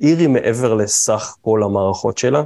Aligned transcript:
עיר 0.00 0.18
היא 0.18 0.28
מעבר 0.28 0.74
לסך 0.74 1.36
כל 1.40 1.62
המערכות 1.62 2.18
שלה, 2.18 2.42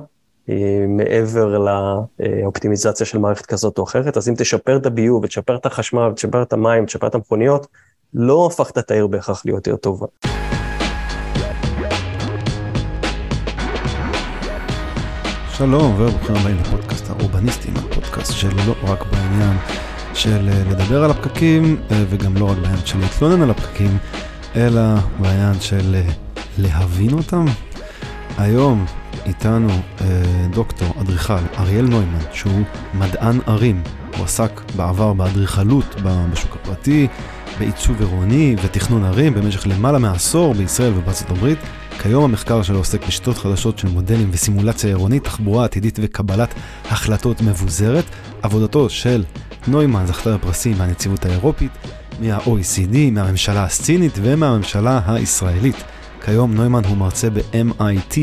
היא 0.46 0.86
מעבר 0.88 1.58
לאופטימיזציה 1.58 3.06
של 3.06 3.18
מערכת 3.18 3.46
כזאת 3.46 3.78
או 3.78 3.84
אחרת, 3.84 4.16
אז 4.16 4.28
אם 4.28 4.34
תשפר 4.36 4.76
את 4.76 4.86
הביוב, 4.86 5.24
ותשפר 5.24 5.56
את 5.56 5.66
החשמל, 5.66 6.08
ותשפר 6.12 6.42
את 6.42 6.52
המים, 6.52 6.84
ותשפר 6.84 7.06
את 7.06 7.14
המכוניות, 7.14 7.66
לא 8.14 8.46
הפכת 8.46 8.78
את 8.78 8.90
העיר 8.90 9.06
בהכרח 9.06 9.42
להיות 9.46 9.66
יותר 9.66 9.76
טובה. 9.76 10.06
שלום 15.52 15.94
וברוכים 15.94 16.36
הבאים 16.36 16.56
לפודקאסט 16.56 17.10
האורבניסטים, 17.10 17.74
הפודקאסט 17.76 18.32
שלא 18.32 18.74
רק 18.82 19.04
בעניין 19.12 19.56
של 20.14 20.48
אה, 20.48 20.62
לדבר 20.70 21.04
על 21.04 21.10
הפקקים 21.10 21.76
אה, 21.90 22.04
וגם 22.10 22.36
לא 22.36 22.50
רק 22.50 22.56
בעניין 22.56 22.86
של 22.86 22.98
להתלונן 22.98 23.42
על 23.42 23.50
הפקקים, 23.50 23.98
אלא 24.56 24.80
בעניין 25.20 25.60
של 25.60 25.94
אה, 25.94 26.29
להבין 26.58 27.12
אותם. 27.12 27.44
היום 28.38 28.86
איתנו 29.26 29.68
דוקטור, 30.50 30.94
אדריכל, 31.00 31.34
אריאל 31.58 31.86
נוימן, 31.86 32.18
שהוא 32.32 32.62
מדען 32.94 33.38
ערים. 33.46 33.82
הוא 34.16 34.24
עסק 34.24 34.60
בעבר 34.76 35.12
באדריכלות 35.12 35.96
בשוק 36.32 36.56
הפרטי, 36.56 37.06
בעיצוב 37.58 38.00
עירוני 38.00 38.56
ותכנון 38.62 39.04
ערים 39.04 39.34
במשך 39.34 39.66
למעלה 39.66 39.98
מעשור 39.98 40.54
בישראל 40.54 40.92
ובארצות 40.96 41.30
הברית. 41.30 41.58
כיום 42.02 42.24
המחקר 42.24 42.62
שלו 42.62 42.78
עוסק 42.78 43.06
בשיטות 43.06 43.38
חדשות 43.38 43.78
של 43.78 43.88
מודלים 43.88 44.28
וסימולציה 44.32 44.90
עירונית, 44.90 45.24
תחבורה 45.24 45.64
עתידית 45.64 45.98
וקבלת 46.02 46.54
החלטות 46.90 47.40
מבוזרת. 47.40 48.04
עבודתו 48.42 48.90
של 48.90 49.24
נוימן 49.68 50.06
זכתה 50.06 50.36
בפרסים 50.36 50.78
מהנציבות 50.78 51.24
האירופית, 51.26 51.70
מה-OECD, 52.20 52.96
מהממשלה 53.12 53.64
הסצינית 53.64 54.12
ומהממשלה 54.22 55.00
הישראלית. 55.06 55.76
כיום 56.24 56.54
נוימן 56.54 56.84
הוא 56.84 56.96
מרצה 56.96 57.30
ב-MIT, 57.30 58.18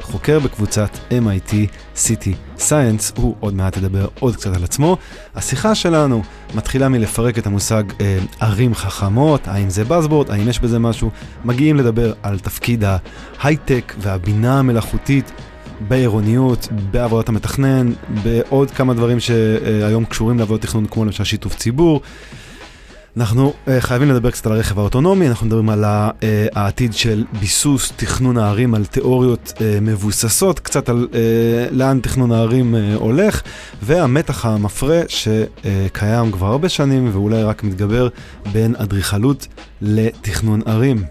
חוקר 0.00 0.38
בקבוצת 0.38 0.90
MIT 1.10 1.52
City 1.96 2.58
Science, 2.58 3.16
הוא 3.16 3.34
עוד 3.40 3.54
מעט 3.54 3.76
ידבר 3.76 4.06
עוד 4.20 4.36
קצת 4.36 4.56
על 4.56 4.64
עצמו. 4.64 4.96
השיחה 5.34 5.74
שלנו 5.74 6.22
מתחילה 6.54 6.88
מלפרק 6.88 7.38
את 7.38 7.46
המושג 7.46 7.82
אה, 8.00 8.18
ערים 8.40 8.74
חכמות, 8.74 9.48
האם 9.48 9.70
זה 9.70 9.82
Buzzboard, 9.88 10.32
האם 10.32 10.48
יש 10.48 10.60
בזה 10.60 10.78
משהו, 10.78 11.10
מגיעים 11.44 11.76
לדבר 11.76 12.12
על 12.22 12.38
תפקיד 12.38 12.84
ההייטק 12.84 13.94
והבינה 13.98 14.58
המלאכותית 14.58 15.32
בעירוניות, 15.88 16.68
בעבודת 16.90 17.28
המתכנן, 17.28 17.92
בעוד 18.22 18.70
כמה 18.70 18.94
דברים 18.94 19.20
שהיום 19.20 20.04
קשורים 20.04 20.38
לעבודת 20.38 20.62
תכנון, 20.62 20.86
כמו 20.86 21.04
למשל 21.04 21.24
שיתוף 21.24 21.56
ציבור. 21.56 22.00
אנחנו 23.16 23.52
uh, 23.52 23.70
חייבים 23.80 24.08
לדבר 24.08 24.30
קצת 24.30 24.46
על 24.46 24.52
הרכב 24.52 24.78
האוטונומי, 24.78 25.28
אנחנו 25.28 25.46
מדברים 25.46 25.70
על 25.70 25.84
uh, 25.84 26.24
העתיד 26.54 26.94
של 26.94 27.24
ביסוס 27.40 27.92
תכנון 27.96 28.38
הערים, 28.38 28.74
על 28.74 28.84
תיאוריות 28.84 29.52
uh, 29.56 29.60
מבוססות, 29.82 30.60
קצת 30.60 30.88
על 30.88 31.08
uh, 31.10 31.14
לאן 31.70 32.00
תכנון 32.00 32.32
הערים 32.32 32.74
uh, 32.74 33.00
הולך, 33.00 33.42
והמתח 33.82 34.46
המפרה 34.46 35.00
שקיים 35.08 36.28
uh, 36.28 36.32
כבר 36.32 36.46
הרבה 36.46 36.68
שנים 36.68 37.10
ואולי 37.12 37.42
רק 37.42 37.64
מתגבר 37.64 38.08
בין 38.52 38.74
אדריכלות 38.76 39.46
לתכנון 39.80 40.60
ערים. 40.66 41.04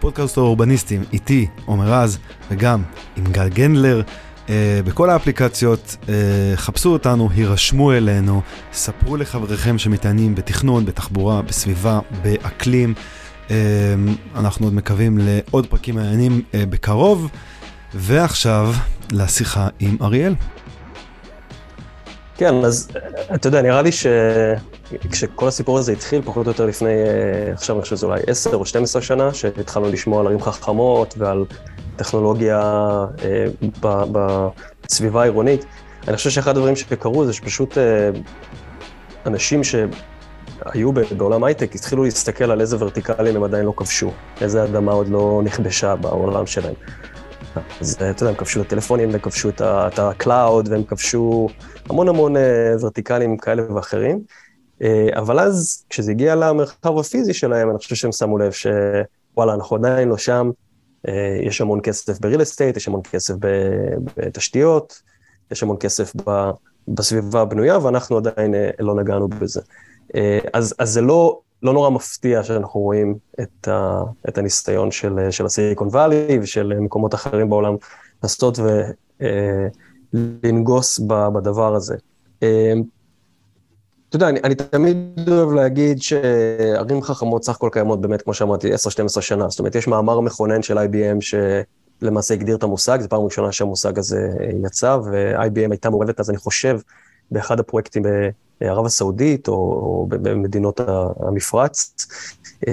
פודקאסט 0.00 0.38
האורבניסטים, 0.38 1.04
איתי, 1.12 1.46
עומר 1.64 1.92
רז, 1.92 2.18
וגם 2.50 2.82
עם 3.16 3.24
גל 3.24 3.48
גנדלר. 3.48 4.02
Uh, 4.46 4.48
בכל 4.84 5.10
האפליקציות, 5.10 5.96
uh, 6.02 6.06
חפשו 6.56 6.92
אותנו, 6.92 7.28
הירשמו 7.34 7.92
אלינו, 7.92 8.42
ספרו 8.72 9.16
לחבריכם 9.16 9.78
שמתעניינים 9.78 10.34
בתכנון, 10.34 10.86
בתחבורה, 10.86 11.42
בסביבה, 11.42 12.00
באקלים. 12.22 12.94
Uh, 13.48 13.50
אנחנו 14.36 14.66
עוד 14.66 14.74
מקווים 14.74 15.18
לעוד 15.20 15.66
פרקים 15.66 15.94
מעניינים 15.94 16.42
בקרוב. 16.54 17.30
ועכשיו 17.94 18.72
לשיחה 19.12 19.68
עם 19.80 19.96
אריאל. 20.02 20.34
כן, 22.36 22.54
אז 22.64 22.88
אתה 23.34 23.48
יודע, 23.48 23.62
נראה 23.62 23.82
לי 23.82 23.90
שכשכל 23.92 25.48
הסיפור 25.48 25.78
הזה 25.78 25.92
התחיל, 25.92 26.22
פחות 26.24 26.46
או 26.46 26.50
יותר 26.50 26.66
לפני, 26.66 26.92
עכשיו 27.52 27.76
אני 27.76 27.82
חושב 27.82 27.96
שזה 27.96 28.06
אולי 28.06 28.20
10 28.26 28.54
או 28.54 28.66
12 28.66 29.02
שנה, 29.02 29.34
שהתחלנו 29.34 29.88
לשמוע 29.88 30.20
על 30.20 30.26
ערים 30.26 30.40
חכמות 30.40 31.14
ועל 31.18 31.44
טכנולוגיה 31.96 32.60
אה, 33.24 33.46
בסביבה 34.84 35.22
העירונית. 35.22 35.66
אני 36.08 36.16
חושב 36.16 36.30
שאחד 36.30 36.56
הדברים 36.56 36.76
שקרו 36.76 37.24
זה 37.24 37.32
שפשוט 37.32 37.78
אה, 37.78 38.10
אנשים 39.26 39.60
שהיו 39.64 40.92
בעולם 41.16 41.44
הייטק 41.44 41.74
התחילו 41.74 42.04
להסתכל 42.04 42.50
על 42.50 42.60
איזה 42.60 42.76
ורטיקלים 42.80 43.36
הם 43.36 43.44
עדיין 43.44 43.64
לא 43.64 43.72
כבשו, 43.76 44.10
איזה 44.40 44.64
אדמה 44.64 44.92
עוד 44.92 45.08
לא 45.08 45.40
נכבשה 45.44 45.96
בעולם 45.96 46.46
שלהם. 46.46 46.74
אז 47.80 47.94
אתה 47.94 48.04
יודע, 48.04 48.28
הם 48.28 48.34
כבשו 48.34 48.60
את 48.60 48.66
הטלפונים, 48.66 49.10
והם 49.10 49.18
כבשו 49.18 49.48
את 49.48 49.60
ה-cloud, 49.98 50.70
והם 50.70 50.84
כבשו 50.84 51.48
המון 51.90 52.08
המון 52.08 52.36
אה, 52.36 52.74
ורטיקלים 52.80 53.36
כאלה 53.36 53.72
ואחרים. 53.74 54.20
אבל 55.16 55.40
אז, 55.40 55.84
כשזה 55.90 56.10
הגיע 56.10 56.34
למרחב 56.34 56.98
הפיזי 56.98 57.34
שלהם, 57.34 57.70
אני 57.70 57.78
חושב 57.78 57.94
שהם 57.94 58.12
שמו 58.12 58.38
לב 58.38 58.52
שוואלה, 58.52 59.54
אנחנו 59.54 59.76
עדיין 59.76 60.08
לא 60.08 60.16
שם, 60.16 60.50
אה, 60.50 60.65
יש 61.42 61.60
המון 61.60 61.80
כסף 61.82 62.20
בריל 62.20 62.42
אסטייט, 62.42 62.76
יש 62.76 62.88
המון 62.88 63.00
כסף 63.02 63.34
בתשתיות, 64.16 65.02
יש 65.50 65.62
המון 65.62 65.76
כסף 65.80 66.12
בסביבה 66.88 67.40
הבנויה, 67.40 67.78
ואנחנו 67.78 68.16
עדיין 68.16 68.54
אה, 68.54 68.70
לא 68.80 68.94
נגענו 68.94 69.28
בזה. 69.28 69.60
אה, 70.14 70.38
אז, 70.52 70.74
אז 70.78 70.90
זה 70.90 71.00
לא, 71.00 71.40
לא 71.62 71.72
נורא 71.72 71.90
מפתיע 71.90 72.42
שאנחנו 72.42 72.80
רואים 72.80 73.14
את, 73.40 73.68
ה, 73.68 74.02
את 74.28 74.38
הניסיון 74.38 74.90
של, 74.90 75.30
של 75.30 75.46
הסיליקון 75.46 75.88
וואלי 75.88 76.38
ושל 76.42 76.72
מקומות 76.80 77.14
אחרים 77.14 77.50
בעולם 77.50 77.74
לעשות 78.22 78.58
ולנגוס 80.12 80.98
בדבר 80.98 81.74
הזה. 81.74 81.96
יודע, 84.16 84.28
אני, 84.28 84.40
אני 84.44 84.54
תמיד 84.54 84.96
אוהב 85.28 85.52
להגיד 85.52 86.02
שערים 86.02 87.02
חכמות 87.02 87.44
סך 87.44 87.56
הכל 87.56 87.68
קיימות 87.72 88.00
באמת, 88.00 88.22
כמו 88.22 88.34
שאמרתי, 88.34 88.74
10-12 88.74 89.20
שנה. 89.20 89.48
זאת 89.48 89.58
אומרת, 89.58 89.74
יש 89.74 89.88
מאמר 89.88 90.20
מכונן 90.20 90.62
של 90.62 90.78
IBM 90.78 91.36
שלמעשה 92.00 92.34
הגדיר 92.34 92.56
את 92.56 92.62
המושג, 92.62 93.00
זו 93.00 93.08
פעם 93.08 93.22
ראשונה 93.22 93.52
שהמושג 93.52 93.98
הזה 93.98 94.28
יצא, 94.66 94.98
ו-IBM 95.04 95.70
הייתה 95.70 95.90
מעורבת 95.90 96.20
אז, 96.20 96.30
אני 96.30 96.38
חושב, 96.38 96.80
באחד 97.30 97.60
הפרויקטים 97.60 98.02
בערב 98.60 98.86
הסעודית, 98.86 99.48
או, 99.48 99.54
או 99.54 100.06
במדינות 100.08 100.80
המפרץ. 101.20 101.94
אה, 102.68 102.72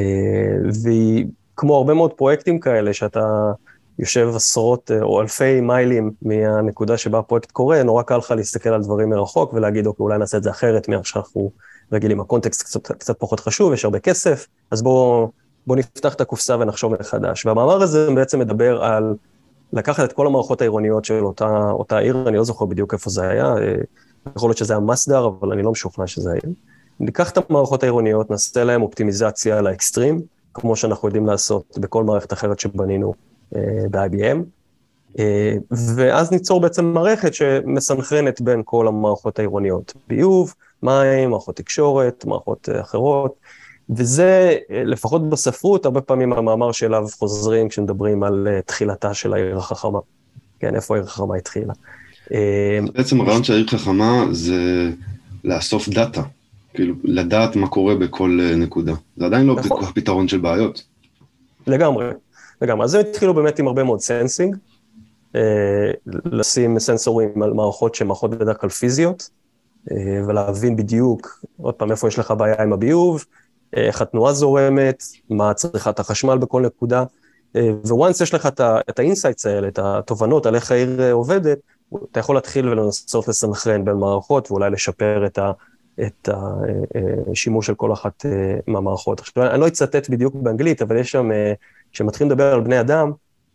והיא, 0.83 1.25
כמו 1.55 1.75
הרבה 1.75 1.93
מאוד 1.93 2.13
פרויקטים 2.13 2.59
כאלה, 2.59 2.93
שאתה... 2.93 3.51
יושב 3.99 4.31
עשרות 4.35 4.91
אה, 4.91 5.01
או 5.01 5.21
אלפי 5.21 5.61
מיילים 5.61 6.11
מהנקודה 6.21 6.97
שבה 6.97 7.19
הפרויקט 7.19 7.51
קורה, 7.51 7.83
נורא 7.83 8.03
קל 8.03 8.17
לך 8.17 8.31
להסתכל 8.31 8.69
על 8.69 8.81
דברים 8.81 9.09
מרחוק 9.09 9.53
ולהגיד, 9.53 9.87
אוקיי, 9.87 10.03
אולי 10.03 10.17
נעשה 10.17 10.37
את 10.37 10.43
זה 10.43 10.49
אחרת 10.49 10.89
מאיך 10.89 11.05
שאנחנו 11.05 11.51
רגילים. 11.91 12.19
הקונטקסט 12.19 12.61
קצת, 12.63 12.91
קצת 12.91 13.19
פחות 13.19 13.39
חשוב, 13.39 13.73
יש 13.73 13.85
הרבה 13.85 13.99
כסף, 13.99 14.47
אז 14.71 14.81
בואו 14.81 15.31
בוא 15.67 15.75
נפתח 15.75 16.13
את 16.13 16.21
הקופסה 16.21 16.57
ונחשוב 16.59 16.93
מחדש. 16.99 17.45
והמאמר 17.45 17.81
הזה 17.81 18.11
בעצם 18.15 18.39
מדבר 18.39 18.83
על 18.83 19.15
לקחת 19.73 20.03
את 20.03 20.13
כל 20.13 20.27
המערכות 20.27 20.61
העירוניות 20.61 21.05
של 21.05 21.25
אותה, 21.25 21.69
אותה 21.71 21.97
עיר, 21.97 22.23
אני 22.27 22.37
לא 22.37 22.43
זוכר 22.43 22.65
בדיוק 22.65 22.93
איפה 22.93 23.09
זה 23.09 23.29
היה, 23.29 23.45
אה, 23.45 23.75
יכול 24.35 24.49
להיות 24.49 24.57
שזה 24.57 24.73
היה 24.73 24.79
מסדר, 24.79 25.25
אבל 25.25 25.51
אני 25.51 25.63
לא 25.63 25.71
משוכנע 25.71 26.07
שזה 26.07 26.31
היה. 26.31 26.53
ניקח 26.99 27.29
את 27.29 27.49
המערכות 27.49 27.83
העירוניות, 27.83 28.31
נעשה 28.31 28.63
להן 28.63 28.81
אופטימיזציה 28.81 29.61
לאקסטרים, 29.61 30.21
כמו 30.53 30.75
שאנחנו 30.75 31.07
יודעים 31.07 31.25
לעשות 31.25 31.77
בכל 31.77 32.03
מערכת 32.03 32.33
אחרת 32.33 32.59
שבנינו 32.59 33.13
ב-IBM, 33.91 34.37
אה, 35.19 35.55
ואז 35.95 36.31
ניצור 36.31 36.61
בעצם 36.61 36.85
מערכת 36.85 37.33
שמסנכרנת 37.33 38.41
בין 38.41 38.61
כל 38.65 38.87
המערכות 38.87 39.39
העירוניות, 39.39 39.93
ביוב, 40.07 40.53
מים, 40.83 41.29
מערכות 41.29 41.55
תקשורת, 41.55 42.25
מערכות 42.25 42.69
אה, 42.69 42.81
אחרות, 42.81 43.35
וזה, 43.89 44.57
לפחות 44.69 45.29
בספרות, 45.29 45.85
הרבה 45.85 46.01
פעמים 46.01 46.33
המאמר 46.33 46.71
שאליו 46.71 47.05
חוזרים 47.19 47.69
כשמדברים 47.69 48.23
על 48.23 48.47
תחילתה 48.65 49.13
של 49.13 49.33
העיר 49.33 49.57
החכמה. 49.57 49.99
כן, 50.59 50.75
איפה 50.75 50.95
העיר 50.95 51.05
החכמה 51.05 51.35
התחילה. 51.35 51.73
בעצם 52.93 53.21
הרעיון 53.21 53.43
של 53.43 53.53
העיר 53.53 53.67
חכמה 53.67 54.25
זה 54.31 54.89
לאסוף 55.43 55.89
דאטה, 55.89 56.21
כאילו 56.73 56.95
לדעת 57.03 57.55
מה 57.55 57.67
קורה 57.67 57.95
בכל 57.95 58.39
נקודה. 58.57 58.93
זה 59.17 59.25
עדיין 59.25 59.45
לא 59.45 59.55
נכון. 59.55 59.85
פתרון 59.95 60.27
של 60.27 60.37
בעיות. 60.37 60.83
לגמרי. 61.67 62.05
לגמרי. 62.61 62.85
אז 62.85 62.95
הם 62.95 63.01
התחילו 63.09 63.33
באמת 63.33 63.59
עם 63.59 63.67
הרבה 63.67 63.83
מאוד 63.83 63.99
sensing, 63.99 64.55
אה, 65.35 65.91
לשים 66.25 66.79
סנסורים 66.79 67.41
על 67.41 67.53
מערכות 67.53 67.95
שהן 67.95 68.07
מערכות 68.07 68.31
בדרך 68.31 68.61
כלל 68.61 68.69
פיזיות, 68.69 69.29
אה, 69.91 70.21
ולהבין 70.27 70.75
בדיוק, 70.75 71.45
עוד 71.61 71.73
פעם, 71.73 71.91
איפה 71.91 72.07
יש 72.07 72.19
לך 72.19 72.33
בעיה 72.37 72.63
עם 72.63 72.73
הביוב, 72.73 73.25
אה, 73.77 73.81
איך 73.81 74.01
התנועה 74.01 74.33
זורמת, 74.33 75.03
מה 75.29 75.53
צריכת 75.53 75.99
החשמל 75.99 76.37
בכל 76.37 76.61
נקודה, 76.61 77.03
once 77.85 78.21
יש 78.21 78.33
לך 78.33 78.49
את 78.89 78.99
ה 78.99 79.05
insights 79.05 79.45
האלה, 79.45 79.67
את 79.67 79.79
התובנות 79.79 80.45
על 80.45 80.55
איך 80.55 80.71
העיר 80.71 81.11
עובדת, 81.11 81.57
אתה 82.11 82.19
יכול 82.19 82.35
להתחיל 82.35 82.69
ולנסות 82.69 83.27
לסנכרן 83.27 83.85
בין 83.85 83.95
מערכות 83.95 84.51
ואולי 84.51 84.69
לשפר 84.69 85.25
את, 85.25 85.37
ה, 85.37 85.51
את 86.01 86.29
השימוש 87.31 87.67
של 87.67 87.75
כל 87.75 87.93
אחת 87.93 88.25
מהמערכות. 88.67 89.19
עכשיו, 89.19 89.43
אני 89.43 89.59
לא 89.61 89.67
אצטט 89.67 90.09
בדיוק 90.09 90.35
באנגלית, 90.35 90.81
אבל 90.81 90.97
יש 90.97 91.11
שם 91.11 91.29
כשמתחילים 91.93 92.31
לדבר 92.31 92.53
על 92.53 92.61
בני 92.61 92.79
אדם, 92.79 93.11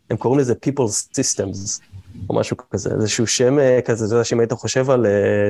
הם 0.09 0.17
קוראים 0.17 0.39
לזה 0.39 0.53
People's 0.65 1.19
Systems, 1.19 1.81
או 2.29 2.35
משהו 2.35 2.57
כזה, 2.71 2.89
איזשהו 2.95 3.27
שם 3.27 3.57
כזה, 3.85 4.05
אתה 4.05 4.13
יודע 4.13 4.23
שאם 4.23 4.39
היית 4.39 4.53
חושב 4.53 4.89
על 4.89 5.05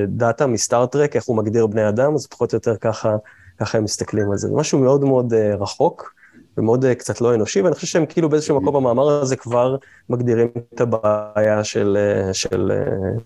דאטה 0.08 0.48
מסטארט-טרק, 0.48 1.16
איך 1.16 1.26
הוא 1.26 1.38
מגדיר 1.38 1.68
בני 1.68 1.90
אדם, 1.90 2.16
אז 2.16 2.28
פחות 2.28 2.54
או 2.54 2.56
יותר 2.56 2.76
ככה, 2.76 3.16
ככה 3.60 3.78
הם 3.78 3.84
מסתכלים 3.84 4.32
על 4.32 4.38
זה. 4.38 4.48
זה 4.48 4.54
משהו 4.56 4.80
מאוד 4.80 5.04
מאוד 5.04 5.34
רחוק. 5.34 6.14
ומאוד 6.58 6.86
קצת 6.98 7.22
לא 7.22 7.36
אנושי, 7.36 7.62
ואני 7.62 7.76
חושב 7.76 7.88
שהם 7.88 8.06
כאילו 8.06 8.30
באיזשהו 8.30 8.62
מקום 8.62 8.76
במאמר 8.76 9.10
הזה 9.10 9.36
כבר 9.36 9.76
מגדירים 10.10 10.48
את 10.74 10.82
הבעיה 10.82 11.64
של, 11.64 11.98
של 12.34 12.72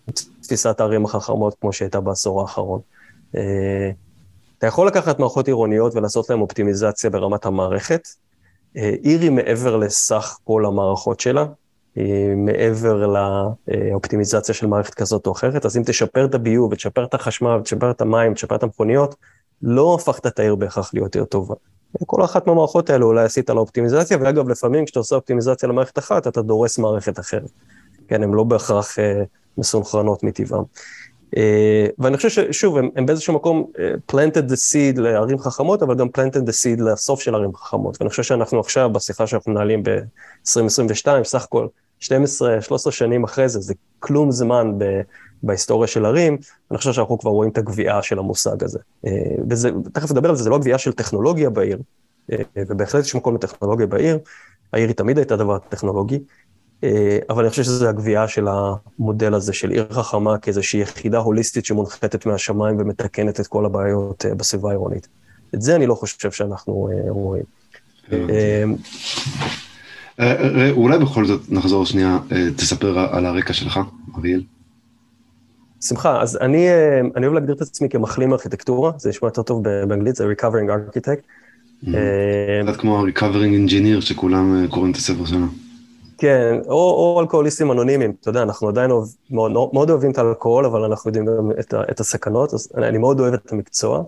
uh, 0.09 0.11
תפיסת 0.41 0.79
הערים 0.79 1.05
החכמות 1.05 1.55
כמו 1.61 1.73
שהייתה 1.73 1.99
בעשור 1.99 2.41
האחרון. 2.41 2.79
אתה 4.57 4.67
יכול 4.67 4.87
לקחת 4.87 5.19
מערכות 5.19 5.47
עירוניות 5.47 5.95
ולעשות 5.95 6.29
להן 6.29 6.39
אופטימיזציה 6.39 7.09
ברמת 7.09 7.45
המערכת. 7.45 8.07
עיר 8.75 9.21
היא 9.21 9.31
מעבר 9.31 9.77
לסך 9.77 10.37
כל 10.43 10.65
המערכות 10.65 11.19
שלה, 11.19 11.45
היא 11.95 12.35
מעבר 12.35 13.07
לאופטימיזציה 13.07 14.55
של 14.55 14.67
מערכת 14.67 14.93
כזאת 14.93 15.27
או 15.27 15.31
אחרת, 15.31 15.65
אז 15.65 15.77
אם 15.77 15.83
תשפר 15.85 16.25
את 16.25 16.35
הביוב 16.35 16.71
ותשפר 16.71 17.03
את 17.03 17.13
החשמל 17.13 17.57
ותשפר 17.59 17.91
את 17.91 18.01
המים 18.01 18.31
ותשפר 18.31 18.55
את 18.55 18.63
המכוניות, 18.63 19.15
לא 19.61 19.95
הפכת 19.95 20.27
את 20.27 20.39
העיר 20.39 20.55
בהכרח 20.55 20.93
להיות 20.93 21.15
יותר 21.15 21.29
טובה. 21.29 21.55
כל 22.05 22.23
אחת 22.23 22.47
מהמערכות 22.47 22.89
האלו 22.89 23.07
אולי 23.07 23.23
עשית 23.23 23.49
לה 23.49 23.59
אופטימיזציה, 23.59 24.17
ואגב, 24.21 24.49
לפעמים 24.49 24.85
כשאתה 24.85 24.99
עושה 24.99 25.15
אופטימיזציה 25.15 25.69
למערכת 25.69 25.99
אחת, 25.99 26.27
אתה 26.27 26.41
דורס 26.41 26.77
מערכת 26.77 27.19
אחרת. 27.19 27.51
כן, 28.07 28.23
הן 28.23 28.31
לא 28.31 28.43
בהכרח 28.43 28.99
אה, 28.99 29.23
מסונכרנות 29.57 30.23
מטבעם. 30.23 30.63
אה, 31.37 31.87
ואני 31.99 32.17
חושב 32.17 32.29
ששוב, 32.29 32.77
הם, 32.77 32.89
הם 32.95 33.05
באיזשהו 33.05 33.33
מקום 33.33 33.71
uh, 33.75 34.13
planted 34.13 34.51
the 34.51 34.55
seed 34.55 35.01
לערים 35.01 35.39
חכמות, 35.39 35.83
אבל 35.83 35.95
גם 35.95 36.07
planted 36.07 36.47
the 36.47 36.51
seed 36.51 36.81
לסוף 36.81 37.21
של 37.21 37.35
ערים 37.35 37.55
חכמות. 37.55 37.97
ואני 38.01 38.09
חושב 38.09 38.23
שאנחנו 38.23 38.59
עכשיו, 38.59 38.89
בשיחה 38.89 39.27
שאנחנו 39.27 39.51
מנהלים 39.51 39.83
ב-2022, 39.83 41.23
סך 41.23 41.43
הכל 41.43 41.67
12-13 42.01 42.05
שנים 42.91 43.23
אחרי 43.23 43.49
זה, 43.49 43.59
זה 43.59 43.73
כלום 43.99 44.31
זמן 44.31 44.73
ב... 44.77 45.01
בהיסטוריה 45.43 45.87
של 45.87 46.05
ערים, 46.05 46.37
אני 46.71 46.77
חושב 46.77 46.93
שאנחנו 46.93 47.19
כבר 47.19 47.31
רואים 47.31 47.51
את 47.51 47.57
הגביעה 47.57 48.01
של 48.01 48.19
המושג 48.19 48.63
הזה. 48.63 48.79
אה, 49.05 49.11
וזה, 49.49 49.69
תכף 49.93 50.11
נדבר 50.11 50.29
על 50.29 50.35
זה, 50.35 50.43
זה 50.43 50.49
לא 50.49 50.59
גביעה 50.59 50.77
של 50.77 50.93
טכנולוגיה 50.93 51.49
בעיר, 51.49 51.77
אה, 52.31 52.37
ובהחלט 52.57 53.05
יש 53.05 53.15
מקום 53.15 53.35
לטכנולוגיה 53.35 53.87
בעיר, 53.87 54.19
העיר 54.73 54.87
היא 54.87 54.95
תמיד 54.95 55.17
הייתה 55.17 55.35
דבר 55.35 55.57
טכנולוגי, 55.69 56.15
אה, 56.15 56.19
אבל 57.29 57.43
אני 57.43 57.49
חושב 57.49 57.63
שזו 57.63 57.89
הגביעה 57.89 58.27
של 58.27 58.47
המודל 58.47 59.33
הזה 59.33 59.53
של 59.53 59.69
עיר 59.69 59.87
חכמה 59.91 60.37
כאיזושהי 60.37 60.79
יחידה 60.79 61.17
הוליסטית 61.17 61.65
שמונחתת 61.65 62.25
מהשמיים 62.25 62.75
ומתקנת 62.79 63.39
את 63.39 63.47
כל 63.47 63.65
הבעיות 63.65 64.25
בסביבה 64.37 64.69
העירונית. 64.69 65.07
את 65.55 65.61
זה 65.61 65.75
אני 65.75 65.85
לא 65.85 65.95
חושב 65.95 66.31
שאנחנו 66.31 66.89
רואים. 67.09 67.43
אולי 70.71 70.97
בכל 70.99 71.25
זאת 71.25 71.41
נחזור 71.49 71.85
שנייה, 71.85 72.19
תספר 72.55 72.99
על 72.99 73.25
הרקע 73.25 73.53
שלך, 73.53 73.79
אריאל. 74.17 74.41
שמחה, 75.87 76.21
אז 76.21 76.37
אני, 76.41 76.67
אה, 76.67 76.99
אני 77.15 77.25
אוהב 77.25 77.33
להגדיר 77.33 77.55
את 77.55 77.61
עצמי 77.61 77.89
כמחלים 77.89 78.33
ארכיטקטורה, 78.33 78.91
זה 78.97 79.09
נשמע 79.09 79.27
יותר 79.27 79.43
טוב 79.43 79.63
באנגלית, 79.63 80.15
זה 80.15 80.25
Recovering 80.31 80.95
Architect. 80.95 81.21
אה, 81.87 82.61
קצת 82.67 82.79
כמו 82.79 82.99
ה-Recovering 82.99 83.69
Engineer 83.69 84.01
שכולם 84.01 84.55
אה, 84.55 84.67
קוראים 84.67 84.91
את 84.91 84.97
הספר 84.97 85.25
שלנו. 85.25 85.47
כן, 86.23 86.59
או, 86.67 86.73
או 86.73 87.21
אלכוהוליסטים 87.21 87.71
אנונימיים, 87.71 88.13
אתה 88.21 88.29
יודע, 88.29 88.43
אנחנו 88.43 88.67
עדיין 88.67 88.91
אוהב, 88.91 89.07
מאוד, 89.31 89.51
מאוד 89.51 89.89
אוהבים 89.89 90.11
את 90.11 90.17
האלכוהול, 90.17 90.65
אבל 90.65 90.83
אנחנו 90.83 91.09
יודעים 91.09 91.25
גם 91.25 91.51
את, 91.59 91.73
את 91.91 91.99
הסכנות, 91.99 92.53
אז 92.53 92.71
אני, 92.77 92.87
אני 92.87 92.97
מאוד 92.97 93.19
אוהב 93.19 93.33
את 93.33 93.51
המקצוע, 93.51 94.03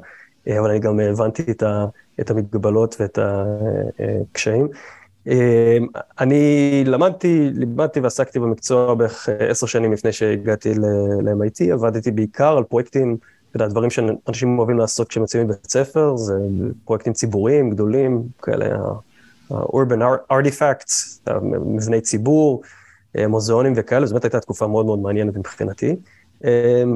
אבל 0.47 0.69
אני 0.69 0.79
גם 0.79 0.99
הבנתי 0.99 1.43
את, 1.51 1.63
ה, 1.63 1.85
את 2.19 2.29
המגבלות 2.29 2.95
ואת 2.99 3.19
הקשיים. 3.21 4.67
אמ, 5.27 5.33
אני 6.19 6.83
למדתי, 6.85 7.49
לימדתי 7.53 7.99
ועסקתי 7.99 8.39
במקצוע 8.39 8.93
בערך 8.93 9.29
אה, 9.29 9.49
עשר 9.49 9.67
שנים 9.67 9.93
לפני 9.93 10.11
שהגעתי 10.11 10.73
ל-MIT, 10.73 11.73
עבדתי 11.73 12.11
בעיקר 12.11 12.57
על 12.57 12.63
פרויקטים, 12.63 13.17
אתה 13.49 13.55
יודע, 13.55 13.67
דברים 13.67 13.89
שאנשים 13.89 14.59
אוהבים 14.59 14.77
לעשות 14.77 15.07
כשהם 15.07 15.23
יוצאים 15.23 15.43
מבית 15.43 15.67
ספר, 15.69 16.15
זה 16.15 16.33
פרויקטים 16.85 17.13
ציבוריים 17.13 17.69
גדולים, 17.69 18.23
כאלה 18.41 18.65
ה-urban 19.51 20.31
artifacts, 20.31 21.31
מבני 21.41 22.01
ציבור, 22.01 22.61
אה, 23.17 23.27
מוזיאונים 23.27 23.73
וכאלה, 23.75 24.05
זו 24.05 24.13
באמת 24.13 24.23
הייתה 24.23 24.39
תקופה 24.39 24.67
מאוד 24.67 24.85
מאוד 24.85 24.99
מעניינת 24.99 25.37
מבחינתי. 25.37 25.95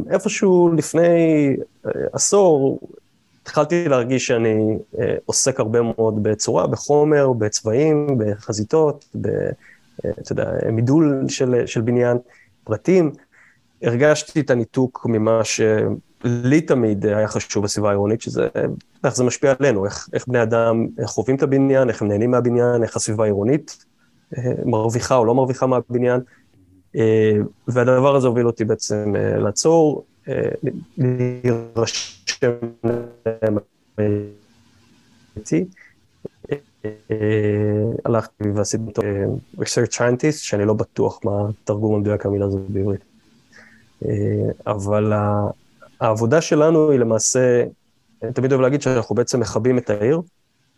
איפשהו 0.10 0.74
לפני 0.78 1.56
אה, 1.86 1.92
עשור, 2.13 2.80
התחלתי 3.44 3.88
להרגיש 3.88 4.28
שאני 4.28 4.78
אה, 5.00 5.16
עוסק 5.25 5.60
הרבה 5.60 5.81
מאוד 5.81 6.24
בצורה, 6.24 6.68
בחומר, 6.68 7.34
בצבעים, 7.34 8.07
בחזיתות, 8.18 9.06
ב... 9.22 9.28
אה, 10.06 10.12
אתה 10.22 10.31
יודע, 10.31 10.51
מידול 10.72 11.25
של, 11.28 11.66
של 11.66 11.81
בניין, 11.81 12.18
פרטים. 12.63 13.12
הרגשתי 13.81 14.40
את 14.40 14.50
הניתוק 14.50 15.06
ממה 15.10 15.42
שלי 16.24 16.62
תמיד 16.62 17.06
היה 17.06 17.27
חשוב 17.27 17.63
בסביבה 17.63 17.89
העירונית, 17.89 18.21
שזה, 18.21 18.48
איך 19.04 19.16
זה 19.16 19.24
משפיע 19.24 19.54
עלינו, 19.60 19.86
איך, 19.86 20.10
איך 20.13 20.27
בני 20.27 20.44
אדם 20.44 20.88
חווים 21.06 21.36
את 21.36 21.44
הבניין, 21.44 21.89
איך 21.89 22.01
הם 22.01 22.07
נהנים 22.07 22.31
מהבניין, 22.31 22.83
איך 22.83 22.95
הסביבה 22.95 23.24
העירונית 23.24 23.86
אה, 24.38 24.51
מרוויחה 24.66 25.16
או 25.16 25.25
לא 25.25 25.36
מרוויחה 25.36 25.68
מהבניין. 25.68 26.21
והדבר 27.68 28.16
הזה 28.16 28.27
הוביל 28.27 28.48
אותי 28.48 28.66
בעצם 28.66 29.13
לעצור, 29.16 30.06
להירשם 30.98 32.51
איתי. 35.38 35.65
הלכתי 38.06 38.50
ועשיתי 38.56 38.83
אותו 38.88 39.01
research 39.57 39.94
scientist, 39.94 40.38
שאני 40.38 40.65
לא 40.65 40.74
בטוח 40.74 41.19
מה 41.24 41.31
התרגום 41.50 41.95
המדויק 41.95 42.25
המילה 42.25 42.45
הזאת 42.45 42.62
בעברית. 42.69 43.04
אבל 44.68 45.13
העבודה 46.00 46.42
שלנו 46.42 46.92
היא 46.92 47.00
למעשה, 47.00 47.63
אני 48.24 48.34
תמיד 48.34 48.51
אוהב 48.51 48.62
להגיד 48.62 48.81
שאנחנו 48.81 49.16
בעצם 49.16 49.40
מכבים 49.40 49.78
את 49.78 49.90
העיר, 49.90 50.22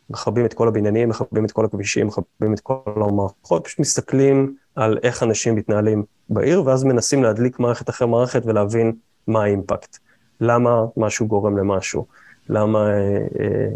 מכבים 0.09 0.45
את 0.45 0.53
כל 0.53 0.67
הבניינים, 0.67 1.09
מכבים 1.09 1.45
את 1.45 1.51
כל 1.51 1.65
הכבישים, 1.65 2.07
מכבים 2.07 2.53
את 2.53 2.59
כל 2.59 2.79
המערכות, 2.95 3.65
פשוט 3.65 3.79
מסתכלים 3.79 4.55
על 4.75 4.97
איך 5.03 5.23
אנשים 5.23 5.55
מתנהלים 5.55 6.03
בעיר, 6.29 6.63
ואז 6.65 6.83
מנסים 6.83 7.23
להדליק 7.23 7.59
מערכת 7.59 7.89
אחרי 7.89 8.07
מערכת 8.07 8.41
ולהבין 8.45 8.93
מה 9.27 9.43
האימפקט, 9.43 9.97
למה 10.41 10.85
משהו 10.97 11.27
גורם 11.27 11.57
למשהו, 11.57 12.05
למה 12.49 12.89
אה, 12.89 13.67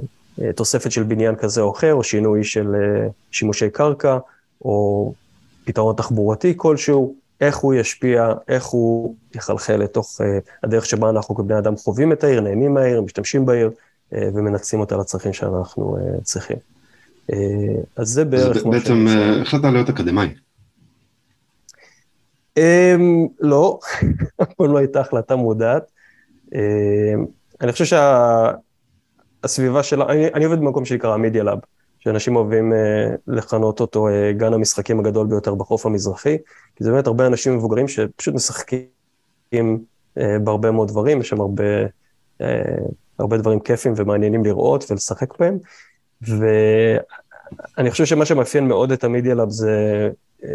אה, 0.42 0.54
תוספת 0.54 0.92
של 0.92 1.04
בניין 1.04 1.36
כזה 1.36 1.62
או 1.62 1.72
אחר, 1.72 1.94
או 1.94 2.04
שינוי 2.04 2.44
של 2.44 2.76
אה, 2.76 3.08
שימושי 3.32 3.70
קרקע, 3.70 4.18
או 4.62 5.14
פתרון 5.66 5.96
תחבורתי 5.96 6.54
כלשהו, 6.58 7.16
איך 7.42 7.58
הוא 7.58 7.74
ישפיע, 7.74 8.34
איך 8.48 8.66
הוא 8.66 9.16
יחלחל 9.36 9.76
לתוך 9.76 10.22
אה, 10.22 10.40
הדרך 10.64 10.86
שבה 10.86 11.10
אנחנו 11.10 11.36
כבני 11.36 11.58
אדם 11.58 11.76
חווים 11.76 12.12
את 12.12 12.24
העיר, 12.24 12.42
נהנים 12.42 12.74
מהעיר, 12.74 13.02
משתמשים 13.02 13.46
בעיר, 13.46 13.72
אה, 14.14 14.30
ומנצלים 14.34 14.82
אותה 14.82 14.98
לצרכים 14.98 15.34
שאנחנו 15.34 15.98
אה, 15.98 16.22
צריכים. 16.24 16.58
אז 17.96 18.08
זה 18.08 18.26
בערך... 18.26 18.58
אז 18.58 18.64
בעצם 18.64 19.06
החלטת 19.42 19.66
להיות 19.66 19.90
אקדמאי. 19.90 20.34
Um, 22.60 23.02
לא, 23.40 23.80
אף 24.42 24.48
לא 24.60 24.78
הייתה 24.78 25.00
החלטה 25.00 25.36
מודעת. 25.36 25.92
Um, 26.46 26.58
אני 27.62 27.72
חושב 27.72 27.86
שהסביבה 29.44 29.84
שה, 29.84 29.90
שלה, 29.90 30.06
אני, 30.10 30.28
אני 30.34 30.46
עובד 30.46 30.60
במקום 30.60 30.86
שנקרא 30.86 31.18
מידיה 31.18 31.44
לאב, 31.44 31.60
שאנשים 32.06 32.36
אוהבים 32.36 32.74
uh, 32.74 32.76
לכנות 33.28 33.80
אותו 33.80 34.08
uh, 34.08 34.12
גן 34.38 34.54
המשחקים 34.54 35.00
הגדול 35.00 35.28
ביותר 35.28 35.56
בחוף 35.56 35.86
המזרחי, 35.86 36.38
כי 36.76 36.84
זה 36.84 36.92
באמת 36.92 37.08
הרבה 37.08 37.28
אנשים 37.28 37.56
מבוגרים 37.56 37.88
שפשוט 37.88 38.34
משחקים 38.34 38.86
uh, 39.54 40.22
בהרבה 40.44 40.72
מאוד 40.72 40.88
דברים, 40.88 41.22
יש 41.22 41.30
שם 41.30 41.42
הרבה, 41.42 41.64
uh, 42.42 42.46
הרבה 43.20 43.38
דברים 43.38 43.60
כיפים 43.60 43.94
ומעניינים 43.96 44.46
לראות 44.46 44.92
ולשחק 44.92 45.40
בהם, 45.40 45.58
ואני 46.22 47.92
חושב 47.92 48.06
שמה 48.06 48.26
שמאפיין 48.26 48.68
מאוד 48.68 48.92
את 48.92 49.04
המדיה 49.04 49.36
לאב 49.36 49.50
זה 49.50 50.10
uh, 50.42 50.46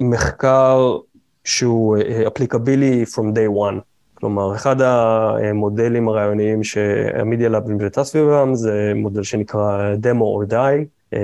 מחקר 0.00 0.98
שהוא 1.44 1.96
applicable 2.26 3.02
uh, 3.02 3.06
from 3.06 3.34
day 3.34 3.48
one. 3.58 3.87
כלומר, 4.20 4.54
אחד 4.54 4.80
המודלים 4.80 6.08
הרעיוניים 6.08 6.64
שהמדיה 6.64 7.48
לאב 7.48 7.68
נבנתה 7.68 8.04
סביבם 8.04 8.54
זה 8.54 8.92
מודל 8.94 9.22
שנקרא 9.22 9.94
demo 10.02 10.46
or 10.46 10.50
die. 10.50 11.14
Uh, 11.14 11.16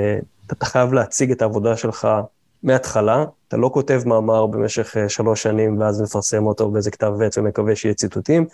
אתה 0.46 0.66
חייב 0.66 0.92
להציג 0.92 1.30
את 1.30 1.42
העבודה 1.42 1.76
שלך 1.76 2.08
מההתחלה, 2.62 3.24
אתה 3.48 3.56
לא 3.56 3.70
כותב 3.74 4.02
מאמר 4.06 4.46
במשך 4.46 4.96
uh, 4.96 5.08
שלוש 5.08 5.42
שנים 5.42 5.80
ואז 5.80 6.02
מפרסם 6.02 6.46
אותו 6.46 6.70
באיזה 6.70 6.90
כתב 6.90 7.12
עת 7.26 7.38
ומקווה 7.38 7.76
שיהיה 7.76 7.94
ציטוטים. 7.94 8.46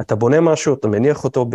אתה 0.00 0.14
בונה 0.14 0.40
משהו, 0.40 0.74
אתה 0.74 0.88
מניח 0.88 1.24
אותו 1.24 1.50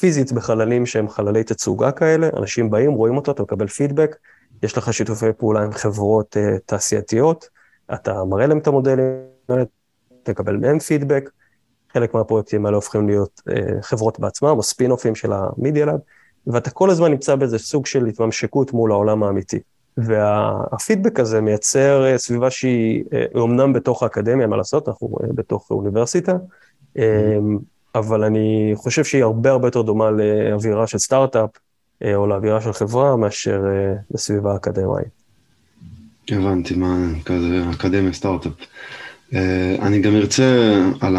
פיזית 0.00 0.32
בחללים 0.32 0.86
שהם 0.86 1.08
חללי 1.08 1.44
תצוגה 1.44 1.90
כאלה, 1.90 2.28
אנשים 2.36 2.70
באים, 2.70 2.92
רואים 2.92 3.16
אותו, 3.16 3.32
אתה 3.32 3.42
מקבל 3.42 3.66
פידבק, 3.66 4.16
יש 4.62 4.78
לך 4.78 4.94
שיתופי 4.94 5.32
פעולה 5.38 5.62
עם 5.62 5.72
חברות 5.72 6.36
uh, 6.36 6.58
תעשייתיות. 6.66 7.48
אתה 7.94 8.24
מראה 8.24 8.46
להם 8.46 8.58
את 8.58 8.66
המודלים, 8.66 9.06
תקבל 10.22 10.56
מהם 10.56 10.78
פידבק, 10.78 11.30
חלק 11.94 12.14
מהפרויקטים 12.14 12.66
האלה 12.66 12.76
הופכים 12.76 13.08
להיות 13.08 13.42
אה, 13.50 13.82
חברות 13.82 14.20
בעצמם, 14.20 14.48
או 14.48 14.62
ספין-אופים 14.62 15.14
של 15.14 15.32
המידיה 15.32 15.86
לאב, 15.86 15.98
ואתה 16.46 16.70
כל 16.70 16.90
הזמן 16.90 17.10
נמצא 17.10 17.36
באיזה 17.36 17.58
סוג 17.58 17.86
של 17.86 18.06
התממשקות 18.06 18.72
מול 18.72 18.92
העולם 18.92 19.22
האמיתי. 19.22 19.58
והפידבק 19.96 21.20
הזה 21.20 21.40
מייצר 21.40 22.04
אה, 22.06 22.18
סביבה 22.18 22.50
שהיא 22.50 23.04
אומנם 23.34 23.72
בתוך 23.72 24.02
האקדמיה, 24.02 24.46
מה 24.46 24.56
לעשות, 24.56 24.88
אנחנו 24.88 25.16
בתוך 25.34 25.70
אוניברסיטה, 25.70 26.32
אבל 27.94 28.24
אני 28.24 28.72
חושב 28.74 29.04
שהיא 29.04 29.22
הרבה 29.22 29.50
הרבה 29.50 29.68
יותר 29.68 29.82
דומה 29.82 30.10
לאווירה 30.10 30.86
של 30.86 30.98
סטארט-אפ, 30.98 31.50
או 32.14 32.26
לאווירה 32.26 32.60
של 32.60 32.72
חברה, 32.72 33.16
מאשר 33.16 33.62
לסביבה 34.10 34.56
אקדמית. 34.56 35.24
הבנתי, 36.30 36.74
מקצה 36.74 37.62
אקדמיה 37.74 38.12
סטארט-אפ. 38.12 38.52
אני 39.82 40.00
גם 40.00 40.14
ארצה 40.16 40.80
על 41.00 41.16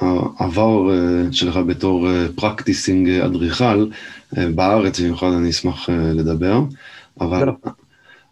העבר 0.00 0.90
שלך 1.32 1.56
בתור 1.56 2.08
practicing 2.34 3.10
אדריכל, 3.10 3.88
בארץ 4.32 5.00
במיוחד 5.00 5.32
אני 5.32 5.50
אשמח 5.50 5.88
לדבר. 5.90 6.60
אבל, 7.20 7.48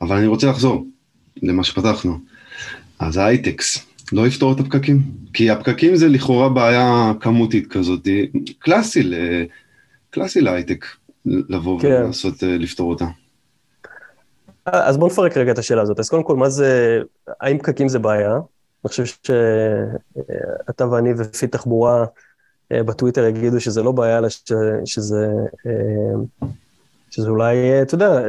אבל 0.00 0.16
אני 0.16 0.26
רוצה 0.26 0.46
לחזור 0.46 0.86
למה 1.42 1.64
שפתחנו. 1.64 2.18
אז 2.98 3.16
האייטקס 3.16 3.86
לא 4.12 4.26
יפתור 4.26 4.52
את 4.52 4.60
הפקקים? 4.60 5.02
כי 5.32 5.50
הפקקים 5.50 5.96
זה 5.96 6.08
לכאורה 6.08 6.48
בעיה 6.48 7.12
כמותית 7.20 7.66
כזאת, 7.66 8.08
קלאסי, 8.58 9.10
קלאסי 10.10 10.40
להייטק, 10.40 10.86
לבוא 11.26 11.80
כן. 11.80 11.88
ולנסות 11.88 12.44
אה, 12.44 12.58
לפתור 12.58 12.90
אותה. 12.90 13.04
אז 14.66 14.96
בוא 14.96 15.06
נפרק 15.06 15.36
רגע 15.36 15.52
את 15.52 15.58
השאלה 15.58 15.82
הזאת. 15.82 15.98
אז 15.98 16.08
קודם 16.08 16.22
כל, 16.22 16.36
מה 16.36 16.48
זה, 16.48 17.00
האם 17.40 17.58
פקקים 17.58 17.88
זה 17.88 17.98
בעיה? 17.98 18.38
אני 18.84 18.88
חושב 18.88 19.04
שאתה 19.04 20.88
ואני 20.90 21.10
ופי 21.18 21.46
תחבורה 21.46 22.04
אה, 22.72 22.82
בטוויטר 22.82 23.26
יגידו 23.26 23.60
שזה 23.60 23.82
לא 23.82 23.92
בעיה, 23.92 24.18
אלא 24.18 24.28
שזה 24.84 25.26
אה, 25.66 25.72
שזה 27.10 27.28
אולי, 27.28 27.56
אה, 27.56 27.82
אתה 27.82 27.94
יודע, 27.94 28.22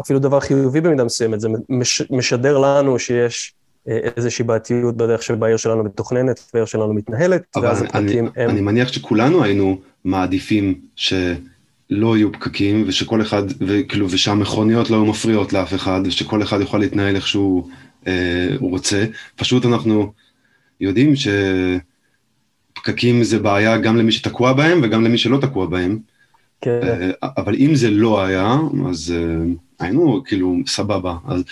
אפילו 0.00 0.18
דבר 0.18 0.40
חיובי 0.40 0.80
במידה 0.80 1.04
מסוימת, 1.04 1.40
זה 1.40 1.48
מש, 1.68 2.02
משדר 2.10 2.58
לנו 2.58 2.98
שיש 2.98 3.54
איזושהי 3.86 4.44
בעייתיות 4.44 4.96
בדרך 4.96 5.22
שבה 5.22 5.46
העיר 5.46 5.56
שלנו 5.56 5.84
מתוכננת 5.84 6.40
והעיר 6.54 6.66
שלנו 6.66 6.94
מתנהלת, 6.94 7.56
ואז 7.62 7.82
הפקקים 7.82 8.28
הם... 8.36 8.50
אני 8.50 8.60
מניח 8.60 8.92
שכולנו 8.92 9.44
היינו 9.44 9.78
מעדיפים 10.04 10.80
שלא 10.96 12.16
יהיו 12.16 12.32
פקקים, 12.32 12.84
ושכל 12.86 13.22
אחד, 13.22 13.42
וכאילו, 13.60 14.06
ושהמכוניות 14.10 14.90
לא 14.90 14.96
היו 14.96 15.06
מפריעות 15.06 15.52
לאף 15.52 15.74
אחד, 15.74 16.00
ושכל 16.04 16.42
אחד 16.42 16.60
יוכל 16.60 16.78
להתנהל 16.78 17.16
איך 17.16 17.26
אה, 18.06 18.48
רוצה. 18.60 19.04
פשוט 19.36 19.66
אנחנו 19.66 20.12
יודעים 20.80 21.12
שפקקים 22.76 23.24
זה 23.24 23.38
בעיה 23.38 23.78
גם 23.78 23.96
למי 23.96 24.12
שתקוע 24.12 24.52
בהם 24.52 24.80
וגם 24.82 25.04
למי 25.04 25.18
שלא 25.18 25.38
תקוע 25.40 25.66
בהם. 25.66 25.98
כן. 26.60 26.80
אה, 26.82 27.10
אבל 27.36 27.54
אם 27.54 27.74
זה 27.74 27.90
לא 27.90 28.24
היה, 28.24 28.56
אז 28.90 29.14
אה, 29.16 29.44
היינו 29.80 30.22
כאילו 30.24 30.56
סבבה. 30.66 31.16
אז 31.26 31.42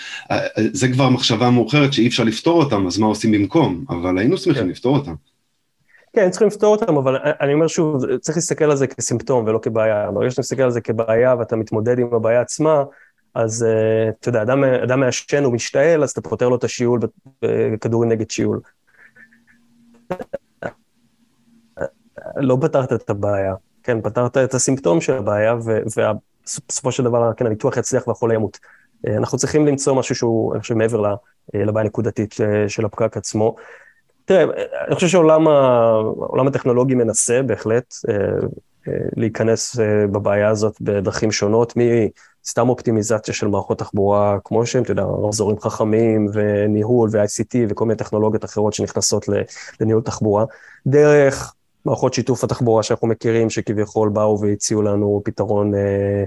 זה 0.57 0.87
כבר 0.87 1.09
מחשבה 1.09 1.49
מאוחרת 1.49 1.93
שאי 1.93 2.07
אפשר 2.07 2.23
לפתור 2.23 2.63
אותם, 2.63 2.87
אז 2.87 2.97
מה 2.97 3.05
עושים 3.05 3.31
במקום? 3.31 3.85
אבל 3.89 4.17
היינו 4.17 4.37
שמחים 4.37 4.63
כן. 4.63 4.69
לפתור 4.69 4.97
אותם. 4.97 5.13
כן, 6.15 6.29
צריכים 6.29 6.47
לפתור 6.47 6.75
אותם, 6.75 6.97
אבל 6.97 7.17
אני 7.41 7.53
אומר 7.53 7.67
שוב, 7.67 8.17
צריך 8.17 8.37
להסתכל 8.37 8.65
על 8.65 8.77
זה 8.77 8.87
כסימפטום 8.87 9.45
ולא 9.45 9.59
כבעיה. 9.61 10.11
ברגע 10.11 10.29
שאתה 10.29 10.41
מסתכל 10.41 10.61
על 10.63 10.71
זה 10.71 10.81
כבעיה 10.81 11.35
ואתה 11.39 11.55
מתמודד 11.55 11.99
עם 11.99 12.13
הבעיה 12.13 12.41
עצמה, 12.41 12.83
אז 13.33 13.65
אתה 14.19 14.29
יודע, 14.29 14.41
אדם, 14.41 14.63
אדם 14.63 14.99
מעשן, 14.99 15.43
הוא 15.43 15.53
משתעל, 15.53 16.03
אז 16.03 16.11
אתה 16.11 16.21
פותר 16.21 16.49
לו 16.49 16.55
את 16.55 16.63
השיעול 16.63 16.99
בכדורים 17.41 18.11
נגד 18.11 18.31
שיעול. 18.31 18.59
לא 22.35 22.57
פתרת 22.61 22.93
את 22.93 23.09
הבעיה. 23.09 23.55
כן, 23.83 24.01
פתרת 24.01 24.37
את 24.37 24.53
הסימפטום 24.53 25.01
של 25.01 25.17
הבעיה, 25.17 25.55
ובסופו 25.55 26.91
של 26.91 27.03
דבר, 27.03 27.33
כן, 27.33 27.45
הניתוח 27.45 27.77
יצליח 27.77 28.07
והחולה 28.07 28.33
ימות. 28.33 28.59
אה, 29.07 29.17
אנחנו 29.17 29.37
צריכים 29.37 29.67
למצוא 29.67 29.95
משהו 29.95 30.15
שהוא, 30.15 30.53
אני 30.53 30.61
חושב, 30.61 30.73
מעבר 30.75 31.05
אה, 31.05 31.15
לבעיה 31.53 31.83
הנקודתית 31.83 32.35
אה, 32.41 32.69
של 32.69 32.85
הפקק 32.85 33.17
עצמו. 33.17 33.55
תראה, 34.25 34.43
אני 34.87 34.95
חושב 34.95 35.07
שהעולם 35.07 36.47
הטכנולוגי 36.47 36.95
מנסה 36.95 37.41
בהחלט 37.41 37.95
להיכנס 39.17 39.75
בבעיה 40.11 40.49
הזאת 40.49 40.81
בדרכים 40.81 41.31
שונות, 41.31 41.73
מסתם 42.45 42.69
אופטימיזציה 42.69 43.33
של 43.33 43.47
מערכות 43.47 43.79
תחבורה, 43.79 44.37
כמו 44.43 44.65
שהם, 44.65 44.83
אתה 44.83 44.91
יודע, 44.91 45.03
רמזורים 45.03 45.59
חכמים 45.59 46.27
וניהול 46.33 47.09
ו-ICT 47.11 47.55
וכל 47.69 47.85
מיני 47.85 47.97
טכנולוגיות 47.97 48.45
אחרות 48.45 48.73
שנכנסות 48.73 49.25
לניהול 49.79 50.01
תחבורה, 50.01 50.45
דרך 50.87 51.53
מערכות 51.85 52.13
שיתוף 52.13 52.43
התחבורה 52.43 52.83
שאנחנו 52.83 53.07
מכירים, 53.07 53.49
שכביכול 53.49 54.09
באו 54.09 54.41
והציעו 54.41 54.81
לנו 54.81 55.21
פתרון 55.25 55.71
אה, 55.75 56.23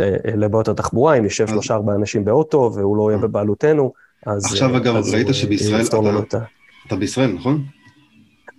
אה, 0.00 0.36
לבעיות 0.36 0.68
התחבורה, 0.68 1.18
אם 1.18 1.24
נשב 1.24 1.46
שלושה 1.46 1.74
ארבעה 1.74 1.96
אנשים 1.96 2.24
באוטו 2.24 2.72
והוא 2.74 2.96
לא 2.96 3.10
יהיה 3.10 3.22
אה. 3.22 3.28
בבעלותנו, 3.28 3.92
אז... 4.26 4.44
עכשיו 4.44 4.76
אגב, 4.76 4.96
אז 4.96 5.14
ראית 5.14 5.26
שבישראל, 5.32 5.84
אתה, 6.20 6.38
אתה 6.86 6.96
בישראל, 6.96 7.32
נכון? 7.32 7.64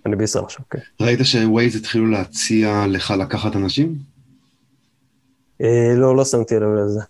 אני 0.06 0.16
בישראל 0.16 0.44
עכשיו, 0.44 0.64
כן. 0.70 0.78
ראית 1.00 1.20
שווייז 1.22 1.76
התחילו 1.76 2.06
להציע 2.06 2.84
לך 2.88 3.14
לקחת 3.18 3.56
אנשים? 3.56 4.11
אה, 5.60 5.94
לא, 5.96 6.16
לא 6.16 6.24
שמתי 6.24 6.54
לב 6.54 6.74
לזה. 6.74 7.00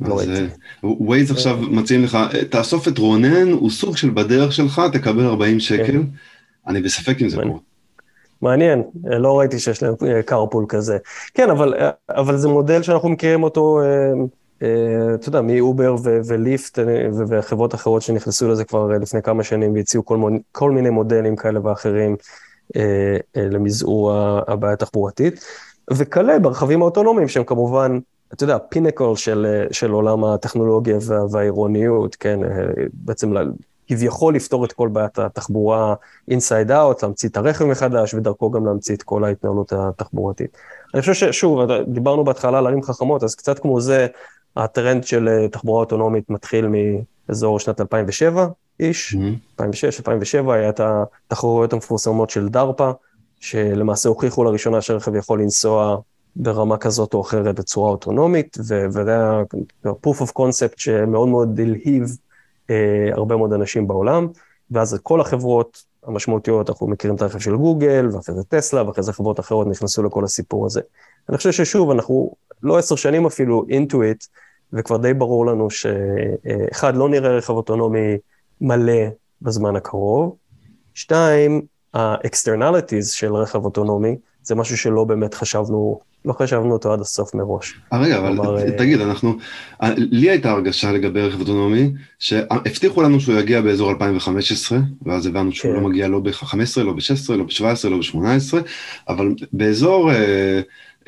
לא 0.00 0.18
ראיתי. 0.18 0.46
ווייז 0.82 1.30
עכשיו 1.30 1.58
מציעים 1.60 2.04
לך, 2.04 2.18
תאסוף 2.50 2.88
את 2.88 2.98
רונן, 2.98 3.52
הוא 3.52 3.70
סוג 3.70 3.96
של 3.96 4.10
בדרך 4.10 4.52
שלך, 4.52 4.82
תקבל 4.92 5.26
40 5.26 5.60
שקל. 5.60 5.92
כן. 5.92 6.02
אני 6.66 6.82
בספק 6.82 7.22
אם 7.22 7.28
זה 7.28 7.36
קורה. 7.42 7.58
מעניין, 8.42 8.82
לא 9.04 9.38
ראיתי 9.38 9.58
שיש 9.58 9.82
להם 9.82 9.94
אה, 10.02 10.66
כזה. 10.68 10.98
כן, 11.34 11.50
אבל, 11.50 11.74
אה, 11.74 11.90
אבל 12.10 12.36
זה 12.36 12.48
מודל 12.48 12.82
שאנחנו 12.82 13.08
מכירים 13.08 13.42
אותו, 13.42 13.80
אה, 14.62 15.14
אתה 15.14 15.28
יודע, 15.28 15.40
מאובר 15.40 15.96
וליפט 16.02 16.78
וחברות 17.28 17.74
אחרות 17.74 18.02
שנכנסו 18.02 18.48
לזה 18.48 18.64
כבר 18.64 18.86
לפני 18.86 19.22
כמה 19.22 19.42
שנים 19.42 19.74
והציעו 19.74 20.04
כל, 20.04 20.30
כל 20.52 20.70
מיני 20.70 20.90
מודלים 20.90 21.36
כאלה 21.36 21.66
ואחרים 21.66 22.16
למזעור 23.36 24.12
הבעיה 24.48 24.72
התחבורתית. 24.72 25.44
וכלה 25.92 26.38
ברכבים 26.38 26.82
האוטונומיים 26.82 27.28
שהם 27.28 27.44
כמובן, 27.44 27.98
אתה 28.34 28.44
יודע, 28.44 28.58
pinnacle 28.58 29.16
של, 29.16 29.64
של 29.70 29.90
עולם 29.90 30.24
הטכנולוגיה 30.24 30.96
והעירוניות, 31.30 32.14
כן, 32.14 32.40
בעצם 32.92 33.34
כביכול 33.88 34.34
לפתור 34.34 34.64
את 34.64 34.72
כל 34.72 34.88
בעיית 34.88 35.18
התחבורה 35.18 35.94
inside 36.28 36.70
out, 36.70 37.02
להמציא 37.02 37.28
את 37.28 37.36
הרכב 37.36 37.64
מחדש, 37.64 38.14
ודרכו 38.14 38.50
גם 38.50 38.66
להמציא 38.66 38.94
את 38.94 39.02
כל 39.02 39.24
ההתנהלות 39.24 39.72
התחבורתית. 39.72 40.56
אני 40.94 41.00
חושב 41.00 41.14
ששוב, 41.14 41.60
דיברנו 41.88 42.24
בהתחלה 42.24 42.58
על 42.58 42.66
ערים 42.66 42.82
חכמות, 42.82 43.22
אז 43.22 43.34
קצת 43.34 43.58
כמו 43.58 43.80
זה, 43.80 44.06
הטרנד 44.56 45.04
של 45.04 45.28
אה, 45.28 45.48
תחבורה 45.48 45.80
אוטונומית 45.80 46.30
מתחיל 46.30 46.66
מאזור 47.28 47.60
שנת 47.60 47.80
2007 47.80 48.46
איש, 48.80 49.14
mm-hmm. 49.14 49.52
2006, 49.52 50.00
2007 50.00 50.54
היה 50.54 50.68
את 50.68 50.80
התחרויות 50.80 51.72
המפורסמות 51.72 52.30
של 52.30 52.48
דרפא, 52.48 52.90
שלמעשה 53.40 54.08
הוכיחו 54.08 54.44
לראשונה 54.44 54.80
שהרכב 54.80 55.14
יכול 55.14 55.42
לנסוע 55.42 56.00
ברמה 56.36 56.76
כזאת 56.76 57.14
או 57.14 57.20
אחרת 57.20 57.54
בצורה 57.54 57.90
אוטונומית, 57.90 58.56
וזה 58.60 59.10
היה 59.12 59.42
proof 59.86 60.20
of 60.20 60.30
concept 60.38 60.74
שמאוד 60.76 61.28
מאוד 61.28 61.60
הלהיב 61.60 62.16
אה, 62.70 63.08
הרבה 63.12 63.36
מאוד 63.36 63.52
אנשים 63.52 63.88
בעולם, 63.88 64.28
ואז 64.70 64.98
כל 65.02 65.20
החברות 65.20 65.84
המשמעותיות, 66.06 66.70
אנחנו 66.70 66.88
מכירים 66.88 67.16
את 67.16 67.22
הרכב 67.22 67.38
של 67.38 67.56
גוגל, 67.56 68.08
ואחרי 68.12 68.34
זה 68.34 68.44
טסלה, 68.44 68.86
ואחרי 68.88 69.04
זה 69.04 69.12
חברות 69.12 69.40
אחרות 69.40 69.66
נכנסו 69.66 70.02
לכל 70.02 70.24
הסיפור 70.24 70.66
הזה. 70.66 70.80
אני 71.28 71.36
חושב 71.36 71.52
ששוב, 71.52 71.90
אנחנו 71.90 72.34
לא 72.62 72.78
עשר 72.78 72.96
שנים 72.96 73.26
אפילו 73.26 73.64
אינטואיט, 73.68 74.24
וכבר 74.72 74.96
די 74.96 75.14
ברור 75.14 75.46
לנו 75.46 75.70
שאחד, 75.70 76.96
לא 76.96 77.08
נראה 77.08 77.36
רכב 77.36 77.52
אוטונומי 77.52 78.16
מלא 78.60 79.02
בזמן 79.42 79.76
הקרוב, 79.76 80.36
שתיים, 80.94 81.62
ה-externalities 81.94 83.14
של 83.14 83.34
רכב 83.34 83.64
אוטונומי, 83.64 84.16
זה 84.42 84.54
משהו 84.54 84.76
שלא 84.76 85.04
באמת 85.04 85.34
חשבנו 85.34 86.00
לא 86.26 86.32
חשבנו 86.32 86.72
אותו 86.72 86.92
עד 86.92 87.00
הסוף 87.00 87.34
מראש. 87.34 87.74
아, 87.92 87.96
רגע, 87.96 88.18
אבל 88.18 88.36
כלומר, 88.36 88.58
אה, 88.58 88.70
תגיד, 88.78 89.00
אנחנו, 89.00 89.36
אה, 89.82 89.90
לי 89.96 90.30
הייתה 90.30 90.50
הרגשה 90.50 90.92
לגבי 90.92 91.20
רכב 91.20 91.40
אוטונומי, 91.40 91.90
שהבטיחו 92.18 93.02
לנו 93.02 93.20
שהוא 93.20 93.38
יגיע 93.38 93.60
באזור 93.60 93.90
2015, 93.90 94.78
ואז 95.02 95.26
הבנו 95.26 95.52
שהוא 95.52 95.72
כן. 95.72 95.80
לא 95.80 95.88
מגיע 95.88 96.08
לא 96.08 96.20
ב-15, 96.20 96.82
לא 96.82 96.92
ב-16, 96.92 97.32
לא 97.32 97.44
ב-17, 97.44 97.88
לא 97.88 97.98
ב-18, 97.98 98.54
אבל 99.08 99.34
באזור 99.52 100.10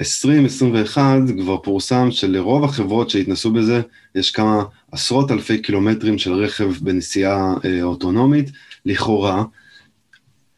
2021 0.01 1.03
אה, 1.03 1.43
כבר 1.43 1.57
פורסם 1.57 2.11
שלרוב 2.11 2.65
החברות 2.65 3.11
שהתנסו 3.11 3.51
בזה, 3.51 3.81
יש 4.15 4.31
כמה 4.31 4.63
עשרות 4.93 5.31
אלפי 5.31 5.63
קילומטרים 5.63 6.19
של 6.19 6.33
רכב 6.33 6.73
בנסיעה 6.81 7.55
אוטונומית, 7.83 8.51
לכאורה, 8.87 9.45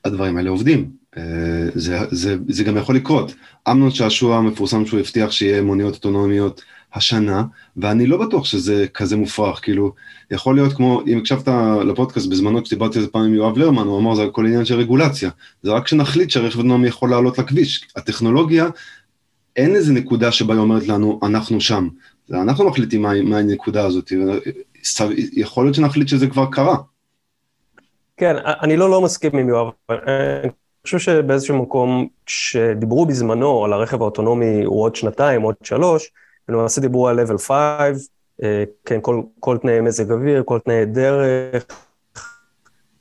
הדברים 0.04 0.37
האלה 0.37 0.50
עובדים. 0.50 0.90
זה, 1.75 1.99
זה, 2.11 2.37
זה 2.49 2.64
גם 2.64 2.76
יכול 2.76 2.97
לקרות. 2.97 3.35
אמנון 3.71 3.90
שעשוע 3.90 4.40
מפורסם 4.40 4.87
שהוא 4.87 5.00
הבטיח 5.00 5.30
שיהיה 5.30 5.62
מוניות 5.62 5.95
אוטונומיות 5.95 6.62
השנה, 6.95 7.45
ואני 7.76 8.07
לא 8.07 8.26
בטוח 8.26 8.45
שזה 8.45 8.87
כזה 8.95 9.16
מופרך, 9.16 9.61
כאילו, 9.62 9.92
יכול 10.30 10.54
להיות 10.54 10.73
כמו, 10.73 11.02
אם 11.07 11.19
הקשבת 11.19 11.49
לפודקאסט 11.87 12.26
בזמנו 12.26 12.64
כשדיברתי 12.64 12.99
על 12.99 13.04
זה 13.04 13.11
פעם 13.11 13.23
עם 13.23 13.35
יואב 13.35 13.59
לרמן, 13.59 13.87
הוא 13.87 13.99
אמר 13.99 14.14
זה 14.14 14.25
הכל 14.25 14.47
עניין 14.47 14.64
של 14.64 14.75
רגולציה, 14.75 15.30
זה 15.62 15.71
רק 15.71 15.85
כשנחליט 15.85 16.30
שהרכב 16.30 16.57
אוטונומי 16.57 16.88
יכול 16.88 17.11
לעלות 17.11 17.38
לכביש, 17.38 17.88
הטכנולוגיה, 17.97 18.69
אין 19.57 19.75
איזה 19.75 19.92
נקודה 19.92 20.33
שבה 20.33 20.54
היא 20.54 20.61
אומרת 20.61 20.88
לנו, 20.88 21.21
אנחנו 21.23 21.61
שם, 21.61 21.88
אנחנו 22.30 22.69
מחליטים 22.69 23.02
מה, 23.02 23.23
מה 23.23 23.38
הנקודה 23.38 23.87
הזאת, 23.87 24.12
יכול 25.33 25.64
להיות 25.64 25.75
שנחליט 25.75 26.09
שזה 26.09 26.26
כבר 26.26 26.47
קרה. 26.50 26.76
כן, 28.21 28.37
אני 28.45 28.77
לא 28.77 28.91
לא 28.91 29.00
מסכים 29.00 29.39
עם 29.39 29.49
יואב, 29.49 29.71
אני 29.91 30.50
חושב 30.85 30.99
שבאיזשהו 30.99 31.62
מקום, 31.62 32.09
כשדיברו 32.27 33.07
בזמנו 33.07 33.65
על 33.65 33.73
הרכב 33.73 34.03
האוטונומי 34.03 34.65
הוא 34.65 34.83
עוד 34.83 34.97
שנתיים, 34.97 35.43
עוד 35.43 35.55
שלוש, 35.62 36.11
למעשה 36.49 36.81
דיברו 36.81 37.09
על 37.09 37.21
level 37.21 37.39
5, 37.39 37.50
אה, 38.43 38.65
כן, 38.85 38.99
כל, 39.03 39.23
כל 39.41 39.59
תנאי 39.59 39.81
מזג 39.81 40.12
אוויר, 40.12 40.43
כל 40.43 40.59
תנאי 40.59 40.85
דרך, 40.85 41.67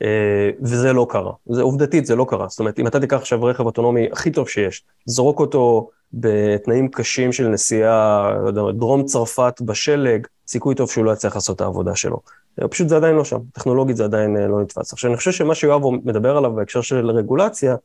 אה, 0.01 0.49
וזה 0.61 0.93
לא 0.93 1.07
קרה. 1.09 1.31
זה 1.49 1.61
עובדתית, 1.61 2.05
זה 2.05 2.15
לא 2.15 2.25
קרה. 2.29 2.47
זאת 2.49 2.59
אומרת, 2.59 2.79
אם 2.79 2.87
אתה 2.87 2.99
תיקח 2.99 3.17
עכשיו 3.17 3.43
רכב 3.43 3.65
אוטונומי 3.65 4.07
הכי 4.11 4.31
טוב 4.31 4.49
שיש, 4.49 4.83
זרוק 5.05 5.39
אותו 5.39 5.89
בתנאים 6.13 6.87
קשים 6.87 7.31
של 7.31 7.47
נסיעה, 7.47 8.31
לא 8.43 8.47
יודע, 8.47 8.61
דרום 8.71 9.05
צרפת 9.05 9.61
בשלג, 9.61 10.27
סיכוי 10.49 10.75
טוב 10.75 10.91
שהוא 10.91 11.05
לא 11.05 11.11
יצליח 11.11 11.35
לעשות 11.35 11.55
את 11.55 11.61
העבודה 11.61 11.95
שלו. 11.95 12.19
אה, 12.61 12.67
פשוט 12.67 12.89
זה 12.89 12.95
עדיין 12.95 13.15
לא 13.15 13.23
שם, 13.23 13.39
טכנולוגית 13.53 13.97
זה 13.97 14.03
עדיין 14.03 14.37
לא 14.37 14.61
נתפס. 14.61 14.93
עכשיו, 14.93 15.09
אני 15.09 15.17
חושב 15.17 15.31
שמה 15.31 15.55
שיואב 15.55 15.81
מדבר 16.03 16.37
עליו 16.37 16.53
בהקשר 16.53 16.81
של 16.81 17.11
רגולציה, 17.11 17.75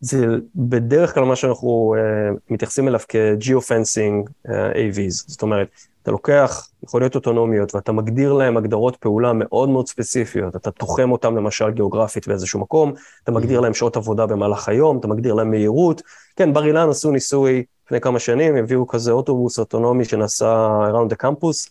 זה 0.00 0.26
בדרך 0.54 1.14
כלל 1.14 1.24
מה 1.24 1.36
שאנחנו 1.36 1.94
uh, 1.96 2.38
מתייחסים 2.50 2.88
אליו 2.88 3.00
כ-Geofencing 3.08 4.30
uh, 4.46 4.50
AVs. 4.50 5.24
זאת 5.26 5.42
אומרת, 5.42 5.68
אתה 6.02 6.10
לוקח 6.10 6.68
מכוניות 6.82 7.14
אוטונומיות 7.14 7.74
ואתה 7.74 7.92
מגדיר 7.92 8.32
להם 8.32 8.56
הגדרות 8.56 8.96
פעולה 8.96 9.32
מאוד 9.32 9.68
מאוד 9.68 9.88
ספציפיות, 9.88 10.56
אתה 10.56 10.70
תוחם 10.70 11.12
אותם 11.12 11.36
למשל 11.36 11.70
גיאוגרפית 11.70 12.28
באיזשהו 12.28 12.60
מקום, 12.60 12.92
אתה 13.24 13.32
מגדיר 13.32 13.58
mm-hmm. 13.58 13.62
להם 13.62 13.74
שעות 13.74 13.96
עבודה 13.96 14.26
במהלך 14.26 14.68
היום, 14.68 14.98
אתה 14.98 15.08
מגדיר 15.08 15.34
להם 15.34 15.50
מהירות. 15.50 16.02
כן, 16.36 16.52
בר 16.52 16.66
אילן 16.66 16.88
עשו 16.88 17.10
ניסוי 17.10 17.64
לפני 17.86 18.00
כמה 18.00 18.18
שנים, 18.18 18.56
הביאו 18.56 18.86
כזה 18.86 19.12
אוטובוס 19.12 19.58
אוטונומי 19.58 20.04
שנסע 20.04 20.68
around 20.90 21.12
the 21.12 21.26
campus, 21.26 21.68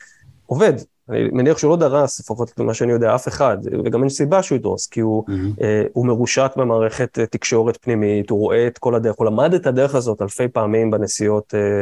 עובד. 0.49 0.73
אני 1.09 1.29
מניח 1.31 1.57
שהוא 1.57 1.69
לא 1.69 1.75
דרס, 1.75 2.19
לפחות 2.19 2.59
ממה 2.59 2.73
שאני 2.73 2.91
יודע, 2.91 3.15
אף 3.15 3.27
אחד, 3.27 3.57
וגם 3.85 4.01
אין 4.01 4.09
סיבה 4.09 4.43
שהוא 4.43 4.55
ידרוס, 4.55 4.87
כי 4.87 4.99
הוא, 4.99 5.23
mm-hmm. 5.27 5.61
אה, 5.63 5.83
הוא 5.93 6.05
מרושת 6.05 6.51
במערכת 6.57 7.19
אה, 7.19 7.25
תקשורת 7.25 7.77
פנימית, 7.81 8.29
הוא 8.29 8.39
רואה 8.39 8.67
את 8.67 8.77
כל 8.77 8.95
הדרך, 8.95 9.15
הוא 9.17 9.25
למד 9.25 9.53
את 9.53 9.67
הדרך 9.67 9.95
הזאת 9.95 10.21
אלפי 10.21 10.47
פעמים 10.47 10.91
בנסיעות 10.91 11.53
אה, 11.55 11.81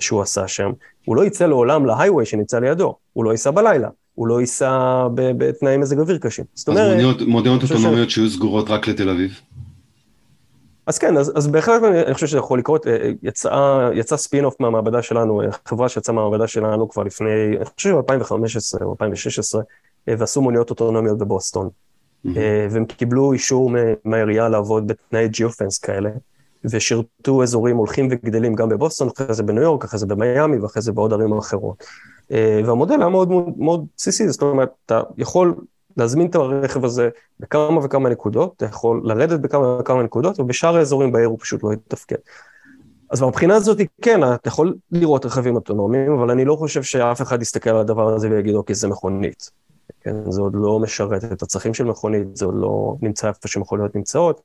שהוא 0.00 0.22
עשה 0.22 0.48
שם. 0.48 0.70
הוא 1.04 1.16
לא 1.16 1.24
יצא 1.24 1.46
לעולם 1.46 1.86
להיי-ווי 1.86 2.26
שנמצא 2.26 2.58
לידו, 2.58 2.94
הוא 3.12 3.24
לא 3.24 3.30
ייסע 3.30 3.50
בלילה, 3.50 3.88
הוא 4.14 4.26
לא 4.26 4.40
ייסע 4.40 5.06
בתנאי 5.14 5.76
מזג 5.76 5.98
אוויר 5.98 6.18
קשים. 6.18 6.44
זאת 6.54 6.68
אומרת... 6.68 6.98
אז 6.98 7.26
מודיעונות 7.26 7.62
אוטונומיות. 7.62 8.10
שיהיו 8.10 8.30
סגורות 8.30 8.70
רק 8.70 8.88
לתל 8.88 9.08
אביב? 9.08 9.40
אז 10.86 10.98
כן, 10.98 11.16
אז, 11.16 11.32
אז 11.36 11.46
בהחלט 11.46 11.82
אני, 11.82 12.02
אני 12.02 12.14
חושב 12.14 12.26
שזה 12.26 12.38
יכול 12.38 12.58
לקרות. 12.58 12.86
אה, 12.86 13.10
יצא, 13.22 13.90
יצא 13.94 14.16
ספין-אוף 14.16 14.60
מהמעבדה 14.60 15.02
שלנו, 15.02 15.42
אה, 15.42 15.46
חברה 15.66 15.88
שיצאה 15.88 16.14
מהמעבדה 16.14 16.46
שלנו 16.46 16.88
כבר 16.88 17.02
לפני, 17.02 17.56
אני 17.56 17.64
חושב 17.64 17.94
ב-2015 17.94 18.84
או 18.84 18.90
2016, 18.90 19.62
אה, 20.08 20.14
ועשו 20.18 20.42
מוניות 20.42 20.70
אוטונומיות 20.70 21.18
בבוסטון. 21.18 21.68
Mm-hmm. 21.68 22.28
והם 22.70 22.84
קיבלו 22.84 23.32
אישור 23.32 23.70
מהעירייה 24.04 24.48
לעבוד 24.48 24.86
בתנאי 24.86 25.28
geofence 25.28 25.78
כאלה. 25.78 26.10
ושירתו 26.70 27.42
אזורים 27.42 27.76
הולכים 27.76 28.08
וגדלים 28.10 28.54
גם 28.54 28.68
בבוסטון, 28.68 29.08
אחרי 29.16 29.34
זה 29.34 29.42
בניו 29.42 29.62
יורק, 29.62 29.84
אחרי 29.84 29.98
זה 29.98 30.06
במיאמי 30.06 30.58
ואחרי 30.58 30.82
זה 30.82 30.92
בעוד 30.92 31.12
ערים 31.12 31.38
אחרות. 31.38 31.84
אה, 32.32 32.60
והמודל 32.66 33.00
היה 33.00 33.08
מאוד 33.08 33.28
מאוד 33.58 33.86
בסיסי, 33.96 34.28
זאת 34.28 34.42
אומרת, 34.42 34.70
אתה 34.86 35.00
יכול 35.18 35.54
להזמין 35.96 36.26
את 36.26 36.34
הרכב 36.34 36.84
הזה 36.84 37.08
בכמה 37.40 37.84
וכמה 37.84 38.08
נקודות, 38.08 38.52
אתה 38.56 38.64
יכול 38.66 39.00
לרדת 39.04 39.40
בכמה 39.40 39.78
וכמה 39.78 40.02
נקודות, 40.02 40.40
ובשאר 40.40 40.76
האזורים 40.76 41.12
בעיר 41.12 41.28
הוא 41.28 41.38
פשוט 41.40 41.62
לא 41.62 41.72
יתפקד. 41.72 42.16
אז 43.10 43.20
מהבחינה 43.20 43.54
הזאת, 43.54 43.78
כן, 44.02 44.34
אתה 44.34 44.48
יכול 44.48 44.74
לראות 44.92 45.26
רכבים 45.26 45.54
אוטונומיים, 45.54 46.12
אבל 46.12 46.30
אני 46.30 46.44
לא 46.44 46.56
חושב 46.56 46.82
שאף 46.82 47.22
אחד 47.22 47.42
יסתכל 47.42 47.70
על 47.70 47.78
הדבר 47.78 48.14
הזה 48.14 48.30
ויגיד, 48.30 48.54
אוקיי, 48.54 48.74
זה 48.74 48.88
מכונית. 48.88 49.50
כן, 50.00 50.30
זה 50.30 50.40
עוד 50.40 50.52
לא 50.54 50.80
משרת 50.80 51.24
את 51.24 51.42
הצרכים 51.42 51.74
של 51.74 51.84
מכונית, 51.84 52.36
זה 52.36 52.44
עוד 52.44 52.54
לא 52.58 52.96
נמצא 53.02 53.28
איפה 53.28 53.48
שמכוניות 53.48 53.96
נמצאות, 53.96 54.40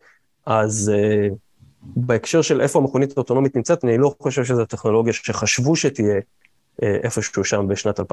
אז... 0.46 0.92
Uh, 0.96 1.36
בהקשר 1.82 2.42
של 2.42 2.62
איפה 2.62 2.80
המכונית 2.80 3.18
האוטונומית 3.18 3.56
נמצאת, 3.56 3.86
אני 3.86 3.98
לא 3.98 4.16
חושב 4.20 4.44
שזו 4.44 4.66
טכנולוגיה 4.66 5.14
שחשבו 5.14 5.76
שתהיה 5.76 6.20
אה, 6.84 6.98
איפשהו 7.04 7.44
שם 7.44 7.68
בשנת 7.68 8.00
2007-2008. 8.00 8.04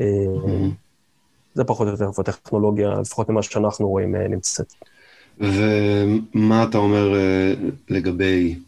אה, 0.00 0.06
זה 1.54 1.64
פחות 1.64 1.86
או 1.86 1.92
יותר 1.92 2.08
איפה 2.08 2.22
הטכנולוגיה, 2.22 3.00
לפחות 3.00 3.28
ממה 3.28 3.42
שאנחנו 3.42 3.88
רואים, 3.88 4.16
אה, 4.16 4.28
נמצאת. 4.28 4.72
ומה 5.40 6.64
אתה 6.70 6.78
אומר 6.78 7.14
לגבי... 7.88 8.58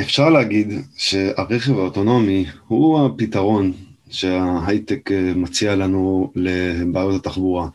אפשר 0.00 0.30
להגיד 0.30 0.68
שהרכב 0.96 1.78
האוטונומי 1.78 2.46
הוא 2.68 3.06
הפתרון 3.06 3.72
שההייטק 4.10 5.10
מציע 5.34 5.76
לנו 5.76 6.32
לבעיות 6.34 7.14
התחבורה. 7.14 7.68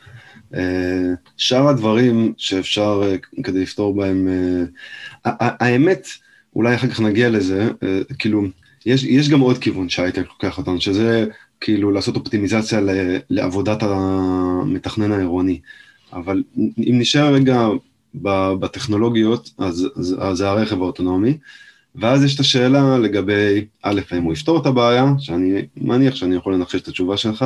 אה, 0.55 1.13
שאר 1.37 1.67
הדברים 1.67 2.33
שאפשר 2.37 3.01
אה, 3.03 3.15
כדי 3.43 3.61
לפתור 3.61 3.95
בהם, 3.95 4.27
אה, 5.25 5.31
האמת, 5.59 6.07
אולי 6.55 6.75
אחר 6.75 6.87
כך 6.87 6.99
נגיע 6.99 7.29
לזה, 7.29 7.69
כאילו, 8.19 8.43
יש, 8.85 9.03
יש 9.03 9.29
גם 9.29 9.39
עוד 9.39 9.57
כיוון 9.57 9.89
שהייטק 9.89 10.27
לוקח 10.27 10.57
אותנו, 10.57 10.81
שזה 10.81 11.25
כאילו 11.61 11.91
לעשות 11.91 12.15
אופטימיזציה 12.15 12.79
לעבודת 13.29 13.83
המתכנן 13.83 15.11
העירוני. 15.11 15.59
אבל 16.13 16.43
אם 16.57 16.95
נשאר 16.99 17.33
רגע 17.33 17.67
בטכנולוגיות, 18.59 19.49
אז, 19.57 19.87
אז, 19.95 20.15
אז 20.19 20.37
זה 20.37 20.49
הרכב 20.49 20.81
האוטונומי, 20.81 21.37
ואז 21.95 22.23
יש 22.23 22.35
את 22.35 22.39
השאלה 22.39 22.97
לגבי, 22.97 23.65
א', 23.83 24.01
האם 24.11 24.23
הוא 24.23 24.33
יפתור 24.33 24.61
את 24.61 24.65
הבעיה, 24.65 25.05
שאני 25.19 25.65
מניח 25.77 26.15
שאני 26.15 26.35
יכול 26.35 26.53
לנחש 26.53 26.75
את 26.75 26.87
התשובה 26.87 27.17
שלך, 27.17 27.45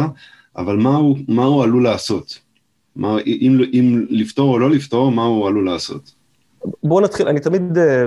אבל 0.58 0.78
מה 0.78 0.96
הוא, 0.96 1.18
מה 1.28 1.44
הוא 1.44 1.64
עלול 1.64 1.84
לעשות? 1.84 2.40
מה, 2.96 3.18
אם, 3.26 3.62
אם 3.74 4.06
לפתור 4.10 4.54
או 4.54 4.60
לא 4.60 4.70
לפתור, 4.70 5.12
מה 5.12 5.24
הוא 5.24 5.48
עלול 5.48 5.66
לעשות? 5.66 6.14
בואו 6.84 7.02
נתחיל, 7.02 7.28
אני 7.28 7.40
תמיד, 7.40 7.78
אה, 7.78 8.06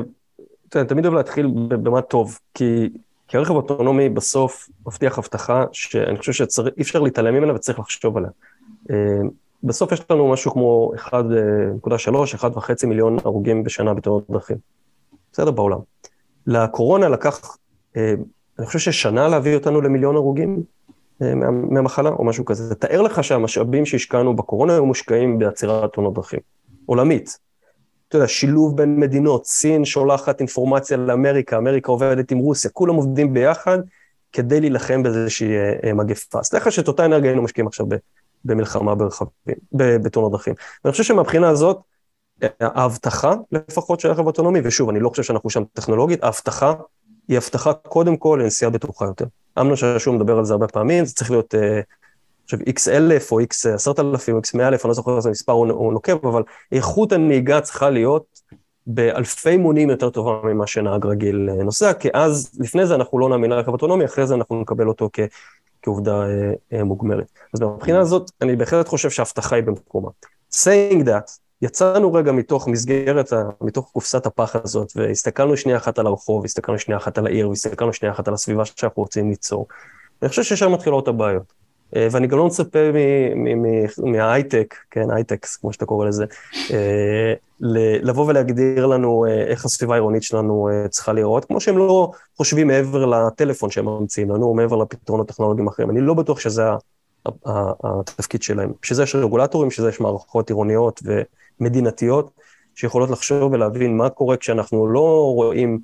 אני 0.76 0.88
תמיד 0.88 1.04
אוהב 1.04 1.16
להתחיל 1.16 1.46
במה 1.68 2.02
טוב, 2.02 2.38
כי, 2.54 2.88
כי 3.28 3.36
הרכב 3.36 3.52
האוטונומי 3.52 4.08
בסוף 4.08 4.68
מבטיח 4.86 5.18
הבטחה 5.18 5.64
שאני 5.72 6.18
חושב 6.18 6.32
שאי 6.32 6.82
אפשר 6.82 7.00
להתעלם 7.00 7.34
ממנה 7.34 7.54
וצריך 7.54 7.78
לחשוב 7.78 8.16
עליה. 8.16 8.30
אה, 8.90 8.96
בסוף 9.62 9.92
יש 9.92 10.10
לנו 10.10 10.30
משהו 10.30 10.52
כמו 10.52 10.92
1.3, 10.96 11.10
1.5 12.38 12.86
מיליון 12.86 13.16
הרוגים 13.24 13.64
בשנה 13.64 13.94
בתאונות 13.94 14.30
דרכים. 14.30 14.56
בסדר, 15.32 15.50
בעולם. 15.50 15.78
לקורונה 16.46 17.08
לקח, 17.08 17.56
אה, 17.96 18.14
אני 18.58 18.66
חושב 18.66 18.78
ששנה 18.78 19.28
להביא 19.28 19.54
אותנו 19.54 19.80
למיליון 19.80 20.16
הרוגים, 20.16 20.62
אה, 21.22 21.34
מהמחלה 21.50 22.10
או 22.10 22.24
משהו 22.24 22.44
כזה. 22.44 22.74
תאר 22.74 23.02
לך 23.02 23.24
שהמשאבים 23.24 23.86
שהשקענו 23.86 24.36
בקורונה 24.36 24.72
היו 24.72 24.86
מושקעים 24.86 25.38
בעצירת 25.38 25.92
תאונות 25.92 26.14
דרכים, 26.14 26.40
עולמית. 26.86 27.38
אתה 28.08 28.16
יודע, 28.16 28.28
שילוב 28.28 28.76
בין 28.76 29.00
מדינות, 29.00 29.46
סין 29.46 29.84
שולחת 29.84 30.40
אינפורמציה 30.40 30.96
לאמריקה, 30.96 31.56
אמריקה 31.56 31.92
עובדת 31.92 32.30
עם 32.30 32.38
רוסיה, 32.38 32.70
כולם 32.70 32.94
עובדים 32.94 33.34
ביחד 33.34 33.78
כדי 34.32 34.60
להילחם 34.60 35.02
באיזושהי 35.02 35.56
אה, 35.56 35.72
אה, 35.84 35.94
מגפה. 35.94 36.38
אז 36.38 36.54
לך 36.54 36.72
שאת 36.72 36.88
אותה 36.88 37.04
אנרגיה 37.04 37.30
היינו 37.30 37.42
משקיעים 37.42 37.66
עכשיו 37.66 37.86
במלחמה 38.44 38.94
ברכבים, 38.94 39.32
בתאונות 39.72 40.32
דרכים. 40.32 40.54
ואני 40.84 40.92
חושב 40.92 41.04
שמבחינה 41.04 41.48
הזאת, 41.48 41.78
ההבטחה 42.60 43.34
לפחות 43.52 44.00
של 44.00 44.10
רכב 44.10 44.26
אוטונומי, 44.26 44.60
ושוב, 44.64 44.88
אני 44.88 45.00
לא 45.00 45.08
חושב 45.08 45.22
שאנחנו 45.22 45.50
שם 45.50 45.62
טכנולוגית, 45.72 46.24
ההבטחה 46.24 46.74
היא 47.28 47.36
הבטחה 47.36 47.72
קודם 47.72 48.16
כל 48.16 48.40
לנסיעה 48.42 48.70
בטוחה 48.70 49.04
יותר. 49.04 49.24
אמנון 49.60 49.76
שעשוע 49.76 50.14
מדבר 50.14 50.38
על 50.38 50.44
זה 50.44 50.52
הרבה 50.52 50.68
פעמים, 50.68 51.04
זה 51.04 51.14
צריך 51.14 51.30
להיות, 51.30 51.54
אה, 52.44 52.46
עכשיו, 52.46 52.58
איקס 52.66 52.88
אלף 52.88 53.32
או 53.32 53.38
איקס 53.38 53.66
עשרת 53.66 54.00
אלפים 54.00 54.34
או 54.34 54.38
איקס 54.38 54.54
מאה 54.54 54.68
אלף, 54.68 54.84
אני 54.84 54.88
לא 54.88 54.94
זוכר 54.94 55.16
איזה 55.16 55.30
מספר 55.30 55.52
הוא 55.52 55.92
נוקב, 55.92 56.26
אבל 56.26 56.42
איכות 56.72 57.12
הנהיגה 57.12 57.60
צריכה 57.60 57.90
להיות 57.90 58.40
באלפי 58.86 59.56
מונים 59.56 59.90
יותר 59.90 60.10
טובה 60.10 60.40
ממה 60.44 60.66
שנהג 60.66 61.06
רגיל 61.06 61.50
אה, 61.50 61.64
נוסע, 61.64 61.92
כי 61.92 62.08
אז, 62.14 62.50
לפני 62.60 62.86
זה 62.86 62.94
אנחנו 62.94 63.18
לא 63.18 63.28
נאמין 63.28 63.50
לרכב 63.50 63.68
אוטונומי, 63.68 64.04
אחרי 64.04 64.26
זה 64.26 64.34
אנחנו 64.34 64.60
נקבל 64.60 64.88
אותו 64.88 65.10
כ, 65.12 65.20
כעובדה 65.82 66.24
אה, 66.72 66.84
מוגמרת. 66.84 67.26
אז 67.54 67.60
מהבחינה 67.60 68.00
הזאת, 68.00 68.30
אני 68.42 68.56
בהחלט 68.56 68.88
חושב 68.88 69.10
שההבטחה 69.10 69.56
היא 69.56 69.64
במקומה. 69.64 70.08
saying 70.54 71.04
that, 71.04 71.38
יצאנו 71.62 72.12
רגע 72.12 72.32
מתוך 72.32 72.68
מסגרת, 72.68 73.32
מתוך 73.60 73.90
קופסת 73.92 74.26
הפח 74.26 74.56
הזאת, 74.64 74.92
והסתכלנו 74.96 75.56
שנייה 75.56 75.78
אחת 75.78 75.98
על 75.98 76.06
הרחוב, 76.06 76.44
הסתכלנו 76.44 76.78
שנייה 76.78 76.98
אחת 76.98 77.18
על 77.18 77.26
העיר, 77.26 77.48
והסתכלנו 77.48 77.92
שנייה 77.92 78.12
אחת 78.12 78.28
על 78.28 78.34
הסביבה 78.34 78.64
שאנחנו 78.64 79.02
רוצים 79.02 79.30
ליצור. 79.30 79.66
אני 80.22 80.28
חושב 80.28 80.42
ששם 80.42 80.72
מתחילות 80.72 81.08
הבעיות. 81.08 81.63
אה, 81.96 82.08
ואני 82.10 82.26
גם 82.26 82.38
לא 82.38 82.46
מצפה 82.46 82.78
מההייטק, 83.98 84.74
כן, 84.90 85.10
הייטקס, 85.10 85.56
כמו 85.56 85.72
שאתה 85.72 85.86
קורא 85.86 86.06
לזה, 86.06 86.24
אה, 86.70 87.34
לבוא 88.02 88.26
ולהגדיר 88.26 88.86
לנו 88.86 89.26
אה, 89.26 89.42
איך 89.42 89.64
הסביבה 89.64 89.94
העירונית 89.94 90.22
שלנו 90.22 90.68
צריכה 90.90 91.12
להיראות, 91.12 91.44
כמו 91.44 91.60
שהם 91.60 91.78
לא 91.78 92.10
חושבים 92.36 92.66
מעבר 92.66 93.06
לטלפון 93.06 93.70
שהם 93.70 93.84
ממציאים 93.84 94.30
לנו, 94.30 94.46
או 94.46 94.54
מעבר 94.54 94.76
לפתרונות 94.76 95.28
טכנולוגיים 95.28 95.68
אחרים. 95.68 95.90
אני 95.90 96.00
לא 96.00 96.14
בטוח 96.14 96.40
שזה 96.40 96.62
התפקיד 97.84 98.42
שלהם. 98.42 98.72
בשביל 98.82 98.96
זה 98.96 99.02
יש 99.02 99.14
רגולטורים, 99.14 99.68
בשביל 99.68 99.84
זה 99.84 99.88
יש 99.88 100.00
מערכות 100.00 100.50
עירוניות 100.50 101.02
מדינתיות, 101.60 102.30
שיכולות 102.74 103.10
לחשוב 103.10 103.52
ולהבין 103.52 103.96
מה 103.96 104.10
קורה 104.10 104.36
כשאנחנו 104.36 104.86
לא 104.86 105.32
רואים 105.34 105.78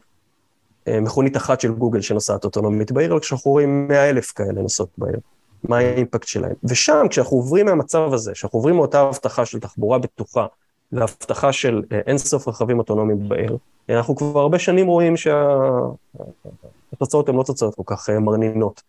מכונית 0.89 1.37
אחת 1.37 1.61
של 1.61 1.73
גוגל 1.73 2.01
שנוסעת 2.01 2.45
אוטונומית 2.45 2.93
בעיר, 2.93 3.13
אלא 3.13 3.19
כשאנחנו 3.19 3.51
רואים 3.51 3.89
100 3.89 4.11
אלף 4.11 4.33
כאלה 4.33 4.63
נוסעות 4.63 4.89
בעיר. 4.99 5.21
מה 5.65 5.79
האימפקט 5.79 6.29
שלהם. 6.29 6.55
ושם, 6.65 7.07
כשאנחנו 7.11 7.37
עוברים 7.37 7.67
מהמצב 7.67 8.13
הזה, 8.13 8.33
כשאנחנו 8.33 8.59
עוברים 8.59 8.77
מאותה 8.77 9.01
הבטחה 9.01 9.47
של 9.47 9.61
תחבורה 9.61 9.99
בטוחה, 9.99 10.47
להבטחה 10.93 11.53
של 11.53 11.83
אינסוף 12.07 12.49
רכבים 12.49 12.79
אוטונומיים 12.79 13.29
בעיר, 13.29 13.57
אנחנו 13.89 14.17
כבר 14.17 14.41
הרבה 14.41 14.59
שנים 14.59 14.87
רואים 14.87 15.17
שהתוצאות 15.17 16.17
שה... 17.27 17.33
הן 17.33 17.39
לא 17.39 17.43
תוצאות 17.43 17.75
כל 17.75 17.83
כך 17.87 18.11
מרנינות. 18.11 18.83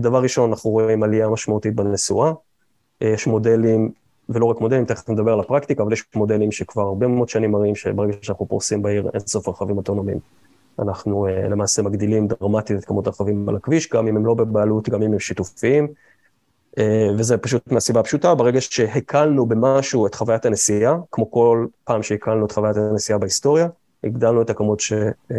דבר 0.00 0.22
ראשון, 0.22 0.50
אנחנו 0.50 0.70
רואים 0.70 1.02
עלייה 1.02 1.28
משמעותית 1.28 1.74
בנסועה, 1.74 2.32
יש 3.00 3.26
מודלים, 3.26 3.92
ולא 4.28 4.44
רק 4.44 4.60
מודלים, 4.60 4.84
תכף 4.84 5.10
נדבר 5.10 5.32
על 5.32 5.40
הפרקטיקה, 5.40 5.82
אבל 5.82 5.92
יש 5.92 6.04
מודלים 6.14 6.52
שכבר 6.52 6.82
הרבה 6.82 7.06
מאוד 7.06 7.28
שנים 7.28 7.50
מראים 7.50 7.74
שברגע 7.74 8.12
שאנחנו 8.22 8.48
פורסים 8.48 8.82
בעיר 8.82 9.10
אין 9.14 9.20
סוף 9.20 9.48
רכבים 9.48 9.76
אוטונומיים. 9.76 10.18
אנחנו 10.78 11.26
uh, 11.26 11.30
למעשה 11.30 11.82
מגדילים 11.82 12.28
דרמטית 12.28 12.78
את 12.78 12.84
כמות 12.84 13.06
הרכבים 13.06 13.48
על 13.48 13.56
הכביש, 13.56 13.88
גם 13.92 14.08
אם 14.08 14.16
הם 14.16 14.26
לא 14.26 14.34
בבעלות, 14.34 14.88
גם 14.88 15.02
אם 15.02 15.12
הם 15.12 15.18
שיתופיים. 15.18 15.88
Uh, 16.78 16.80
וזה 17.18 17.38
פשוט 17.38 17.72
מהסיבה 17.72 18.00
הפשוטה, 18.00 18.34
ברגע 18.34 18.60
שהקלנו 18.60 19.46
במשהו 19.46 20.06
את 20.06 20.14
חוויית 20.14 20.46
הנסיעה, 20.46 20.96
כמו 21.10 21.30
כל 21.30 21.66
פעם 21.84 22.02
שהקלנו 22.02 22.46
את 22.46 22.52
חוויית 22.52 22.76
הנסיעה 22.76 23.18
בהיסטוריה, 23.18 23.68
הגדלנו 24.04 24.42
את 24.42 24.50
הכמות 24.50 24.80
ש, 24.80 24.92
uh, 24.92 25.34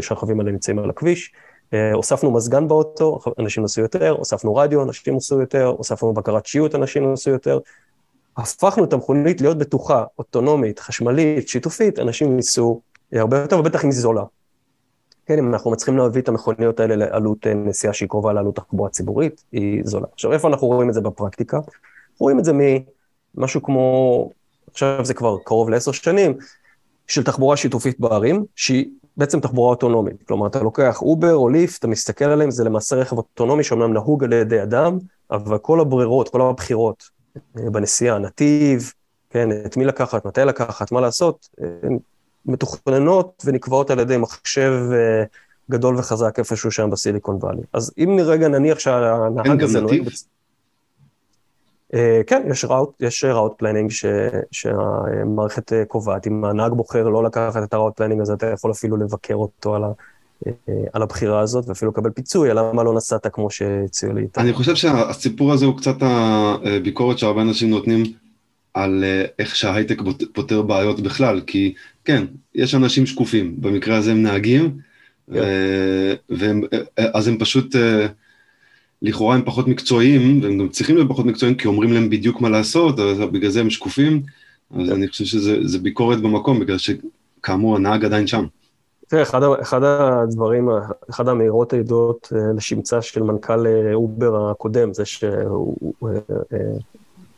שהרכבים 0.00 0.40
האלה 0.40 0.52
נמצאים 0.52 0.78
על 0.78 0.90
הכביש. 0.90 1.32
אה, 1.74 1.92
הוספנו 1.92 2.30
מזגן 2.30 2.68
באוטו, 2.68 3.18
אנשים 3.38 3.62
נסעו 3.62 3.82
יותר, 3.82 4.10
הוספנו 4.10 4.56
רדיו, 4.56 4.82
אנשים 4.82 5.16
נסעו 5.16 5.40
יותר, 5.40 5.66
הוספנו 5.66 6.12
בקרת 6.12 6.46
שיעוט, 6.46 6.74
אנשים 6.74 7.12
נסעו 7.12 7.32
יותר. 7.32 7.58
הפכנו 8.36 8.84
את 8.84 8.92
המכונית 8.92 9.40
להיות 9.40 9.58
בטוחה, 9.58 10.04
אוטונומית, 10.18 10.78
חשמלית, 10.78 11.48
שיתופית, 11.48 11.98
אנשים 11.98 12.36
ניסו 12.36 12.80
הרבה 13.12 13.38
יותר, 13.38 13.58
ובטח 13.58 13.84
גם 13.84 13.92
זולה. 13.92 14.22
כן, 15.26 15.38
אם 15.38 15.52
אנחנו 15.52 15.70
מצליחים 15.70 15.96
להביא 15.96 16.22
את 16.22 16.28
המכוניות 16.28 16.80
האלה 16.80 16.96
לעלות 16.96 17.46
אה, 17.46 17.54
נסיעה 17.54 17.92
שהיא 17.92 18.08
קרובה 18.08 18.32
לעלות 18.32 18.56
תחבורה 18.56 18.90
ציבורית, 18.90 19.44
היא 19.52 19.82
זולה. 19.84 20.06
עכשיו, 20.12 20.32
איפה 20.32 20.48
אנחנו 20.48 20.66
רואים 20.66 20.88
את 20.88 20.94
זה 20.94 21.00
בפרקטיקה? 21.00 21.60
רואים 22.18 22.38
את 22.38 22.44
זה 22.44 22.52
ממשהו 23.34 23.62
כמו, 23.62 24.30
עכשיו 24.70 25.04
זה 25.04 25.14
כבר 25.14 25.36
קרוב 25.44 25.70
לעשר 25.70 25.92
שנים, 25.92 26.34
של 27.06 27.24
תחבורה 27.24 27.56
שיתופית 27.56 28.00
בערים, 28.00 28.44
שהיא 28.56 28.86
בעצם 29.16 29.40
תחבורה 29.40 29.70
אוטונומית. 29.70 30.22
כלומר, 30.28 30.46
אתה 30.46 30.62
לוקח 30.62 31.02
אובר 31.02 31.34
או 31.34 31.48
ליפט, 31.48 31.78
אתה 31.78 31.88
מסתכל 31.88 32.24
עליהם, 32.24 32.50
זה 32.50 32.64
למעשה 32.64 32.96
רכב 32.96 33.16
אוטונומי 33.16 33.64
שאומנם 33.64 33.92
נהוג 33.92 34.24
על 34.24 34.32
ידי 34.32 34.62
אדם, 34.62 34.98
אבל 35.30 35.58
כל 35.58 35.80
הברירות, 35.80 36.28
כל 36.28 36.40
הבחירות 36.40 37.04
אה, 37.58 37.70
בנסיעה, 37.70 38.18
נתיב, 38.18 38.92
כן, 39.30 39.48
את 39.66 39.76
מי 39.76 39.84
לקחת, 39.84 40.24
מתי 40.24 40.40
לקחת, 40.40 40.92
מה 40.92 41.00
לעשות, 41.00 41.48
מתוכננות 42.50 43.42
ונקבעות 43.44 43.90
על 43.90 43.98
ידי 43.98 44.16
מחשב 44.16 44.72
אה, 44.92 45.24
גדול 45.70 45.96
וחזק 45.96 46.38
איפשהו 46.38 46.70
שם 46.70 46.90
בסיליקון 46.90 47.36
וואלי. 47.40 47.62
אז 47.72 47.92
אם 47.98 48.16
רגע 48.24 48.48
נניח 48.48 48.78
שהנהג 48.78 49.62
הזה 49.62 49.80
נוהג... 49.80 50.08
אה, 51.94 52.20
כן, 52.26 52.42
יש 52.50 52.64
route, 52.64 52.90
יש 53.00 53.24
route 53.24 53.52
planning 53.58 53.90
שהמערכת 54.50 55.72
אה, 55.72 55.84
קובעת. 55.84 56.26
אם 56.26 56.44
הנהג 56.44 56.72
בוחר 56.72 57.08
לא 57.08 57.24
לקחת 57.24 57.62
את 57.62 57.74
ה 57.74 57.78
route 57.78 57.96
planning 57.96 58.20
הזה, 58.20 58.32
אתה 58.32 58.46
יכול 58.46 58.70
אפילו 58.70 58.96
לבקר 58.96 59.34
אותו 59.34 59.74
על, 59.74 59.84
ה, 59.84 59.92
על 60.92 61.02
הבחירה 61.02 61.40
הזאת, 61.40 61.68
ואפילו 61.68 61.90
לקבל 61.90 62.10
פיצוי, 62.10 62.54
למה 62.54 62.82
לא 62.82 62.94
נסעת 62.94 63.26
כמו 63.32 63.50
שהציעו 63.50 64.12
לי. 64.12 64.26
אני 64.36 64.52
חושב 64.52 64.74
שהסיפור 64.74 65.52
הזה 65.52 65.66
הוא 65.66 65.76
קצת 65.76 65.96
הביקורת 66.00 67.18
שהרבה 67.18 67.42
אנשים 67.42 67.70
נותנים 67.70 68.02
על 68.74 69.04
איך 69.38 69.56
שההייטק 69.56 69.98
פותר 70.32 70.62
בעיות 70.62 71.00
בכלל, 71.00 71.40
כי 71.46 71.74
כן, 72.04 72.24
יש 72.54 72.74
אנשים 72.74 73.06
שקופים, 73.06 73.60
במקרה 73.60 73.96
הזה 73.96 74.10
הם 74.12 74.22
נהגים, 74.22 74.78
yeah. 75.30 75.34
כן. 75.34 75.40
והם, 76.28 76.62
אז 76.96 77.28
הם 77.28 77.38
פשוט... 77.38 77.76
לכאורה 79.02 79.34
הם 79.34 79.42
פחות 79.44 79.68
מקצועיים, 79.68 80.42
והם 80.42 80.58
גם 80.58 80.68
צריכים 80.68 80.96
להיות 80.96 81.08
פחות 81.08 81.26
מקצועיים, 81.26 81.56
כי 81.56 81.68
אומרים 81.68 81.92
להם 81.92 82.10
בדיוק 82.10 82.40
מה 82.40 82.48
לעשות, 82.48 82.98
אז 82.98 83.18
בגלל 83.18 83.50
זה 83.50 83.60
הם 83.60 83.70
שקופים, 83.70 84.22
אז 84.70 84.90
אני 84.90 85.08
חושב 85.08 85.24
שזה 85.24 85.78
ביקורת 85.78 86.20
במקום, 86.20 86.60
בגלל 86.60 86.76
שכאמור 86.78 87.76
הנהג 87.76 88.04
עדיין 88.04 88.26
שם. 88.26 88.46
תראה, 89.08 89.22
אחד, 89.22 89.40
אחד 89.62 89.80
הדברים, 89.82 90.68
אחת 91.10 91.28
האמירות 91.28 91.72
הידועות 91.72 92.32
אה, 92.36 92.40
לשמצה 92.56 93.02
של 93.02 93.22
מנכ"ל 93.22 93.66
אה, 93.66 93.94
אובר 93.94 94.50
הקודם, 94.50 94.94
זה 94.94 95.04
שהוא 95.04 95.92
אה, 96.04 96.58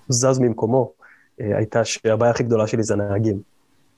זז 0.08 0.38
ממקומו, 0.38 0.92
הייתה 1.38 1.84
שהבעיה 1.84 2.30
הכי 2.30 2.42
גדולה 2.42 2.66
שלי 2.66 2.82
זה 2.82 2.96
נהגים. 2.96 3.51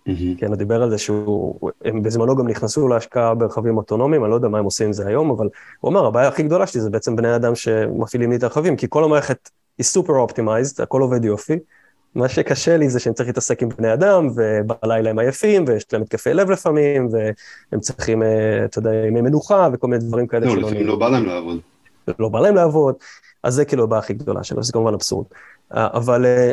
Mm-hmm. 0.09 0.39
כן, 0.39 0.47
הוא 0.47 0.57
דיבר 0.57 0.83
על 0.83 0.91
זה 0.91 0.99
שהם 0.99 2.03
בזמנו 2.03 2.37
גם 2.37 2.49
נכנסו 2.49 2.89
להשקעה 2.89 3.35
ברכבים 3.35 3.77
אוטונומיים, 3.77 4.25
אני 4.25 4.31
לא 4.31 4.35
יודע 4.35 4.49
מה 4.49 4.59
הם 4.59 4.65
עושים 4.65 4.87
עם 4.87 4.93
זה 4.93 5.07
היום, 5.07 5.31
אבל 5.31 5.49
הוא 5.81 5.91
אמר, 5.91 6.07
הבעיה 6.07 6.29
הכי 6.29 6.43
גדולה 6.43 6.67
שלי 6.67 6.81
זה 6.81 6.91
בעצם 6.91 7.17
בני 7.17 7.37
אדם 7.37 7.55
שמפעילים 7.55 8.31
לי 8.31 8.37
את 8.37 8.43
הרכבים, 8.43 8.77
כי 8.77 8.87
כל 8.91 9.05
המערכת 9.05 9.51
היא 9.79 9.85
super 9.85 10.13
optimized, 10.13 10.83
הכל 10.83 11.01
עובד 11.01 11.25
יופי. 11.25 11.59
מה 12.15 12.29
שקשה 12.29 12.77
לי 12.77 12.91
זה 12.91 13.01
שאני 13.01 13.15
צריך 13.15 13.27
להתעסק 13.27 13.63
עם 13.63 13.69
בני 13.69 13.93
אדם, 13.93 14.29
ובלילה 14.35 15.11
הם 15.11 15.19
עייפים, 15.19 15.65
ויש 15.67 15.85
להם 15.93 16.03
התקפי 16.03 16.35
לב 16.35 16.51
לפעמים, 16.51 17.09
והם 17.11 17.81
צריכים, 17.81 18.23
אה, 18.23 18.65
אתה 18.65 18.79
יודע, 18.79 18.95
ימי 18.95 19.21
מנוחה, 19.21 19.69
וכל 19.73 19.87
מיני 19.87 20.05
דברים 20.05 20.27
כאלה 20.27 20.47
לא, 20.47 20.57
לפעמים 20.57 20.87
לא 20.87 20.97
בא 20.97 21.09
להם 21.09 21.27
לעבוד. 21.27 21.59
לא 22.19 22.29
בא 22.29 22.41
להם 22.41 22.55
לעבוד, 22.55 22.95
אז 23.43 23.55
זה 23.55 23.65
כאילו 23.65 23.85
הבעיה 23.85 24.03
הכי 24.03 24.15
גדולה 24.15 24.45
שלו, 24.45 24.63
זה 24.63 24.73
כמובן 24.73 24.95
אבסורד. 24.95 25.27
אה, 25.75 25.89
אבל 25.93 26.27
אה, 26.27 26.53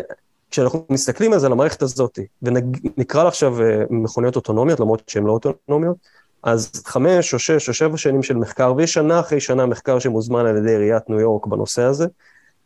כשאנחנו 0.51 0.85
מסתכלים 0.89 1.33
על 1.33 1.39
זה, 1.39 1.45
על 1.45 1.51
המערכת 1.51 1.81
הזאת, 1.81 2.19
ונקרא 2.41 3.23
לה 3.23 3.29
עכשיו 3.29 3.61
אה, 3.61 3.83
מכוניות 3.89 4.35
אוטונומיות, 4.35 4.79
למרות 4.79 5.03
שהן 5.07 5.23
לא 5.23 5.31
אוטונומיות, 5.31 5.97
אז 6.43 6.71
חמש 6.85 7.33
או 7.33 7.39
שש 7.39 7.69
או 7.69 7.73
שבע 7.73 7.97
שנים 7.97 8.23
של 8.23 8.35
מחקר, 8.35 8.73
ויש 8.77 8.93
שנה 8.93 9.19
אחרי 9.19 9.39
שנה 9.39 9.65
מחקר 9.65 9.99
שמוזמן 9.99 10.45
על 10.45 10.57
ידי 10.57 10.71
עיריית 10.71 11.09
ניו 11.09 11.19
יורק 11.19 11.45
בנושא 11.45 11.81
הזה, 11.81 12.05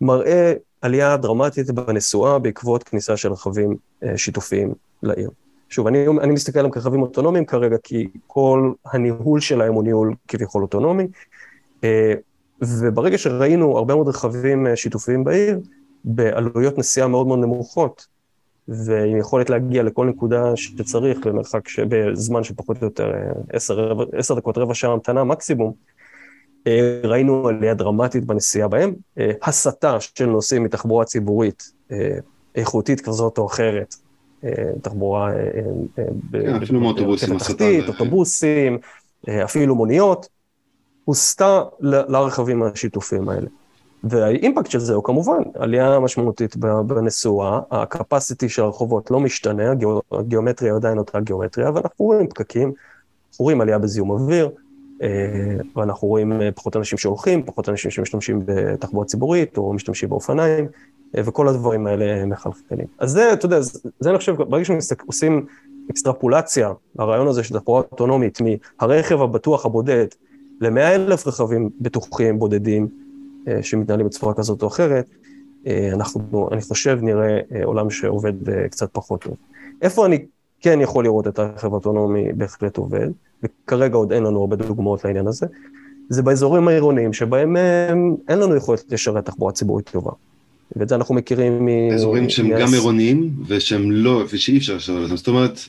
מראה 0.01 0.53
עלייה 0.81 1.17
דרמטית 1.17 1.71
בנסועה 1.71 2.39
בעקבות 2.39 2.83
כניסה 2.83 3.17
של 3.17 3.31
רכבים 3.31 3.75
אה, 4.03 4.17
שיתופיים 4.17 4.73
לעיר. 5.03 5.29
שוב, 5.69 5.87
אני, 5.87 6.07
אני 6.07 6.33
מסתכל 6.33 6.59
עליהם 6.59 6.71
כרכבים 6.71 7.01
אוטונומיים 7.01 7.45
כרגע, 7.45 7.77
כי 7.83 8.07
כל 8.27 8.71
הניהול 8.85 9.39
שלהם 9.39 9.73
הוא 9.73 9.83
ניהול 9.83 10.13
כביכול 10.27 10.61
אוטונומי, 10.61 11.07
אה, 11.83 12.13
וברגע 12.61 13.17
שראינו 13.17 13.77
הרבה 13.77 13.95
מאוד 13.95 14.07
רכבים 14.07 14.67
שיתופיים 14.75 15.23
בעיר, 15.23 15.59
בעלויות 16.05 16.77
נסיעה 16.77 17.07
מאוד 17.07 17.27
מאוד 17.27 17.39
נמוכות, 17.39 18.07
ועם 18.67 19.17
יכולת 19.17 19.49
להגיע 19.49 19.83
לכל 19.83 20.05
נקודה 20.05 20.55
שצריך 20.55 21.19
במרחק, 21.25 21.67
ש... 21.67 21.79
בזמן 21.79 22.43
של 22.43 22.53
פחות 22.55 22.81
או 22.81 22.87
יותר 22.87 23.11
אה, 23.13 23.31
עשר, 24.13 24.35
דקות, 24.35 24.57
רבע 24.57 24.73
שעה 24.73 24.91
המתנה 24.91 25.23
מקסימום, 25.23 25.73
אה, 26.67 26.99
ראינו 27.03 27.47
עלייה 27.47 27.73
דרמטית 27.73 28.25
בנסיעה 28.25 28.67
בהם, 28.67 28.93
אה, 29.19 29.31
הסטה 29.43 29.97
של 29.99 30.25
נוסעים 30.25 30.63
מתחבורה 30.63 31.05
ציבורית 31.05 31.71
איכותית 32.55 33.01
כזאת 33.01 33.37
או 33.37 33.45
אחרת, 33.45 33.95
תחבורה... 34.81 35.31
כן, 36.31 36.55
אפילו 36.63 36.79
מאוטובוסים, 36.79 37.35
הסטה. 37.35 37.65
אוטובוסים, 37.87 38.77
אפילו 39.29 39.75
מוניות, 39.75 40.27
הוסטה 41.05 41.63
לרכבים 41.79 42.63
השיתופיים 42.63 43.29
האלה. 43.29 43.47
והאימפקט 44.09 44.71
של 44.71 44.79
זה 44.79 44.93
הוא 44.93 45.03
כמובן 45.03 45.37
עלייה 45.53 45.99
משמעותית 45.99 46.55
בנסועה, 46.57 47.61
הקפסיטי 47.71 48.49
של 48.49 48.61
הרחובות 48.61 49.11
לא 49.11 49.19
משתנה, 49.19 49.73
הגיאומטריה 50.11 50.75
עדיין 50.75 50.97
אותה 50.97 51.19
גיאומטריה, 51.19 51.71
ואנחנו 51.73 52.05
רואים 52.05 52.27
פקקים, 52.27 52.73
אנחנו 53.29 53.43
רואים 53.43 53.61
עלייה 53.61 53.79
בזיהום 53.79 54.09
אוויר, 54.09 54.49
אה, 55.01 55.07
ואנחנו 55.75 56.07
רואים 56.07 56.41
אה, 56.41 56.51
פחות 56.51 56.75
אנשים 56.75 56.97
שהולכים, 56.97 57.43
פחות 57.43 57.69
אנשים 57.69 57.91
שמשתמשים 57.91 58.41
בתחבורה 58.45 59.05
ציבורית 59.05 59.57
או 59.57 59.73
משתמשים 59.73 60.09
באופניים, 60.09 60.67
אה, 61.17 61.21
וכל 61.25 61.47
הדברים 61.47 61.87
האלה 61.87 62.25
מחלחלים. 62.25 62.87
אז 62.99 63.11
זה, 63.11 63.33
אתה 63.33 63.45
יודע, 63.45 63.61
זה 63.99 64.09
אני 64.09 64.17
חושב, 64.17 64.35
ברגע 64.41 64.65
שעושים 64.65 65.45
אקסטרפולציה, 65.91 66.71
הרעיון 66.99 67.27
הזה 67.27 67.43
של 67.43 67.53
תחבורה 67.59 67.81
אוטונומית 67.91 68.39
מהרכב 68.81 69.21
הבטוח 69.21 69.65
הבודד 69.65 70.07
למאה 70.61 70.95
אלף 70.95 71.27
רכבים 71.27 71.69
בטוחים 71.81 72.39
בודדים, 72.39 73.04
שמתנהלים 73.61 74.05
בצורה 74.05 74.33
כזאת 74.33 74.61
או 74.61 74.67
אחרת, 74.67 75.05
אה, 75.67 75.89
אנחנו, 75.93 76.49
אני 76.51 76.61
חושב, 76.61 76.99
נראה 77.01 77.39
אה, 77.55 77.63
עולם 77.63 77.89
שעובד 77.89 78.33
קצת 78.69 78.89
פחות 78.91 79.21
טוב. 79.21 79.35
איפה 79.81 80.05
אני 80.05 80.25
כן 80.61 80.79
יכול 80.81 81.03
לראות 81.03 81.27
את 81.27 81.39
הרכב 81.39 81.67
האוטונומי 81.67 82.33
בהחלט 82.33 82.77
עובד, 82.77 83.07
וכרגע 83.43 83.95
עוד 83.95 84.11
אין 84.11 84.23
לנו 84.23 84.39
הרבה 84.39 84.55
דוגמאות 84.55 85.05
לעניין 85.05 85.27
הזה, 85.27 85.45
זה 86.09 86.21
באזורים 86.21 86.67
העירוניים 86.67 87.13
שבהם 87.13 87.57
אין 88.27 88.39
לנו 88.39 88.55
יכולת 88.55 88.83
לשרת 88.91 89.25
תחבורה 89.25 89.51
ציבורית 89.51 89.89
טובה. 89.89 90.11
ואת 90.75 90.89
זה 90.89 90.95
אנחנו 90.95 91.15
מכירים 91.15 91.65
מ... 91.65 91.69
אזורים 91.93 92.29
שהם 92.29 92.49
גם 92.59 92.73
עירוניים 92.73 93.33
ושהם 93.47 93.91
לא, 93.91 94.23
ושאי 94.33 94.57
אפשר 94.57 94.75
לשרת 94.75 95.03
אותם. 95.03 95.17
זאת 95.17 95.27
אומרת, 95.27 95.59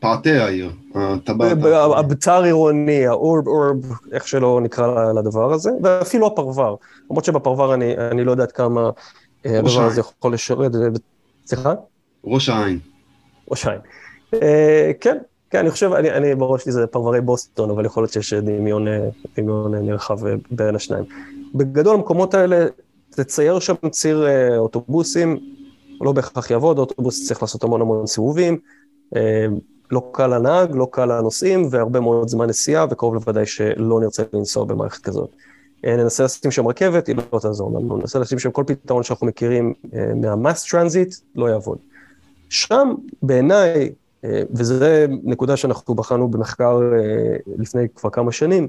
פאתי 0.00 0.30
העיר, 0.30 0.70
הטבעת. 0.94 1.58
הבצר 1.96 2.42
עירוני, 2.42 3.06
האורב 3.06 3.48
אורב, 3.48 3.76
איך 4.12 4.28
שלא 4.28 4.60
נקרא 4.62 5.12
לדבר 5.12 5.52
הזה, 5.52 5.70
ואפילו 5.82 6.26
הפרבר. 6.26 6.74
למרות 7.10 7.24
שבפרבר 7.24 7.74
אני, 7.74 7.96
אני 8.10 8.24
לא 8.24 8.30
יודע 8.30 8.42
עד 8.42 8.52
כמה 8.52 8.90
אה, 9.46 9.58
הדבר 9.58 9.82
הזה 9.82 10.00
יכול 10.00 10.34
לשרת. 10.34 10.72
סליחה? 11.46 11.74
ראש 12.24 12.48
העין. 12.48 12.78
ראש 13.50 13.66
העין. 13.66 13.80
אה, 14.34 14.92
כן, 15.00 15.18
כן, 15.50 15.58
אני 15.58 15.70
חושב, 15.70 15.92
אני, 15.92 16.10
אני 16.10 16.34
בראש 16.34 16.62
שלי 16.62 16.72
זה 16.72 16.86
פרברי 16.86 17.20
בוסטון, 17.20 17.70
אבל 17.70 17.84
יכול 17.84 18.02
להיות 18.02 18.12
שיש 18.12 18.34
דמיון, 18.34 18.86
דמיון 19.36 19.74
נרחב 19.74 20.18
בין 20.50 20.74
השניים. 20.74 21.04
בגדול, 21.54 21.94
המקומות 21.94 22.34
האלה, 22.34 22.66
תצייר 23.10 23.58
שם 23.58 23.74
ציר 23.90 24.26
אוטובוסים, 24.58 25.38
לא 26.00 26.12
בהכרח 26.12 26.50
יעבוד, 26.50 26.78
אוטובוס 26.78 27.26
צריך 27.26 27.42
לעשות 27.42 27.64
המון 27.64 27.80
המון 27.80 28.06
סיבובים, 28.06 28.58
לא 29.90 30.10
קל 30.12 30.26
לנהג, 30.26 30.76
לא 30.76 30.88
קל 30.90 31.04
לנוסעים, 31.18 31.68
והרבה 31.70 32.00
מאוד 32.00 32.28
זמן 32.28 32.46
נסיעה, 32.46 32.86
וקרוב 32.90 33.14
לוודאי 33.14 33.46
שלא 33.46 34.00
נרצה 34.00 34.22
לנסוע 34.32 34.64
במערכת 34.64 35.02
כזאת. 35.02 35.30
אה, 35.86 35.96
ננסה 35.96 36.24
לשים 36.24 36.50
שם 36.50 36.68
רכבת, 36.68 37.06
היא 37.06 37.16
לא 37.32 37.38
תעזור 37.38 37.78
לנו, 37.78 37.96
ננסה 37.96 38.18
לשים 38.18 38.38
שם 38.38 38.50
כל 38.50 38.64
פתרון 38.66 39.02
שאנחנו 39.02 39.26
מכירים 39.26 39.74
אה, 39.94 40.14
מה 40.14 40.33
mass 40.33 40.70
transit, 40.70 41.14
לא 41.34 41.50
יעבוד. 41.50 41.78
שם 42.48 42.94
בעיניי, 43.22 43.92
אה, 44.24 44.42
וזו 44.50 44.84
נקודה 45.08 45.56
שאנחנו 45.56 45.94
בחנו 45.94 46.28
במחקר 46.28 46.80
לפני 47.58 47.88
כבר 47.94 48.10
כמה 48.10 48.32
שנים, 48.32 48.68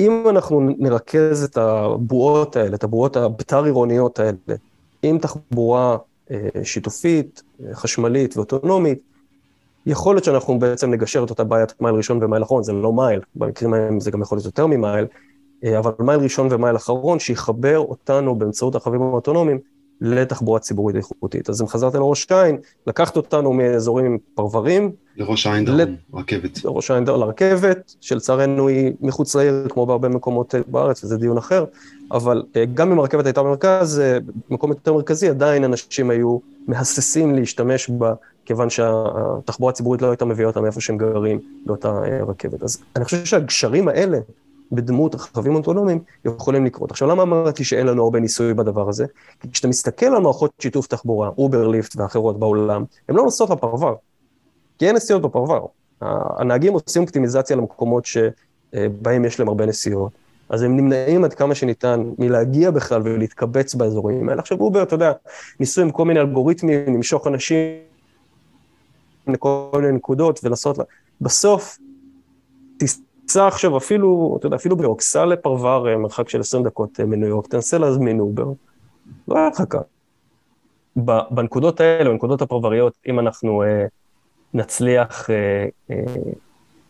אם 0.00 0.24
אנחנו 0.28 0.60
נרכז 0.78 1.44
את 1.44 1.56
הבועות 1.56 2.56
האלה, 2.56 2.74
את 2.74 2.84
הבועות 2.84 3.16
הבתר-עירוניות 3.16 4.18
האלה, 4.18 4.56
עם 5.02 5.18
תחבורה 5.18 5.96
שיתופית, 6.62 7.42
חשמלית 7.72 8.36
ואוטונומית, 8.36 8.98
יכול 9.86 10.14
להיות 10.14 10.24
שאנחנו 10.24 10.58
בעצם 10.58 10.90
נגשר 10.90 11.24
את 11.24 11.30
אותה 11.30 11.44
בעיית 11.44 11.74
מייל 11.80 11.94
ראשון 11.94 12.22
ומייל 12.22 12.42
אחרון, 12.42 12.62
זה 12.62 12.72
לא 12.72 12.92
מייל, 12.92 13.20
במקרים 13.34 13.74
ההם 13.74 14.00
זה 14.00 14.10
גם 14.10 14.22
יכול 14.22 14.38
להיות 14.38 14.46
יותר 14.46 14.66
ממייל, 14.66 15.06
אה, 15.64 15.78
אבל 15.78 15.92
מייל 15.98 16.20
ראשון 16.20 16.48
ומייל 16.50 16.76
אחרון 16.76 17.18
שיחבר 17.18 17.78
אותנו 17.78 18.34
באמצעות 18.34 18.74
הרכבים 18.74 19.02
האוטונומיים 19.02 19.58
לתחבורה 20.00 20.60
ציבורית 20.60 20.96
איכותית. 20.96 21.50
אז 21.50 21.62
אם 21.62 21.66
חזרתם 21.66 21.98
לראש 21.98 22.26
העין, 22.30 22.58
לקחת 22.86 23.16
אותנו 23.16 23.52
מאזורים 23.52 24.18
פרברים. 24.34 24.92
לראש 25.16 25.46
העין 25.46 25.64
דרום, 25.64 25.96
רכבת. 26.14 26.64
לראש 26.64 26.90
העין 26.90 27.04
דרום, 27.04 27.20
לרכבת, 27.20 27.94
שלצערנו 28.00 28.68
היא 28.68 28.92
מחוץ 29.00 29.36
לעיר, 29.36 29.66
כמו 29.70 29.86
בהרבה 29.86 30.08
מקומות 30.08 30.54
אה, 30.54 30.60
בארץ, 30.66 31.04
וזה 31.04 31.16
דיון 31.16 31.38
אחר, 31.38 31.64
אבל 32.12 32.42
אה, 32.56 32.64
גם 32.74 32.92
אם 32.92 32.98
הרכבת 32.98 33.26
הייתה 33.26 33.42
במרכז, 33.42 34.02
במקום 34.50 34.70
יותר 34.70 34.92
מרכזי, 34.94 35.28
עדיין 35.28 35.64
אנשים 35.64 36.10
היו 36.10 36.38
מהססים 36.68 37.34
להשתמש 37.34 37.90
בה, 37.90 38.14
כיוון 38.44 38.70
שהתחבורה 38.70 39.70
הציבורית 39.70 40.02
לא 40.02 40.10
הייתה 40.10 40.24
מביאה 40.24 40.48
אותם 40.48 40.62
מאיפה 40.62 40.80
שהם 40.80 40.96
גרים 40.96 41.40
באותה 41.66 42.00
רכבת. 42.28 42.62
אז 42.62 42.82
אני 42.96 43.04
חושב 43.04 43.24
שהגשרים 43.24 43.88
האלה, 43.88 44.18
בדמות 44.72 45.14
רכבים 45.14 45.54
אוטונומיים 45.54 45.98
יכולים 46.24 46.64
לקרות. 46.64 46.90
עכשיו, 46.90 47.08
למה 47.08 47.22
אמרתי 47.22 47.64
שאין 47.64 47.86
לנו 47.86 48.04
הרבה 48.04 48.20
ניסוי 48.20 48.54
בדבר 48.54 48.88
הזה? 48.88 49.06
כי 49.40 49.50
כשאתה 49.50 49.68
מסתכל 49.68 50.06
על 50.06 50.22
מערכות 50.22 50.50
שיתוף 50.60 50.86
תחבורה, 50.86 51.30
אובר, 51.38 51.68
ליפט 51.68 51.96
ואחרות 51.96 52.38
בעולם, 52.38 52.84
הן 53.08 53.16
לא 53.16 53.22
נוסעות 53.22 53.50
בפרבר, 53.50 53.94
כי 54.84 54.88
אין 54.88 54.96
נסיעות 54.96 55.22
בפרבר. 55.22 55.66
הנהגים 56.00 56.72
עושים 56.72 57.02
אופטימיזציה 57.02 57.56
למקומות 57.56 58.04
שבהם 58.04 59.24
יש 59.24 59.38
להם 59.40 59.48
הרבה 59.48 59.66
נסיעות, 59.66 60.12
אז 60.48 60.62
הם 60.62 60.76
נמנעים 60.76 61.24
עד 61.24 61.34
כמה 61.34 61.54
שניתן 61.54 62.02
מלהגיע 62.18 62.70
בכלל 62.70 63.02
ולהתקבץ 63.04 63.74
באזורים 63.74 64.28
האלה. 64.28 64.40
עכשיו, 64.40 64.60
אובר, 64.60 64.82
אתה 64.82 64.94
יודע, 64.94 65.12
ניסו 65.60 65.82
עם 65.82 65.90
כל 65.90 66.04
מיני 66.04 66.20
אלגוריתמים 66.20 66.94
למשוך 66.94 67.26
אנשים 67.26 67.58
לכל 69.26 69.70
מיני 69.74 69.92
נקודות 69.92 70.40
ולנסות, 70.44 70.78
בסוף, 71.20 71.78
סע 73.28 73.46
עכשיו 73.46 73.76
אפילו, 73.76 74.36
אתה 74.38 74.46
יודע, 74.46 74.56
אפילו 74.56 74.76
בניו 74.76 74.87
יורק, 74.87 75.00
סע 75.00 75.24
לפרבר 75.24 75.88
אה, 75.88 75.96
מרחק 75.96 76.28
של 76.28 76.40
20 76.40 76.64
דקות 76.64 77.00
אה, 77.00 77.04
מניו 77.04 77.28
יורק, 77.28 77.46
תנסה 77.46 77.78
להזמין 77.78 78.20
אובר, 78.20 78.52
לא 79.28 79.38
יהיה 79.38 79.48
לך 79.48 79.62
קל. 79.68 79.78
בנקודות 81.30 81.80
האלה, 81.80 82.10
בנקודות 82.10 82.42
הפרבריות, 82.42 82.94
אם 83.08 83.20
אנחנו 83.20 83.62
אה, 83.62 83.86
נצליח, 84.54 85.30
אה, 85.30 85.66
אה, 85.90 86.04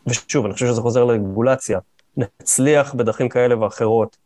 ושוב, 0.06 0.44
אני 0.44 0.54
חושב 0.54 0.66
שזה 0.66 0.80
חוזר 0.80 1.04
לרגולציה, 1.04 1.78
נצליח 2.16 2.94
בדרכים 2.94 3.28
כאלה 3.28 3.58
ואחרות 3.58 4.16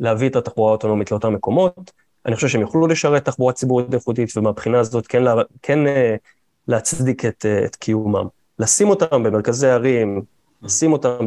להביא 0.00 0.28
את 0.28 0.36
התחבורה 0.36 0.70
האוטונומית 0.70 1.10
לאותם 1.10 1.34
מקומות, 1.34 1.92
אני 2.26 2.34
חושב 2.34 2.48
שהם 2.48 2.60
יוכלו 2.60 2.86
לשרת 2.86 3.24
תחבורה 3.24 3.52
ציבורית 3.52 3.94
איכותית, 3.94 4.36
ומהבחינה 4.36 4.80
הזאת 4.80 5.06
כן, 5.06 5.22
לה, 5.22 5.34
כן 5.62 5.86
אה, 5.86 6.16
להצדיק 6.68 7.24
את, 7.24 7.46
אה, 7.46 7.64
את 7.64 7.76
קיומם. 7.76 8.26
לשים 8.58 8.88
אותם 8.88 9.22
במרכזי 9.22 9.68
ערים, 9.68 10.22
לשים 10.62 10.92
אותם 10.92 11.26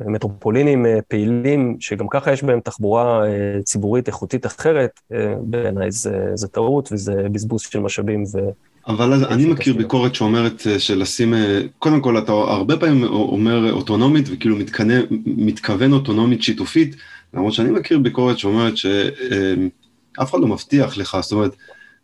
במטרופולינים 0.00 0.86
אה, 0.86 0.98
פעילים, 1.08 1.76
שגם 1.80 2.08
ככה 2.08 2.32
יש 2.32 2.42
בהם 2.42 2.60
תחבורה 2.60 3.26
אה, 3.26 3.62
ציבורית 3.64 4.08
איכותית 4.08 4.46
אחרת, 4.46 5.00
אה, 5.12 5.34
בעיניי 5.40 5.90
זה, 5.90 6.30
זה 6.34 6.48
טעות 6.48 6.88
וזה 6.92 7.14
בזבוז 7.32 7.60
של 7.60 7.80
משאבים. 7.80 8.24
ו... 8.32 8.38
אבל 8.86 9.24
אני 9.24 9.46
מכיר 9.46 9.74
ביקורת 9.74 10.14
שאומרת 10.14 10.62
שלשים, 10.78 11.34
קודם 11.78 12.00
כל 12.00 12.18
אתה 12.18 12.32
הרבה 12.32 12.76
פעמים 12.76 13.04
אומר 13.04 13.72
אוטונומית 13.72 14.28
וכאילו 14.30 14.56
מתכנה, 14.56 14.94
מתכוון 15.26 15.92
אוטונומית 15.92 16.42
שיתופית, 16.42 16.96
למרות 17.34 17.52
שאני 17.52 17.70
מכיר 17.70 17.98
ביקורת 17.98 18.38
שאומרת 18.38 18.76
שאף 18.76 20.30
אחד 20.30 20.40
לא 20.40 20.46
מבטיח 20.46 20.96
לך, 20.96 21.16
זאת 21.20 21.32
אומרת, 21.32 21.56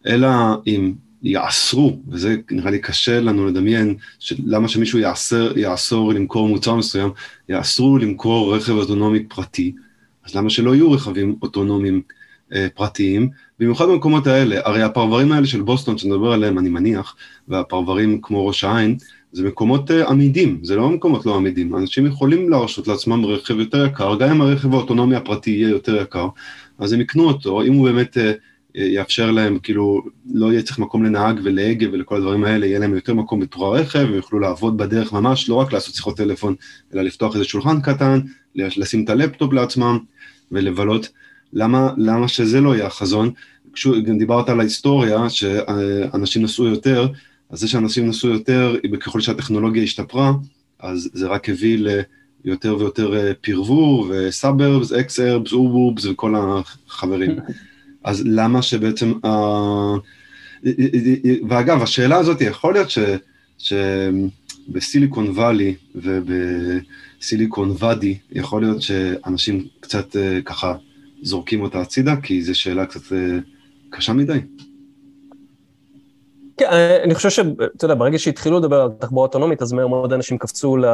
אלא 0.06 0.28
אם 0.66 0.92
יאסרו, 1.22 1.98
וזה 2.08 2.36
נראה 2.50 2.70
לי 2.70 2.78
קשה 2.78 3.20
לנו 3.20 3.46
לדמיין, 3.46 3.96
למה 4.46 4.68
שמישהו 4.68 4.98
יאסר, 4.98 5.58
יאסור 5.58 6.12
למכור 6.12 6.48
מוצר 6.48 6.74
מסוים, 6.74 7.10
יאסרו 7.48 7.98
למכור 7.98 8.56
רכב 8.56 8.72
אוטונומי 8.72 9.24
פרטי, 9.24 9.72
אז 10.26 10.34
למה 10.34 10.50
שלא 10.50 10.74
יהיו 10.74 10.92
רכבים 10.92 11.36
אוטונומיים 11.42 12.02
אה, 12.52 12.66
פרטיים, 12.74 13.30
במיוחד 13.60 13.84
במקומות 13.88 14.26
האלה, 14.26 14.60
הרי 14.64 14.82
הפרברים 14.82 15.32
האלה 15.32 15.46
של 15.46 15.62
בוסטון 15.62 15.98
שנדבר 15.98 16.32
עליהם 16.32 16.58
אני 16.58 16.68
מניח, 16.68 17.16
והפרברים 17.48 18.20
כמו 18.22 18.46
ראש 18.46 18.64
העין, 18.64 18.96
זה 19.32 19.42
מקומות 19.48 19.90
אה, 19.90 20.08
עמידים, 20.08 20.60
זה 20.62 20.76
לא 20.76 20.90
מקומות 20.90 21.26
לא 21.26 21.36
עמידים, 21.36 21.76
אנשים 21.76 22.06
יכולים 22.06 22.50
להרשות 22.50 22.88
לעצמם 22.88 23.24
רכב 23.24 23.58
יותר 23.58 23.86
יקר, 23.86 24.16
גם 24.16 24.30
אם 24.30 24.40
הרכב 24.40 24.74
האוטונומי 24.74 25.16
הפרטי 25.16 25.50
יהיה 25.50 25.68
יותר 25.68 26.02
יקר, 26.02 26.28
אז 26.78 26.92
הם 26.92 27.00
יקנו 27.00 27.24
אותו, 27.24 27.62
אם 27.62 27.72
הוא 27.72 27.88
באמת 27.88 28.18
אה, 28.18 28.32
יאפשר 28.74 29.30
להם, 29.30 29.58
כאילו, 29.58 30.02
לא 30.34 30.52
יהיה 30.52 30.62
צריך 30.62 30.78
מקום 30.78 31.04
לנהג 31.04 31.40
ולהגה 31.42 31.86
ולכל 31.92 32.16
הדברים 32.16 32.44
האלה, 32.44 32.66
יהיה 32.66 32.78
להם 32.78 32.94
יותר 32.94 33.14
מקום 33.14 33.40
בתור 33.40 33.76
הרכב, 33.76 33.98
הם 33.98 34.14
יוכלו 34.14 34.38
לעבוד 34.38 34.76
בדרך 34.76 35.12
ממש, 35.12 35.48
לא 35.48 35.54
רק 35.54 35.72
לעשות 35.72 35.94
שיחות 35.94 36.16
טלפון, 36.16 36.54
אלא 36.94 37.02
לפתוח 37.02 37.34
איזה 37.34 37.44
שולחן 37.44 37.80
קטן, 37.80 38.20
לשים 38.54 39.04
את 39.04 39.10
הלפטופ 39.10 39.52
לעצמם 39.52 39.98
ולבלות. 40.52 41.08
למה, 41.56 41.92
למה 41.96 42.28
שזה 42.28 42.60
לא 42.60 42.74
יהיה 42.74 42.86
החזון? 42.86 43.30
גם 44.04 44.18
דיברת 44.18 44.48
על 44.48 44.60
ההיסטוריה, 44.60 45.30
שאנשים 45.30 46.42
נסעו 46.42 46.66
יותר, 46.66 47.08
אז 47.50 47.60
זה 47.60 47.68
שאנשים 47.68 48.08
נסעו 48.08 48.28
יותר, 48.30 48.76
ככל 49.00 49.20
שהטכנולוגיה 49.20 49.82
השתפרה, 49.82 50.32
אז 50.80 51.10
זה 51.12 51.26
רק 51.26 51.48
הביא 51.48 51.78
ליותר 52.44 52.76
ויותר 52.78 53.16
אה, 53.16 53.32
פרבור 53.40 54.06
ו 54.11 54.20
suburbs, 54.20 54.92
exurbs, 54.92 55.52
אובובס 55.52 56.04
וכל 56.04 56.34
החברים. 56.36 57.36
אז 58.04 58.22
למה 58.26 58.62
שבעצם, 58.62 59.12
אה, 59.24 60.68
ואגב, 61.48 61.82
השאלה 61.82 62.16
הזאת, 62.16 62.40
יכול 62.40 62.72
להיות 62.72 62.90
ש, 62.90 62.98
שבסיליקון 63.58 65.28
וואלי 65.28 65.74
ובסיליקון 65.94 67.74
ואדי, 67.78 68.18
יכול 68.32 68.62
להיות 68.62 68.82
שאנשים 68.82 69.66
קצת 69.80 70.16
uh, 70.16 70.42
ככה 70.44 70.74
זורקים 71.26 71.62
אותה 71.62 71.80
הצידה, 71.80 72.16
כי 72.22 72.42
זו 72.42 72.58
שאלה 72.58 72.86
קצת 72.86 73.00
uh, 73.00 73.14
קשה 73.90 74.12
מדי. 74.12 74.40
כן, 76.56 76.66
אני 77.04 77.14
חושב 77.14 77.30
שאתה 77.30 77.84
יודע, 77.84 77.94
ברגע 77.94 78.18
שהתחילו 78.18 78.58
לדבר 78.58 78.80
על 78.80 78.88
תחבורה 78.98 79.26
אוטונומית, 79.26 79.62
אז 79.62 79.72
מהר 79.72 79.86
מאוד 79.86 80.12
אנשים 80.12 80.38
קפצו 80.38 80.76
ל... 80.76 80.84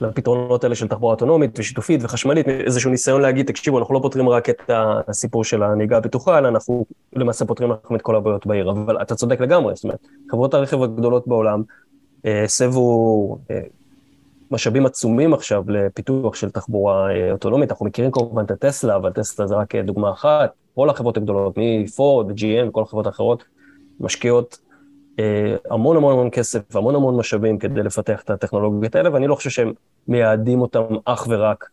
לפתרונות 0.00 0.64
האלה 0.64 0.74
של 0.74 0.88
תחבורה 0.88 1.12
אוטונומית 1.12 1.58
ושיתופית 1.58 2.00
וחשמלית, 2.04 2.48
איזשהו 2.48 2.90
ניסיון 2.90 3.20
להגיד, 3.20 3.46
תקשיבו, 3.46 3.78
אנחנו 3.78 3.94
לא 3.94 4.00
פותרים 4.02 4.28
רק 4.28 4.50
את 4.50 4.70
הסיפור 5.08 5.44
של 5.44 5.62
הנהיגה 5.62 5.96
הבטוחה, 5.96 6.38
אלא 6.38 6.48
אנחנו 6.48 6.86
למעשה 7.12 7.44
פותרים 7.44 7.70
לכם 7.70 7.94
את 7.96 8.02
כל 8.02 8.16
הבעיות 8.16 8.46
בעיר. 8.46 8.70
אבל 8.70 9.02
אתה 9.02 9.14
צודק 9.14 9.40
לגמרי, 9.40 9.74
זאת 9.74 9.84
אומרת, 9.84 10.06
חברות 10.30 10.54
הרכב 10.54 10.82
הגדולות 10.82 11.28
בעולם 11.28 11.62
הסבו 12.24 13.38
אה, 13.50 13.56
אה, 13.56 13.60
משאבים 14.50 14.86
עצומים 14.86 15.34
עכשיו 15.34 15.64
לפיתוח 15.68 16.34
של 16.34 16.50
תחבורה 16.50 17.10
אה, 17.10 17.32
אוטונומית. 17.32 17.70
אנחנו 17.70 17.86
מכירים 17.86 18.10
כמובן 18.10 18.44
את 18.44 18.50
הטסלה, 18.50 18.96
אבל 18.96 19.12
טסלה 19.12 19.46
זה 19.46 19.54
רק 19.54 19.76
דוגמה 19.76 20.10
אחת. 20.10 20.50
כל 20.74 20.90
החברות 20.90 21.16
הגדולות, 21.16 21.54
מפורד 21.56 22.30
ו-GM 22.30 22.68
וכל 22.68 22.82
החברות 22.82 23.06
האחרות, 23.06 23.44
משקיעות 24.00 24.58
אה, 25.18 25.56
המון 25.70 25.96
המון 25.96 26.12
המון 26.12 26.28
כסף 26.32 26.60
והמון 26.70 26.94
המון 26.94 27.16
משאבים 27.16 27.58
כדי 27.58 27.82
לפתח 27.82 28.22
את 28.22 28.30
הטכנולוגיות 28.30 28.94
האלה, 28.94 29.12
ואני 29.12 29.26
לא 29.26 29.34
חושב 29.34 29.50
שהם 29.50 29.72
מייעדים 30.08 30.60
אותם 30.60 30.84
אך 31.04 31.26
ורק 31.30 31.68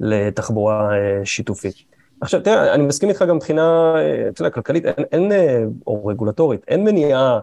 לתחבורה 0.00 0.90
אה, 0.92 1.20
שיתופית. 1.24 1.74
עכשיו, 2.20 2.40
תראה, 2.42 2.74
אני 2.74 2.82
מסכים 2.82 3.08
איתך 3.08 3.24
גם 3.28 3.36
מבחינה, 3.36 3.94
אה, 3.96 4.28
אתה 4.28 4.42
יודע, 4.42 4.50
כלכלית, 4.50 4.86
אין, 4.86 5.04
אין, 5.12 5.70
או 5.86 6.06
רגולטורית, 6.06 6.64
אין 6.68 6.84
מניעה, 6.84 7.40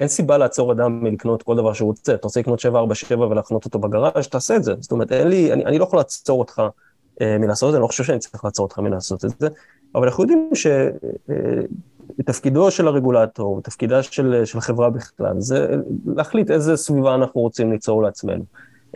אין 0.00 0.08
סיבה 0.08 0.38
לעצור 0.38 0.72
אדם 0.72 1.04
מלקנות 1.04 1.42
כל 1.42 1.56
דבר 1.56 1.72
שהוא 1.72 1.86
רוצה. 1.86 2.14
אתה 2.14 2.26
רוצה 2.26 2.40
לקנות 2.40 2.60
747 2.60 3.26
ולהחנות 3.26 3.64
אותו 3.64 3.78
בגראז', 3.78 4.28
תעשה 4.28 4.56
את 4.56 4.64
זה. 4.64 4.74
זאת 4.80 4.92
אומרת, 4.92 5.12
אין 5.12 5.28
לי, 5.28 5.52
אני, 5.52 5.64
אני 5.64 5.78
לא 5.78 5.84
יכול 5.84 5.98
לעצור 5.98 6.38
אותך 6.38 6.62
מלעשות 7.20 7.66
את 7.68 7.72
זה, 7.72 7.76
אני 7.76 7.82
לא 7.82 7.86
חושב 7.86 8.04
שאני 8.04 8.18
צריך 8.18 8.44
לעצור 8.44 8.66
אותך 8.66 8.78
מלעשות 8.78 9.24
את 9.24 9.30
זה, 9.38 9.48
אבל 9.94 10.08
אנחנו 10.08 10.24
יודעים 10.24 10.50
ש... 10.54 10.66
תפקידו 12.24 12.70
של 12.70 12.88
הרגולטור, 12.88 13.60
תפקידה 13.60 14.02
של, 14.02 14.44
של 14.44 14.60
חברה 14.60 14.90
בכלל, 14.90 15.34
זה 15.38 15.76
להחליט 16.06 16.50
איזה 16.50 16.76
סביבה 16.76 17.14
אנחנו 17.14 17.40
רוצים 17.40 17.72
ליצור 17.72 18.02
לעצמנו. 18.02 18.44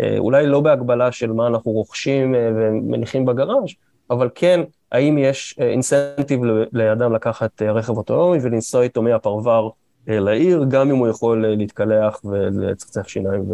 אה, 0.01 0.19
אולי 0.19 0.47
לא 0.47 0.61
בהגבלה 0.61 1.13
של 1.13 1.33
מה 1.33 1.47
אנחנו 1.47 1.73
רוכשים 1.73 2.35
אה, 2.35 2.51
ומניחים 2.57 3.25
בגראז', 3.25 3.71
אבל 4.11 4.29
כן, 4.35 4.61
האם 4.93 5.19
יש 5.19 5.55
incentive 5.59 6.41
לאדם 6.73 7.13
לקחת 7.13 7.63
רכב 7.63 7.97
אוטונומי 7.97 8.39
ולנסוע 8.43 8.83
איתו 8.83 9.03
מהפרבר 9.03 9.69
לעיר, 10.07 10.65
גם 10.69 10.91
אם 10.91 10.97
הוא 10.97 11.09
יכול 11.09 11.47
להתקלח 11.47 12.21
ולצחצח 12.25 13.09
שיניים 13.09 13.45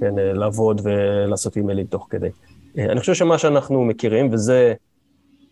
ולעבוד 0.00 0.80
ולעשות 0.84 1.56
אימיילים 1.56 1.86
תוך 1.86 2.06
כדי. 2.10 2.28
אני 2.78 3.00
חושב 3.00 3.14
שמה 3.14 3.38
שאנחנו 3.38 3.84
מכירים, 3.84 4.28
וזה 4.32 4.74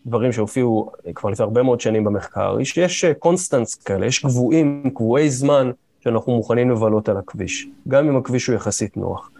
דברים 0.05 0.31
שהופיעו 0.31 0.91
כבר 1.15 1.29
לפני 1.29 1.43
הרבה 1.43 1.63
מאוד 1.63 1.81
שנים 1.81 2.03
במחקר, 2.03 2.57
היא 2.57 2.65
שיש 2.65 3.05
constants 3.05 3.75
כאלה, 3.75 4.05
יש 4.05 4.19
קבועים, 4.19 4.91
קבועי 4.93 5.29
זמן 5.29 5.71
שאנחנו 6.03 6.35
מוכנים 6.35 6.71
לבלות 6.71 7.09
על 7.09 7.17
הכביש, 7.17 7.67
גם 7.87 8.07
אם 8.07 8.17
הכביש 8.17 8.47
הוא 8.47 8.55
יחסית 8.55 8.97
נוח. 8.97 9.31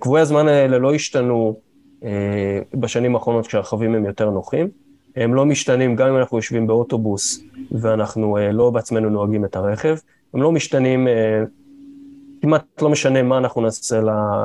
קבועי 0.00 0.22
הזמן 0.22 0.48
האלה 0.48 0.78
לא 0.78 0.94
השתנו 0.94 1.56
בשנים 2.74 3.14
האחרונות 3.14 3.46
כשהרכבים 3.46 3.94
הם 3.94 4.04
יותר 4.04 4.30
נוחים, 4.30 4.68
הם 5.24 5.34
לא 5.34 5.46
משתנים 5.46 5.96
גם 5.96 6.08
אם 6.08 6.16
אנחנו 6.16 6.38
יושבים 6.38 6.66
באוטובוס 6.66 7.40
ואנחנו 7.72 8.38
לא 8.52 8.70
בעצמנו 8.70 9.10
נוהגים 9.10 9.44
את 9.44 9.56
הרכב, 9.56 9.96
הם 10.34 10.42
לא 10.42 10.52
משתנים, 10.52 11.08
כמעט 12.42 12.82
לא 12.82 12.88
משנה 12.88 13.22
מה 13.22 13.38
אנחנו 13.38 13.60
נעשה 13.60 14.00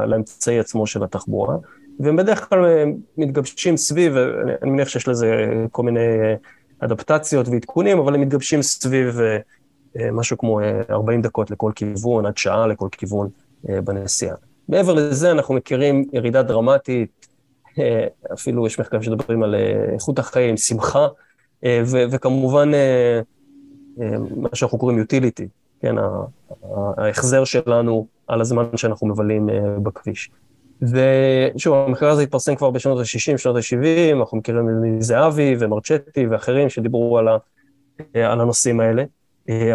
לאמצעי 0.05 0.59
עצמו 0.59 0.87
של 0.87 1.03
התחבורה. 1.03 1.57
והם 1.99 2.15
בדרך 2.15 2.49
כלל 2.49 2.65
אה, 2.65 2.83
מתגבשים 3.17 3.77
סביב, 3.77 4.17
אני 4.61 4.71
מניח 4.71 4.87
שיש 4.87 5.07
לזה 5.07 5.45
כל 5.71 5.83
מיני 5.83 5.99
אה, 5.99 6.35
אדפטציות 6.79 7.47
ועדכונים, 7.47 7.99
אבל 7.99 8.15
הם 8.15 8.21
מתגבשים 8.21 8.61
סביב 8.61 9.19
אה, 9.19 10.11
משהו 10.11 10.37
כמו 10.37 10.59
40 10.89 11.21
דקות 11.21 11.51
לכל 11.51 11.71
כיוון, 11.75 12.25
עד 12.25 12.37
שעה 12.37 12.67
לכל 12.67 12.87
כיוון 12.91 13.29
בנסיעה. 13.63 14.35
מעבר 14.69 14.93
לזה, 14.93 15.31
אנחנו 15.31 15.55
מכירים 15.55 16.05
ירידה 16.13 16.43
דרמטית, 16.43 17.22
אפילו 18.33 18.67
יש 18.67 18.79
מחקרים 18.79 19.03
שמדברים 19.03 19.43
על 19.43 19.55
איכות 19.93 20.19
החיים, 20.19 20.57
שמחה, 20.57 21.07
ו- 21.65 22.03
וכמובן 22.11 22.71
מה 24.35 24.49
שאנחנו 24.53 24.77
קוראים 24.77 25.03
utility, 25.03 25.45
כן, 25.81 25.95
ההחזר 26.97 27.43
שלנו 27.43 28.07
על 28.27 28.41
הזמן 28.41 28.65
שאנחנו 28.75 29.07
מבלים 29.07 29.49
בכביש. 29.83 30.31
ושוב, 30.81 31.73
המחקר 31.73 32.09
הזה 32.09 32.21
התפרסם 32.21 32.55
כבר 32.55 32.71
בשנות 32.71 32.99
ה-60, 32.99 33.37
שנות 33.37 33.55
ה-70, 33.55 34.19
אנחנו 34.19 34.37
מכירים 34.37 34.65
מזהבי 34.97 35.55
ומרצ'טי 35.59 36.27
ואחרים 36.27 36.69
שדיברו 36.69 37.17
על, 37.17 37.27
ה, 37.27 37.37
על 38.13 38.41
הנושאים 38.41 38.79
האלה, 38.79 39.03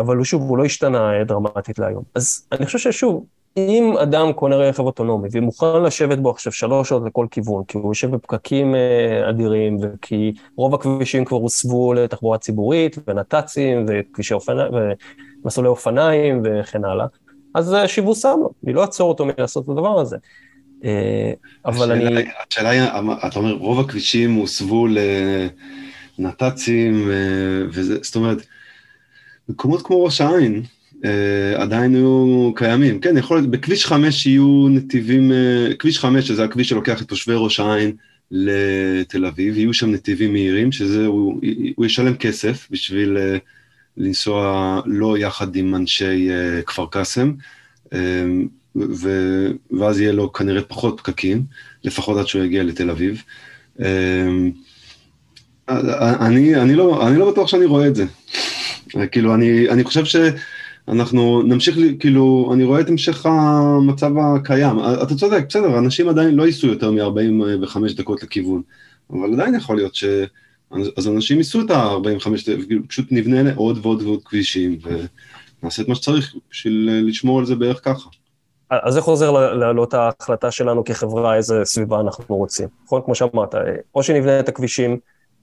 אבל 0.00 0.16
הוא 0.16 0.24
שוב, 0.24 0.42
הוא 0.42 0.58
לא 0.58 0.64
השתנה 0.64 1.24
דרמטית 1.24 1.78
להיום. 1.78 2.02
אז 2.14 2.46
אני 2.52 2.66
חושב 2.66 2.78
ששוב, 2.78 3.24
אם 3.68 3.94
אדם 4.02 4.32
קונה 4.32 4.56
רכב 4.56 4.82
אוטונומי 4.82 5.28
ומוכן 5.32 5.82
לשבת 5.82 6.18
בו 6.18 6.30
עכשיו 6.30 6.52
שלוש 6.52 6.88
שעות 6.88 7.02
לכל 7.06 7.26
כיוון, 7.30 7.64
כי 7.68 7.78
הוא 7.78 7.90
יושב 7.90 8.10
בפקקים 8.10 8.74
אה, 8.74 9.30
אדירים, 9.30 9.78
וכי 9.82 10.32
רוב 10.56 10.74
הכבישים 10.74 11.24
כבר 11.24 11.36
הוסבו 11.36 11.94
לתחבורה 11.94 12.38
ציבורית, 12.38 12.98
ונת"צים, 13.06 13.86
וכבישי 13.88 14.34
אופניים, 14.34 14.72
ומסלולי 15.44 15.68
אופניים 15.68 16.42
וכן 16.44 16.84
הלאה, 16.84 17.06
אז 17.54 17.76
שיבושם 17.86 18.36
לו, 18.40 18.50
אני 18.64 18.72
לא 18.72 18.82
אעצור 18.82 19.08
אותו 19.08 19.24
מלעשות 19.24 19.64
את 19.64 19.68
הדבר 19.68 20.00
הזה. 20.00 20.16
אה, 20.84 21.32
אבל 21.66 21.92
אני... 21.92 22.24
השאלה 22.50 22.70
היא, 22.70 22.82
אתה 23.26 23.38
אומר, 23.38 23.52
רוב 23.52 23.80
הכבישים 23.80 24.34
הוסבו 24.34 24.86
לנת"צים, 26.18 27.10
אה, 27.10 27.82
זאת 28.02 28.16
אומרת, 28.16 28.38
מקומות 29.48 29.82
כמו 29.82 30.04
ראש 30.04 30.20
העין 30.20 30.62
אה, 31.04 31.62
עדיין 31.62 31.94
היו 31.94 32.52
קיימים. 32.56 33.00
כן, 33.00 33.16
יכול 33.16 33.36
להיות, 33.38 33.50
בכביש 33.50 33.86
5 33.86 34.26
יהיו 34.26 34.68
נתיבים, 34.70 35.32
כביש 35.78 35.98
5, 35.98 36.28
שזה 36.28 36.44
הכביש 36.44 36.68
שלוקח 36.68 37.02
את 37.02 37.08
תושבי 37.08 37.34
ראש 37.36 37.60
העין 37.60 37.92
לתל 38.30 39.26
אביב, 39.26 39.56
יהיו 39.56 39.74
שם 39.74 39.90
נתיבים 39.90 40.32
מהירים, 40.32 40.72
שזה, 40.72 41.06
הוא, 41.06 41.40
הוא 41.76 41.86
ישלם 41.86 42.14
כסף 42.14 42.68
בשביל 42.70 43.16
לנסוע 43.96 44.80
לא 44.86 45.18
יחד 45.18 45.56
עם 45.56 45.74
אנשי 45.74 46.28
כפר 46.66 46.86
קאסם. 46.90 47.32
ו... 48.76 49.08
ואז 49.70 50.00
יהיה 50.00 50.12
לו 50.12 50.32
כנראה 50.32 50.62
פחות 50.62 51.00
פקקים, 51.00 51.42
לפחות 51.84 52.18
עד 52.18 52.26
שהוא 52.26 52.44
יגיע 52.44 52.62
לתל 52.62 52.90
אביב. 52.90 53.22
אני, 55.68 56.56
אני, 56.56 56.74
לא, 56.74 57.08
אני 57.08 57.18
לא 57.18 57.30
בטוח 57.30 57.48
שאני 57.48 57.64
רואה 57.64 57.86
את 57.86 57.94
זה. 57.94 58.04
כאילו, 59.12 59.34
אני, 59.34 59.68
אני 59.68 59.84
חושב 59.84 60.04
שאנחנו 60.88 61.42
נמשיך, 61.42 61.78
כאילו, 62.00 62.50
אני 62.54 62.64
רואה 62.64 62.80
את 62.80 62.88
המשך 62.88 63.26
המצב 63.26 64.10
הקיים. 64.18 64.76
אתה 65.02 65.14
צודק, 65.14 65.44
בסדר, 65.48 65.78
אנשים 65.78 66.08
עדיין 66.08 66.34
לא 66.34 66.46
ייסעו 66.46 66.68
יותר 66.68 66.90
מ-45 66.90 67.96
דקות 67.96 68.22
לכיוון, 68.22 68.62
אבל 69.10 69.32
עדיין 69.32 69.54
יכול 69.54 69.76
להיות 69.76 69.94
ש... 69.94 70.04
אז 70.96 71.08
אנשים 71.08 71.38
ייסעו 71.38 71.60
את 71.60 71.70
ה-45, 71.70 72.28
פשוט 72.88 73.06
נבנה 73.10 73.54
עוד 73.54 73.78
ועוד 73.82 74.02
ועוד 74.02 74.20
כבישים, 74.24 74.78
ונעשה 75.62 75.82
את 75.82 75.88
מה 75.88 75.94
שצריך 75.94 76.34
בשביל 76.50 76.90
לשמור 77.08 77.38
על 77.38 77.46
זה 77.46 77.54
בערך 77.54 77.84
ככה. 77.84 78.08
אז 78.70 78.94
זה 78.94 79.00
חוזר 79.00 79.30
לאותה 79.54 80.10
החלטה 80.20 80.50
שלנו 80.50 80.84
כחברה, 80.84 81.36
איזה 81.36 81.60
סביבה 81.64 82.00
אנחנו 82.00 82.36
רוצים. 82.36 82.68
נכון? 82.84 83.02
כמו 83.04 83.14
שאמרת, 83.14 83.54
או 83.94 84.02
שנבנה 84.02 84.40
את 84.40 84.48
הכבישים 84.48 84.98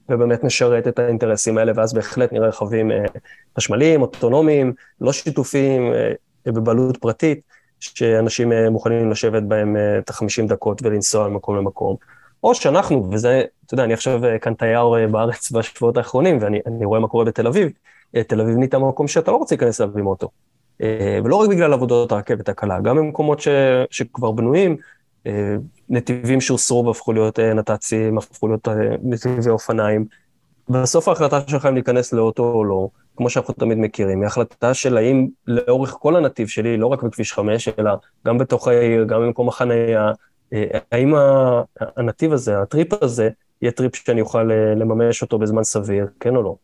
ובאמת 0.08 0.44
נשרת 0.44 0.88
את 0.88 0.98
האינטרסים 0.98 1.58
האלה, 1.58 1.72
ואז 1.74 1.92
בהחלט 1.92 2.32
נראה 2.32 2.48
רכבים 2.48 2.90
אה, 2.90 3.04
חשמליים, 3.56 4.02
אוטונומיים, 4.02 4.72
לא 5.00 5.12
שיתופיים, 5.12 5.92
אה, 5.92 6.12
בבעלות 6.46 6.96
פרטית, 6.96 7.40
שאנשים 7.80 8.52
אה, 8.52 8.70
מוכנים 8.70 9.10
לשבת 9.10 9.42
בהם 9.42 9.76
את 9.98 10.10
החמישים 10.10 10.46
דקות 10.46 10.82
ולנסוע 10.82 11.28
ממקום 11.28 11.56
למקום. 11.56 11.96
או 12.44 12.54
שאנחנו, 12.54 13.08
וזה, 13.12 13.42
אתה 13.66 13.74
יודע, 13.74 13.84
אני 13.84 13.92
עכשיו 13.92 14.20
כאן 14.40 14.54
תייר 14.54 15.08
בארץ 15.10 15.50
בשבועות 15.52 15.96
האחרונים, 15.96 16.38
ואני 16.40 16.84
רואה 16.84 17.00
מה 17.00 17.08
קורה 17.08 17.24
בתל 17.24 17.46
אביב, 17.46 17.70
תל 18.26 18.40
אביב 18.40 18.56
נהייתה 18.56 18.78
מקום 18.78 19.08
שאתה 19.08 19.30
לא 19.30 19.36
רוצה 19.36 19.54
להיכנס 19.54 19.80
אליו 19.80 19.98
עם 19.98 20.06
אוטו. 20.06 20.28
אה, 20.82 21.18
ולא 21.24 21.36
רק 21.36 21.48
בגלל 21.48 21.72
עבודות 21.72 22.12
הרכבת 22.12 22.48
הקלה, 22.48 22.80
גם 22.80 22.96
במקומות 22.96 23.40
ש, 23.40 23.48
שכבר 23.90 24.30
בנויים, 24.30 24.72
אה, 24.72 24.76
נתיבים 25.88 26.40
שהוסרו 26.40 26.86
והפכו 26.86 27.12
להיות 27.12 27.38
אה, 27.38 27.54
נת"צים, 27.54 28.18
הפכו 28.18 28.48
להיות 28.48 28.68
נתיבי 29.02 29.50
אופניים. 29.50 30.04
בסוף 30.68 31.08
ההחלטה 31.08 31.40
שלך 31.46 31.66
אם 31.66 31.74
להיכנס 31.74 32.12
לאוטו 32.12 32.52
או 32.52 32.64
לא, 32.64 32.88
כמו 33.16 33.30
שאנחנו 33.30 33.54
תמיד 33.54 33.78
מכירים, 33.78 34.20
היא 34.20 34.26
החלטה 34.26 34.74
של 34.74 34.96
האם 34.96 35.28
לאורך 35.46 35.96
כל 36.00 36.16
הנתיב 36.16 36.48
שלי, 36.48 36.76
לא 36.76 36.86
רק 36.86 37.02
בכביש 37.02 37.32
5, 37.32 37.68
אלא 37.68 37.90
גם 38.26 38.38
בתוך 38.38 38.68
העיר, 38.68 39.04
גם 39.04 39.20
במקום 39.20 39.48
החנייה, 39.48 40.12
האם 40.92 41.14
הנתיב 41.96 42.32
הזה, 42.32 42.62
הטריפ 42.62 43.02
הזה, 43.02 43.28
יהיה 43.62 43.72
trip 43.72 43.96
שאני 43.96 44.20
אוכל 44.20 44.42
לממש 44.76 45.22
אותו 45.22 45.38
בזמן 45.38 45.64
סביר, 45.64 46.06
כן 46.20 46.36
או 46.36 46.42
לא. 46.42 46.56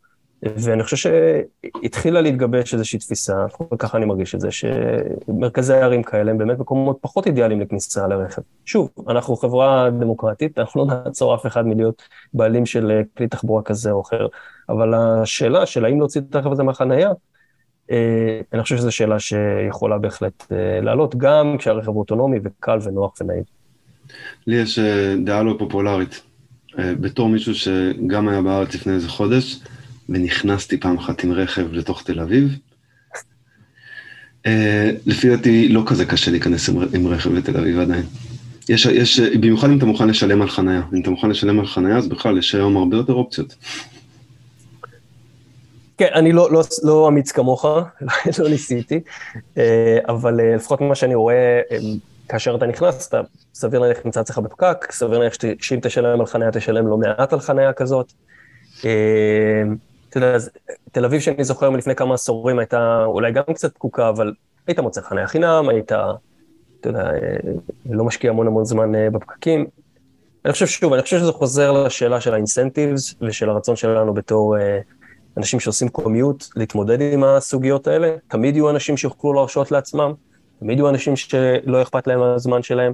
ואני 0.42 0.82
חושב 0.82 0.96
שהתחילה 0.96 2.20
להתגבש 2.20 2.74
איזושהי 2.74 2.98
תפיסה, 2.98 3.46
וככה 3.74 3.98
אני 3.98 4.06
מרגיש 4.06 4.34
את 4.34 4.40
זה, 4.40 4.48
שמרכזי 4.50 5.74
ערים 5.74 6.02
כאלה 6.02 6.30
הם 6.30 6.38
באמת 6.38 6.58
מקומות 6.58 6.98
פחות 7.00 7.26
אידיאליים 7.26 7.60
לכניסה 7.60 8.06
לרכב. 8.06 8.42
שוב, 8.64 8.90
אנחנו 9.08 9.36
חברה 9.36 9.90
דמוקרטית, 9.90 10.58
אנחנו 10.58 10.86
לא 10.86 10.94
נעצור 10.94 11.34
אף 11.34 11.46
אחד 11.46 11.66
מלהיות 11.66 12.02
בעלים 12.34 12.66
של 12.66 13.02
כלי 13.16 13.28
תחבורה 13.28 13.62
כזה 13.62 13.90
או 13.90 14.02
אחר, 14.02 14.26
אבל 14.68 14.94
השאלה 14.94 15.66
של 15.66 15.84
האם 15.84 15.98
להוציא 15.98 16.20
את 16.20 16.34
הרכב 16.34 16.52
הזה 16.52 16.62
מהחנייה, 16.62 17.10
אה, 17.90 18.40
אני 18.52 18.62
חושב 18.62 18.76
שזו 18.76 18.92
שאלה 18.92 19.18
שיכולה 19.18 19.98
בהחלט 19.98 20.52
אה, 20.52 20.80
לעלות, 20.80 21.16
גם 21.16 21.56
כשהרכב 21.58 21.88
אוטונומי 21.88 22.38
וקל 22.44 22.78
ונוח 22.82 23.14
ונעים. 23.20 23.42
לי 24.46 24.56
יש 24.56 24.78
אה, 24.78 25.14
דעה 25.24 25.42
לא 25.42 25.54
פופולרית. 25.58 26.22
בתור 26.78 27.28
מישהו 27.28 27.54
שגם 27.54 28.28
היה 28.28 28.42
בארץ 28.42 28.74
לפני 28.74 28.92
איזה 28.92 29.08
חודש, 29.08 29.60
ונכנסתי 30.12 30.80
פעם 30.80 30.98
אחת 30.98 31.24
עם 31.24 31.32
רכב 31.32 31.72
לתוך 31.72 32.02
תל 32.02 32.20
אביב. 32.20 32.58
Uh, 34.46 34.50
לפי 35.06 35.28
דעתי 35.28 35.68
לא 35.68 35.82
כזה 35.86 36.04
קשה 36.04 36.30
להיכנס 36.30 36.68
עם, 36.68 36.76
עם 36.94 37.06
רכב 37.06 37.32
לתל 37.32 37.56
אביב 37.56 37.78
עדיין. 37.78 38.04
יש, 38.68 38.86
יש, 38.86 39.20
במיוחד 39.20 39.68
אם 39.70 39.78
אתה 39.78 39.86
מוכן 39.86 40.08
לשלם 40.08 40.42
על 40.42 40.48
חנייה. 40.48 40.82
אם 40.94 41.00
אתה 41.02 41.10
מוכן 41.10 41.30
לשלם 41.30 41.60
על 41.60 41.66
חנייה, 41.66 41.96
אז 41.96 42.08
בכלל 42.08 42.38
יש 42.38 42.54
היום 42.54 42.76
הרבה 42.76 42.96
יותר 42.96 43.12
אופציות. 43.12 43.54
כן, 45.98 46.08
אני 46.14 46.32
לא, 46.32 46.52
לא, 46.52 46.62
לא 46.82 47.08
אמיץ 47.08 47.32
כמוך, 47.32 47.64
לא 48.38 48.48
ניסיתי, 48.48 49.00
אה, 49.58 49.98
אבל 50.08 50.40
אה, 50.40 50.56
לפחות 50.56 50.80
ממה 50.80 50.94
שאני 50.94 51.14
רואה, 51.14 51.60
כאשר 52.28 52.56
אתה 52.56 52.66
נכנס, 52.66 53.08
אתה 53.08 53.20
סביר 53.54 53.80
להניח 53.80 53.98
נמצא 54.04 54.20
אצלך 54.20 54.38
בפקק, 54.38 54.92
סביר 54.92 55.18
להניח 55.18 55.34
שאם 55.60 55.78
תשלם 55.82 56.20
על 56.20 56.26
חנייה, 56.26 56.50
תשלם 56.50 56.86
לא 56.86 56.96
מעט 56.96 57.32
על 57.32 57.40
חנייה 57.40 57.72
כזאת. 57.72 58.12
אתה 60.12 60.18
יודע, 60.18 60.38
תל 60.92 61.04
אביב 61.04 61.20
שאני 61.20 61.44
זוכר 61.44 61.70
מלפני 61.70 61.94
כמה 61.94 62.14
עשורים 62.14 62.58
הייתה 62.58 63.04
אולי 63.04 63.32
גם 63.32 63.42
קצת 63.54 63.74
פקוקה, 63.74 64.08
אבל 64.08 64.32
היית 64.66 64.78
מוצא 64.80 65.00
חניה 65.00 65.26
חינם, 65.26 65.68
היית, 65.68 65.92
אתה 65.92 66.88
יודע, 66.88 67.00
אה, 67.00 67.36
לא 67.90 68.04
משקיע 68.04 68.30
המון 68.30 68.46
המון 68.46 68.64
זמן 68.64 68.94
אה, 68.94 69.10
בפקקים. 69.10 69.66
אני 70.44 70.52
חושב 70.52 70.66
שוב, 70.66 70.92
אני 70.92 71.02
חושב 71.02 71.18
שזה 71.18 71.32
חוזר 71.32 71.72
לשאלה 71.72 72.20
של 72.20 72.34
האינסנטיבס 72.34 73.14
ושל 73.20 73.50
הרצון 73.50 73.76
שלנו 73.76 74.14
בתור, 74.14 74.58
אה, 74.58 74.80
אנשים 75.36 75.60
שעושים 75.60 75.88
קומיוט 75.88 76.44
להתמודד 76.56 77.00
עם 77.00 77.24
הסוגיות 77.24 77.86
האלה, 77.86 78.16
תמיד 78.28 78.56
יהיו 78.56 78.70
אנשים 78.70 78.96
שיוכלו 78.96 79.32
להרשות 79.32 79.70
לעצמם, 79.70 80.12
תמיד 80.60 80.78
יהיו 80.78 80.88
אנשים 80.88 81.16
שלא 81.16 81.82
אכפת 81.82 82.06
להם 82.06 82.20
מהזמן 82.20 82.62
שלהם, 82.62 82.92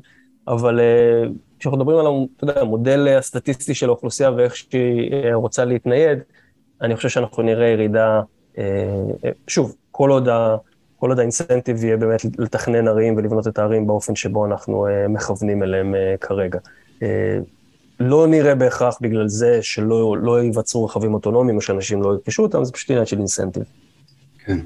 אבל 0.49 0.81
אה, 0.81 1.29
כשאנחנו 1.59 1.79
מדברים 1.79 1.99
על 2.43 2.59
המודל 2.59 3.09
הסטטיסטי 3.09 3.75
של 3.75 3.89
האוכלוסייה 3.89 4.31
ואיך 4.37 4.57
שהיא 4.57 5.13
אה, 5.13 5.35
רוצה 5.35 5.65
להתנייד, 5.65 6.19
אני 6.83 6.97
חושב 6.97 7.09
שאנחנו 7.09 7.43
נראה 7.43 7.67
ירידה, 7.67 8.21
אה, 8.59 9.31
שוב, 9.47 9.75
כל 9.91 10.11
עוד, 10.11 10.29
ה, 10.29 10.57
כל 10.99 11.09
עוד 11.11 11.19
האינסנטיב 11.19 11.85
יהיה 11.85 11.97
באמת 11.97 12.21
לתכנן 12.39 12.89
ערים 12.89 13.17
ולבנות 13.17 13.49
את 13.49 13.59
הערים 13.59 13.87
באופן 13.87 14.17
שבו 14.17 14.47
אנחנו 14.47 14.87
מכוונים 15.09 15.63
אליהם 15.63 15.95
כרגע. 16.21 16.59
לא 18.01 18.27
נראה 18.27 18.55
בהכרח 18.55 18.99
בגלל 19.01 19.29
זה 19.29 19.59
שלא 19.63 20.17
לא 20.19 20.43
ייווצרו 20.43 20.85
רכבים 20.85 21.15
אוטונומיים 21.15 21.57
או 21.57 21.63
שאנשים 21.63 22.03
לא 22.03 22.13
ירכשו 22.13 22.43
אותם, 22.43 22.65
זה 22.65 22.73
פשוט 22.73 22.91
עניין 22.91 23.07
של 23.07 23.19
אינסנטיב. 23.19 23.63
כן. 24.45 24.59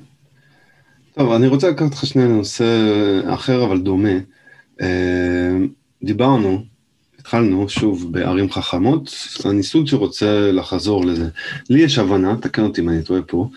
טוב, 1.15 1.33
אני 1.33 1.47
רוצה 1.49 1.71
לקחת 1.71 1.83
אותך 1.83 2.07
שנייה 2.07 2.29
לנושא 2.29 2.65
אחר 3.27 3.65
אבל 3.65 3.81
דומה. 3.81 4.19
אה, 4.81 5.57
דיברנו, 6.03 6.63
התחלנו 7.23 7.69
שוב 7.69 8.13
בערים 8.13 8.51
חכמות, 8.51 9.15
אני 9.51 9.63
סוג 9.63 9.87
שרוצה 9.87 10.51
לחזור 10.53 11.05
לזה. 11.07 11.29
לי 11.71 11.81
יש 11.81 11.99
הבנה, 11.99 12.37
תקן 12.37 12.63
אותי 12.63 12.81
אם 12.81 12.89
אני 12.89 13.03
טועה 13.03 13.23
פה, 13.23 13.49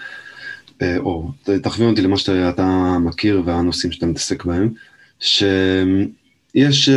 אה, 0.81 0.97
או 0.97 1.31
תכווין 1.63 1.89
אותי 1.89 2.01
למה 2.01 2.17
שאתה 2.17 2.97
מכיר 2.99 3.41
והנושאים 3.45 3.91
שאתה 3.91 4.05
מתעסק 4.05 4.45
בהם, 4.45 4.69
שיש 5.19 6.89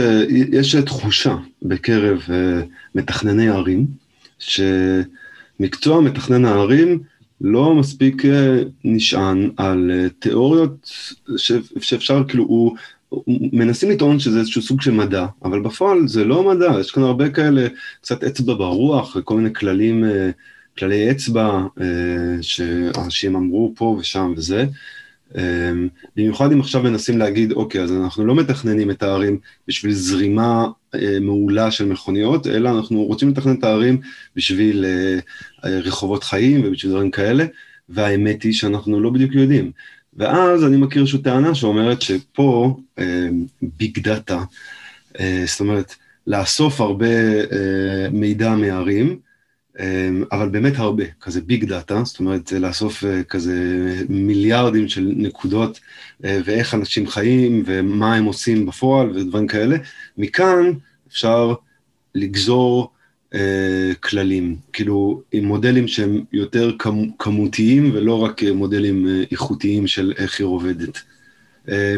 יש 0.52 0.76
תחושה 0.76 1.36
בקרב 1.62 2.22
אה, 2.30 2.62
מתכנני 2.94 3.48
ערים, 3.48 3.86
שמקצוע 4.38 6.00
מתכנן 6.00 6.44
הערים 6.44 6.98
לא 7.40 7.74
מספיק 7.74 8.22
נשען 8.84 9.50
על 9.56 9.90
תיאוריות 10.18 10.90
שאפשר, 11.80 12.24
כאילו, 12.28 12.44
הוא 12.44 12.76
מנסים 13.52 13.90
לטעון 13.90 14.18
שזה 14.18 14.38
איזשהו 14.38 14.62
סוג 14.62 14.80
של 14.80 14.90
מדע, 14.90 15.26
אבל 15.44 15.60
בפועל 15.60 16.08
זה 16.08 16.24
לא 16.24 16.54
מדע, 16.54 16.80
יש 16.80 16.90
כאן 16.90 17.02
הרבה 17.02 17.30
כאלה, 17.30 17.66
קצת 18.00 18.24
אצבע 18.24 18.54
ברוח 18.54 19.16
וכל 19.16 19.36
מיני 19.36 19.54
כללים, 19.54 20.04
אה, 20.04 20.30
כללי 20.78 21.10
אצבע 21.10 21.60
אה, 21.80 21.86
שאנשים 22.40 23.36
אמרו 23.36 23.72
פה 23.76 23.96
ושם 24.00 24.32
וזה. 24.36 24.66
אה, 25.36 25.72
במיוחד 26.16 26.52
אם 26.52 26.60
עכשיו 26.60 26.82
מנסים 26.82 27.18
להגיד, 27.18 27.52
אוקיי, 27.52 27.82
אז 27.82 27.92
אנחנו 27.92 28.26
לא 28.26 28.34
מתכננים 28.34 28.90
את 28.90 29.02
הערים 29.02 29.38
בשביל 29.68 29.92
זרימה 29.92 30.66
מעולה 31.20 31.70
של 31.70 31.86
מכוניות, 31.86 32.46
אלא 32.46 32.70
אנחנו 32.70 33.02
רוצים 33.02 33.28
לתכנן 33.28 33.54
את 33.54 33.64
הערים 33.64 34.00
בשביל 34.36 34.84
רחובות 35.64 36.24
חיים 36.24 36.62
ובשביל 36.64 36.92
דברים 36.92 37.10
כאלה, 37.10 37.44
והאמת 37.88 38.42
היא 38.42 38.52
שאנחנו 38.52 39.00
לא 39.00 39.10
בדיוק 39.10 39.34
יודעים. 39.34 39.72
ואז 40.18 40.64
אני 40.64 40.76
מכיר 40.76 41.02
איזושהי 41.02 41.22
טענה 41.22 41.54
שאומרת 41.54 42.02
שפה 42.02 42.76
big 43.62 43.98
אה, 43.98 44.02
data, 44.02 44.42
אה, 45.14 45.20
זאת 45.46 45.60
אומרת, 45.60 45.94
לאסוף 46.26 46.80
הרבה 46.80 47.06
אה, 47.44 47.54
מידע 48.12 48.54
מערים, 48.54 49.18
אה, 49.76 49.80
אבל 50.32 50.48
באמת 50.48 50.72
הרבה, 50.76 51.04
כזה 51.20 51.40
big 51.40 51.64
data, 51.64 52.04
זאת 52.04 52.20
אומרת, 52.20 52.52
לאסוף 52.52 53.04
אה, 53.04 53.24
כזה 53.28 53.54
מיליארדים 54.08 54.88
של 54.88 55.12
נקודות, 55.16 55.80
ואיך 56.20 56.74
אנשים 56.74 57.06
חיים, 57.06 57.62
ומה 57.66 58.14
הם 58.14 58.24
עושים 58.24 58.66
בפועל, 58.66 59.10
ודברים 59.10 59.46
כאלה. 59.46 59.76
מכאן 60.18 60.72
אפשר 61.08 61.54
לגזור 62.14 62.90
אה, 63.34 63.92
כללים, 64.00 64.56
כאילו 64.72 65.22
עם 65.32 65.44
מודלים 65.44 65.88
שהם 65.88 66.24
יותר 66.32 66.70
כמותיים 67.18 67.90
ולא 67.94 68.24
רק 68.24 68.42
מודלים 68.42 69.08
אה, 69.08 69.22
איכותיים 69.30 69.86
של 69.86 70.12
איך 70.16 70.40
היא 70.40 70.46
עובדת. 70.46 71.02
אה, 71.68 71.96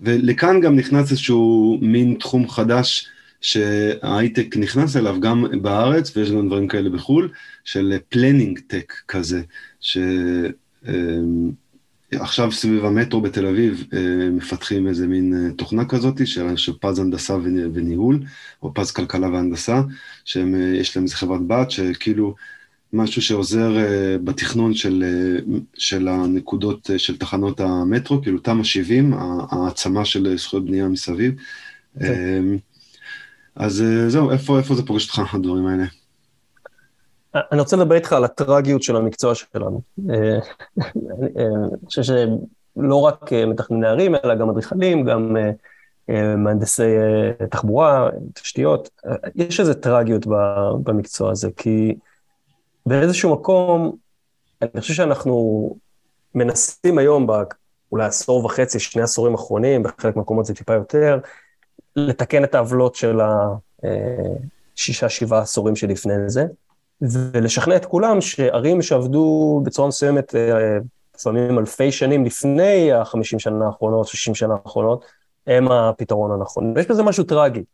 ולכאן 0.00 0.60
גם 0.60 0.76
נכנס 0.76 1.10
איזשהו 1.10 1.78
מין 1.82 2.16
תחום 2.20 2.48
חדש 2.48 3.08
שההייטק 3.40 4.56
נכנס 4.56 4.96
אליו 4.96 5.20
גם 5.20 5.44
בארץ, 5.62 6.16
ויש 6.16 6.30
גם 6.30 6.46
דברים 6.46 6.68
כאלה 6.68 6.90
בחו"ל, 6.90 7.28
של 7.64 7.96
planning 8.08 8.60
tech 8.66 8.92
כזה, 9.08 9.42
ש... 9.80 9.98
עכשיו 12.12 12.52
סביב 12.52 12.84
המטרו 12.84 13.20
בתל 13.20 13.46
אביב 13.46 13.84
אה, 13.92 14.30
מפתחים 14.30 14.88
איזה 14.88 15.06
מין 15.06 15.34
אה, 15.34 15.52
תוכנה 15.52 15.84
כזאת 15.84 16.26
של, 16.26 16.56
של 16.56 16.72
פז 16.80 16.98
הנדסה 16.98 17.36
וניהול, 17.74 18.20
או 18.62 18.74
פז 18.74 18.90
כלכלה 18.90 19.28
והנדסה, 19.28 19.82
שיש 20.24 20.36
אה, 20.36 20.92
להם 20.96 21.04
איזה 21.04 21.16
חברת 21.16 21.46
בת, 21.46 21.70
שכאילו 21.70 22.34
משהו 22.92 23.22
שעוזר 23.22 23.76
בתכנון 24.24 24.74
של, 24.74 25.04
של 25.74 26.08
הנקודות 26.08 26.90
של 26.96 27.16
תחנות 27.16 27.60
המטרו, 27.60 28.22
כאילו 28.22 28.38
תמ"א 28.38 28.64
70, 28.64 29.14
העצמה 29.50 30.04
של 30.04 30.36
זכויות 30.38 30.66
בנייה 30.66 30.88
מסביב. 30.88 31.34
Okay. 31.34 32.00
כן. 32.00 32.44
אז 33.56 33.84
זהו, 34.08 34.30
איפה, 34.30 34.58
איפה 34.58 34.74
זה 34.74 34.82
פוגש 34.82 35.18
אותך, 35.18 35.34
הדברים 35.34 35.66
האלה? 35.66 35.84
אני 37.34 37.60
רוצה 37.60 37.76
לדבר 37.76 37.94
איתך 37.94 38.12
על 38.12 38.24
הטרגיות 38.24 38.82
של 38.82 38.96
המקצוע 38.96 39.34
שלנו. 39.34 39.80
אה, 40.10 40.38
אני 40.78 41.86
חושב 41.86 42.02
שלא 42.02 43.00
רק 43.00 43.32
אה, 43.32 43.46
מתכנני 43.46 43.86
ערים, 43.86 44.14
אלא 44.14 44.34
גם 44.34 44.50
אדריכלים, 44.50 45.04
גם 45.04 45.36
אה, 46.08 46.36
מהנדסי 46.36 46.94
תחבורה, 47.50 48.08
תשתיות. 48.34 48.90
יש 49.34 49.60
איזו 49.60 49.74
טרגיות 49.74 50.26
במקצוע 50.84 51.30
הזה, 51.30 51.48
כי 51.56 51.94
באיזשהו 52.86 53.32
מקום, 53.32 53.96
אני 54.62 54.80
חושב 54.80 54.94
שאנחנו 54.94 55.76
מנסים 56.34 56.98
היום, 56.98 57.26
אולי 57.92 58.04
עשור 58.04 58.44
וחצי, 58.44 58.78
שני 58.78 59.02
עשורים 59.02 59.34
אחרונים, 59.34 59.82
בחלק 59.82 60.16
מהמקומות 60.16 60.46
זה 60.46 60.54
טיפה 60.54 60.74
יותר, 60.74 61.18
לתקן 61.96 62.44
את 62.44 62.54
העוולות 62.54 62.94
של 62.94 63.20
השישה, 63.82 65.08
שבעה 65.08 65.40
עשורים 65.40 65.76
שלפני 65.76 66.14
זה. 66.26 66.46
ולשכנע 67.02 67.76
את 67.76 67.84
כולם 67.84 68.20
שערים 68.20 68.82
שעבדו 68.82 69.60
בצורה 69.64 69.88
מסוימת, 69.88 70.34
אה, 70.34 70.78
לפעמים 71.14 71.58
אלפי 71.58 71.92
שנים 71.92 72.24
לפני 72.24 72.92
החמישים 72.92 73.38
שנה 73.38 73.66
האחרונות, 73.66 74.06
שישים 74.06 74.34
שנה 74.34 74.54
האחרונות, 74.64 75.04
הם 75.46 75.72
הפתרון 75.72 76.30
הנכון. 76.30 76.72
ויש 76.76 76.86
בזה 76.86 77.02
משהו 77.02 77.24
טרגי, 77.24 77.64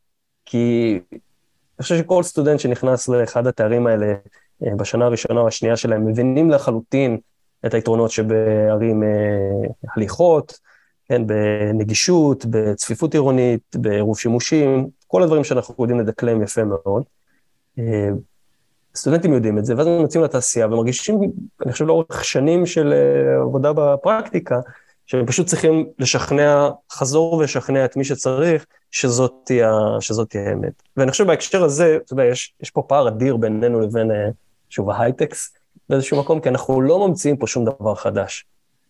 כי 0.45 0.99
אני 1.13 1.83
חושב 1.83 1.99
שכל 1.99 2.23
סטודנט 2.23 2.61
שנכנס 2.61 3.09
לאחד 3.09 3.47
התארים 3.47 3.87
האלה 3.87 4.15
אה, 4.67 4.75
בשנה 4.77 5.05
הראשונה 5.05 5.41
או 5.41 5.49
השנייה 5.49 5.77
שלהם, 5.77 6.07
מבינים 6.07 6.51
לחלוטין 6.51 7.19
את 7.67 7.75
היתרונות 7.75 8.11
שבערים 8.11 9.03
אה, 9.03 9.09
הליכות, 9.97 10.59
כן, 11.09 11.27
בנגישות, 11.27 12.47
בצפיפות 12.47 13.15
עירונית, 13.15 13.77
בעירוב 13.77 14.19
שימושים, 14.19 14.89
כל 15.07 15.23
הדברים 15.23 15.45
שאנחנו 15.45 15.85
יודעים 15.85 16.01
לדקלם 16.01 16.43
יפה 16.43 16.63
מאוד. 16.65 17.03
סטודנטים 18.97 19.33
יודעים 19.33 19.59
את 19.59 19.65
זה, 19.65 19.75
ואז 19.77 19.87
הם 19.87 20.01
יוצאים 20.01 20.25
לתעשייה 20.25 20.67
ומרגישים, 20.67 21.21
אני 21.65 21.73
חושב, 21.73 21.85
לאורך 21.87 22.25
שנים 22.25 22.67
של 22.67 22.93
אה, 22.93 23.43
עבודה 23.43 23.73
בפרקטיקה, 23.73 24.61
שהם 25.07 25.27
פשוט 25.27 25.47
צריכים 25.47 25.87
לשכנע, 25.99 26.71
חזור 26.93 27.35
ולשכנע 27.35 27.85
את 27.85 27.97
מי 27.97 28.05
שצריך, 28.05 28.67
שזאת 28.91 29.33
תהיה, 29.45 29.73
שזאת 30.01 30.31
תהיה 30.31 30.49
האמת. 30.51 30.83
ואני 30.97 31.11
חושב 31.11 31.27
בהקשר 31.27 31.65
הזה, 31.65 31.99
אתה 32.05 32.13
יודע, 32.13 32.25
יש, 32.25 32.55
יש 32.63 32.71
פה 32.71 32.83
פער 32.83 33.09
אדיר 33.09 33.37
בינינו 33.37 33.81
לבין, 33.81 34.11
אה, 34.11 34.29
שוב, 34.71 34.91
ההייטקס 34.91 35.55
באיזשהו 35.89 36.21
מקום, 36.21 36.41
כי 36.41 36.49
אנחנו 36.49 36.83
לא 36.83 37.09
ממציאים 37.09 37.37
פה 37.37 37.47
שום 37.47 37.65
דבר 37.65 37.95
חדש. 37.95 38.45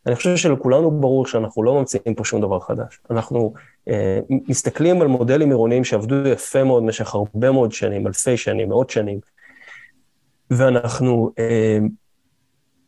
אני 0.07 0.17
חושב 0.17 0.37
שלכולנו 0.37 0.91
ברור 0.91 1.27
שאנחנו 1.27 1.63
לא 1.63 1.75
ממציאים 1.75 2.15
פה 2.15 2.25
שום 2.25 2.41
דבר 2.41 2.61
חדש. 2.61 2.99
אנחנו 3.11 3.53
אה, 3.89 4.21
מסתכלים 4.29 5.03
על 5.03 5.09
מודלים 5.09 5.49
עירוניים 5.49 5.85
שעבדו 5.85 6.29
יפה 6.29 6.65
מאוד 6.65 6.83
במשך 6.83 7.15
הרבה 7.15 7.51
מאוד 7.51 7.73
שנים, 7.73 8.07
אלפי 8.07 8.37
שנים, 8.37 8.69
מאות 8.69 8.91
שנים, 8.91 9.21
ואנחנו 10.51 11.31
אה, 11.39 11.79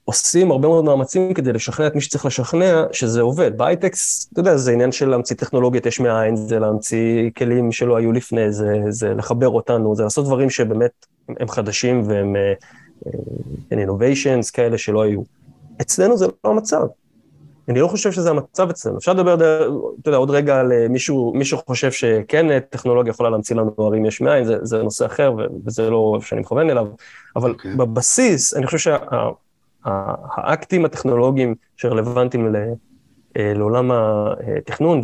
עושים 0.04 0.50
הרבה 0.50 0.68
מאוד 0.68 0.84
מאמצים 0.84 1.34
כדי 1.34 1.52
לשכנע 1.52 1.86
את 1.86 1.94
מי 1.94 2.00
שצריך 2.00 2.26
לשכנע 2.26 2.84
שזה 2.92 3.20
עובד. 3.20 3.58
בהייטקס, 3.58 4.28
אתה 4.32 4.40
יודע, 4.40 4.56
זה 4.56 4.72
עניין 4.72 4.92
של 4.92 5.08
להמציא 5.08 5.36
טכנולוגיות 5.36 5.86
יש 5.86 6.00
מאין, 6.00 6.36
זה 6.36 6.58
להמציא 6.58 7.30
כלים 7.36 7.72
שלא 7.72 7.96
היו 7.96 8.12
לפני, 8.12 8.52
זה, 8.52 8.76
זה 8.88 9.14
לחבר 9.14 9.48
אותנו, 9.48 9.96
זה 9.96 10.02
לעשות 10.02 10.26
דברים 10.26 10.50
שבאמת 10.50 11.06
הם 11.28 11.48
חדשים 11.48 12.02
והם 12.06 12.36
uh, 12.36 13.10
innovations 13.74 14.52
כאלה 14.52 14.78
שלא 14.78 15.02
היו. 15.02 15.22
אצלנו 15.80 16.16
זה 16.16 16.26
לא 16.44 16.50
המצב. 16.50 16.86
אני 17.68 17.80
לא 17.80 17.88
חושב 17.88 18.12
שזה 18.12 18.30
המצב 18.30 18.70
אצלנו. 18.70 18.98
אפשר 18.98 19.12
לדבר, 19.12 19.34
אתה 19.34 20.08
יודע, 20.08 20.18
עוד 20.18 20.30
רגע 20.30 20.60
על 20.60 20.72
אה, 20.72 20.88
מישהו, 20.88 21.32
מישהו 21.34 21.58
חושב 21.66 21.92
שכן 21.92 22.50
אה, 22.50 22.60
טכנולוגיה 22.60 23.10
יכולה 23.10 23.30
להמציא 23.30 23.56
לנו 23.56 23.74
הרים 23.78 24.06
יש 24.06 24.20
מאין, 24.20 24.44
זה, 24.44 24.56
זה 24.62 24.82
נושא 24.82 25.06
אחר 25.06 25.32
וזה 25.66 25.90
לא 25.90 26.12
איפה 26.16 26.26
שאני 26.26 26.40
מכוון 26.40 26.70
אליו, 26.70 26.86
אבל 27.36 27.50
okay. 27.50 27.54
אוקיי. 27.54 27.76
בבסיס, 27.76 28.54
אני 28.54 28.66
חושב 28.66 28.92
שהאקטים 29.84 30.80
שה, 30.80 30.86
הטכנולוגיים 30.86 31.54
שרלוונטיים 31.76 32.54
ל, 32.54 32.56
אה, 33.36 33.52
לעולם 33.54 33.90
התכנון 33.92 35.02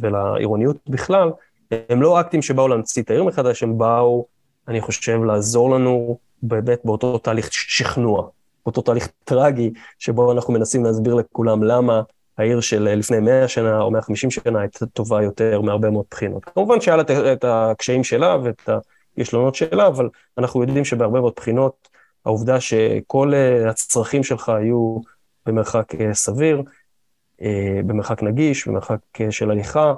ולעירוניות 0.00 0.76
בכלל, 0.88 1.30
הם 1.70 2.02
לא 2.02 2.20
אקטים 2.20 2.42
שבאו 2.42 2.68
להמציא 2.68 3.02
את 3.02 3.10
העיר 3.10 3.24
מחדש, 3.24 3.62
הם 3.62 3.78
באו, 3.78 4.26
אני 4.68 4.80
חושב, 4.80 5.24
לעזור 5.24 5.70
לנו 5.70 6.18
באמת 6.42 6.80
באותו 6.84 7.18
תהליך 7.18 7.48
שכנוע. 7.52 8.28
אותו 8.66 8.82
תהליך 8.82 9.08
טרגי, 9.24 9.72
שבו 9.98 10.32
אנחנו 10.32 10.52
מנסים 10.52 10.84
להסביר 10.84 11.14
לכולם 11.14 11.62
למה 11.62 12.02
העיר 12.38 12.60
של 12.60 12.82
לפני 12.82 13.20
100 13.20 13.48
שנה 13.48 13.80
או 13.80 13.90
150 13.90 14.30
שנה 14.30 14.60
הייתה 14.60 14.86
טובה 14.86 15.22
יותר 15.22 15.60
מהרבה 15.60 15.90
מאוד 15.90 16.04
בחינות. 16.10 16.44
כמובן 16.44 16.80
שהיה 16.80 16.96
לה 16.96 17.02
את 17.32 17.44
הקשיים 17.48 18.04
שלה 18.04 18.36
ואת 18.42 18.68
הכישלונות 19.14 19.54
שלה, 19.54 19.86
אבל 19.86 20.08
אנחנו 20.38 20.62
יודעים 20.62 20.84
שבהרבה 20.84 21.20
מאוד 21.20 21.32
בחינות, 21.36 21.88
העובדה 22.24 22.60
שכל 22.60 23.32
הצרכים 23.68 24.24
שלך 24.24 24.48
היו 24.48 24.96
במרחק 25.46 25.92
סביר, 26.12 26.62
במרחק 27.86 28.22
נגיש, 28.22 28.68
במרחק 28.68 28.98
של 29.30 29.50
הליכה, 29.50 29.94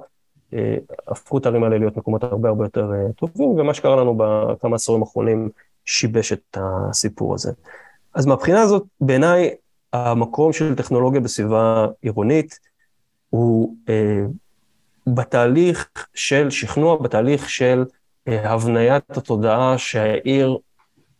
הפכו 1.08 1.38
את 1.38 1.46
הערים 1.46 1.64
האלה 1.64 1.78
להיות 1.78 1.96
מקומות 1.96 2.24
הרבה 2.24 2.48
הרבה 2.48 2.64
יותר 2.64 2.90
טובים, 3.16 3.48
ומה 3.48 3.74
שקרה 3.74 3.96
לנו 3.96 4.14
בכמה 4.18 4.76
עשורים 4.76 5.02
האחרונים 5.02 5.48
שיבש 5.84 6.32
את 6.32 6.58
הסיפור 6.60 7.34
הזה. 7.34 7.52
אז 8.18 8.26
מהבחינה 8.26 8.60
הזאת, 8.60 8.82
בעיניי, 9.00 9.50
המקום 9.92 10.52
של 10.52 10.74
טכנולוגיה 10.74 11.20
בסביבה 11.20 11.86
עירונית 12.02 12.58
הוא 13.30 13.76
אה, 13.88 14.24
בתהליך 15.06 15.88
של 16.14 16.50
שכנוע, 16.50 16.96
בתהליך 16.96 17.50
של 17.50 17.84
אה, 18.28 18.52
הבניית 18.52 19.16
התודעה 19.16 19.78
שהעיר 19.78 20.58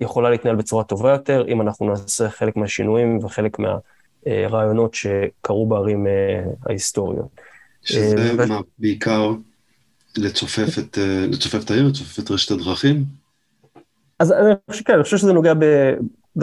יכולה 0.00 0.30
להתנהל 0.30 0.56
בצורה 0.56 0.84
טובה 0.84 1.10
יותר, 1.10 1.44
אם 1.48 1.60
אנחנו 1.60 1.86
נעשה 1.86 2.30
חלק 2.30 2.56
מהשינויים 2.56 3.18
וחלק 3.24 3.56
מהרעיונות 3.58 4.94
שקרו 4.94 5.66
בערים 5.66 6.06
אה, 6.06 6.44
ההיסטוריות. 6.66 7.28
שזה 7.82 8.30
אה, 8.40 8.46
מה, 8.46 8.60
בעיקר 8.78 9.32
לצופף 10.16 10.78
את, 10.78 10.98
אה, 10.98 11.26
לצופף 11.26 11.64
את 11.64 11.70
העיר, 11.70 11.86
לצופף 11.86 12.18
את 12.18 12.30
רשת 12.30 12.50
הדרכים? 12.50 13.04
אז 14.18 14.32
אני 14.32 14.54
חושב, 14.70 14.84
כן, 14.84 14.94
אני 14.94 15.02
חושב 15.02 15.16
שזה 15.16 15.32
נוגע 15.32 15.54
ב... 15.54 15.64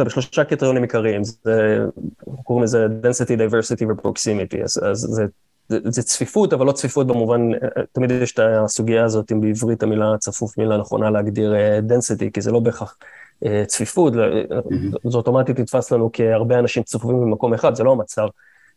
יודע, 0.02 0.04
בשלושה 0.04 0.44
קריטריונים 0.44 0.82
עיקריים, 0.84 1.24
זה, 1.24 1.86
קוראים 2.44 2.64
לזה 2.64 2.88
density, 3.04 3.40
diversity 3.40 3.86
ו-proximity, 3.88 4.64
אז, 4.64 4.80
אז 4.84 5.00
זה, 5.00 5.26
זה, 5.70 5.80
זה 5.84 6.04
צפיפות, 6.04 6.54
אבל 6.54 6.66
לא 6.66 6.72
צפיפות 6.72 7.08
במובן, 7.08 7.42
תמיד 7.92 8.12
יש 8.12 8.34
את 8.34 8.40
הסוגיה 8.40 9.06
הזאת, 9.06 9.32
אם 9.32 9.42
בעברית 9.42 9.84
המילה 9.84 10.18
צפוף 10.18 10.58
מילה 10.58 10.78
נכונה 10.78 11.10
להגדיר 11.10 11.54
uh, 11.54 11.92
density, 11.92 12.30
כי 12.34 12.42
זה 12.42 12.52
לא 12.52 12.60
בהכרח 12.60 12.98
uh, 13.44 13.48
צפיפות, 13.68 14.14
mm-hmm. 14.14 15.10
זה 15.10 15.18
אוטומטית 15.18 15.60
נתפס 15.60 15.92
לנו 15.92 16.10
כהרבה 16.14 16.60
אנשים 16.60 16.84
צפופים 16.84 17.22
במקום 17.22 17.54
אחד, 17.54 17.76
זה 17.76 17.84
לא 17.84 17.92
המצב. 17.92 18.28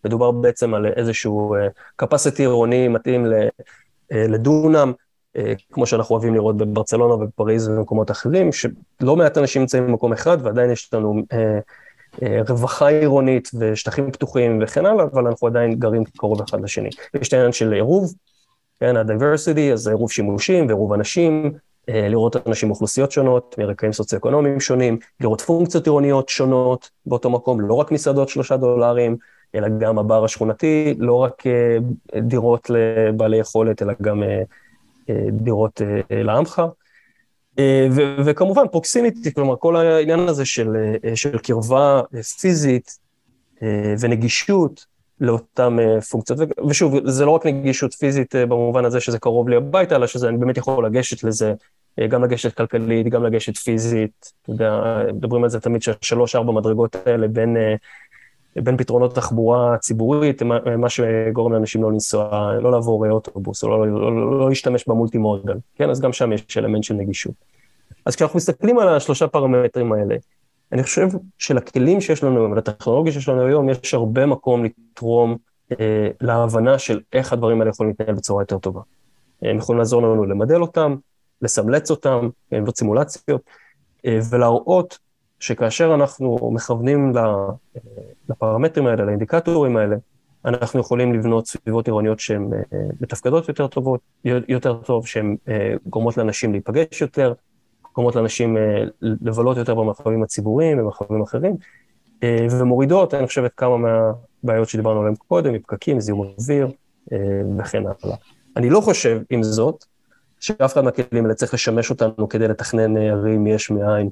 מדובר 0.04 0.30
בעצם 0.30 0.74
על 0.74 0.86
איזשהו 0.86 1.56
uh, 1.56 2.04
capacity 2.04 2.38
עירוני 2.38 2.88
מתאים 2.88 3.26
ל, 3.26 3.34
לדונם, 4.10 4.88
אה, 4.88 5.07
כמו 5.72 5.86
שאנחנו 5.86 6.14
אוהבים 6.14 6.34
לראות 6.34 6.56
בברצלונה 6.56 7.14
ובפריז 7.14 7.68
ובמקומות 7.68 8.10
אחרים, 8.10 8.50
שלא 8.52 9.16
מעט 9.16 9.38
אנשים 9.38 9.62
נמצאים 9.62 9.86
במקום 9.86 10.12
אחד 10.12 10.38
ועדיין 10.42 10.70
יש 10.70 10.94
לנו 10.94 11.22
אה, 11.32 11.58
אה, 12.22 12.40
רווחה 12.48 12.88
עירונית 12.88 13.50
ושטחים 13.58 14.10
פתוחים 14.10 14.58
וכן 14.62 14.86
הלאה, 14.86 15.04
אבל 15.04 15.26
אנחנו 15.26 15.46
עדיין 15.46 15.74
גרים 15.74 16.04
קרוב 16.16 16.42
אחד 16.42 16.60
לשני. 16.60 16.88
יש 17.20 17.28
את 17.28 17.32
העניין 17.32 17.52
של 17.52 17.72
עירוב, 17.72 18.14
כן, 18.80 18.96
ה-diversity, 18.96 19.72
אז 19.72 19.88
עירוב 19.88 20.10
שימושים 20.10 20.66
ועירוב 20.66 20.92
אנשים, 20.92 21.52
לראות 21.88 22.46
אנשים 22.46 22.68
מאוכלוסיות 22.68 23.12
שונות, 23.12 23.54
מרקעים 23.58 23.92
סוציו-אקונומיים 23.92 24.60
שונים, 24.60 24.98
לראות 25.20 25.40
פונקציות 25.40 25.86
עירוניות 25.86 26.28
שונות 26.28 26.90
באותו 27.06 27.30
מקום, 27.30 27.60
לא 27.60 27.74
רק 27.74 27.92
מסעדות 27.92 28.28
שלושה 28.28 28.56
דולרים, 28.56 29.16
אלא 29.54 29.68
גם 29.78 29.98
הבר 29.98 30.24
השכונתי, 30.24 30.94
לא 30.98 31.14
רק 31.14 31.42
דירות 32.18 32.70
לבעלי 32.70 33.36
יכולת, 33.36 33.82
אלא 33.82 33.92
גם 34.02 34.22
דירות 35.30 35.82
אה, 35.82 36.22
לעמך. 36.22 36.62
אה, 37.58 37.88
וכמובן 38.24 38.68
פרוקסימיטי, 38.72 39.34
כלומר 39.34 39.56
כל 39.58 39.76
העניין 39.76 40.20
הזה 40.20 40.44
של, 40.44 40.76
אה, 41.04 41.16
של 41.16 41.38
קרבה 41.38 42.00
פיזית 42.40 43.08
ונגישות 44.00 44.86
לאותן 45.20 45.76
פונקציות, 46.10 46.38
ושוב, 46.68 47.08
זה 47.08 47.24
לא 47.24 47.30
רק 47.30 47.46
נגישות 47.46 47.94
פיזית 47.94 48.34
במובן 48.34 48.84
הזה 48.84 49.00
שזה 49.00 49.18
קרוב 49.18 49.48
לי 49.48 49.56
הביתה, 49.56 49.96
אלא 49.96 50.06
שזה, 50.06 50.28
אני 50.28 50.36
באמת 50.36 50.56
יכול 50.56 50.86
לגשת 50.86 51.24
לזה, 51.24 51.54
גם 52.08 52.24
לגשת 52.24 52.54
כלכלית, 52.54 53.08
גם 53.08 53.24
לגשת 53.24 53.56
פיזית, 53.56 54.32
אתה 54.42 54.50
יודע, 54.50 55.02
מדברים 55.14 55.44
על 55.44 55.50
זה 55.50 55.60
תמיד 55.60 55.82
שהשלוש-ארבע 55.82 56.52
מדרגות 56.52 56.96
האלה 57.06 57.28
בין 57.28 57.56
בין 58.56 58.76
פתרונות 58.76 59.14
תחבורה 59.14 59.78
ציבורית, 59.78 60.42
מה 60.78 60.88
שגורם 60.88 61.52
לאנשים 61.52 61.82
לא 61.82 61.92
לנסוע, 61.92 62.52
לא 62.60 62.70
לעבור 62.70 63.10
אוטובוס, 63.10 63.64
או 63.64 63.68
לא, 63.68 63.86
לא, 63.86 64.16
לא, 64.16 64.40
לא 64.40 64.48
להשתמש 64.48 64.88
במולטי 64.88 65.18
מודל, 65.18 65.58
כן? 65.74 65.90
אז 65.90 66.00
גם 66.00 66.12
שם 66.12 66.32
יש 66.32 66.58
אלמנט 66.58 66.84
של 66.84 66.94
נגישות. 66.94 67.34
אז 68.06 68.16
כשאנחנו 68.16 68.36
מסתכלים 68.36 68.78
על 68.78 68.88
השלושה 68.88 69.26
פרמטרים 69.26 69.92
האלה, 69.92 70.16
אני 70.72 70.82
חושב 70.82 71.08
שלכלים 71.38 72.00
שיש 72.00 72.24
לנו 72.24 72.40
היום, 72.40 72.54
לטכנולוגיה 72.54 73.12
שיש 73.12 73.28
לנו 73.28 73.46
היום, 73.46 73.68
יש 73.68 73.94
הרבה 73.94 74.26
מקום 74.26 74.64
לתרום 74.64 75.36
אה, 75.80 76.08
להבנה 76.20 76.78
של 76.78 77.00
איך 77.12 77.32
הדברים 77.32 77.60
האלה 77.60 77.70
יכולים 77.70 77.90
להתנהל 77.98 78.16
בצורה 78.16 78.42
יותר 78.42 78.58
טובה. 78.58 78.80
הם 79.42 79.56
יכולים 79.56 79.78
לעזור 79.78 80.02
לנו 80.02 80.24
למדל 80.24 80.60
אותם, 80.60 80.96
לסמלץ 81.42 81.90
אותם, 81.90 82.28
לבנות 82.52 82.76
סימולציות, 82.76 83.40
אה, 84.06 84.18
ולהראות 84.30 84.98
שכאשר 85.40 85.94
אנחנו 85.94 86.50
מכוונים 86.52 87.12
לפרמטרים 88.28 88.86
האלה, 88.86 89.04
לאינדיקטורים 89.04 89.76
האלה, 89.76 89.96
אנחנו 90.44 90.80
יכולים 90.80 91.14
לבנות 91.14 91.46
סביבות 91.46 91.86
עירוניות 91.86 92.20
שהן 92.20 92.50
אה, 92.54 92.78
מתפקדות 93.00 93.48
יותר 93.48 93.66
טובות, 93.66 94.00
יותר 94.24 94.74
טוב, 94.74 95.06
שהן 95.06 95.36
אה, 95.48 95.74
גורמות 95.86 96.16
לאנשים 96.16 96.52
להיפגש 96.52 97.00
יותר, 97.00 97.32
גורמות 97.94 98.16
לאנשים 98.16 98.56
אה, 98.56 98.84
לבלות 99.02 99.56
יותר 99.56 99.74
במרחבים 99.74 100.22
הציבוריים, 100.22 100.78
במרחבים 100.78 101.22
אחרים, 101.22 101.56
ומורידות, 102.50 103.14
אני 103.14 103.26
חושבת, 103.26 103.50
כמה 103.56 103.76
מהבעיות 103.76 104.68
שדיברנו 104.68 105.00
עליהן 105.00 105.14
קודם, 105.14 105.52
מפקקים, 105.52 106.00
זיהום 106.00 106.26
אוויר 106.38 106.68
וכן 107.58 107.82
הלאה. 107.82 108.16
אני 108.56 108.70
לא 108.70 108.80
חושב, 108.80 109.20
עם 109.30 109.42
זאת, 109.42 109.84
שאף 110.40 110.72
אחד 110.72 110.84
מהכלים 110.84 111.24
האלה 111.24 111.34
צריך 111.34 111.54
לשמש 111.54 111.90
אותנו 111.90 112.28
כדי 112.28 112.48
לתכנן 112.48 112.96
ערים 112.96 113.46
יש 113.46 113.70
מאין 113.70 114.10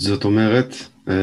זאת 0.00 0.24
אומרת, 0.24 0.74
אה, 1.08 1.14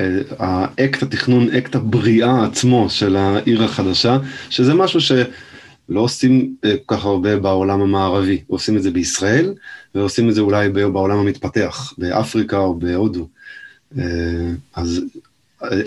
אה, 0.00 0.20
האקט 0.38 1.02
התכנון, 1.02 1.50
אקט 1.50 1.74
הבריאה 1.74 2.44
עצמו 2.44 2.90
של 2.90 3.16
העיר 3.16 3.64
החדשה, 3.64 4.18
שזה 4.50 4.74
משהו 4.74 5.00
שלא 5.00 6.00
עושים 6.00 6.54
אה, 6.64 6.74
כל 6.86 6.96
כך 6.96 7.04
הרבה 7.04 7.36
בעולם 7.36 7.80
המערבי, 7.80 8.42
עושים 8.46 8.76
את 8.76 8.82
זה 8.82 8.90
בישראל, 8.90 9.54
ועושים 9.94 10.28
את 10.28 10.34
זה 10.34 10.40
אולי 10.40 10.68
בעולם 10.68 11.18
המתפתח, 11.18 11.92
באפריקה 11.98 12.58
או 12.58 12.74
בהודו. 12.74 13.28
אז 14.74 15.00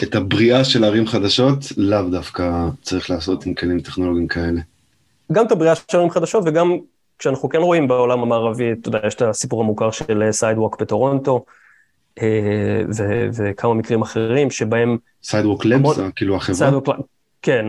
את 0.04 0.16
הבריאה 0.16 0.64
של 0.64 0.84
ערים 0.84 1.08
חדשות, 1.08 1.58
לאו 1.78 2.10
דווקא 2.12 2.68
צריך 2.82 3.10
לעשות 3.10 3.46
עם 3.46 3.54
כלים 3.54 3.80
טכנולוגיים 3.80 4.28
כאלה. 4.28 4.62
גם 5.32 5.46
את 5.46 5.52
הבריאה 5.52 5.76
של 5.76 5.98
ערים 5.98 6.10
חדשות 6.10 6.44
וגם 6.46 6.78
כשאנחנו 7.20 7.50
כן 7.50 7.60
רואים 7.60 7.88
בעולם 7.88 8.20
המערבי, 8.20 8.72
אתה 8.72 8.90
יודע, 8.90 9.00
יש 9.08 9.16
את 9.16 9.22
הסיפור 9.22 9.62
המוכר 9.62 9.92
של 9.92 10.24
Sidewalk 10.32 10.82
בטורונטו, 10.82 11.46
אה, 12.22 12.82
וכמה 13.34 13.74
מקרים 13.74 14.02
אחרים 14.02 14.52
שבהם... 14.52 14.98
Sidewalk 15.24 15.66
Labs, 15.66 16.00
כאילו 16.16 16.36
החברה? 16.36 16.56
Sidewalk, 16.56 16.90
כן, 17.42 17.66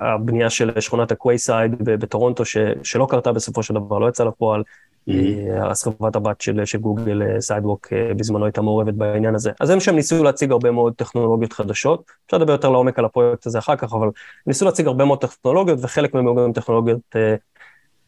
הבנייה 0.00 0.50
של 0.50 0.80
שכונת 0.80 1.12
ה 1.12 1.19
Quayside 1.19 1.74
בטורונטו, 1.78 2.44
שלא 2.82 3.06
קרתה 3.10 3.32
בסופו 3.32 3.62
של 3.62 3.74
דבר, 3.74 3.98
לא 3.98 4.08
יצאה 4.08 4.26
לפועל. 4.26 4.62
Mm-hmm. 5.08 5.70
אז 5.70 5.82
חברת 5.82 6.16
הבת 6.16 6.40
של, 6.40 6.64
של 6.64 6.78
גוגל, 6.78 7.22
Sidewalk, 7.40 7.92
בזמנו 8.16 8.44
הייתה 8.44 8.62
מעורבת 8.62 8.94
בעניין 8.94 9.34
הזה. 9.34 9.50
אז 9.60 9.70
הם 9.70 9.80
שם 9.80 9.94
ניסו 9.94 10.24
להציג 10.24 10.52
הרבה 10.52 10.70
מאוד 10.70 10.92
טכנולוגיות 10.96 11.52
חדשות. 11.52 12.04
אפשר 12.26 12.36
לדבר 12.36 12.52
יותר 12.52 12.70
לעומק 12.70 12.98
על 12.98 13.04
הפרויקט 13.04 13.46
הזה 13.46 13.58
אחר 13.58 13.76
כך, 13.76 13.92
אבל 13.92 14.08
ניסו 14.46 14.64
להציג 14.64 14.86
הרבה 14.86 15.04
מאוד 15.04 15.18
טכנולוגיות, 15.18 15.78
וחלק 15.82 16.14
מהן 16.14 16.24
גם 16.24 16.52
טכנולוגיות 16.52 17.16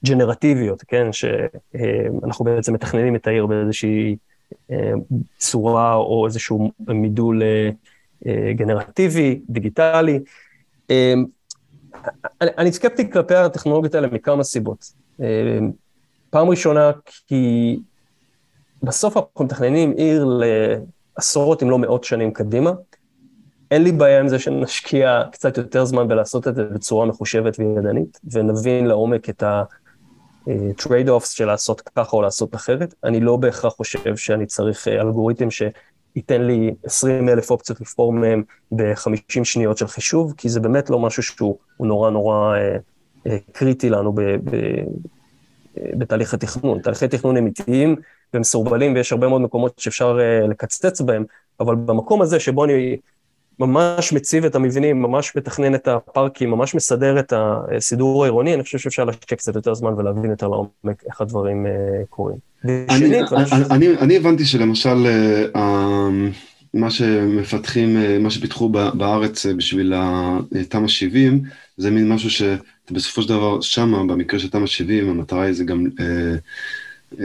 ג'נרטיביות, 0.04 0.82
כן? 0.88 1.12
שאנחנו 1.12 2.44
בעצם 2.44 2.74
מתכננים 2.74 3.16
את 3.16 3.26
העיר 3.26 3.46
באיזושהי 3.46 4.16
צורה 5.38 5.94
או 5.94 6.26
איזשהו 6.26 6.70
מידול 6.80 7.42
אה, 7.42 7.70
אה, 8.26 8.53
גנרטיבי, 8.53 9.40
דיגיטלי. 9.48 10.20
אה, 10.90 11.14
אני 12.40 12.72
סקפטי 12.72 13.11
כלפי 13.11 13.34
הטכנולוגיות 13.34 13.94
האלה 13.94 14.07
מכמה 14.07 14.44
סיבות. 14.44 14.92
פעם 16.30 16.48
ראשונה, 16.48 16.90
כי 17.26 17.78
בסוף 18.82 19.16
אנחנו 19.16 19.44
מתכננים 19.44 19.92
עיר 19.96 20.26
לעשרות 21.18 21.62
אם 21.62 21.70
לא 21.70 21.78
מאות 21.78 22.05
שנים 22.05 22.32
קדימה. 22.32 22.72
אין 23.70 23.82
לי 23.82 23.92
בעיה 23.92 24.20
עם 24.20 24.28
זה 24.28 24.38
שנשקיע 24.38 25.22
קצת 25.32 25.59
יותר 25.59 25.84
זמן 25.84 26.09
בלעשות 26.09 26.48
את 26.48 26.55
זה 26.55 26.64
בצורה 26.64 27.07
מחושבת 27.07 27.59
וידנית, 27.59 28.20
ונבין 28.32 28.86
לעומק 28.86 29.28
את 29.28 29.42
ה... 29.42 29.62
trade-offs 30.76 31.30
של 31.30 31.47
לעשות 31.47 31.80
ככה 31.80 32.16
או 32.16 32.22
לעשות 32.22 32.55
אחרת. 32.55 32.95
אני 33.05 33.20
לא 33.20 33.36
בהכרח 33.36 33.72
חושב 33.72 34.16
שאני 34.16 34.47
צריך 34.47 34.88
אה, 34.88 35.01
אלגוריתם 35.01 35.49
שייתן 35.51 36.43
לי 36.43 36.74
20 36.84 37.28
אלף 37.28 37.51
אופציות 37.51 37.80
לבחור 37.80 38.12
מהם 38.12 38.43
ב-50 38.72 39.45
שניות 39.45 39.78
של 39.78 39.86
חישוב, 39.86 40.34
כי 40.36 40.49
זה 40.49 40.61
באמת 40.61 40.90
לא 40.90 40.99
משהו 40.99 41.22
שהוא 41.22 41.57
נורא 41.80 42.11
נורא 42.11 42.57
אה, 42.57 42.76
אה, 43.26 43.36
קריטי 43.53 43.90
לנו 43.90 44.14
בתהליך 45.74 46.34
התכנון. 46.34 46.80
תהליכי 46.80 47.09
תכנון 47.09 47.36
אמיתיים 47.36 47.97
ומסורבלים 48.34 48.95
ויש 48.95 49.12
הרבה 49.12 49.28
מאוד 49.28 49.40
מקומות 49.40 49.78
שאפשר 49.78 50.18
לקצץ 50.49 51.01
בהם, 51.01 51.24
אבל 51.61 51.74
במקום 51.74 52.22
הזה 52.22 52.40
שבו 52.40 52.64
אני 52.64 52.97
ממש 53.66 54.12
מציב 54.12 54.44
את 54.44 54.54
המבנים, 54.54 55.02
ממש 55.02 55.36
מתכנן 55.36 55.74
את 55.74 55.88
הפארקים, 55.88 56.50
ממש 56.50 56.74
מסדר 56.74 57.18
את 57.18 57.32
הסידור 57.36 58.24
העירוני, 58.24 58.54
אני 58.54 58.62
חושב 58.62 58.78
שאפשר 58.78 59.04
להשקיע 59.04 59.38
קצת 59.38 59.54
יותר 59.54 59.74
זמן 59.74 59.92
ולהבין 59.92 60.30
יותר 60.30 60.48
לעומק 60.48 61.02
איך 61.08 61.20
הדברים 61.20 61.66
uh, 61.66 62.06
קורים. 62.08 62.36
אני, 62.64 62.84
אני, 62.90 63.20
אני, 63.70 63.88
אני 63.98 64.16
הבנתי 64.16 64.44
שלמשל, 64.44 65.06
uh, 65.54 65.58
מה 66.74 66.90
שמפתחים, 66.90 68.22
מה 68.22 68.30
שפיתחו 68.30 68.68
בארץ 68.68 69.46
בשביל 69.46 69.94
תמ"א 70.68 70.88
70, 70.88 71.42
זה 71.76 71.90
מין 71.90 72.08
משהו 72.08 72.30
שבסופו 72.30 73.22
של 73.22 73.28
דבר 73.28 73.60
שמה, 73.60 74.04
במקרה 74.04 74.40
של 74.40 74.50
תמ"א 74.50 74.66
70, 74.66 75.10
המטרה 75.10 75.42
היא 75.42 75.52
זה 75.52 75.64
גם 75.64 75.86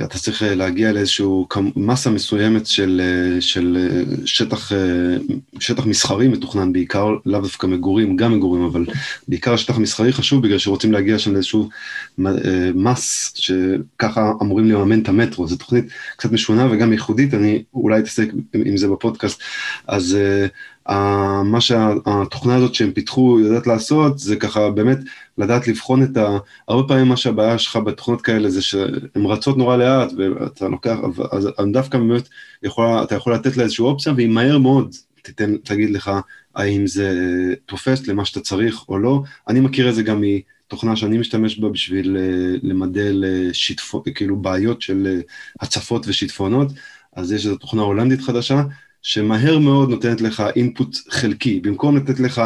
אתה 0.03 0.19
צריך 0.19 0.43
אה, 0.43 0.55
להגיע 0.55 0.91
לאיזשהו 0.91 1.47
מסה 1.75 2.09
מסוימת 2.09 2.67
של, 2.67 3.01
אה, 3.03 3.41
של 3.41 3.77
אה, 3.79 4.03
שטח, 4.25 4.71
שטח 5.59 5.85
מסחרי 5.85 6.27
מתוכנן 6.27 6.73
בעיקר, 6.73 7.15
לאו 7.25 7.41
דווקא 7.41 7.67
מגורים, 7.67 8.15
גם 8.15 8.33
מגורים, 8.33 8.63
אבל 8.63 8.85
בעיקר 9.27 9.53
השטח 9.53 9.77
מסחרי 9.77 10.13
חשוב 10.13 10.43
בגלל 10.43 10.57
שרוצים 10.57 10.91
להגיע 10.91 11.19
שם 11.19 11.33
לאיזשהו 11.33 11.69
מס 12.75 13.33
שככה 13.35 14.31
אמורים 14.41 14.71
לממן 14.71 15.01
את 15.01 15.09
המטרו, 15.09 15.47
זו 15.47 15.55
תוכנית 15.55 15.85
קצת 16.17 16.31
משונה 16.31 16.67
וגם 16.71 16.91
ייחודית, 16.91 17.33
אני 17.33 17.63
אולי 17.73 17.99
אתעסק 17.99 18.29
עם 18.53 18.77
זה 18.77 18.88
בפודקאסט, 18.88 19.41
אז 19.88 20.17
מה 21.43 21.61
שהתוכנה 21.61 22.55
הזאת 22.55 22.75
שהם 22.75 22.91
פיתחו 22.91 23.39
יודעת 23.39 23.67
לעשות 23.67 24.19
זה 24.19 24.35
ככה 24.35 24.69
באמת 24.69 24.97
לדעת 25.38 25.67
לבחון 25.67 26.03
את 26.03 26.17
ה... 26.17 26.38
הרבה 26.67 26.88
פעמים 26.88 27.07
מה 27.07 27.17
שהבעיה 27.17 27.57
שלך 27.57 27.75
בתוכנות 27.75 28.21
כאלה 28.21 28.49
זה 28.49 28.61
שהן 28.61 29.25
רצות 29.25 29.57
נורא 29.57 29.77
לאט 29.77 30.11
ואתה 30.17 30.67
לוקח, 30.67 30.97
אז 31.31 31.49
דווקא 31.71 31.97
באמת 31.97 32.29
יכולה, 32.63 33.03
אתה 33.03 33.15
יכול 33.15 33.33
לתת 33.33 33.57
לה 33.57 33.63
איזושהי 33.63 33.83
אופציה 33.83 34.13
והיא 34.13 34.29
מהר 34.29 34.57
מאוד 34.57 34.95
תיתן, 35.21 35.57
תגיד 35.57 35.89
לך 35.89 36.11
האם 36.55 36.88
זה 36.88 37.13
תופס 37.65 38.07
למה 38.07 38.25
שאתה 38.25 38.39
צריך 38.39 38.89
או 38.89 38.97
לא. 38.97 39.23
אני 39.47 39.59
מכיר 39.59 39.89
את 39.89 39.95
זה 39.95 40.03
גם 40.03 40.23
מתוכנה 40.67 40.95
שאני 40.95 41.17
משתמש 41.17 41.59
בה 41.59 41.69
בשביל 41.69 42.17
אה, 42.17 42.55
למדל 42.63 43.23
אה, 43.27 43.53
שיטפו, 43.53 44.03
כאילו 44.15 44.35
בעיות 44.35 44.81
של 44.81 45.07
אה, 45.07 45.19
הצפות 45.61 46.07
ושיטפונות, 46.07 46.67
אז 47.15 47.31
יש 47.31 47.45
איזו 47.45 47.57
תוכנה 47.57 47.81
הולנדית 47.81 48.21
חדשה 48.21 48.63
שמהר 49.07 49.59
מאוד 49.59 49.89
נותנת 49.89 50.21
לך 50.21 50.43
אינפוט 50.55 50.95
חלקי, 51.09 51.59
במקום 51.59 51.97
לתת 51.97 52.19
לך 52.19 52.41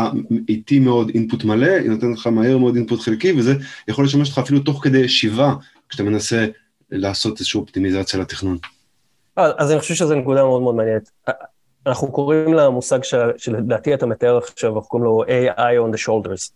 איטי 0.49 0.79
מאוד 0.79 1.11
אינפוט 1.13 1.43
מלא, 1.43 1.65
היא 1.65 1.89
נותנת 1.89 2.17
לך 2.17 2.27
מהר 2.27 2.57
מאוד 2.57 2.75
אינפוט 2.75 2.99
חלקי, 2.99 3.33
וזה 3.37 3.53
יכול 3.87 4.05
לשמש 4.05 4.29
אותך 4.29 4.39
אפילו 4.39 4.59
תוך 4.59 4.83
כדי 4.83 4.97
ישיבה, 4.97 5.53
כשאתה 5.89 6.03
מנסה 6.03 6.45
לעשות 6.91 7.39
איזושהי 7.39 7.59
אופטימיזציה 7.59 8.19
לתכנון. 8.19 8.57
אה, 9.37 9.51
אז 9.57 9.71
אני 9.71 9.79
חושב 9.79 9.93
שזו 9.93 10.15
נקודה 10.15 10.43
מאוד 10.43 10.61
מאוד 10.61 10.75
מעניינת. 10.75 11.09
אה, 11.29 11.33
אנחנו 11.85 12.11
קוראים 12.11 12.53
למושג 12.53 12.99
שלדעתי 13.37 13.93
אתה 13.93 14.05
מתאר 14.05 14.37
עכשיו, 14.37 14.75
אנחנו 14.75 14.89
קוראים 14.89 15.05
לו 15.05 15.23
AI 15.25 15.89
on 15.89 15.95
the 15.95 16.07
shoulders, 16.07 16.51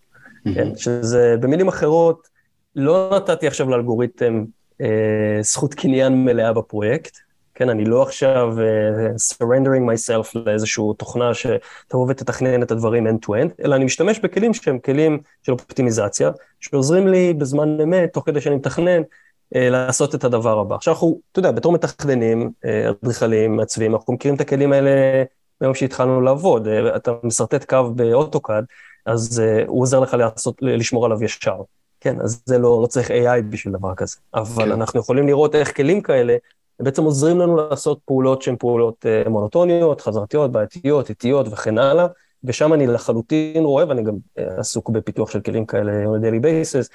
כן? 0.53 0.75
שזה 0.75 1.35
במילים 1.39 1.67
אחרות, 1.67 2.27
לא 2.75 3.11
נתתי 3.15 3.47
עכשיו 3.47 3.69
לאלגוריתם 3.69 4.43
אה, 4.81 5.37
זכות 5.41 5.73
קניין 5.73 6.25
מלאה 6.25 6.53
בפרויקט, 6.53 7.17
כן, 7.55 7.69
אני 7.69 7.85
לא 7.85 8.01
עכשיו 8.01 8.55
uh, 8.57 9.33
surrendering 9.33 9.83
myself 9.89 10.39
לאיזושהי 10.45 10.83
תוכנה 10.97 11.31
שתבוא 11.33 12.05
ותתכנן 12.09 12.63
את 12.63 12.71
הדברים 12.71 13.07
end-to-end, 13.07 13.49
אלא 13.65 13.75
אני 13.75 13.85
משתמש 13.85 14.19
בכלים 14.19 14.53
שהם 14.53 14.79
כלים 14.79 15.19
של 15.43 15.51
אופטימיזציה, 15.51 16.31
שעוזרים 16.59 17.07
לי 17.07 17.33
בזמן 17.33 17.81
אמת, 17.81 18.13
תוך 18.13 18.25
כדי 18.25 18.41
שאני 18.41 18.55
מתכנן, 18.55 19.01
uh, 19.01 19.57
לעשות 19.57 20.15
את 20.15 20.23
הדבר 20.23 20.59
הבא. 20.59 20.75
עכשיו 20.75 20.93
אנחנו, 20.93 21.19
אתה 21.31 21.39
יודע, 21.39 21.51
בתור 21.51 21.71
מתכננים, 21.73 22.51
אה, 22.65 22.89
אדריכלים, 22.89 23.53
uh, 23.53 23.57
מעצבים, 23.57 23.95
אנחנו 23.95 24.13
מכירים 24.13 24.35
את 24.35 24.41
הכלים 24.41 24.73
האלה 24.73 25.23
ביום 25.61 25.73
שהתחלנו 25.73 26.21
לעבוד. 26.21 26.67
Uh, 26.67 26.95
אתה 26.95 27.11
משרטט 27.23 27.65
קו 27.69 27.91
באוטוקאד, 27.95 28.65
אז 29.05 29.41
uh, 29.45 29.67
הוא 29.67 29.81
עוזר 29.81 29.99
לך 29.99 30.13
לעשות, 30.13 30.57
לשמור 30.61 31.05
עליו 31.05 31.23
ישר. 31.23 31.57
כן, 31.99 32.21
אז 32.21 32.41
זה 32.45 32.57
לא, 32.57 32.79
לא 32.81 32.87
צריך 32.87 33.11
AI 33.11 33.41
בשביל 33.49 33.73
דבר 33.73 33.95
כזה. 33.95 34.17
אבל 34.33 34.65
כן. 34.65 34.71
אנחנו 34.71 34.99
יכולים 34.99 35.27
לראות 35.27 35.55
איך 35.55 35.75
כלים 35.75 36.01
כאלה 36.01 36.35
הם 36.79 36.85
בעצם 36.85 37.03
עוזרים 37.03 37.39
לנו 37.39 37.55
לעשות 37.55 37.99
פעולות 38.05 38.41
שהן 38.41 38.55
פעולות 38.59 39.05
אה, 39.05 39.29
מונוטוניות, 39.29 40.01
חזרתיות, 40.01 40.51
בעייתיות, 40.51 41.09
איטיות 41.09 41.47
וכן 41.51 41.77
הלאה, 41.77 42.07
ושם 42.43 42.73
אני 42.73 42.87
לחלוטין 42.87 43.63
רואה, 43.63 43.87
ואני 43.87 44.03
גם 44.03 44.15
אה, 44.37 44.59
עסוק 44.59 44.89
בפיתוח 44.89 45.31
של 45.31 45.41
כלים 45.41 45.65
כאלה 45.65 45.91
on 46.03 46.19
a 46.19 46.23
daily 46.23 46.43
basis, 46.43 46.89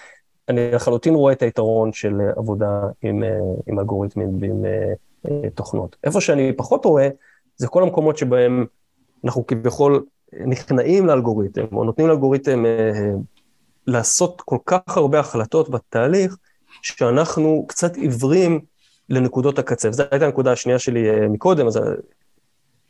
אני 0.49 0.71
לחלוטין 0.71 1.15
רואה 1.15 1.33
את 1.33 1.43
היתרון 1.43 1.93
של 1.93 2.21
אה, 2.21 2.31
עבודה 2.37 2.83
עם, 3.03 3.23
עם 3.67 3.79
אלגוריתמים 3.79 4.29
ועם 4.41 4.65
תוכנות. 5.55 5.97
איפה 6.05 6.21
שאני 6.21 6.53
פחות 6.57 6.85
רואה, 6.85 7.09
זה 7.57 7.69
כל 7.69 7.83
המקומות 7.83 8.17
שבהם 8.17 8.67
אנחנו 9.25 9.47
כביכול 9.47 10.07
נכנעים 10.47 11.07
לאלגוריתם, 11.07 11.65
או 11.73 11.85
נותנים 11.85 12.09
לאלגוריתם 12.09 12.65
לעשות 13.87 14.41
כל 14.41 14.59
כך 14.67 14.97
הרבה 14.97 15.21
החלטות 15.21 15.69
בתהליך, 15.69 16.37
שאנחנו 16.83 17.65
קצת 17.69 17.97
עיוורים 17.97 18.61
לנקודות 19.11 19.59
הקצה. 19.59 19.89
וזו 19.89 20.03
הייתה 20.11 20.27
הנקודה 20.27 20.53
השנייה 20.53 20.79
שלי 20.79 21.11
uh, 21.11 21.29
מקודם, 21.29 21.67
אז 21.67 21.77
אה, 21.77 21.83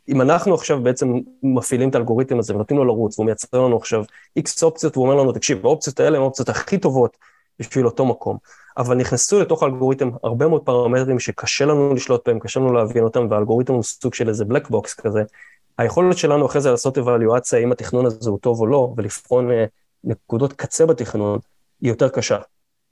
אם 0.09 0.21
אנחנו 0.21 0.53
עכשיו 0.53 0.83
בעצם 0.83 1.13
מפעילים 1.43 1.89
את 1.89 1.95
האלגוריתם 1.95 2.39
הזה 2.39 2.55
ונותנים 2.55 2.79
לו 2.79 2.85
לרוץ, 2.85 3.19
והוא 3.19 3.25
מייצר 3.25 3.61
לנו 3.61 3.77
עכשיו 3.77 4.03
איקס 4.35 4.63
אופציות, 4.63 4.97
והוא 4.97 5.09
אומר 5.09 5.21
לנו, 5.21 5.31
תקשיב, 5.31 5.65
האופציות 5.65 5.99
האלה 5.99 6.17
הן 6.17 6.23
האופציות 6.23 6.49
הכי 6.49 6.77
טובות 6.77 7.17
בשביל 7.59 7.85
אותו 7.85 8.05
מקום. 8.05 8.37
אבל 8.77 8.97
נכנסו 8.97 9.39
לתוך 9.39 9.63
האלגוריתם 9.63 10.09
הרבה 10.23 10.47
מאוד 10.47 10.61
פרמטרים 10.65 11.19
שקשה 11.19 11.65
לנו 11.65 11.93
לשלוט 11.93 12.27
בהם, 12.27 12.39
קשה 12.39 12.59
לנו 12.59 12.73
להבין 12.73 13.03
אותם, 13.03 13.27
והאלגוריתם 13.29 13.73
הוא 13.73 13.83
סוג 13.83 14.13
של 14.13 14.29
איזה 14.29 14.45
black 14.45 14.69
box 14.69 14.93
כזה. 14.93 15.23
היכולת 15.77 16.17
שלנו 16.17 16.45
אחרי 16.45 16.61
זה 16.61 16.71
לעשות 16.71 16.97
אבלואציה 16.97 17.59
אם 17.59 17.71
התכנון 17.71 18.05
הזה 18.05 18.29
הוא 18.29 18.39
טוב 18.39 18.59
או 18.59 18.67
לא, 18.67 18.93
ולבחון 18.97 19.49
אה, 19.49 19.53
נקודות 20.03 20.53
קצה 20.53 20.85
בתכנון, 20.85 21.39
היא 21.81 21.89
יותר 21.89 22.09
קשה. 22.09 22.37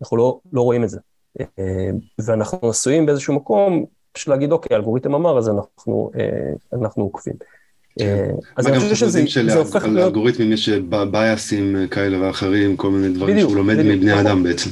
אנחנו 0.01 0.17
לא, 0.17 0.39
לא 0.53 0.61
רואים 0.61 0.83
את 0.83 0.89
זה. 0.89 0.99
אה, 1.39 1.89
ואנחנו 2.19 2.69
עשויים 2.69 3.05
באיזשהו 3.05 3.33
מקום, 3.33 3.85
פשוט 4.11 4.27
להגיד, 4.27 4.51
אוקיי, 4.51 4.75
האלגוריתם 4.75 5.15
אמר, 5.15 5.37
אז 5.37 5.49
אנחנו, 5.49 6.11
אה, 6.19 6.79
אנחנו 6.79 7.03
עוקבים. 7.03 7.33
כן. 7.99 8.05
אה, 8.05 8.31
אז 8.57 8.67
אני 8.67 8.79
חושב 8.79 8.95
שזה 9.25 9.59
הופך 9.59 9.83
להיות... 9.83 9.95
לאלגוריתמים 9.95 10.51
יש 10.51 10.69
bias 11.11 11.54
ים 11.54 11.75
כאלה 11.91 12.27
ואחרים, 12.27 12.77
כל 12.77 12.89
מיני 12.89 13.13
דברים 13.13 13.39
שהוא 13.39 13.55
לומד 13.55 13.75
מבני. 13.77 14.21
אדם 14.21 14.43
בעצם. 14.43 14.69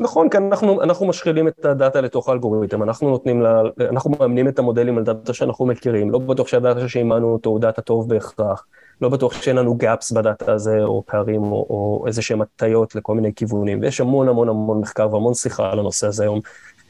נכון, 0.00 0.28
כי 0.28 0.36
אנחנו, 0.36 0.82
אנחנו 0.82 1.06
משחילים 1.06 1.48
את 1.48 1.64
ה 1.64 1.71
data 1.71 2.00
לתוך 2.00 2.28
האלגוריתם, 2.28 2.82
אנחנו 2.82 3.10
נותנים 3.10 3.42
לה, 3.42 3.62
אנחנו 3.90 4.10
מאמנים 4.10 4.48
את 4.48 4.58
המודלים 4.58 4.98
על 4.98 5.04
data 5.04 5.32
שאנחנו 5.32 5.66
מכירים, 5.66 6.10
לא 6.10 6.18
בטוח 6.18 6.48
שה 6.48 6.65
data 6.65 6.88
שאימנו 6.88 7.32
אותו 7.32 7.50
הוא 7.50 7.60
data 7.60 7.82
טוב 7.82 8.08
בהכרח, 8.08 8.66
לא 9.00 9.08
בטוח 9.08 9.42
שאין 9.42 9.56
לנו 9.56 9.78
gaps 9.82 10.14
ב 10.14 10.22
data 10.22 10.52
הזה, 10.52 10.78
או 10.82 11.02
פערים, 11.06 11.42
או, 11.42 11.66
או 11.70 12.04
איזה 12.06 12.22
שהם 12.22 12.42
הטיות 12.42 12.94
לכל 12.94 13.14
מיני 13.14 13.34
כיוונים, 13.34 13.80
ויש 13.80 14.00
המון 14.00 14.28
המון 14.28 14.48
המון 14.48 14.80
מחקר 14.80 15.14
והמון 15.14 15.34
שיחה 15.34 15.70
על 15.72 15.78
הנושא 15.78 16.06
הזה 16.06 16.22
היום, 16.22 16.40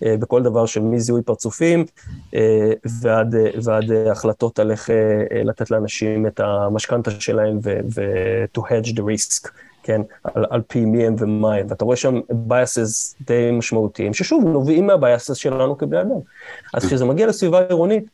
אה, 0.04 0.16
בכל 0.16 0.42
דבר 0.42 0.66
של 0.66 0.80
מזיהוי 0.80 1.22
פרצופים 1.22 1.84
אה, 2.34 2.72
ועד, 3.02 3.34
אה, 3.34 3.50
ועד 3.64 3.92
החלטות 4.10 4.58
על 4.58 4.70
איך 4.70 4.90
לתת 5.44 5.70
לאנשים 5.70 6.26
את 6.26 6.40
המשכנתה 6.40 7.10
שלהם 7.10 7.58
ו-to 7.62 8.60
hedge 8.60 8.92
the 8.96 9.00
risk. 9.00 9.50
כן, 9.82 10.00
על, 10.24 10.44
על 10.50 10.62
פי 10.66 10.84
מי 10.84 11.06
הם 11.06 11.14
ומה 11.18 11.54
הם, 11.54 11.66
ואתה 11.68 11.84
רואה 11.84 11.96
שם 11.96 12.20
biases 12.48 13.24
די 13.26 13.50
משמעותיים, 13.52 14.14
ששוב, 14.14 14.44
נובעים 14.44 14.90
מהbiases 14.90 15.34
שלנו 15.34 15.78
כבני 15.78 16.00
אדם. 16.00 16.10
אז 16.74 16.86
כשזה 16.86 17.04
מגיע 17.04 17.26
לסביבה 17.26 17.60
עירונית, 17.60 18.04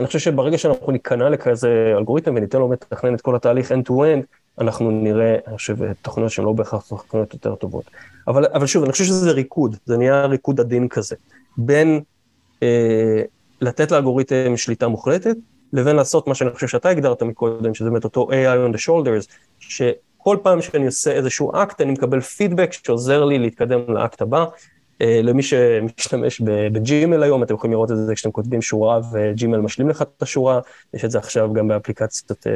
אני 0.00 0.06
חושב 0.06 0.18
שברגע 0.18 0.58
שאנחנו 0.58 0.92
ניכנע 0.92 1.28
לכזה 1.28 1.94
אלגוריתם 1.96 2.34
וניתן 2.34 2.58
לו 2.58 2.72
לתכנן 2.72 3.14
את 3.14 3.20
כל 3.20 3.36
התהליך 3.36 3.72
end-to-end, 3.72 4.24
אנחנו 4.58 4.90
נראה, 4.90 5.36
אני 5.46 5.56
חושב, 5.56 5.92
תוכניות 5.92 6.30
שהן 6.30 6.44
לא 6.44 6.52
בהכרח 6.52 6.86
תוכניות 6.88 7.34
יותר 7.34 7.54
טובות. 7.54 7.84
אבל, 8.28 8.46
אבל 8.46 8.66
שוב, 8.66 8.82
אני 8.82 8.92
חושב 8.92 9.04
שזה 9.04 9.30
ריקוד, 9.30 9.76
זה 9.84 9.96
נהיה 9.96 10.26
ריקוד 10.26 10.60
עדין 10.60 10.88
כזה, 10.88 11.16
בין 11.56 12.00
אה, 12.62 13.22
לתת 13.60 13.90
לאלגוריתם 13.90 14.56
שליטה 14.56 14.88
מוחלטת, 14.88 15.36
לבין 15.72 15.96
לעשות 15.96 16.28
מה 16.28 16.34
שאני 16.34 16.50
חושב 16.50 16.68
שאתה 16.68 16.88
הגדרת 16.88 17.22
מקודם, 17.22 17.74
שזה 17.74 17.90
באמת 17.90 18.04
אותו 18.04 18.28
AI 18.30 18.70
on 18.70 18.76
the 18.76 18.80
shoulders, 18.80 19.34
שכל 19.58 20.36
פעם 20.42 20.62
שאני 20.62 20.86
עושה 20.86 21.12
איזשהו 21.12 21.52
אקט, 21.54 21.80
אני 21.80 21.92
מקבל 21.92 22.20
פידבק 22.20 22.72
שעוזר 22.72 23.24
לי 23.24 23.38
להתקדם 23.38 23.80
לאקט 23.88 24.22
הבא, 24.22 24.44
למי 25.00 25.42
שמשתמש 25.42 26.40
בג'ימל 26.72 27.22
היום, 27.22 27.42
אתם 27.42 27.54
יכולים 27.54 27.72
לראות 27.72 27.90
את 27.90 27.96
זה 27.96 28.14
כשאתם 28.14 28.30
כותבים 28.30 28.62
שורה 28.62 29.00
וג'ימל 29.12 29.58
משלים 29.58 29.88
לך 29.88 30.02
את 30.02 30.22
השורה, 30.22 30.60
יש 30.94 31.04
את 31.04 31.10
זה 31.10 31.18
עכשיו 31.18 31.52
גם 31.52 31.68
באפליקציות 31.68 32.46
אה, 32.46 32.52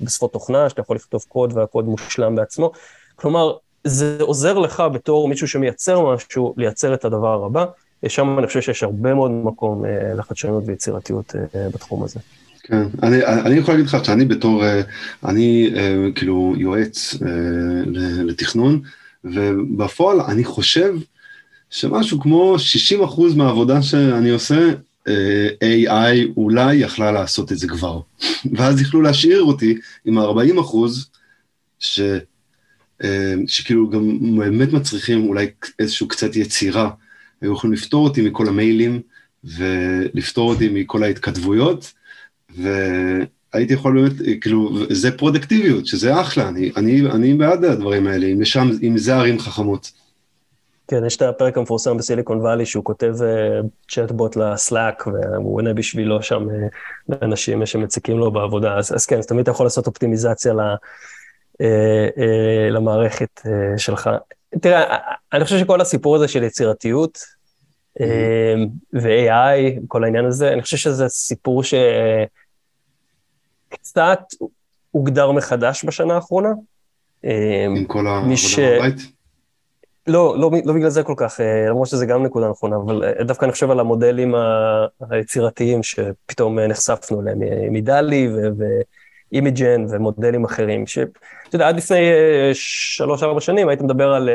בשפות 0.00 0.32
תוכנה, 0.32 0.68
שאתה 0.68 0.80
יכול 0.80 0.96
לכתוב 0.96 1.24
קוד 1.28 1.56
והקוד 1.56 1.84
מושלם 1.84 2.34
בעצמו. 2.34 2.72
כלומר, 3.16 3.52
זה 3.84 4.16
עוזר 4.20 4.58
לך 4.58 4.82
בתור 4.92 5.28
מישהו 5.28 5.48
שמייצר 5.48 6.14
משהו, 6.14 6.54
לייצר 6.56 6.94
את 6.94 7.04
הדבר 7.04 7.44
הבא. 7.44 7.64
שם 8.08 8.38
אני 8.38 8.46
חושב 8.46 8.60
שיש 8.60 8.82
הרבה 8.82 9.14
מאוד 9.14 9.30
מקום 9.30 9.84
אה, 9.84 10.14
לחדשנות 10.14 10.64
ויצירתיות 10.66 11.34
בתחום 11.54 12.04
הזה. 12.04 12.20
כן, 12.62 12.82
אני, 13.02 13.24
אני 13.26 13.54
יכול 13.54 13.74
להגיד 13.74 13.86
לך 13.86 14.04
שאני 14.04 14.24
בתור, 14.24 14.62
אני 15.24 15.70
כאילו 16.14 16.54
יועץ 16.56 17.14
לתכנון, 18.24 18.80
ובפועל 19.24 20.20
אני 20.20 20.44
חושב 20.44 20.94
שמשהו 21.70 22.20
כמו 22.20 22.56
60% 23.00 23.36
מהעבודה 23.36 23.82
שאני 23.82 24.30
עושה, 24.30 24.72
AI 25.60 26.28
אולי 26.36 26.74
יכלה 26.74 27.12
לעשות 27.12 27.52
את 27.52 27.58
זה 27.58 27.68
כבר. 27.68 28.00
ואז 28.52 28.80
יכלו 28.80 29.02
להשאיר 29.02 29.42
אותי 29.42 29.78
עם 30.04 30.18
ה-40 30.18 30.60
אחוז, 30.60 31.10
ש, 31.78 32.00
שכאילו 33.46 33.90
גם 33.90 34.36
באמת 34.38 34.72
מצריכים 34.72 35.26
אולי 35.26 35.46
איזשהו 35.78 36.08
קצת 36.08 36.36
יצירה. 36.36 36.90
היו 37.40 37.52
יכולים 37.52 37.74
לפתור 37.74 38.04
אותי 38.04 38.22
מכל 38.22 38.48
המיילים, 38.48 39.00
ולפתור 39.44 40.50
אותי 40.50 40.68
מכל 40.68 41.02
ההתכתבויות, 41.02 41.92
והייתי 42.56 43.72
יכול 43.72 44.00
באמת, 44.00 44.40
כאילו, 44.40 44.86
זה 44.90 45.10
פרודקטיביות, 45.10 45.86
שזה 45.86 46.20
אחלה, 46.20 46.48
אני, 46.48 46.70
אני, 46.76 47.00
אני 47.10 47.34
בעד 47.34 47.64
הדברים 47.64 48.06
האלה, 48.06 48.26
אם, 48.26 48.40
לשם, 48.40 48.70
אם 48.82 48.98
זה 48.98 49.16
ערים 49.16 49.38
חכמות. 49.38 49.92
כן, 50.88 51.04
יש 51.04 51.16
את 51.16 51.22
הפרק 51.22 51.58
המפורסם 51.58 51.96
בסיליקון 51.96 52.40
וואלי, 52.40 52.66
שהוא 52.66 52.84
כותב 52.84 53.14
צ'טבוט 53.90 54.36
uh, 54.36 54.40
לסלאק, 54.40 55.06
והוא 55.06 55.56
עונה 55.56 55.74
בשבילו 55.74 56.22
שם 56.22 56.46
uh, 56.48 56.52
לאנשים 57.08 57.66
שמציקים 57.66 58.18
לו 58.18 58.32
בעבודה. 58.32 58.78
אז, 58.78 58.94
אז 58.94 59.06
כן, 59.06 59.18
אז 59.18 59.26
תמיד 59.26 59.40
אתה 59.40 59.50
יכול 59.50 59.66
לעשות 59.66 59.86
אופטימיזציה 59.86 60.52
ל, 60.52 60.60
uh, 60.60 60.60
uh, 61.56 61.62
למערכת 62.70 63.40
uh, 63.44 63.48
שלך. 63.76 64.10
תראה, 64.60 64.96
אני 65.32 65.44
חושב 65.44 65.58
שכל 65.58 65.80
הסיפור 65.80 66.16
הזה 66.16 66.28
של 66.28 66.42
יצירתיות, 66.42 67.18
mm-hmm. 67.18 68.02
uh, 68.02 68.96
ו-AI, 69.02 69.80
כל 69.88 70.04
העניין 70.04 70.24
הזה, 70.24 70.52
אני 70.52 70.62
חושב 70.62 70.76
שזה 70.76 71.08
סיפור 71.08 71.62
שקצת 73.72 74.20
הוגדר 74.90 75.32
מחדש 75.32 75.84
בשנה 75.84 76.14
האחרונה. 76.14 76.50
עם 77.22 77.84
כל 77.86 78.06
העבודה 78.06 78.36
ש... 78.36 78.58
מהבית? 78.58 79.17
לא, 80.08 80.38
לא, 80.38 80.50
לא 80.64 80.72
בגלל 80.72 80.90
זה 80.90 81.02
כל 81.02 81.14
כך, 81.16 81.40
אה, 81.40 81.66
למרות 81.68 81.88
שזה 81.88 82.06
גם 82.06 82.22
נקודה 82.22 82.48
נכונה, 82.48 82.76
אבל 82.76 83.04
אה, 83.04 83.24
דווקא 83.24 83.44
אני 83.44 83.52
חושב 83.52 83.70
על 83.70 83.80
המודלים 83.80 84.34
היצירתיים 85.10 85.82
שפתאום 85.82 86.58
אה, 86.58 86.66
נחשפנו 86.66 87.20
אליהם, 87.22 87.38
מדלי 87.72 88.30
ואימיג'ן 89.32 89.84
ומודלים 89.88 90.44
אחרים, 90.44 90.86
שאתה 90.86 91.10
יודע, 91.52 91.68
עד 91.68 91.76
לפני 91.76 92.10
שלוש-ארבע 92.52 93.40
שנים 93.40 93.68
היית 93.68 93.80
מדבר 93.80 94.12
על 94.12 94.30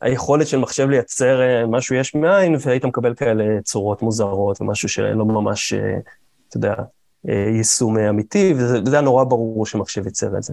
היכולת 0.00 0.46
של 0.46 0.58
מחשב 0.58 0.88
לייצר 0.88 1.40
משהו 1.68 1.96
יש 1.96 2.14
מאין, 2.14 2.56
והיית 2.60 2.84
מקבל 2.84 3.14
כאלה 3.14 3.44
צורות 3.62 4.02
מוזרות 4.02 4.60
ומשהו 4.60 4.88
שלא 4.88 5.24
ממש, 5.24 5.74
אתה 6.48 6.56
יודע, 6.56 6.74
יישום 7.24 7.98
אמיתי, 7.98 8.54
וזה 8.56 8.92
היה 8.92 9.00
נורא 9.00 9.24
ברור 9.24 9.66
שמחשב 9.66 10.06
ייצר 10.06 10.36
את 10.36 10.42
זה. 10.42 10.52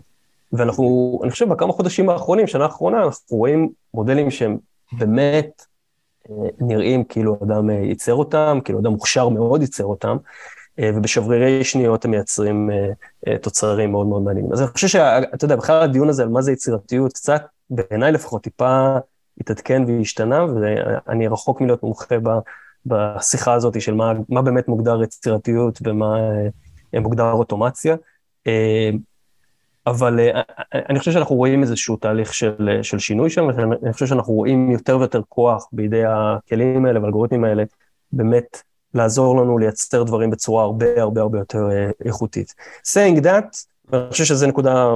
ואנחנו, 0.58 1.20
אני 1.24 1.32
חושב, 1.32 1.50
בכמה 1.50 1.74
חודשים 1.74 2.10
האחרונים, 2.10 2.48
שנה 2.48 2.64
האחרונה, 2.64 3.04
אנחנו 3.04 3.38
רואים 3.38 3.70
מודלים 3.94 4.32
שהם 4.32 4.58
באמת 4.92 5.66
אה, 6.30 6.36
נראים 6.60 7.04
כאילו 7.04 7.38
אדם 7.44 7.70
אה, 7.70 7.76
ייצר 7.76 8.14
אותם, 8.14 8.60
כאילו 8.64 8.80
אדם 8.80 8.92
מוכשר 8.92 9.30
מאוד 9.30 9.62
ייצר 9.62 9.86
אותם, 9.86 10.18
אה, 10.80 10.92
ובשברירי 10.96 11.64
שניות 11.64 12.06
הם 12.06 12.12
מייצרים 12.12 12.70
תוצרים 13.42 13.92
מאוד 13.92 14.08
מאוד 14.08 14.22
מעניינים. 14.22 14.54
אז 14.54 14.62
אני 14.62 14.68
חושב 14.68 14.88
שאתה 14.88 15.46
יודע, 15.46 15.56
בכלל 15.56 15.82
הדיון 15.82 16.10
הזה 16.10 16.24
על 16.24 16.30
מה 16.30 16.42
זה 16.42 16.52
יצירתיות, 16.52 17.14
קצת, 17.14 17.42
בעיניי 17.70 18.12
לפחות, 18.12 18.44
טיפה 18.44 18.98
התעדכן 19.42 19.84
והשתנה, 19.88 20.46
ואני 20.46 21.28
רחוק 21.28 21.62
מלהיות 21.62 21.84
מומחה 21.84 22.16
בשיחה 22.86 23.54
הזאת 23.54 23.82
של 23.82 23.94
מה, 23.94 24.14
מה 24.30 24.42
באמת 24.42 24.68
מוגדר 24.68 25.04
יצירתיות 25.04 25.80
ומה 25.84 26.18
מוגדר 26.94 27.32
אוטומציה. 27.32 27.96
אבל 29.88 30.20
אה, 30.20 30.42
אני 30.90 31.00
חושב 31.00 31.12
שאנחנו 31.12 31.36
רואים 31.36 31.62
איזשהו 31.62 31.98
תהליך 31.98 32.34
של, 32.34 32.70
אה, 32.70 32.84
של 32.84 33.00
שינוי 33.00 33.30
שם, 33.30 33.48
ואני 33.48 33.94
חושב 33.94 34.06
שאנחנו 34.06 34.34
רואים 34.34 34.72
יותר 34.72 34.98
ויותר 34.98 35.22
כוח 35.30 35.68
בידי 35.72 36.04
הכלים 36.06 36.86
האלה 36.86 37.00
והאלגוריתמים 37.00 37.44
האלה, 37.44 37.64
באמת 38.12 38.62
לעזור 38.94 39.42
לנו 39.42 39.58
לייצר 39.58 40.04
דברים 40.04 40.30
בצורה 40.30 40.64
הרבה 40.64 41.02
הרבה 41.02 41.22
הרבה 41.22 41.40
יותר 41.40 41.70
אה, 41.72 41.90
איכותית. 42.06 42.54
saying 42.88 43.20
that, 43.22 43.66
ואני 43.90 44.12
חושב 44.12 44.24
שזו 44.24 44.48
נקודה 44.48 44.94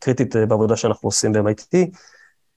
קריטית 0.00 0.36
בעבודה 0.36 0.76
שאנחנו 0.76 1.06
עושים 1.06 1.32
ב-MIT, 1.32 1.76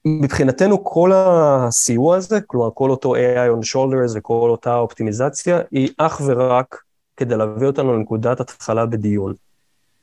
מבחינתנו 0.06 0.84
כל 0.84 1.10
הסיוע 1.14 2.16
הזה, 2.16 2.40
כלומר 2.40 2.70
כל 2.74 2.90
אותו 2.90 3.14
AI 3.14 3.50
on 3.56 3.74
shoulders 3.74 4.12
וכל 4.14 4.50
אותה 4.50 4.76
אופטימיזציה, 4.76 5.60
היא 5.70 5.88
אך 5.98 6.20
ורק 6.26 6.82
כדי 7.16 7.36
להביא 7.36 7.66
אותנו 7.66 7.96
לנקודת 7.96 8.40
התחלה 8.40 8.86
בדיון. 8.86 9.34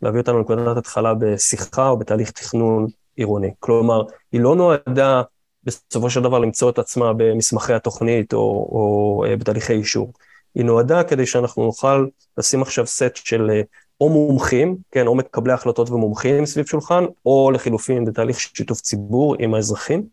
להביא 0.02 0.20
אותנו 0.20 0.38
לנקודת 0.38 0.78
התחלה 0.78 1.14
בשיחה 1.14 1.90
או 1.90 1.98
בתהליך 1.98 2.32
תכנון 2.32 2.88
עירוני. 3.16 3.52
כלומר, 3.60 4.04
היא 4.32 4.42
לא 4.42 4.56
נועדה 4.56 5.22
בסופו 5.64 6.10
של 6.10 6.22
דבר 6.22 6.40
למצוא 6.40 6.70
את 6.70 6.80
עצמה 6.80 7.14
במסמכי 7.14 7.74
התוכנית 7.74 8.34
או, 8.34 8.40
או 8.40 9.24
אה, 9.28 9.36
בתהליכי 9.36 9.74
אישור. 9.74 10.14
היא 10.56 10.66
נועדה 10.66 11.04
כדי 11.04 11.26
שאנחנו 11.26 11.64
נוכל 11.64 12.06
לשים 12.38 12.62
עכשיו 12.62 12.88
סט 12.88 13.16
של 13.16 13.50
אה, 13.52 13.62
או 14.02 14.10
מומחים, 14.10 14.78
כן, 14.92 15.08
או 15.08 15.16
מקבלי 15.16 15.54
החלטות 15.54 15.90
ומומחים 15.90 16.46
סביב 16.46 16.66
שולחן, 16.66 17.04
או 17.26 17.52
לחילופין 17.52 18.06
בתהליך 18.06 18.40
שיתוף 18.40 18.82
ציבור 18.82 19.36
עם 19.40 19.54
האזרחים, 19.54 20.04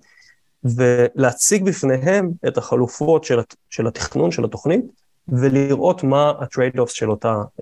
ולהציג 0.65 1.65
בפניהם 1.65 2.31
את 2.49 2.59
החלופות 2.59 3.25
של, 3.25 3.41
של 3.71 3.87
התכנון, 3.87 4.31
של 4.31 4.45
התוכנית, 4.45 4.85
ולראות 5.31 6.05
מה 6.05 6.33
ה-trade-offs 6.39 6.91
של, 6.95 7.09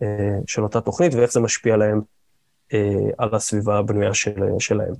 אה, 0.02 0.38
של 0.46 0.62
אותה 0.62 0.80
תוכנית 0.80 1.14
ואיך 1.14 1.32
זה 1.32 1.40
משפיע 1.40 1.74
עליהם 1.74 2.00
אה, 2.72 2.94
על 3.18 3.34
הסביבה 3.34 3.78
הבנויה 3.78 4.14
של, 4.14 4.42
שלהם. 4.58 4.94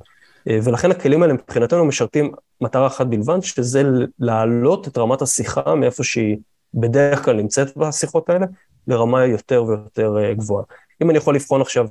אה, 0.49 0.59
ולכן 0.63 0.91
הכלים 0.91 1.23
האלה 1.23 1.35
מבחינתנו 1.35 1.85
משרתים 1.85 2.33
מטרה 2.61 2.87
אחת 2.87 3.07
בלבד, 3.07 3.41
שזה 3.43 3.83
להעלות 4.19 4.89
את 4.89 4.99
רמת 4.99 5.23
השיחה 5.23 5.75
מאיפה 5.75 6.05
שהיא 6.05 6.37
בדרך 6.75 7.25
כלל 7.25 7.37
נמצאת 7.37 7.77
בשיחות 7.77 8.31
האלה, 8.31 8.47
לרמה 8.87 9.25
יותר 9.25 9.65
ויותר 9.65 10.33
גבוהה. 10.33 10.65
אם 11.03 11.11
אני 11.11 11.19
יכול 11.19 11.35
לבחון 11.35 11.61
עכשיו 11.61 11.87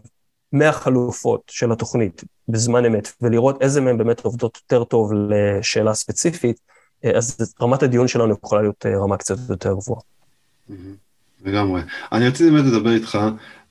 100 0.53 0.71
חלופות 0.71 1.41
של 1.47 1.71
התוכנית 1.71 2.23
בזמן 2.47 2.85
אמת, 2.85 3.11
ולראות 3.21 3.61
איזה 3.61 3.81
מהן 3.81 3.97
באמת 3.97 4.19
עובדות 4.25 4.57
יותר 4.63 4.83
טוב 4.83 5.11
לשאלה 5.13 5.93
ספציפית, 5.93 6.59
אז 7.15 7.53
רמת 7.61 7.83
הדיון 7.83 8.07
שלנו 8.07 8.33
יכולה 8.33 8.61
להיות 8.61 8.85
רמה 8.85 9.17
קצת 9.17 9.35
יותר 9.49 9.73
גבוהה. 9.73 10.16
לגמרי. 11.45 11.81
אני 12.11 12.27
רציתי 12.27 12.51
באמת 12.51 12.65
לדבר 12.65 12.93
איתך, 12.93 13.19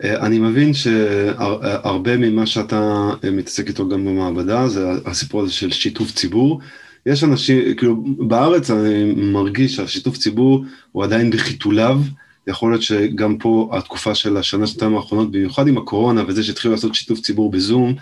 אה, 0.04 0.26
אני 0.26 0.38
מבין 0.38 0.74
שהרבה 0.74 2.16
ממה 2.16 2.46
שאתה 2.46 3.10
אה, 3.24 3.30
מתעסק 3.30 3.68
איתו 3.68 3.88
גם 3.88 4.04
במעבדה, 4.04 4.68
זה 4.68 4.90
הסיפור 5.06 5.42
הזה 5.42 5.52
של 5.52 5.70
שיתוף 5.70 6.10
ציבור. 6.10 6.60
יש 7.06 7.24
אנשים, 7.24 7.74
כאילו 7.76 8.04
בארץ 8.18 8.70
אני 8.70 9.12
מרגיש 9.16 9.76
שהשיתוף 9.76 10.16
ציבור 10.16 10.64
הוא 10.92 11.04
עדיין 11.04 11.30
בחיתוליו, 11.30 12.00
יכול 12.46 12.72
להיות 12.72 12.82
שגם 12.82 13.38
פה 13.38 13.70
התקופה 13.72 14.14
של 14.14 14.36
השנה, 14.36 14.66
שנתיים 14.66 14.96
האחרונות, 14.96 15.30
במיוחד 15.30 15.68
עם 15.68 15.78
הקורונה 15.78 16.22
וזה 16.26 16.42
שהתחילו 16.42 16.74
לעשות 16.74 16.94
שיתוף 16.94 17.20
ציבור 17.20 17.50
בזום, 17.50 17.94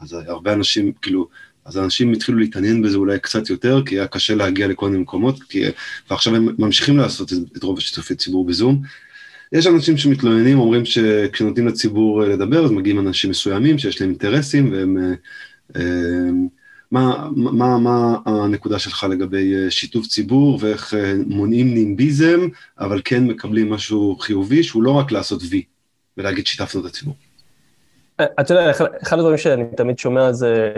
אז 0.00 0.12
הרבה 0.12 0.52
אנשים, 0.52 0.92
כאילו, 1.02 1.28
אז 1.68 1.78
אנשים 1.78 2.12
התחילו 2.12 2.38
להתעניין 2.38 2.82
בזה 2.82 2.96
אולי 2.96 3.18
קצת 3.18 3.50
יותר, 3.50 3.82
כי 3.86 3.94
היה 3.94 4.06
קשה 4.06 4.34
להגיע 4.34 4.66
לכל 4.66 4.88
מיני 4.88 5.02
מקומות, 5.02 5.42
כי, 5.42 5.64
ועכשיו 6.10 6.34
הם 6.34 6.48
ממשיכים 6.58 6.96
לעשות 6.96 7.32
את 7.56 7.62
רוב 7.62 7.78
השיתופי 7.78 8.14
ציבור 8.14 8.46
בזום. 8.46 8.82
יש 9.52 9.66
אנשים 9.66 9.96
שמתלוננים, 9.96 10.58
אומרים 10.58 10.84
שכשנותנים 10.84 11.66
לציבור 11.66 12.22
אה, 12.22 12.28
לדבר, 12.28 12.64
אז 12.64 12.70
מגיעים 12.70 12.98
אנשים 12.98 13.30
מסוימים 13.30 13.78
שיש 13.78 14.00
להם 14.00 14.10
אינטרסים, 14.10 14.72
והם... 14.72 14.96
אה, 14.98 15.12
אה, 15.76 16.30
מה, 16.92 17.28
מה, 17.32 17.78
מה 17.78 18.16
הנקודה 18.26 18.78
שלך 18.78 19.06
לגבי 19.10 19.70
שיתוף 19.70 20.06
ציבור 20.06 20.58
ואיך 20.62 20.94
מונעים 21.26 21.74
נימביזם, 21.74 22.40
אבל 22.78 23.00
כן 23.04 23.24
מקבלים 23.24 23.70
משהו 23.70 24.16
חיובי, 24.20 24.62
שהוא 24.62 24.82
לא 24.82 24.90
רק 24.90 25.12
לעשות 25.12 25.42
וי 25.50 25.62
ולהגיד 26.16 26.46
שיתפנו 26.46 26.80
את 26.80 26.86
הציבור. 26.86 27.14
אתה 28.16 28.54
יודע, 28.54 28.70
אחד 29.02 29.18
הדברים 29.18 29.38
שאני 29.38 29.64
תמיד 29.76 29.98
שומע 29.98 30.32
זה 30.32 30.72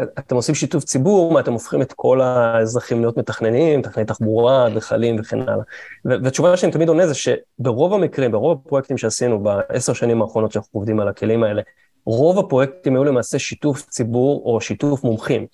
אתם 0.00 0.36
עושים 0.36 0.54
שיתוף 0.54 0.84
ציבור, 0.84 1.32
מה 1.32 1.40
אתם 1.40 1.52
הופכים 1.52 1.82
את 1.82 1.92
כל 1.92 2.20
האזרחים 2.20 3.00
להיות 3.00 3.16
מתכננים, 3.16 3.80
מתכנני 3.80 4.06
תחבורה, 4.06 4.66
אדריכלים 4.66 5.16
וכן 5.20 5.40
הלאה. 5.40 5.64
והתשובה 6.04 6.56
שאני 6.56 6.72
תמיד 6.72 6.88
עונה 6.88 7.06
זה 7.06 7.14
שברוב 7.14 7.94
המקרים, 7.94 8.32
ברוב 8.32 8.60
הפרויקטים 8.66 8.98
שעשינו 8.98 9.42
בעשר 9.42 9.92
שנים 9.92 10.22
האחרונות 10.22 10.52
שאנחנו 10.52 10.70
עובדים 10.72 11.00
על 11.00 11.08
הכלים 11.08 11.42
האלה, 11.42 11.62
רוב 12.06 12.38
הפרויקטים 12.38 12.94
היו 12.94 13.04
למעשה 13.04 13.38
שיתוף 13.38 13.82
ציבור 13.82 14.42
או 14.44 14.60
שיתוף 14.60 15.04
מומחים. 15.04 15.46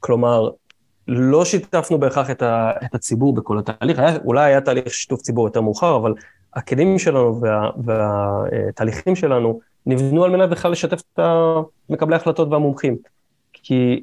כלומר, 0.00 0.50
לא 1.08 1.44
שיתפנו 1.44 1.98
בהכרח 1.98 2.30
את, 2.30 2.42
ה, 2.42 2.70
את 2.84 2.94
הציבור 2.94 3.34
בכל 3.34 3.58
התהליך, 3.58 3.98
היה, 3.98 4.16
אולי 4.24 4.44
היה 4.44 4.60
תהליך 4.60 4.94
שיתוף 4.94 5.20
ציבור 5.20 5.46
יותר 5.46 5.60
מאוחר, 5.60 5.96
אבל 5.96 6.14
הכלים 6.54 6.98
שלנו 6.98 7.40
וה, 7.40 7.70
והתהליכים 7.84 9.16
שלנו 9.16 9.60
נבנו 9.86 10.24
על 10.24 10.30
מנת 10.30 10.50
בכלל 10.50 10.70
לשתף 10.70 11.00
את 11.00 11.20
מקבלי 11.90 12.14
ההחלטות 12.14 12.48
והמומחים. 12.48 12.96
כי 13.66 14.02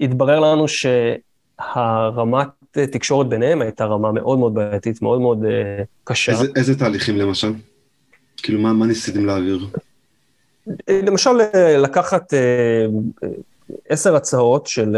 התברר 0.00 0.40
לנו 0.40 0.66
שהרמת 0.68 2.48
תקשורת 2.72 3.28
ביניהם 3.28 3.62
הייתה 3.62 3.84
רמה 3.84 4.12
מאוד 4.12 4.38
מאוד 4.38 4.54
בעייתית, 4.54 5.02
מאוד 5.02 5.20
מאוד 5.20 5.42
uh, 5.42 5.48
קשה. 6.04 6.32
איזה, 6.32 6.46
איזה 6.56 6.78
תהליכים 6.78 7.16
למשל? 7.16 7.52
כאילו, 8.36 8.60
מה, 8.60 8.72
מה 8.72 8.86
ניסיתם 8.86 9.26
להעביר? 9.26 9.66
למשל, 10.88 11.30
לקחת 11.78 12.34
uh, 12.34 13.26
עשר 13.88 14.16
הצעות 14.16 14.66
של 14.66 14.96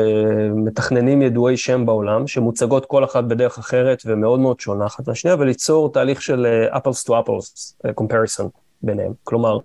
מתכננים 0.55 1.22
ידועי 1.22 1.57
שם 1.57 1.87
בעולם, 1.87 2.26
שמוצגות 2.26 2.87
כל 2.87 3.05
אחת 3.05 3.24
בדרך 3.24 3.59
אחרת 3.59 4.03
ומאוד 4.07 4.41
מאוד 4.41 4.61
שונה 4.61 4.87
אחת 4.87 5.09
מהשנייה, 5.09 5.37
וליצור 5.39 5.93
תהליך 5.93 6.22
של 6.22 6.66
apples 6.72 7.09
to 7.09 7.12
apples 7.12 7.72
comparison 8.01 8.45
ביניהם. 8.82 9.12
כלומר, 9.24 9.59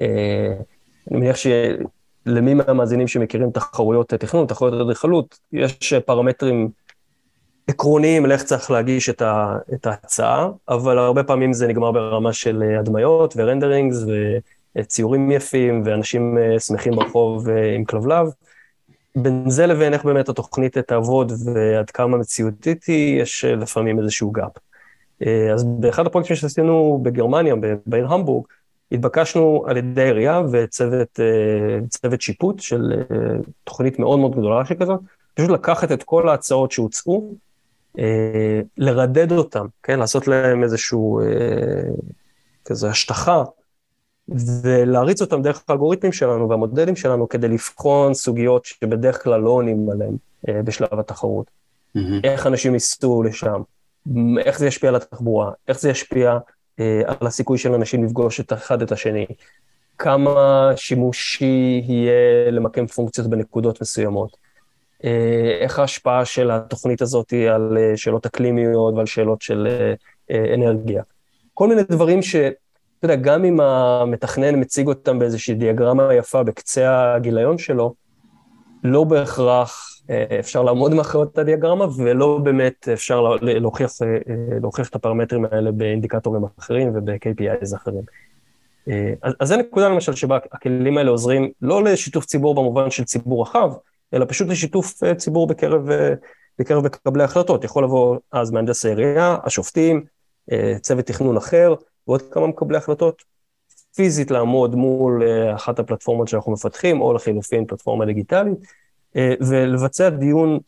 אני 0.00 0.08
מניח 1.10 1.36
שלמי 2.24 2.54
מהמאזינים 2.54 3.08
שמכירים 3.08 3.50
תחרויות 3.50 4.08
תכנון, 4.08 4.46
תחרויות 4.46 4.80
אדריכלות, 4.80 5.38
יש 5.52 5.94
פרמטרים 5.94 6.70
עקרוניים 7.66 8.26
לאיך 8.26 8.42
צריך 8.42 8.70
להגיש 8.70 9.08
את, 9.08 9.22
ה, 9.22 9.56
את 9.74 9.86
ההצעה, 9.86 10.48
אבל 10.68 10.98
הרבה 10.98 11.22
פעמים 11.22 11.52
זה 11.52 11.66
נגמר 11.66 11.92
ברמה 11.92 12.32
של 12.32 12.62
הדמיות 12.80 13.34
ו 13.36 13.42
renderings 13.42 13.96
וציורים 14.76 15.30
יפים 15.30 15.82
ואנשים 15.84 16.38
אה, 16.38 16.60
שמחים 16.60 16.92
ברחוב 16.92 17.48
אה, 17.48 17.74
עם 17.74 17.84
כלבלב. 17.84 18.26
בין 19.16 19.50
זה 19.50 19.66
לבין 19.66 19.92
איך 19.92 20.04
באמת 20.04 20.28
התוכנית 20.28 20.78
תעבוד 20.78 21.32
ועד 21.44 21.90
כמה 21.90 22.16
מציאותית 22.16 22.84
היא, 22.84 23.22
יש 23.22 23.44
אה, 23.44 23.54
לפעמים 23.54 23.98
איזשהו 23.98 24.30
gap. 24.30 24.52
אז 25.54 25.64
באחד 25.64 26.06
הפרויקטים 26.06 26.36
שעשינו 26.36 27.00
בגרמניה, 27.02 27.54
בעיר 27.86 28.12
המבורג, 28.12 28.46
התבקשנו 28.92 29.64
על 29.66 29.76
ידי 29.76 30.02
העירייה 30.02 30.42
וצוות 30.52 32.20
שיפוט 32.20 32.60
של 32.60 33.02
תוכנית 33.64 33.98
מאוד 33.98 34.18
מאוד 34.18 34.32
גדולה 34.32 34.64
שכזאת, 34.64 35.00
פשוט 35.34 35.50
לקחת 35.50 35.92
את 35.92 36.02
כל 36.02 36.28
ההצעות 36.28 36.72
שהוצאו, 36.72 37.34
אה, 37.98 38.60
לרדד 38.78 39.32
אותם, 39.32 39.66
כן? 39.82 39.98
לעשות 39.98 40.28
להם 40.28 40.62
איזשהו 40.62 41.20
אה, 41.20 41.24
כזה 42.64 42.88
השטחה, 42.88 43.42
ולהריץ 44.62 45.22
אותם 45.22 45.42
דרך 45.42 45.62
האלגוריתמים 45.68 46.12
שלנו 46.12 46.48
והמודלים 46.48 46.96
שלנו 46.96 47.28
כדי 47.28 47.48
לבחון 47.48 48.14
סוגיות 48.14 48.64
שבדרך 48.64 49.22
כלל 49.22 49.40
לא 49.40 49.50
עונים 49.50 49.90
עליהם 49.90 50.16
אה, 50.48 50.62
בשלב 50.62 50.98
התחרות. 50.98 51.46
Mm-hmm. 51.96 52.00
איך 52.24 52.46
אנשים 52.46 52.74
ייסעו 52.74 53.22
לשם, 53.22 53.62
איך 54.38 54.58
זה 54.58 54.66
ישפיע 54.66 54.88
על 54.88 54.96
התחבורה, 54.96 55.50
איך 55.68 55.80
זה 55.80 55.90
ישפיע 55.90 56.30
אה, 56.30 56.38
על 57.06 57.26
הסיכוי 57.26 57.58
של 57.58 57.74
אנשים 57.74 58.04
לפגוש 58.04 58.40
את 58.40 58.52
אחד 58.52 58.82
את 58.82 58.92
השני, 58.92 59.26
כמה 59.98 60.70
שימושי 60.76 61.82
יהיה 61.84 62.50
למקם 62.50 62.86
פונקציות 62.86 63.26
בנקודות 63.26 63.80
מסוימות. 63.80 64.36
אה, 65.04 65.58
איך 65.60 65.78
ההשפעה 65.78 66.24
של 66.24 66.50
התוכנית 66.50 67.02
הזאת 67.02 67.32
על 67.32 67.78
אה, 67.78 67.96
שאלות 67.96 68.26
אקלימיות 68.26 68.94
ועל 68.94 69.06
שאלות 69.06 69.42
של 69.42 69.68
אה, 70.30 70.54
אנרגיה. 70.54 71.02
כל 71.54 71.68
מיני 71.68 71.82
דברים 71.82 72.22
ש... 72.22 72.36
אתה 72.36 73.12
יודע, 73.12 73.16
גם 73.16 73.44
אם 73.44 73.60
המתכנן 73.60 74.60
מציג 74.60 74.86
אותם 74.86 75.18
באיזושהי 75.18 75.54
דיאגרמה 75.54 76.14
יפה 76.14 76.42
בקצה 76.42 77.14
הגיליון 77.14 77.58
שלו, 77.58 77.94
לא 78.84 79.04
בהכרח 79.04 79.93
אפשר 80.40 80.62
לעמוד 80.62 80.94
מאחורי 80.94 81.24
אותה 81.24 81.44
דיאגרמה, 81.44 81.86
ולא 81.96 82.38
באמת 82.42 82.88
אפשר 82.92 83.36
להוכיח, 83.40 83.90
להוכיח 84.62 84.88
את 84.88 84.94
הפרמטרים 84.94 85.44
האלה 85.50 85.72
באינדיקטורים 85.72 86.42
אחרים 86.58 86.92
וב-KPIs 86.94 87.76
אחרים. 87.76 88.02
אז, 89.22 89.34
אז 89.40 89.48
זו 89.48 89.56
נקודה 89.56 89.88
למשל 89.88 90.14
שבה 90.14 90.38
הכלים 90.52 90.98
האלה 90.98 91.10
עוזרים 91.10 91.50
לא 91.62 91.84
לשיתוף 91.84 92.24
ציבור 92.24 92.54
במובן 92.54 92.90
של 92.90 93.04
ציבור 93.04 93.42
רחב, 93.42 93.72
אלא 94.14 94.24
פשוט 94.28 94.48
לשיתוף 94.48 95.02
אה, 95.04 95.14
ציבור 95.14 95.46
בקרב, 95.46 95.90
אה, 95.90 96.14
בקרב 96.58 96.84
מקבלי 96.84 97.24
החלטות. 97.24 97.64
יכול 97.64 97.84
לבוא 97.84 98.18
אז 98.32 98.50
מהנדס 98.50 98.84
העירייה, 98.84 99.36
השופטים, 99.44 100.04
אה, 100.52 100.74
צוות 100.80 101.06
תכנון 101.06 101.36
אחר, 101.36 101.74
ועוד 102.08 102.22
כמה 102.22 102.46
מקבלי 102.46 102.76
החלטות, 102.76 103.22
פיזית 103.96 104.30
לעמוד 104.30 104.74
מול 104.74 105.22
אחת 105.54 105.78
הפלטפורמות 105.78 106.28
שאנחנו 106.28 106.52
מפתחים, 106.52 107.00
או 107.00 107.12
לחילופין 107.12 107.66
פלטפורמה 107.66 108.06
דיגיטלית, 108.06 108.58
ולבצע 109.16 110.08
דיון 110.08 110.58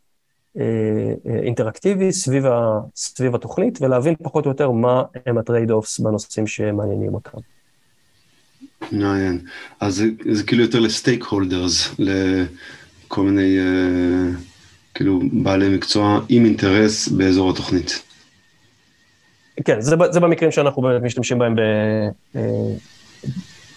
אינטראקטיבי 1.43 2.13
סביב, 2.13 2.47
ה, 2.47 2.81
סביב 2.97 3.35
התוכנית, 3.35 3.83
ולהבין 3.83 4.15
פחות 4.23 4.47
או 4.47 4.51
יותר 4.51 4.71
מה 4.71 5.03
הם 5.27 5.39
ה 5.39 5.71
trade-offs 5.71 5.99
בנושאים 5.99 6.47
שמעניינים 6.47 7.15
אותם. 7.15 7.39
מעניין. 8.93 9.41
אז 9.81 9.95
זה, 9.95 10.05
זה 10.33 10.43
כאילו 10.43 10.63
יותר 10.63 10.81
ל 10.81 11.25
stakeholders, 11.25 11.95
כל 13.09 13.23
מיני 13.23 13.59
אה, 13.59 14.39
כאילו 14.95 15.21
בעלי 15.33 15.77
מקצוע 15.77 16.21
עם 16.29 16.45
אינטרס 16.45 17.09
באזור 17.09 17.51
התוכנית. 17.51 18.03
כן, 19.65 19.81
זה, 19.81 19.97
זה 20.11 20.21
במקרים 20.21 20.51
שאנחנו 20.51 20.83
באמת 20.83 21.03
משתמשים 21.03 21.39
בהם 21.39 21.55
ב, 21.57 21.61
אה, 22.37 22.43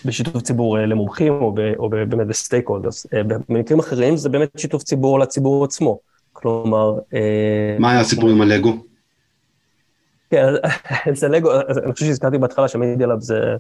בשיתוף 0.06 0.42
ציבור 0.42 0.78
אה, 0.78 0.86
למומחים, 0.86 1.34
או, 1.34 1.52
ב, 1.52 1.60
או 1.78 1.90
ב, 1.90 1.96
באמת 1.96 2.28
ב 2.28 2.68
stakeholders. 2.68 3.08
במקרים 3.50 3.80
אחרים 3.80 4.18
זה 4.18 4.30
באמת 4.30 4.50
שיתוף 4.58 4.84
ציבור 4.84 5.20
לציבור 5.20 5.66
עצמו. 5.66 6.00
כלומר... 6.34 6.94
מה 7.80 7.92
היה 7.92 8.00
הסיפור 8.00 8.30
עם 8.30 8.42
הלגו? 8.42 8.74
כן, 10.30 10.46
זה 11.20 11.28
לגו, 11.28 11.52
אני 11.84 11.94
חושב 11.94 12.06
שהזכרתי 12.06 12.38
בהתחלה 12.38 12.68
ש 12.68 12.79
Media 12.79 13.08
Lab 13.08 13.22
זה 13.22 13.56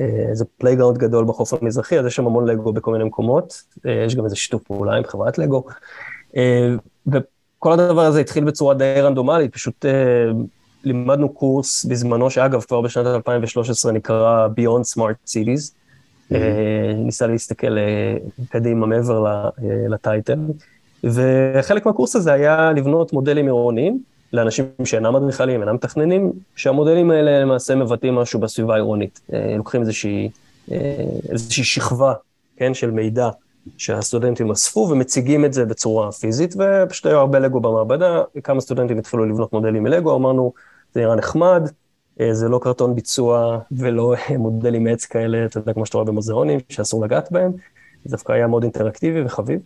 איזה 0.00 0.44
playground 0.58 0.98
גדול 0.98 1.24
בחוף 1.24 1.52
המזרחי, 1.54 1.98
אז 1.98 2.06
יש 2.06 2.16
שם 2.16 2.26
המון 2.26 2.48
לגו 2.48 2.72
בכל 2.72 2.92
מיני 2.92 3.04
מקומות, 3.04 3.62
אה, 3.86 4.04
יש 4.06 4.14
גם 4.14 4.24
איזה 4.24 4.36
שיתוף 4.36 4.62
פעולה 4.62 4.96
עם 4.96 5.04
חברת 5.04 5.38
לגו. 5.38 5.64
אה, 6.36 6.74
וכל 7.06 7.72
הדבר 7.72 8.02
הזה 8.02 8.20
התחיל 8.20 8.44
בצורה 8.44 8.74
די 8.74 8.94
רנדומלית, 9.00 9.52
פשוט 9.52 9.84
אה, 9.84 10.30
לימדנו 10.84 11.28
קורס 11.28 11.84
בזמנו, 11.84 12.30
שאגב, 12.30 12.62
כבר 12.62 12.80
בשנת 12.80 13.06
2013 13.06 13.92
נקרא 13.92 14.48
Beyond 14.48 14.96
Smart 14.96 15.28
Cities. 15.28 15.70
Mm-hmm. 15.70 16.34
ניסה 16.96 17.26
להסתכל 17.26 17.76
קדימה 18.48 18.86
מעבר 18.86 19.48
לטייטל. 19.88 20.38
וחלק 21.04 21.86
מהקורס 21.86 22.16
הזה 22.16 22.32
היה 22.32 22.72
לבנות 22.72 23.12
מודלים 23.12 23.46
עירוניים 23.46 24.02
לאנשים 24.32 24.66
שאינם 24.84 25.16
אדריכלים, 25.16 25.60
אינם 25.60 25.74
מתכננים, 25.74 26.32
שהמודלים 26.56 27.10
האלה 27.10 27.40
למעשה 27.40 27.74
מבטאים 27.74 28.14
משהו 28.14 28.40
בסביבה 28.40 28.74
העירונית. 28.74 29.20
אה, 29.32 29.54
לוקחים 29.56 29.80
איזושהי, 29.80 30.30
אה, 30.72 30.78
איזושהי 31.30 31.64
שכבה, 31.64 32.14
כן, 32.56 32.74
של 32.74 32.90
מידע 32.90 33.28
שהסטודנטים 33.78 34.50
אספו 34.50 34.88
ומציגים 34.90 35.44
את 35.44 35.52
זה 35.52 35.64
בצורה 35.64 36.12
פיזית, 36.12 36.54
ופשוט 36.58 37.06
היו 37.06 37.18
הרבה 37.18 37.38
לגו 37.38 37.60
במעבדה, 37.60 38.22
כמה 38.44 38.60
סטודנטים 38.60 38.98
התחילו 38.98 39.24
לבנות 39.24 39.52
מודלים 39.52 39.82
מלגו, 39.82 40.16
אמרנו, 40.16 40.52
זה 40.94 41.00
נראה 41.00 41.16
נחמד, 41.16 41.70
אה, 42.20 42.34
זה 42.34 42.48
לא 42.48 42.60
קרטון 42.62 42.94
ביצוע 42.94 43.58
ולא 43.72 44.14
מודלים 44.38 44.84
מעץ 44.84 45.04
כאלה, 45.04 45.44
אתה 45.44 45.58
יודע, 45.58 45.72
כמו 45.72 45.86
שאתה 45.86 45.98
רואה 45.98 46.06
במוזיאונים, 46.06 46.60
שאסור 46.68 47.04
לגעת 47.04 47.32
בהם, 47.32 47.52
זה 48.04 48.10
דווקא 48.10 48.32
היה 48.32 48.46
מאוד 48.46 48.62
אינטראקטיבי 48.62 49.22
וחביב. 49.22 49.60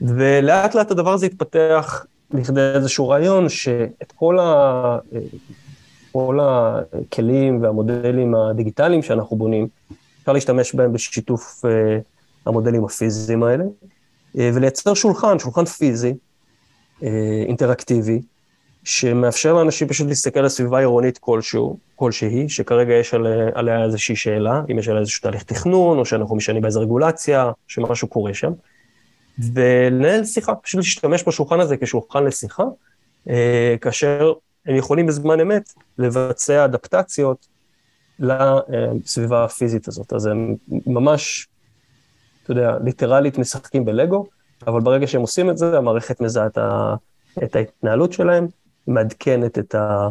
ולאט 0.00 0.74
לאט 0.74 0.90
הדבר 0.90 1.12
הזה 1.12 1.26
התפתח 1.26 2.06
לכדי 2.30 2.60
איזשהו 2.74 3.08
רעיון 3.08 3.48
שאת 3.48 4.12
כל, 4.16 4.38
ה, 4.38 4.98
כל 6.12 6.38
הכלים 6.42 7.62
והמודלים 7.62 8.34
הדיגיטליים 8.34 9.02
שאנחנו 9.02 9.36
בונים, 9.36 9.68
אפשר 10.20 10.32
להשתמש 10.32 10.74
בהם 10.74 10.92
בשיתוף 10.92 11.64
אה, 11.64 11.98
המודלים 12.46 12.84
הפיזיים 12.84 13.42
האלה, 13.42 13.64
אה, 14.38 14.50
ולייצר 14.54 14.94
שולחן, 14.94 15.38
שולחן 15.38 15.64
פיזי, 15.64 16.14
אה, 17.02 17.44
אינטראקטיבי, 17.46 18.22
שמאפשר 18.86 19.52
לאנשים 19.52 19.88
פשוט 19.88 20.08
להסתכל 20.08 20.40
על 20.40 20.48
סביבה 20.48 20.78
עירונית 20.78 21.18
כלשהו, 21.18 21.78
כלשהי, 21.96 22.48
שכרגע 22.48 22.94
יש 22.94 23.14
עליה, 23.14 23.48
עליה 23.54 23.84
איזושהי 23.84 24.16
שאלה, 24.16 24.62
אם 24.70 24.78
יש 24.78 24.88
עליה 24.88 25.00
איזשהו 25.00 25.22
תהליך 25.22 25.42
תכנון, 25.42 25.98
או 25.98 26.04
שאנחנו 26.04 26.36
משנים 26.36 26.62
באיזה 26.62 26.80
רגולציה, 26.80 27.50
שמשהו 27.68 28.08
קורה 28.08 28.34
שם. 28.34 28.52
ולנהל 29.54 30.24
שיחה, 30.24 30.54
פשוט 30.54 30.78
להשתמש 30.78 31.28
בשולחן 31.28 31.60
הזה 31.60 31.76
כשולחן 31.76 32.24
לשיחה, 32.24 32.62
אה, 33.28 33.74
כאשר 33.80 34.32
הם 34.66 34.76
יכולים 34.76 35.06
בזמן 35.06 35.40
אמת 35.40 35.72
לבצע 35.98 36.64
אדפטציות 36.64 37.46
לסביבה 38.18 39.44
הפיזית 39.44 39.88
הזאת. 39.88 40.12
אז 40.12 40.26
הם 40.26 40.54
ממש, 40.68 41.48
אתה 42.42 42.52
יודע, 42.52 42.78
ליטרלית 42.84 43.38
משחקים 43.38 43.84
בלגו, 43.84 44.26
אבל 44.66 44.80
ברגע 44.80 45.06
שהם 45.06 45.20
עושים 45.20 45.50
את 45.50 45.58
זה, 45.58 45.78
המערכת 45.78 46.20
מזהה 46.20 46.46
את 47.42 47.56
ההתנהלות 47.56 48.12
שלהם, 48.12 48.46
מעדכנת 48.86 49.58
את, 49.58 49.74
ה, 49.74 50.08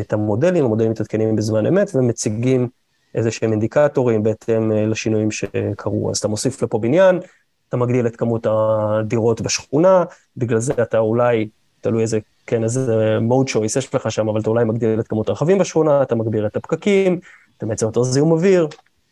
את 0.00 0.12
המודלים, 0.12 0.64
המודלים 0.64 0.90
מתעדכנים 0.90 1.36
בזמן 1.36 1.66
אמת 1.66 1.90
ומציגים 1.94 2.68
איזה 3.14 3.30
שהם 3.30 3.50
אינדיקטורים 3.52 4.22
בהתאם 4.22 4.72
אה, 4.72 4.86
לשינויים 4.86 5.30
שקרו. 5.30 6.10
אז 6.10 6.18
אתה 6.18 6.28
מוסיף 6.28 6.62
לפה 6.62 6.78
בניין, 6.78 7.20
אתה 7.68 7.76
מגדיל 7.76 8.06
את 8.06 8.16
כמות 8.16 8.46
הדירות 8.50 9.40
בשכונה, 9.40 10.04
בגלל 10.36 10.58
זה 10.58 10.72
אתה 10.82 10.98
אולי, 10.98 11.48
תלוי 11.80 12.02
איזה, 12.02 12.18
כן, 12.46 12.64
איזה 12.64 13.18
mode 13.18 13.50
choice 13.50 13.78
יש 13.78 13.94
לך 13.94 14.10
שם, 14.10 14.28
אבל 14.28 14.40
אתה 14.40 14.50
אולי 14.50 14.64
מגדיל 14.64 15.00
את 15.00 15.08
כמות 15.08 15.28
הרכבים 15.28 15.58
בשכונה, 15.58 16.02
אתה 16.02 16.14
מגביר 16.14 16.46
את 16.46 16.56
הפקקים, 16.56 17.20
אתה 17.56 17.66
מייצר 17.66 17.86
יותר 17.86 18.02
זיהום 18.02 18.32
אוויר, 18.32 18.68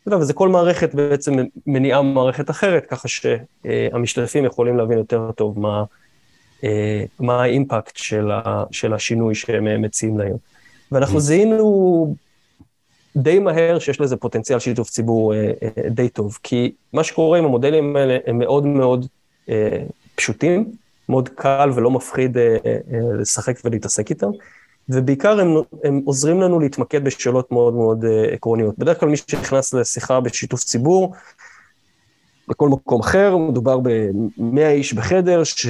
וזה 0.07 0.33
כל 0.33 0.49
מערכת 0.49 0.95
בעצם 0.95 1.33
מניעה 1.67 2.01
מערכת 2.01 2.49
אחרת, 2.49 2.85
ככה 2.85 3.07
שהמשתתפים 3.07 4.45
יכולים 4.45 4.77
להבין 4.77 4.97
יותר 4.97 5.31
טוב 5.31 5.59
מה, 5.59 5.77
אה, 5.79 5.83
מה 7.19 7.41
האימפקט 7.43 7.97
של, 7.97 8.31
ה, 8.31 8.63
של 8.71 8.93
השינוי 8.93 9.35
שהם 9.35 9.81
מציעים 9.81 10.17
להם. 10.17 10.35
ואנחנו 10.91 11.17
mm. 11.17 11.21
זיהינו 11.21 12.15
די 13.15 13.39
מהר 13.39 13.79
שיש 13.79 14.01
לזה 14.01 14.17
פוטנציאל 14.17 14.59
שיתוף 14.59 14.89
ציבור 14.89 15.33
אה, 15.33 15.51
אה, 15.63 15.89
די 15.89 16.09
טוב, 16.09 16.37
כי 16.43 16.71
מה 16.93 17.03
שקורה 17.03 17.37
עם 17.37 17.45
המודלים 17.45 17.95
האלה 17.95 18.17
הם 18.27 18.39
מאוד 18.39 18.65
מאוד 18.65 19.07
פשוטים, 20.15 20.71
מאוד 21.09 21.29
קל 21.29 21.71
ולא 21.75 21.91
מפחיד 21.91 22.37
לשחק 23.19 23.59
ולהתעסק 23.65 24.09
איתם. 24.09 24.29
ובעיקר 24.89 25.39
הם, 25.39 25.55
הם 25.83 26.01
עוזרים 26.05 26.41
לנו 26.41 26.59
להתמקד 26.59 27.03
בשאלות 27.03 27.51
מאוד 27.51 27.73
מאוד 27.73 28.05
עקרוניות. 28.31 28.77
בדרך 28.77 28.99
כלל 28.99 29.09
מי 29.09 29.17
שנכנס 29.17 29.73
לשיחה 29.73 30.19
בשיתוף 30.19 30.63
ציבור, 30.63 31.13
בכל 32.47 32.69
מקום 32.69 32.99
אחר, 32.99 33.37
מדובר 33.37 33.79
ב-100 33.79 34.59
איש 34.59 34.93
בחדר, 34.93 35.43
ש... 35.43 35.67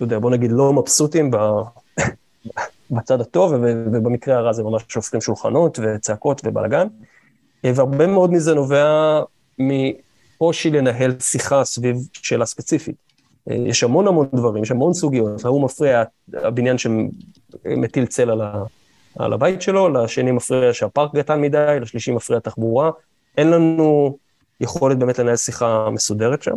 אתה 0.00 0.06
יודע, 0.06 0.18
בוא 0.18 0.30
נגיד, 0.30 0.52
לא 0.52 0.72
מבסוטים 0.72 1.30
ב... 1.30 1.36
בצד 2.90 3.20
הטוב, 3.20 3.52
ובמקרה 3.92 4.36
הרע 4.36 4.52
זה 4.52 4.62
ממש 4.62 4.82
שופכים 4.88 5.20
שולחנות 5.20 5.78
וצעקות 5.82 6.40
ובלאגן. 6.44 6.86
והרבה 7.64 8.06
מאוד 8.06 8.32
מזה 8.32 8.54
נובע 8.54 9.20
מקושי 9.58 10.70
לנהל 10.70 11.20
שיחה 11.20 11.64
סביב 11.64 11.96
שאלה 12.12 12.46
ספציפית. 12.46 12.96
יש 13.46 13.84
המון 13.84 14.08
המון 14.08 14.28
דברים, 14.34 14.62
יש 14.62 14.70
המון 14.70 14.94
סוגיות, 14.94 15.44
ההוא 15.44 15.64
מפריע, 15.64 16.02
הבניין 16.34 16.76
שמטיל 16.78 18.06
צל 18.06 18.30
על, 18.30 18.40
ה... 18.40 18.62
על 19.18 19.32
הבית 19.32 19.62
שלו, 19.62 19.88
לשני 19.88 20.30
מפריע 20.30 20.72
שהפארק 20.72 21.16
קטן 21.16 21.40
מדי, 21.40 21.76
לשלישי 21.80 22.12
מפריע 22.12 22.38
התחבורה. 22.38 22.90
אין 23.36 23.50
לנו 23.50 24.16
יכולת 24.60 24.98
באמת 24.98 25.18
לנהל 25.18 25.36
שיחה 25.36 25.90
מסודרת 25.90 26.42
שם. 26.42 26.56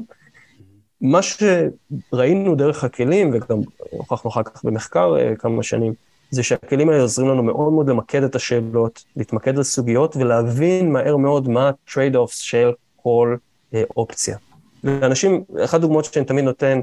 מה 1.04 1.20
שראינו 1.22 2.56
דרך 2.56 2.84
הכלים, 2.84 3.32
וגם 3.34 3.58
הוכחנו 3.91 4.30
אחר 4.30 4.43
כך 4.43 4.66
במחקר 4.66 5.16
אה, 5.20 5.36
כמה 5.36 5.64
שנים, 5.64 5.93
זה 6.32 6.43
שהכלים 6.43 6.89
האלה 6.89 7.01
עוזרים 7.01 7.30
לנו 7.30 7.43
מאוד 7.43 7.74
מאוד 7.74 7.89
למקד 7.89 8.24
את 8.24 8.36
השאלות, 8.36 9.04
להתמקד 9.16 9.58
על 9.58 9.64
סוגיות 9.64 10.16
ולהבין 10.16 10.91
מהר 10.91 11.18
מאוד 11.18 11.49
מה 11.49 11.70
ה-trade-offs 11.70 12.36
של 12.36 12.72
כל 12.95 13.36
אה, 13.74 13.84
אופציה. 13.97 14.38
לאנשים, 14.84 15.43
אחת 15.66 15.74
הדוגמאות 15.74 16.06
שאני 16.06 16.26
תמיד 16.26 16.45
נותן, 16.45 16.80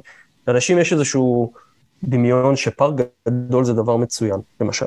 לאנשים 0.48 0.78
יש 0.78 0.92
איזשהו 0.92 1.52
דמיון 2.04 2.56
שפארק 2.56 2.94
גדול 3.28 3.64
זה 3.64 3.72
דבר 3.72 3.96
מצוין, 3.96 4.40
למשל. 4.60 4.86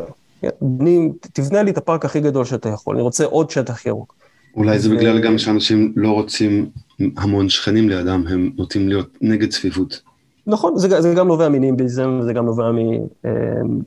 אני, 0.79 1.09
תבנה 1.33 1.63
לי 1.63 1.71
את 1.71 1.77
הפארק 1.77 2.05
הכי 2.05 2.19
גדול 2.19 2.45
שאתה 2.45 2.69
יכול, 2.69 2.95
אני 2.95 3.03
רוצה 3.03 3.25
עוד 3.25 3.49
שטח 3.49 3.85
ירוק. 3.85 4.15
אולי 4.55 4.79
זה 4.79 4.89
בגלל 4.89 5.21
גם 5.21 5.37
שאנשים 5.37 5.93
לא 5.95 6.09
רוצים 6.09 6.69
המון 7.17 7.49
שכנים 7.49 7.89
לידם, 7.89 8.23
הם 8.29 8.51
נוטים 8.57 8.89
להיות 8.89 9.09
נגד 9.21 9.49
צפיפות. 9.49 10.01
נכון, 10.47 10.77
זה, 10.77 11.01
זה 11.01 11.13
גם 11.13 11.27
נובע 11.27 11.49
מנימביזם, 11.49 12.19
זה 12.21 12.33
גם 12.33 12.45
נובע 12.45 12.71
מ... 12.71 12.77
אה, 13.25 13.31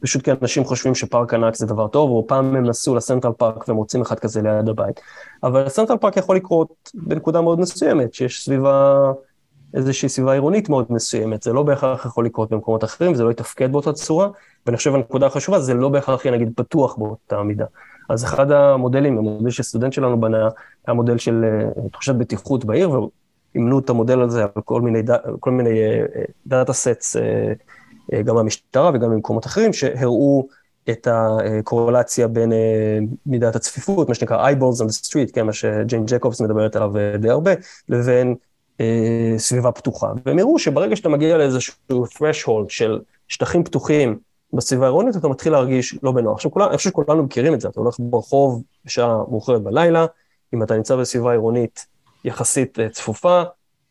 פשוט 0.00 0.22
כי 0.22 0.30
אנשים 0.42 0.64
חושבים 0.64 0.94
שפארק 0.94 1.34
ענק 1.34 1.54
זה 1.54 1.66
דבר 1.66 1.88
טוב, 1.88 2.10
או 2.10 2.24
פעם 2.28 2.56
הם 2.56 2.66
נסעו 2.66 2.94
לסנטרל 2.94 3.32
פארק 3.32 3.68
והם 3.68 3.76
רוצים 3.76 4.00
אחד 4.00 4.18
כזה 4.18 4.42
ליד 4.42 4.68
הבית. 4.68 5.00
אבל 5.42 5.68
סנטרל 5.68 5.96
פארק 5.96 6.16
יכול 6.16 6.36
לקרות 6.36 6.90
בנקודה 6.94 7.40
מאוד 7.40 7.60
מסוימת, 7.60 8.14
שיש 8.14 8.44
סביבה, 8.44 9.12
איזושהי 9.74 10.08
סביבה 10.08 10.32
עירונית 10.32 10.68
מאוד 10.68 10.86
מסוימת, 10.90 11.42
זה 11.42 11.52
לא 11.52 11.62
בהכרח 11.62 12.06
יכול 12.06 12.26
לקרות 12.26 12.50
במקומות 12.50 12.84
אחרים, 12.84 13.14
זה 13.14 13.24
לא 13.24 13.30
יתפקד 13.30 13.72
באותה 13.72 13.92
צורה, 13.92 14.28
ואני 14.66 14.76
חושב 14.76 14.94
הנקודה 14.94 15.26
החשובה, 15.26 15.60
זה 15.60 15.74
לא 15.74 15.88
בהכרח 15.88 16.24
יהיה 16.24 16.36
נגיד 16.36 16.52
פתוח 16.56 16.96
באותה 16.96 17.42
מידה. 17.42 17.66
אז 18.08 18.24
אחד 18.24 18.50
המודלים, 18.50 19.18
המודל 19.18 19.50
שסטודנט 19.50 19.92
שלנו 19.92 20.20
בנה, 20.20 20.48
היה 20.86 20.94
מודל 20.94 21.18
של 21.18 21.44
אה, 21.44 21.88
תחושת 21.88 22.14
בטיחות 22.14 22.64
בעיר, 22.64 22.90
ואימנו 23.54 23.78
את 23.78 23.90
המודל 23.90 24.20
הזה 24.20 24.42
על 24.42 24.62
כל 24.64 24.80
מיני, 24.80 25.02
כל 25.40 25.50
מיני 25.50 25.70
data 26.46 26.72
sets, 26.72 27.16
אה, 27.16 27.52
אה, 28.12 28.22
גם 28.22 28.34
מהמשטרה 28.34 28.90
וגם 28.94 29.10
ממקומות 29.10 29.46
אחרים, 29.46 29.72
שהראו 29.72 30.48
את 30.90 31.08
הקורלציה 31.10 32.28
בין 32.28 32.52
מידת 33.26 33.56
הצפיפות, 33.56 34.08
מה 34.08 34.14
שנקרא 34.14 34.50
eyeballs 34.50 34.82
on 34.82 34.86
the 34.86 35.08
street, 35.08 35.32
כן, 35.32 35.46
מה 35.46 35.52
שג'יין 35.52 36.04
ג'קובס 36.06 36.40
מדברת 36.40 36.76
עליו 36.76 36.92
די 37.18 37.30
הרבה, 37.30 37.50
לבין 37.88 38.34
סביבה 39.38 39.72
פתוחה. 39.72 40.12
והם 40.26 40.38
הראו 40.38 40.58
שברגע 40.58 40.96
שאתה 40.96 41.08
מגיע 41.08 41.38
לאיזשהו 41.38 42.04
threshold 42.04 42.68
של 42.68 43.00
שטחים 43.28 43.64
פתוחים, 43.64 44.18
בסביבה 44.52 44.84
העירונית 44.84 45.16
אתה 45.16 45.28
מתחיל 45.28 45.52
להרגיש 45.52 45.98
לא 46.02 46.12
בנוח. 46.12 46.34
עכשיו, 46.34 46.50
כולם, 46.50 46.68
אני 46.68 46.76
חושב 46.76 46.90
שכולנו 46.90 47.22
מכירים 47.22 47.54
את 47.54 47.60
זה, 47.60 47.68
אתה 47.68 47.80
הולך 47.80 47.96
ברחוב 47.98 48.62
בשעה 48.84 49.16
מאוחרת 49.16 49.62
בלילה, 49.62 50.06
אם 50.54 50.62
אתה 50.62 50.76
נמצא 50.76 50.96
בסביבה 50.96 51.30
עירונית 51.30 51.86
יחסית 52.24 52.78
אה, 52.78 52.88
צפופה, 52.88 53.42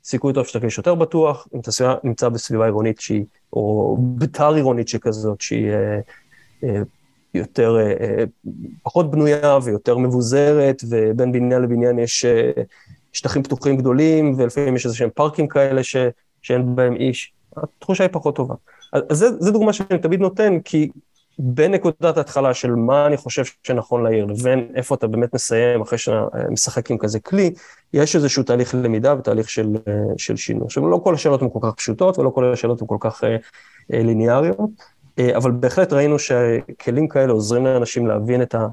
סיכוי 0.04 0.34
טוב 0.34 0.46
שתרגיש 0.46 0.78
יותר 0.78 0.96
בטוח, 0.96 1.48
אם 1.56 1.60
אתה 1.60 1.72
נמצא 2.04 2.30
בסביבה 2.30 2.66
עירונית 2.66 3.00
שהיא, 3.00 3.26
או 3.54 3.98
בתר 4.18 4.54
עירונית 4.54 4.88
שכזאת, 4.88 5.42
שהיא 5.42 5.70
אה, 5.72 6.00
אה, 6.64 6.82
יותר, 7.34 7.78
אה, 7.78 7.94
אה, 8.02 8.24
פחות 8.84 9.12
בנויה 9.12 9.58
ויותר 9.64 9.98
מבוזרת, 9.98 10.84
ובין 10.90 11.32
בניין 11.32 11.62
לבניין 11.62 12.00
יש 12.00 12.26
אה, 12.26 12.52
שטחים 13.14 13.44
פתוחים 13.44 13.78
גדולים, 13.78 14.34
ולפעמים 14.38 14.76
יש 14.76 14.86
איזה 14.86 14.98
שהם 14.98 15.10
פארקים 15.16 15.48
כאלה 15.48 15.84
ש, 15.84 15.96
שאין 16.42 16.76
בהם 16.76 16.96
איש, 16.96 17.34
התחושה 17.58 18.04
היא 18.04 18.12
פחות 18.14 18.36
טובה. 18.36 18.56
אז 18.94 19.26
זו 19.40 19.52
דוגמה 19.52 19.74
שאני 19.74 20.00
תמיד 20.00 20.20
נותן, 20.20 20.60
כי 20.60 20.90
בין 21.40 21.72
נקודת 21.72 22.18
ההתחלה 22.18 22.54
של 22.54 22.76
מה 22.76 23.06
אני 23.06 23.18
חושב 23.18 23.44
שנכון 23.64 24.04
לעיר, 24.04 24.26
לבין 24.26 24.68
איפה 24.76 24.96
אתה 24.96 25.08
באמת 25.08 25.34
מסיים 25.34 25.82
אחרי 25.82 25.98
שאתה 25.98 26.26
משחק 26.50 26.92
עם 26.92 26.98
כזה 26.98 27.20
כלי, 27.20 27.54
יש 27.94 28.16
איזשהו 28.16 28.44
תהליך 28.44 28.76
למידה 28.76 29.16
ותהליך 29.18 29.50
של, 29.50 29.76
של 30.18 30.36
שינוי. 30.36 30.66
עכשיו, 30.66 30.88
לא 30.88 31.02
כל 31.04 31.14
השאלות 31.14 31.42
הן 31.42 31.50
כל 31.54 31.60
כך 31.62 31.74
פשוטות, 31.74 32.20
ולא 32.20 32.30
כל 32.30 32.54
השאלות 32.54 32.82
הן 32.82 32.88
כל 32.88 32.98
כך 33.00 33.24
אה, 33.24 33.36
אה 33.94 34.04
ליניאריות, 34.04 34.70
אה, 35.20 35.38
אבל 35.38 35.52
בהחלט 35.52 35.94
ראינו 35.94 36.20
שכלים 36.20 37.08
כאלה 37.08 37.32
עוזרים 37.32 37.66
לאנשים 37.66 38.08
להבין 38.08 38.42
את 38.42 38.56
ה... 38.56 38.68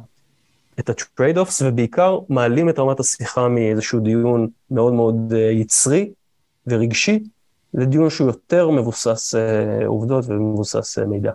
את 0.78 0.90
ה-trade-offs, 0.90 1.64
ובעיקר 1.64 2.18
מעלים 2.28 2.68
את 2.68 2.78
רמת 2.78 3.00
השיחה 3.00 3.48
מאיזשהו 3.48 4.00
דיון 4.00 4.48
מאוד 4.70 4.92
מאוד 4.92 5.32
אה, 5.36 5.38
יצרי 5.38 6.12
ורגשי, 6.66 7.24
לדיון 7.74 8.10
שהוא 8.10 8.26
יותר 8.26 8.70
מבוסס 8.70 9.34
אה, 9.34 9.86
עובדות 9.86 10.24
ומבוסס 10.28 10.98
אה, 10.98 11.06
מידע. 11.06 11.32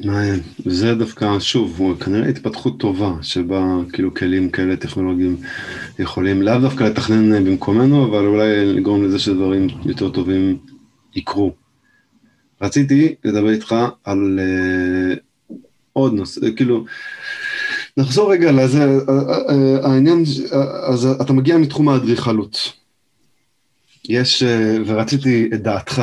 מעניין, 0.00 0.40
זה 0.64 0.94
דווקא, 0.94 1.40
שוב, 1.40 1.96
כנראה 2.00 2.28
התפתחות 2.28 2.80
טובה, 2.80 3.12
שבה 3.22 3.64
כאילו 3.92 4.14
כלים 4.14 4.50
כאלה 4.50 4.76
טכנולוגיים 4.76 5.36
יכולים 5.98 6.42
לאו 6.42 6.60
דווקא 6.60 6.84
לתכנן 6.84 7.34
אה, 7.34 7.40
במקומנו, 7.40 8.06
אבל 8.10 8.26
אולי 8.26 8.74
לגרום 8.74 9.04
לזה 9.04 9.18
שדברים 9.18 9.66
יותר 9.84 10.10
טובים 10.10 10.58
יקרו. 11.14 11.52
רציתי 12.62 13.14
לדבר 13.24 13.50
איתך 13.50 13.74
על 14.04 14.40
uh, 14.40 15.54
עוד 15.92 16.12
נושא, 16.12 16.40
כאילו, 16.56 16.84
נחזור 17.96 18.32
רגע 18.32 18.52
לזה, 18.52 18.98
העניין, 19.82 20.24
אז 20.88 21.06
אתה 21.06 21.32
מגיע 21.32 21.58
מתחום 21.58 21.88
האדריכלות. 21.88 22.83
יש, 24.08 24.42
אה, 24.42 24.76
ורציתי 24.86 25.50
את 25.54 25.62
דעתך, 25.62 26.02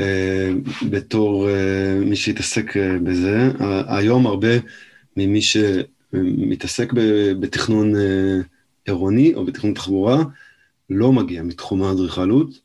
אה, 0.00 0.50
בתור 0.90 1.48
אה, 1.48 1.94
מי 2.00 2.16
שהתעסק 2.16 2.76
בזה, 3.02 3.50
היום 3.86 4.26
הרבה 4.26 4.48
ממי 5.16 5.40
שמתעסק 5.42 6.92
בתכנון 7.40 7.92
עירוני 8.86 9.34
או 9.34 9.44
בתכנון 9.44 9.74
תחבורה, 9.74 10.22
לא 10.90 11.12
מגיע 11.12 11.42
מתחום 11.42 11.82
האדריכלות, 11.82 12.60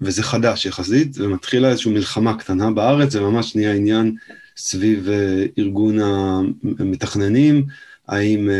וזה 0.00 0.22
חדש 0.22 0.66
יחסית, 0.66 1.16
ומתחילה 1.18 1.70
איזושהי 1.70 1.92
מלחמה 1.92 2.38
קטנה 2.38 2.70
בארץ, 2.70 3.12
זה 3.12 3.20
ממש 3.20 3.56
נהיה 3.56 3.74
עניין 3.74 4.16
סביב 4.56 5.08
ארגון 5.58 5.98
המתכננים, 6.78 7.66
האם 8.08 8.50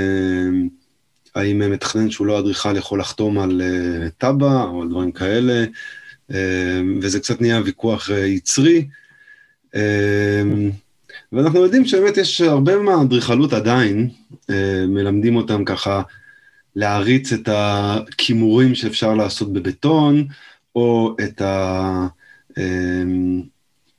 האם 1.34 1.70
מתכנן 1.70 2.10
שהוא 2.10 2.26
לא 2.26 2.38
אדריכל 2.38 2.76
יכול 2.76 3.00
לחתום 3.00 3.38
על 3.38 3.62
תב"ע 4.18 4.62
או 4.62 4.82
על 4.82 4.88
דברים 4.88 5.12
כאלה, 5.12 5.64
uh, 6.30 6.34
וזה 7.02 7.20
קצת 7.20 7.40
נהיה 7.40 7.60
ויכוח 7.64 8.08
יצרי. 8.08 8.88
ואנחנו 11.32 11.60
יודעים 11.60 11.84
שבאמת 11.84 12.16
יש 12.16 12.40
הרבה 12.40 12.76
מהאדריכלות 12.76 13.52
עדיין, 13.52 14.08
מלמדים 14.88 15.36
אותם 15.36 15.64
ככה 15.64 16.02
להריץ 16.76 17.32
את 17.32 17.48
הכימורים 17.52 18.74
שאפשר 18.74 19.14
לעשות 19.14 19.52
בבטון, 19.52 20.26
או 20.76 21.16
את 21.24 21.40
ה... 21.40 22.06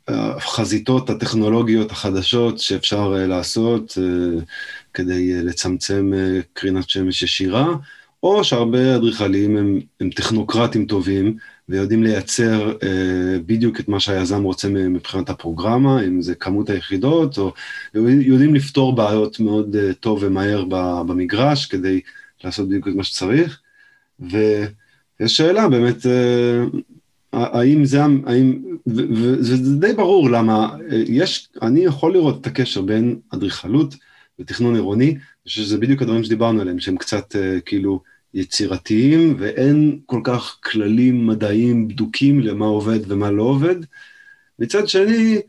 החזיתות 0.10 1.10
הטכנולוגיות 1.10 1.92
החדשות 1.92 2.60
שאפשר 2.60 3.10
לעשות, 3.10 3.98
כדי 4.94 5.34
אה, 5.34 5.42
לצמצם 5.44 6.12
אה, 6.16 6.40
קרינת 6.54 6.90
שמש 6.90 7.24
ישירה, 7.24 7.68
או 8.24 8.44
שהרבה 8.44 8.96
אדריכלים 8.96 9.58
הם, 9.58 9.80
הם 10.00 10.10
טכנוקרטים 10.10 10.86
טובים 10.86 11.38
ויודעים 11.70 12.04
לייצר 12.04 12.78
אה, 12.84 13.40
בדיוק 13.46 13.80
את 13.80 13.88
מה 13.88 14.00
שהיזם 14.00 14.44
רוצה 14.44 14.70
מבחינת 14.70 15.30
הפרוגרמה, 15.30 16.04
אם 16.04 16.22
זה 16.22 16.36
כמות 16.36 16.70
היחידות, 16.70 17.38
או 17.38 17.54
יודעים 17.94 18.56
לפתור 18.56 18.96
בעיות 18.96 19.40
מאוד 19.40 19.76
אה, 19.76 19.94
טוב 19.94 20.20
ומהר 20.22 20.66
במגרש 21.08 21.66
כדי 21.66 22.02
לעשות 22.44 22.68
בדיוק 22.68 22.88
את 22.88 22.94
מה 22.94 23.04
שצריך. 23.04 23.62
ויש 24.20 25.38
שאלה 25.38 25.70
באמת, 25.70 26.06
אה, 26.06 26.64
האם 27.34 27.86
זה, 27.86 28.02
האם, 28.26 28.60
וזה 28.88 29.80
די 29.80 29.94
ברור 29.94 30.30
למה, 30.30 30.76
אה, 30.92 31.04
יש, 31.08 31.50
אני 31.62 31.80
יכול 31.80 32.14
לראות 32.14 32.42
את 32.42 32.48
הקשר 32.48 32.82
בין 32.82 33.20
אדריכלות, 33.34 33.96
ותכנון 34.40 34.76
עירוני, 34.76 35.18
שזה 35.46 35.78
בדיוק 35.78 36.02
הדברים 36.02 36.24
שדיברנו 36.24 36.62
עליהם, 36.62 36.80
שהם 36.80 36.98
קצת 36.98 37.36
uh, 37.36 37.62
כאילו 37.66 38.02
יצירתיים, 38.34 39.36
ואין 39.40 40.00
כל 40.06 40.22
כך 40.24 40.58
כללים 40.64 41.28
מדעיים 41.28 41.88
בדוקים 41.88 42.40
למה 42.40 42.66
עובד 42.66 43.12
ומה 43.12 43.32
לא 43.32 43.44
עובד. 43.44 43.76
מצד 44.60 44.88
שני, 44.88 45.42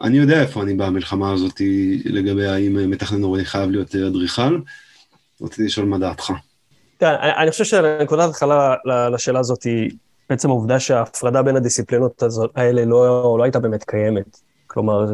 אני 0.00 0.18
יודע 0.18 0.42
איפה 0.42 0.62
אני 0.62 0.74
במלחמה 0.74 1.32
הזאת 1.32 1.60
לגבי 2.04 2.46
האם 2.46 2.90
מתכנן 2.90 3.18
עירוני 3.18 3.44
חייב 3.44 3.70
להיות 3.70 3.94
אדריכל. 3.94 4.58
רציתי 5.42 5.64
לשאול 5.64 5.86
מה 5.86 5.98
דעתך. 5.98 6.32
אני 7.02 7.50
חושב 7.50 7.64
שנקודת 7.64 8.30
התחלה 8.30 8.74
לשאלה 9.14 9.38
הזאת 9.38 9.62
היא 9.62 9.90
בעצם 10.30 10.50
העובדה 10.50 10.80
שההפרדה 10.80 11.42
בין 11.42 11.56
הדיסציפלינות 11.56 12.22
האלה 12.54 12.84
לא, 12.84 13.36
לא 13.38 13.44
הייתה 13.44 13.58
באמת 13.58 13.84
קיימת. 13.84 14.40
כלומר, 14.66 15.06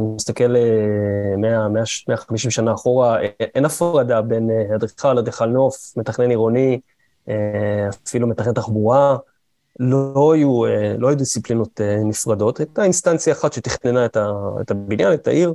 100, 1.38 1.68
100, 1.68 1.68
150 2.08 2.50
שנה 2.50 2.72
אחורה, 2.72 3.18
אין 3.40 3.64
הפרדה 3.64 4.22
בין 4.22 4.50
אה, 4.50 4.76
אדריכל, 4.76 5.18
אדריכל 5.18 5.46
נוף, 5.46 5.92
מתכנן 5.96 6.30
עירוני, 6.30 6.80
אה, 7.28 7.88
אפילו 8.06 8.26
מתכנן 8.26 8.52
תחבורה, 8.52 9.16
לא 9.80 10.32
היו, 10.34 10.64
אה, 10.64 10.94
לא 10.98 11.08
היו 11.08 11.16
דיסציפלינות 11.16 11.80
נפרדות, 12.04 12.60
הייתה 12.60 12.82
אינסטנציה 12.82 13.32
אחת 13.32 13.52
שתכננה 13.52 14.06
את 14.60 14.70
הבניין, 14.70 15.12
את 15.12 15.28
העיר, 15.28 15.54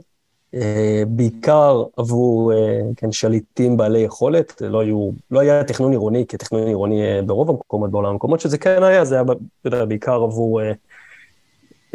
בעיקר 1.07 1.83
עבור 1.97 2.53
כן, 2.97 3.11
שליטים 3.11 3.77
בעלי 3.77 3.99
יכולת, 3.99 4.61
לא, 4.61 4.79
היו, 4.79 5.09
לא 5.31 5.39
היה 5.39 5.63
תכנון 5.63 5.91
עירוני 5.91 6.25
כתכנון 6.27 6.67
עירוני 6.67 7.21
ברוב 7.25 7.49
המקומות 7.49 7.91
בעולם, 7.91 8.09
המקומות 8.09 8.39
שזה 8.39 8.57
כן 8.57 8.83
היה, 8.83 9.05
זה 9.05 9.15
היה 9.15 9.23
יודע, 9.65 9.85
בעיקר 9.85 10.13
עבור 10.13 10.61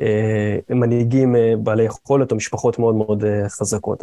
אה, 0.00 0.58
מנהיגים 0.70 1.36
אה, 1.36 1.52
בעלי 1.58 1.84
יכולת 1.84 2.30
או 2.30 2.36
משפחות 2.36 2.78
מאוד 2.78 2.94
מאוד 2.94 3.24
אה, 3.24 3.48
חזקות. 3.48 4.02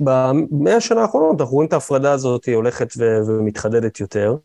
במאה 0.00 0.76
השנה 0.76 1.02
האחרונות 1.02 1.40
אנחנו 1.40 1.54
רואים 1.54 1.68
את 1.68 1.72
ההפרדה 1.72 2.12
הזאת 2.12 2.48
הולכת 2.54 2.88
ומתחדדת 3.26 4.00
יותר. 4.00 4.36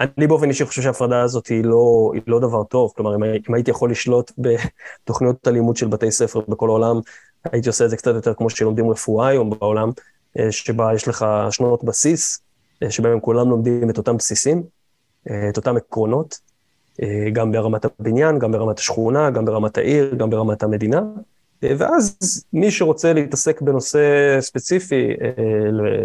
אני 0.00 0.26
באופן 0.26 0.48
אישי 0.48 0.64
חושב 0.64 0.82
שההפרדה 0.82 1.22
הזאת 1.22 1.46
היא 1.46 1.64
לא, 1.64 2.10
היא 2.14 2.22
לא 2.26 2.40
דבר 2.40 2.64
טוב, 2.64 2.92
כלומר, 2.96 3.16
אם, 3.16 3.24
אם 3.24 3.54
הייתי 3.54 3.70
יכול 3.70 3.90
לשלוט 3.90 4.32
בתוכניות 4.38 5.46
הלימוד 5.46 5.76
של 5.76 5.88
בתי 5.88 6.10
ספר 6.10 6.40
בכל 6.48 6.68
העולם, 6.68 7.00
הייתי 7.52 7.68
עושה 7.68 7.84
את 7.84 7.90
זה 7.90 7.96
קצת 7.96 8.14
יותר 8.14 8.34
כמו 8.34 8.50
שלומדים 8.50 8.90
רפואה 8.90 9.28
היום 9.28 9.50
בעולם, 9.50 9.90
שבה 10.50 10.94
יש 10.94 11.08
לך 11.08 11.26
שנות 11.50 11.84
בסיס, 11.84 12.40
שבהם 12.88 13.20
כולם 13.20 13.50
לומדים 13.50 13.90
את 13.90 13.98
אותם 13.98 14.16
בסיסים, 14.16 14.62
את 15.26 15.56
אותם 15.56 15.76
עקרונות, 15.76 16.38
אה, 17.02 17.30
גם 17.32 17.52
ברמת 17.52 17.84
הבניין, 17.84 18.38
גם 18.38 18.52
ברמת 18.52 18.78
השכונה, 18.78 19.30
גם 19.30 19.44
ברמת 19.44 19.78
העיר, 19.78 20.14
גם 20.14 20.30
ברמת 20.30 20.62
המדינה. 20.62 21.02
אה, 21.64 21.74
ואז 21.78 22.16
מי 22.52 22.70
שרוצה 22.70 23.12
להתעסק 23.12 23.60
בנושא 23.60 24.36
ספציפי, 24.40 25.08
אה, 25.22 25.30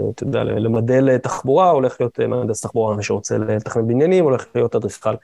אתה 0.10 0.24
יודע, 0.24 0.44
למדל 0.44 1.18
תחבורה, 1.18 1.70
הולך 1.70 1.96
להיות 2.00 2.20
מהנדס 2.20 2.62
תחבורה, 2.62 2.96
מי 2.96 3.04
שרוצה 3.04 3.38
לתכנן 3.38 3.88
בניינים, 3.88 4.24
הולך 4.24 4.46
להיות 4.56 4.76
אדריכל. 4.76 5.16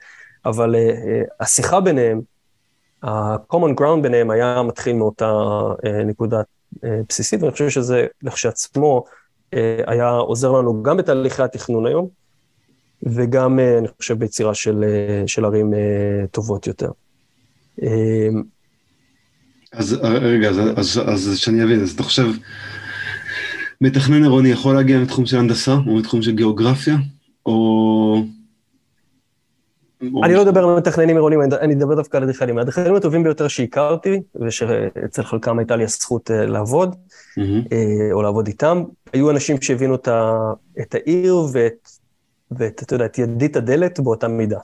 אבל 0.44 0.74
השיחה 1.40 1.80
ביניהם, 1.80 2.20
ה-common 3.02 3.80
ground 3.80 4.02
ביניהם 4.02 4.30
היה 4.30 4.62
מתחיל 4.62 4.96
מאותה 4.96 5.32
נקודה 6.06 6.40
בסיסית, 6.82 7.42
ואני 7.42 7.52
חושב 7.52 7.68
שזה 7.68 8.06
לכשעצמו 8.22 9.04
היה 9.86 10.10
עוזר 10.10 10.52
לנו 10.52 10.82
גם 10.82 10.96
בתהליכי 10.96 11.42
התכנון 11.42 11.86
היום, 11.86 12.08
וגם, 13.02 13.58
אה, 13.58 13.78
אני 13.78 13.88
חושב, 13.88 14.18
ביצירה 14.18 14.54
של, 14.54 14.84
אה, 14.84 15.22
של 15.26 15.44
ערים 15.44 15.74
אה, 15.74 16.26
טובות 16.30 16.66
יותר. 16.66 16.90
אז 19.72 19.92
רגע, 20.02 20.48
אז, 20.48 20.58
אז, 20.76 21.00
אז 21.06 21.38
שאני 21.38 21.64
אבין, 21.64 21.82
אז 21.82 21.90
אתה 21.90 22.02
חושב, 22.02 22.26
מתכנן 23.80 24.22
עירוני 24.22 24.48
יכול 24.48 24.74
להגיע 24.74 24.98
מתחום 24.98 25.26
של 25.26 25.38
הנדסה, 25.38 25.74
או 25.86 25.96
מתחום 25.96 26.22
של 26.22 26.30
גיאוגרפיה, 26.30 26.96
או... 27.46 28.22
אני 30.24 30.34
לא 30.34 30.42
אדבר 30.42 30.64
על 30.64 30.76
מתכננים 30.76 31.16
עירוניים, 31.16 31.40
אני 31.42 31.74
אדבר 31.74 31.94
דווקא 31.94 32.16
על 32.16 32.22
אדריכלים. 32.22 32.58
האדריכלים 32.58 32.94
הטובים 32.94 33.22
ביותר 33.22 33.48
שהכרתי, 33.48 34.20
ושאצל 34.46 35.22
חלקם 35.22 35.58
הייתה 35.58 35.76
לי 35.76 35.84
הזכות 35.84 36.30
לעבוד, 36.34 36.96
או 38.12 38.22
לעבוד 38.22 38.46
איתם, 38.46 38.82
היו 39.12 39.30
אנשים 39.30 39.62
שהבינו 39.62 39.94
את 40.80 40.94
העיר 40.94 41.36
ואת, 41.52 42.82
אתה 42.82 42.94
יודע, 42.94 43.04
את 43.04 43.18
ידית 43.18 43.56
הדלת 43.56 44.00
באותה 44.00 44.28
מידה. 44.28 44.58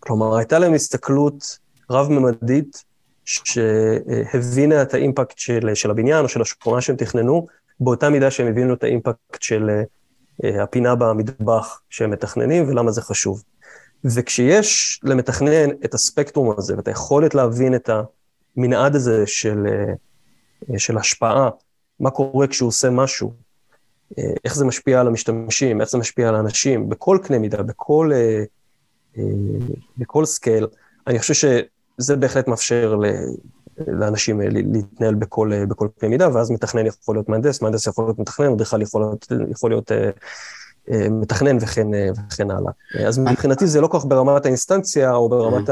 כלומר, 0.00 0.36
הייתה 0.36 0.58
להם 0.58 0.74
הסתכלות 0.74 1.58
רב-ממדית, 1.90 2.84
שהבינה 3.24 4.82
את 4.82 4.94
האימפקט 4.94 5.38
של, 5.38 5.74
של 5.74 5.90
הבניין 5.90 6.24
או 6.24 6.28
של 6.28 6.42
השכונה 6.42 6.80
שהם 6.80 6.96
תכננו, 6.96 7.46
באותה 7.80 8.10
מידה 8.10 8.30
שהם 8.30 8.46
הבינו 8.46 8.74
את 8.74 8.84
האימפקט 8.84 9.42
של 9.42 9.70
uh, 10.42 10.46
הפינה 10.62 10.94
במטבח 10.94 11.80
שהם 11.90 12.10
מתכננים 12.10 12.68
ולמה 12.68 12.90
זה 12.90 13.02
חשוב. 13.02 13.42
וכשיש 14.04 15.00
למתכנן 15.04 15.70
את 15.84 15.94
הספקטרום 15.94 16.54
הזה 16.58 16.76
ואת 16.76 16.88
היכולת 16.88 17.34
להבין 17.34 17.74
את 17.74 17.90
המנעד 18.56 18.94
הזה 18.94 19.26
של, 19.26 19.66
אה, 19.66 20.78
של 20.78 20.98
השפעה, 20.98 21.50
מה 22.00 22.10
קורה 22.10 22.46
כשהוא 22.46 22.68
עושה 22.68 22.90
משהו, 22.90 23.32
אה, 24.18 24.32
איך 24.44 24.54
זה 24.54 24.64
משפיע 24.64 25.00
על 25.00 25.06
המשתמשים, 25.06 25.80
איך 25.80 25.90
זה 25.90 25.98
משפיע 25.98 26.28
על 26.28 26.34
האנשים, 26.34 26.88
בכל 26.88 27.18
קנה 27.22 27.38
מידה, 27.38 27.62
בכל, 27.62 28.10
אה, 28.14 28.44
אה, 29.18 29.22
בכל 29.98 30.24
scale. 30.24 30.66
אני 31.06 31.18
חושב 31.18 31.34
שזה 32.00 32.16
בהחלט 32.16 32.48
מאפשר 32.48 32.96
לאנשים 33.86 34.40
להתנהל 34.40 35.14
בכל, 35.14 35.52
בכל 35.68 35.88
קנה 35.98 36.10
מידה, 36.10 36.28
ואז 36.34 36.50
מתכנן 36.50 36.86
יכול 36.86 37.16
להיות 37.16 37.28
מהנדס, 37.28 37.62
מהנדס 37.62 37.86
יכול 37.86 38.04
להיות 38.04 38.18
מתכנן, 38.18 38.52
אדריכל 38.52 38.82
יכול 38.82 39.00
להיות, 39.00 39.32
יכול 39.50 39.70
להיות 39.70 39.92
מתכנן 41.10 41.56
וכן, 41.60 41.86
וכן 42.28 42.50
הלאה. 42.50 42.72
אז 43.06 43.18
מבחינתי 43.18 43.66
זה 43.66 43.80
לא 43.80 43.86
כל 43.86 43.98
כך 43.98 44.06
ברמת 44.06 44.44
האינסטנציה 44.44 45.14
או 45.14 45.28
ברמת 45.28 45.70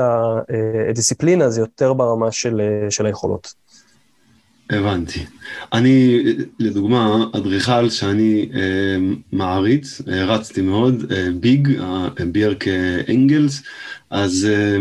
הדיסציפלינה, 0.88 1.50
זה 1.50 1.60
יותר 1.60 1.92
ברמה 1.92 2.32
של, 2.32 2.60
של 2.90 3.06
היכולות. 3.06 3.54
הבנתי. 4.70 5.26
אני, 5.72 6.22
לדוגמה, 6.58 7.24
אדריכל 7.32 7.90
שאני 7.90 8.50
אה, 8.54 8.60
מעריץ, 9.32 10.00
אה, 10.08 10.62
מאוד, 10.62 11.12
אה, 11.12 11.28
ביג, 11.40 11.80
אה, 11.80 12.08
ביארק 12.32 12.64
אנגלס, 13.08 13.62
אז 14.10 14.46
אה, 14.50 14.78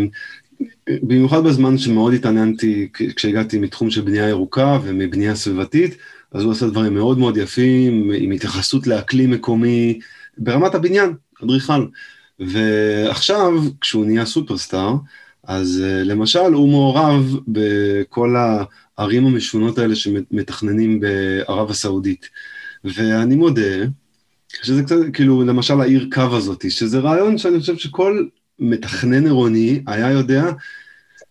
במיוחד 0.90 1.44
בזמן 1.44 1.78
שמאוד 1.78 2.14
התעניינתי 2.14 2.90
כשהגעתי 3.16 3.60
מתחום 3.60 3.90
של 3.90 4.02
בנייה 4.02 4.30
ירוקה 4.30 4.80
ומבנייה 4.84 5.36
סביבתית, 5.36 5.98
אז 6.32 6.44
הוא 6.44 6.52
עושה 6.52 6.68
דברים 6.68 6.94
מאוד 6.94 7.18
מאוד 7.18 7.38
יפים, 7.38 8.12
עם 8.16 8.32
התייחסות 8.32 8.88
לאקלים 8.88 9.32
מקומי, 9.32 10.00
ברמת 10.38 10.76
הבניין, 10.76 11.14
אדריכל. 11.44 11.86
ועכשיו, 12.40 13.54
כשהוא 13.82 14.06
נהיה 14.06 14.26
סופרסטאר, 14.26 14.96
אז 15.44 15.84
uh, 15.84 16.08
למשל 16.08 16.54
הוא 16.54 16.70
מעורב 16.70 17.36
בכל 17.48 18.36
הערים 18.98 19.26
המשונות 19.26 19.78
האלה 19.78 19.96
שמתכננים 19.96 21.00
בערב 21.00 21.70
הסעודית. 21.70 22.30
ואני 22.84 23.36
מודה 23.36 23.86
שזה 24.64 24.84
קצת, 24.84 24.96
כאילו, 25.14 25.44
למשל 25.44 25.82
העיר 25.82 26.10
קו 26.14 26.36
הזאת, 26.36 26.72
שזה 26.72 27.00
רעיון 27.00 27.38
שאני 27.38 27.60
חושב 27.60 27.78
שכל 27.78 28.26
מתכנן 28.62 29.26
עירוני 29.26 29.84
היה 29.88 30.12
יודע 30.12 30.44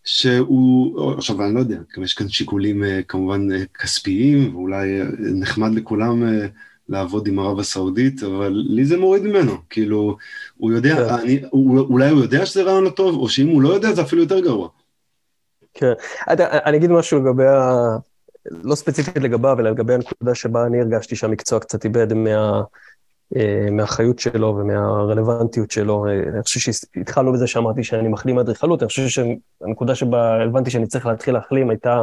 שהוא, 0.04 1.12
עכשיו 1.14 1.42
אני 1.44 1.54
לא 1.54 1.60
יודע, 1.60 1.76
יש 2.02 2.14
כאן 2.14 2.28
שיקולים 2.28 2.84
אה, 2.84 3.00
כמובן 3.08 3.52
אה, 3.52 3.64
כספיים, 3.74 4.56
ואולי 4.56 5.00
נחמד 5.18 5.74
לכולם 5.74 6.22
לעבוד 6.88 7.28
עם 7.28 7.38
ערב 7.38 7.58
הסעודית, 7.58 8.22
אבל 8.22 8.52
לי 8.52 8.84
זה 8.84 8.98
מוריד 8.98 9.22
ממנו, 9.22 9.56
כאילו, 9.70 10.16
הוא 10.56 10.72
יודע, 10.72 10.96
כן. 10.96 11.14
אני, 11.14 11.42
הוא, 11.50 11.80
אולי 11.80 12.10
הוא 12.10 12.20
יודע 12.20 12.46
שזה 12.46 12.62
רעיון 12.62 12.84
לא 12.84 12.90
טוב, 12.90 13.16
או 13.16 13.28
שאם 13.28 13.48
הוא 13.48 13.62
לא 13.62 13.68
יודע 13.68 13.92
זה 13.92 14.02
אפילו 14.02 14.22
יותר 14.22 14.40
גרוע. 14.40 14.68
כן, 15.74 15.92
אני 16.66 16.76
אגיד 16.76 16.90
משהו 16.90 17.18
לגבי 17.18 17.46
ה... 17.46 17.96
לא 18.50 18.74
ספציפית 18.74 19.16
לגביו, 19.16 19.60
אלא 19.60 19.70
לגבי 19.70 19.94
הנקודה 19.94 20.34
שבה 20.34 20.66
אני 20.66 20.80
הרגשתי 20.80 21.16
שהמקצוע 21.16 21.60
קצת 21.60 21.84
איבד 21.84 22.14
מה... 22.14 22.62
אה, 23.36 23.68
מהחיות 23.70 24.18
שלו 24.18 24.56
ומהרלוונטיות 24.56 25.70
שלו. 25.70 26.06
אני 26.06 26.42
חושב 26.42 26.72
שהתחלנו 26.72 27.32
בזה 27.32 27.46
שאמרתי 27.46 27.84
שאני 27.84 28.08
מחלים 28.08 28.36
מאדריכלות, 28.36 28.82
אני 28.82 28.88
חושב 28.88 29.08
שהנקודה 29.08 29.94
שבה 29.94 30.42
הבנתי 30.44 30.70
שאני 30.70 30.86
צריך 30.86 31.06
להתחיל 31.06 31.34
להחלים 31.34 31.70
הייתה 31.70 32.02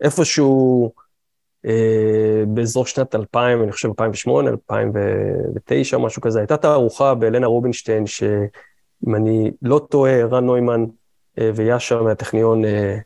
איפשהו 0.00 0.92
אה, 1.66 2.44
באזור 2.48 2.86
שנת 2.86 3.14
2000, 3.14 3.62
אני 3.62 3.72
חושב 3.72 3.88
2008, 3.88 4.50
2009, 4.50 5.98
משהו 5.98 6.22
כזה, 6.22 6.38
הייתה 6.38 6.56
תערוכה 6.56 7.14
בלנה 7.14 7.46
רובינשטיין, 7.46 8.06
שאם 8.06 9.14
אני 9.14 9.50
לא 9.62 9.86
טועה, 9.90 10.24
רן 10.26 10.44
נוימן 10.44 10.84
אה, 11.38 11.50
ויאשה 11.54 12.00
מהטכניון 12.02 12.64
אה, 12.64 12.98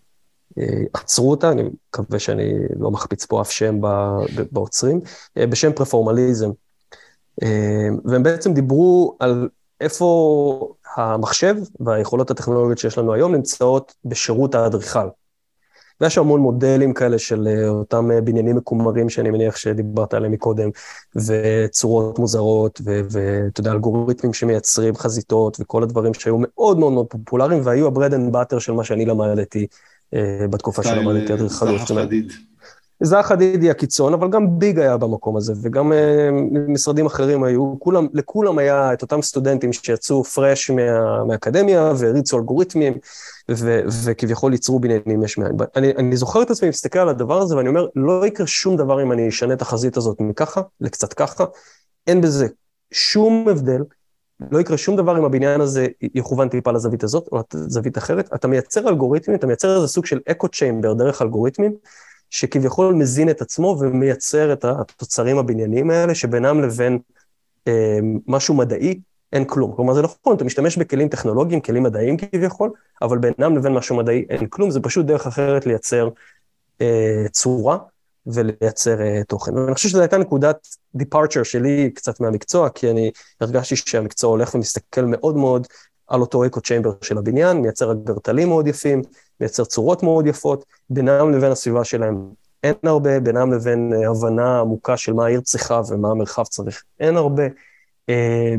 עצרו 0.93 1.31
אותה, 1.31 1.51
אני 1.51 1.63
מקווה 1.63 2.19
שאני 2.19 2.53
לא 2.79 2.91
מחפיץ 2.91 3.27
פה 3.27 3.41
אף 3.41 3.51
שם 3.51 3.81
בעוצרים, 4.53 5.01
בשם 5.37 5.73
פרפורמליזם. 5.73 6.51
והם 8.05 8.23
בעצם 8.23 8.55
דיברו 8.55 9.17
על 9.21 9.49
איפה 9.81 10.75
המחשב 10.97 11.55
והיכולות 11.81 12.31
הטכנולוגיות 12.31 12.79
שיש 12.79 12.99
לנו 12.99 13.13
היום 13.13 13.35
נמצאות 13.35 13.95
בשירות 14.05 14.55
האדריכל. 14.55 15.09
ויש 16.01 16.19
המון 16.19 16.41
מודלים 16.41 16.95
כאלה 16.95 17.19
של 17.19 17.49
אה, 17.49 17.69
אותם 17.69 18.11
אה, 18.11 18.21
בניינים 18.21 18.57
מקומרים 18.57 19.09
שאני 19.09 19.31
מניח 19.31 19.57
שדיברת 19.57 20.15
עליהם 20.15 20.33
מקודם, 20.33 20.71
וצורות 21.17 22.19
מוזרות, 22.19 22.81
ואתה 22.85 23.61
יודע, 23.61 23.73
אלגוריתמים 23.73 24.33
שמייצרים 24.33 24.97
חזיתות, 24.97 25.57
וכל 25.61 25.83
הדברים 25.83 26.15
שהיו 26.15 26.37
מאוד 26.39 26.79
מאוד 26.79 26.93
מאוד 26.93 27.07
פופולריים, 27.07 27.61
והיו 27.65 27.87
ה 27.87 27.91
bread 27.91 28.15
and 28.15 28.33
butter 28.33 28.59
של 28.59 28.73
מה 28.73 28.85
שאני 28.85 29.05
למדתי 29.05 29.67
בתקופה 30.51 30.83
שלמדתי 30.83 31.35
אדריכלות. 31.35 31.89
זאהה 31.89 32.07
חדיד 33.23 33.63
היא 33.63 33.71
הקיצון, 33.71 34.15
אבל 34.15 34.31
גם 34.31 34.59
ביג 34.59 34.79
היה 34.79 34.97
במקום 34.97 35.37
הזה, 35.37 35.53
וגם 35.63 35.93
אה, 35.93 35.95
משרדים 36.69 37.07
אחרים 37.07 37.45
היו, 37.45 37.75
כולם, 37.79 38.07
לכולם 38.13 38.59
היה 38.59 38.93
את 38.93 39.03
אותם 39.03 39.23
סטודנטים 39.23 39.73
שיצאו 39.73 40.25
fresh 40.25 40.71
מה, 40.71 41.25
מהאקדמיה 41.25 41.93
והריצו 41.97 42.39
אלגוריתמים, 42.39 42.95
ו, 43.51 43.81
וכביכול 44.05 44.53
ייצרו 44.53 44.81
בניינים 44.81 45.23
יש 45.23 45.39
מאין. 45.39 45.53
אני, 45.77 45.91
אני 45.91 46.17
זוכר 46.17 46.43
את 46.43 46.51
עצמי 46.51 46.69
מסתכל 46.69 46.99
על 46.99 47.09
הדבר 47.09 47.41
הזה 47.41 47.57
ואני 47.57 47.69
אומר, 47.69 47.87
לא 47.97 48.27
יקרה 48.27 48.47
שום 48.47 48.77
דבר 48.77 49.03
אם 49.03 49.13
אני 49.13 49.29
אשנה 49.29 49.55
את 49.55 49.63
החזית 49.63 49.97
הזאת 49.97 50.21
מככה 50.21 50.61
לקצת 50.81 51.13
ככה, 51.13 51.45
אין 52.07 52.21
בזה 52.21 52.47
שום 52.93 53.49
הבדל, 53.49 53.83
לא 54.51 54.61
יקרה 54.61 54.77
שום 54.77 54.97
דבר 54.97 55.19
אם 55.19 55.25
הבניין 55.25 55.61
הזה 55.61 55.87
יכוון 56.15 56.49
טיפה 56.49 56.73
לזווית 56.73 57.05
הזאת 57.05 57.29
או 57.33 57.43
לזווית 57.55 57.99
אחרת, 57.99 58.29
אתה 58.35 58.49
מייצר 58.49 58.89
אלגוריתמים, 58.89 59.39
אתה 59.39 59.47
מייצר 59.47 59.77
איזה 59.77 59.87
סוג 59.87 60.07
של 60.07 60.21
אקו 60.31 60.49
צ'יימבר 60.49 60.95
דרך 60.95 61.23
אלגוריתמים, 61.23 61.75
שכביכול 62.35 62.95
מזין 62.95 63.31
את 63.31 63.43
עצמו 63.43 63.77
ומייצר 63.81 64.53
את 64.53 64.65
התוצרים 64.65 65.39
הבנייניים 65.39 65.91
האלה, 65.91 66.15
שבינם 66.15 66.63
לבין 66.63 66.99
אה, 67.69 67.99
משהו 68.27 68.55
מדעי 68.55 69.01
אין 69.33 69.45
כלום. 69.45 69.73
כלומר, 69.77 69.95
זה 69.95 70.03
נכון, 70.03 70.37
אתה 70.37 70.45
משתמש 70.45 70.77
בכלים 70.77 71.09
טכנולוגיים, 71.09 71.61
כלים 71.61 71.83
מדעיים 71.83 72.17
כביכול, 72.17 72.71
אבל 73.03 73.19
בינם 73.19 73.57
לבין 73.57 73.73
משהו 73.73 73.97
מדעי 73.97 74.25
אין 74.31 74.47
כלום, 74.47 74.71
זה 74.71 74.81
פשוט 74.81 75.07
דרך 75.07 75.27
אחרת 75.27 75.67
לייצר 75.67 76.09
אה, 76.81 77.25
צורה 77.31 77.79
ולייצר 78.27 79.01
אה, 79.01 79.25
תוכן. 79.29 79.59
ואני 79.59 79.75
חושב 79.75 79.89
שזו 79.89 80.01
הייתה 80.01 80.19
נקודת 80.19 80.69
departure 80.99 81.45
שלי 81.45 81.91
קצת 81.95 82.21
מהמקצוע, 82.21 82.69
כי 82.69 82.91
אני 82.91 83.11
הרגשתי 83.41 83.77
שהמקצוע 83.77 84.31
הולך 84.31 84.55
ומסתכל 84.55 85.05
מאוד 85.05 85.37
מאוד 85.37 85.67
על 86.09 86.21
אותו 86.21 86.47
אקו 86.47 86.61
צ'יימבר 86.61 86.93
של 87.03 87.19
הבניין, 87.19 87.57
מייצר 87.57 87.93
אגרטלים 87.93 88.49
מאוד 88.49 88.67
יפים, 88.67 89.03
מייצר 89.41 89.65
צורות 89.65 90.03
מאוד 90.03 90.27
יפות, 90.27 90.65
בינם 90.91 91.33
לבין 91.33 91.53
הסביבה 91.53 91.85
שלהם 91.85 92.29
אין 92.65 92.75
הרבה, 92.85 93.21
בינם 93.21 93.53
לבין 93.53 93.93
אה, 93.93 94.11
הבנה 94.11 94.61
עמוקה 94.61 94.97
של 94.97 95.13
מה 95.13 95.25
העיר 95.25 95.41
צריכה 95.41 95.81
ומה 95.89 96.11
המרחב 96.11 96.45
צריך, 96.45 96.85
אין 97.01 97.17
הרבה. 97.17 97.43
אה, 98.09 98.55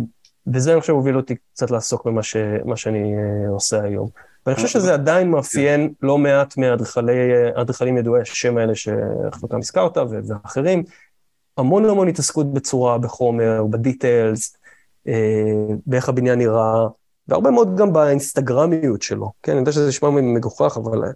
וזה 0.53 0.73
אני 0.73 0.81
חושב 0.81 0.93
הוביל 0.93 1.17
אותי 1.17 1.35
קצת 1.53 1.71
לעסוק 1.71 2.05
במה 2.05 2.23
ש, 2.23 2.37
שאני 2.75 3.13
אה, 3.17 3.49
עושה 3.49 3.83
היום. 3.83 4.09
ואני 4.45 4.55
חושב 4.55 4.67
שזה 4.67 4.93
עדיין 4.93 5.31
מאפיין 5.31 5.93
לא 6.01 6.17
מעט 6.17 6.57
מהאדריכלים 6.57 7.97
ידועי 7.97 8.21
השם 8.21 8.57
האלה 8.57 8.75
שחלקם 8.75 9.57
הזכרת 9.57 9.97
ואחרים, 10.27 10.83
המון 11.57 11.85
המון 11.85 12.07
התעסקות 12.07 12.53
בצורה, 12.53 12.97
בחומר, 12.97 13.63
בדיטיילס, 13.69 14.57
באיך 15.85 16.09
הבניין 16.09 16.39
נראה, 16.39 16.87
והרבה 17.27 17.51
מאוד 17.51 17.77
גם 17.77 17.93
באינסטגרמיות 17.93 19.01
שלו, 19.01 19.31
כן, 19.43 19.51
אני 19.51 19.59
יודע 19.59 19.71
שזה 19.71 19.87
נשמע 19.87 20.09
מגוחך, 20.09 20.77
אבל 20.77 21.03
אה, 21.03 21.09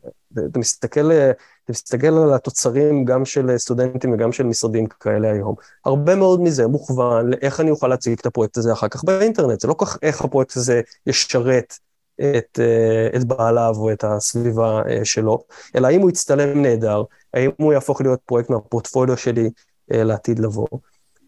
אתה 0.45 0.59
מסתכל, 0.59 1.11
אה, 1.11 1.31
אתה 1.31 1.71
מסתכל 1.71 2.07
על 2.07 2.33
התוצרים 2.33 3.05
גם 3.05 3.25
של 3.25 3.57
סטודנטים 3.57 4.13
וגם 4.13 4.31
של 4.31 4.43
משרדים 4.43 4.85
כאלה 4.87 5.31
היום. 5.31 5.55
הרבה 5.85 6.15
מאוד 6.15 6.41
מזה 6.41 6.67
מוכוון 6.67 7.29
לאיך 7.29 7.59
אני 7.59 7.71
אוכל 7.71 7.87
להציג 7.87 8.19
את 8.19 8.25
הפרויקט 8.25 8.57
הזה 8.57 8.73
אחר 8.73 8.87
כך 8.87 9.03
באינטרנט, 9.03 9.59
זה 9.59 9.67
לא 9.67 9.75
כך 9.77 9.97
איך 10.01 10.21
הפרויקט 10.21 10.57
הזה 10.57 10.81
ישרת 11.07 11.73
את, 12.19 12.59
אה, 12.59 13.07
את 13.15 13.23
בעליו 13.23 13.73
או 13.77 13.91
את 13.91 14.03
הסביבה 14.03 14.81
שלו, 15.03 15.43
אלא 15.75 15.87
האם 15.87 16.01
הוא 16.01 16.09
יצטלם 16.09 16.61
נהדר, 16.61 17.03
האם 17.33 17.49
הוא 17.57 17.73
יהפוך 17.73 18.01
להיות 18.01 18.19
פרויקט 18.25 18.49
מהפורטפוליו 18.49 19.17
שלי 19.17 19.49
לעתיד 19.89 20.39
לבוא. 20.39 20.67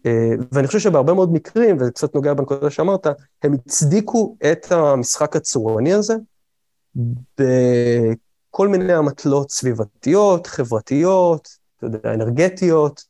אה, 0.06 0.30
ואני 0.52 0.66
חושב 0.66 0.78
שבהרבה 0.78 1.14
מאוד 1.14 1.32
מקרים, 1.32 1.76
וזה 1.76 1.90
קצת 1.90 2.14
נוגע 2.14 2.34
בנקודה 2.34 2.70
שאמרת, 2.70 3.06
הם 3.42 3.52
הצדיקו 3.52 4.36
את 4.52 4.72
המשחק 4.72 5.36
הצורני 5.36 5.92
הזה 5.92 6.14
בכל 7.38 8.68
מיני 8.68 8.98
אמתלות 8.98 9.50
סביבתיות, 9.50 10.46
חברתיות, 10.46 11.48
אתה 11.76 11.86
יודע, 11.86 12.14
אנרגטיות, 12.14 13.04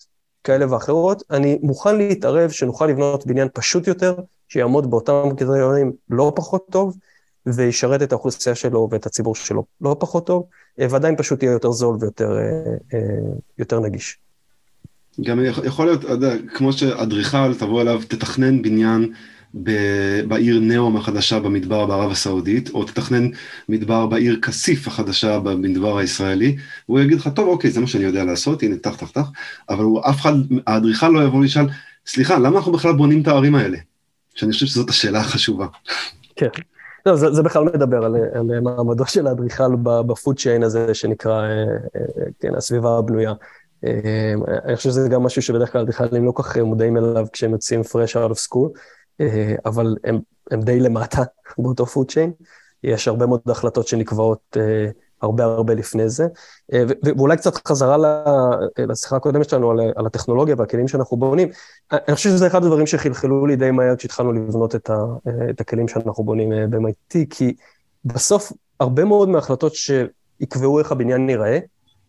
כאלה 0.44 0.72
ואחרות. 0.72 1.22
אני 1.30 1.58
מוכן 1.62 1.96
להתערב 1.96 2.50
שנוכל 2.50 2.86
לבנות 2.86 3.26
בניין 3.26 3.48
פשוט 3.52 3.86
יותר, 3.86 4.14
שיעמוד 4.48 4.90
באותם 4.90 5.28
קריטריונים 5.36 5.92
לא 6.10 6.32
פחות 6.36 6.66
טוב, 6.70 6.96
וישרת 7.46 8.02
את 8.02 8.12
האוכלוסייה 8.12 8.54
שלו 8.54 8.88
ואת 8.90 9.06
הציבור 9.06 9.34
שלו 9.34 9.64
לא 9.80 9.96
פחות 10.00 10.26
טוב, 10.26 10.46
אה, 10.80 10.86
ועדיין 10.90 11.16
פשוט 11.16 11.42
יהיה 11.42 11.52
יותר 11.52 11.70
זול 11.70 11.96
ויותר 12.00 13.76
אה, 13.76 13.80
נגיש. 13.80 14.18
גם 15.20 15.40
יכול 15.64 15.86
להיות, 15.86 16.04
יודע, 16.04 16.34
כמו 16.54 16.72
שאדריכל 16.72 17.54
תבוא 17.54 17.82
אליו, 17.82 18.00
תתכנן 18.08 18.62
בניין 18.62 19.12
בעיר 20.28 20.60
נאום 20.60 20.96
החדשה 20.96 21.40
במדבר 21.40 21.86
בערב 21.86 22.10
הסעודית, 22.10 22.70
או 22.70 22.84
תתכנן 22.84 23.28
מדבר 23.68 24.06
בעיר 24.06 24.40
כסיף 24.40 24.88
החדשה 24.88 25.38
במדבר 25.38 25.98
הישראלי, 25.98 26.56
והוא 26.88 27.00
יגיד 27.00 27.18
לך, 27.18 27.28
טוב, 27.28 27.48
אוקיי, 27.48 27.70
זה 27.70 27.80
מה 27.80 27.86
שאני 27.86 28.04
יודע 28.04 28.24
לעשות, 28.24 28.62
הנה, 28.62 28.76
טח, 28.76 28.96
טח, 28.96 29.10
טח, 29.10 29.30
אבל 29.68 29.84
הוא, 29.84 30.00
אף 30.10 30.20
אחד, 30.20 30.32
האדריכל 30.66 31.08
לא 31.08 31.24
יבוא 31.24 31.40
וישאל, 31.40 31.66
סליחה, 32.06 32.38
למה 32.38 32.56
אנחנו 32.56 32.72
בכלל 32.72 32.92
בונים 32.92 33.22
את 33.22 33.28
הערים 33.28 33.54
האלה? 33.54 33.78
שאני 34.34 34.52
חושב 34.52 34.66
שזאת 34.66 34.90
השאלה 34.90 35.20
החשובה. 35.20 35.66
כן. 36.36 36.48
לא, 37.06 37.16
זה, 37.16 37.32
זה 37.32 37.42
בכלל 37.42 37.64
מדבר 37.64 38.04
על, 38.04 38.16
על 38.34 38.60
מעמדו 38.60 39.06
של 39.06 39.26
האדריכל 39.26 39.76
בפוד 39.82 40.38
צ'יין 40.38 40.62
הזה 40.62 40.94
שנקרא, 40.94 41.42
אה, 41.42 41.46
אה, 41.96 42.24
כן, 42.40 42.54
הסביבה 42.54 42.98
הבנויה. 42.98 43.32
אמ, 43.84 44.42
אני 44.64 44.76
חושב 44.76 44.90
שזה 44.90 45.08
גם 45.08 45.22
משהו 45.22 45.42
שבדרך 45.42 45.72
כלל 45.72 45.80
אדריכלים 45.80 46.24
לא 46.24 46.32
כל 46.32 46.42
כך 46.42 46.56
מודעים 46.56 46.96
אליו 46.96 47.26
כשהם 47.32 47.50
יוצאים 47.50 47.80
fresh 47.80 48.14
out 48.14 48.32
of 48.32 48.38
school, 48.48 48.78
אה, 49.20 49.54
אבל 49.64 49.96
הם, 50.04 50.18
הם 50.50 50.60
די 50.60 50.80
למטה 50.80 51.22
באותו 51.58 51.84
food 51.84 52.12
chain. 52.12 52.44
יש 52.84 53.08
הרבה 53.08 53.26
מאוד 53.26 53.40
החלטות 53.50 53.88
שנקבעות 53.88 54.56
אה, 54.56 54.90
הרבה 55.22 55.44
הרבה 55.44 55.74
לפני 55.74 56.08
זה. 56.08 56.26
אה, 56.72 56.82
ואולי 57.04 57.36
קצת 57.36 57.68
חזרה 57.68 57.96
לשיחה 58.78 59.16
הקודמת 59.16 59.48
שלנו 59.48 59.70
על, 59.70 59.80
על 59.96 60.06
הטכנולוגיה 60.06 60.54
והכלים 60.58 60.88
שאנחנו 60.88 61.16
בונים. 61.16 61.48
אני 61.92 62.14
חושב 62.14 62.30
שזה 62.30 62.46
אחד 62.46 62.64
הדברים 62.64 62.86
שחלחלו 62.86 63.46
לי 63.46 63.56
די 63.56 63.70
מהר 63.70 63.96
כשהתחלנו 63.96 64.32
לבנות 64.32 64.74
את, 64.74 64.90
ה, 64.90 65.04
את 65.50 65.60
הכלים 65.60 65.88
שאנחנו 65.88 66.24
בונים 66.24 66.70
ב-MIT, 66.70 67.18
כי 67.30 67.54
בסוף 68.04 68.52
הרבה 68.80 69.04
מאוד 69.04 69.28
מההחלטות 69.28 69.72
שיקבעו 69.74 70.78
איך 70.78 70.92
הבניין 70.92 71.26
נראה, 71.26 71.58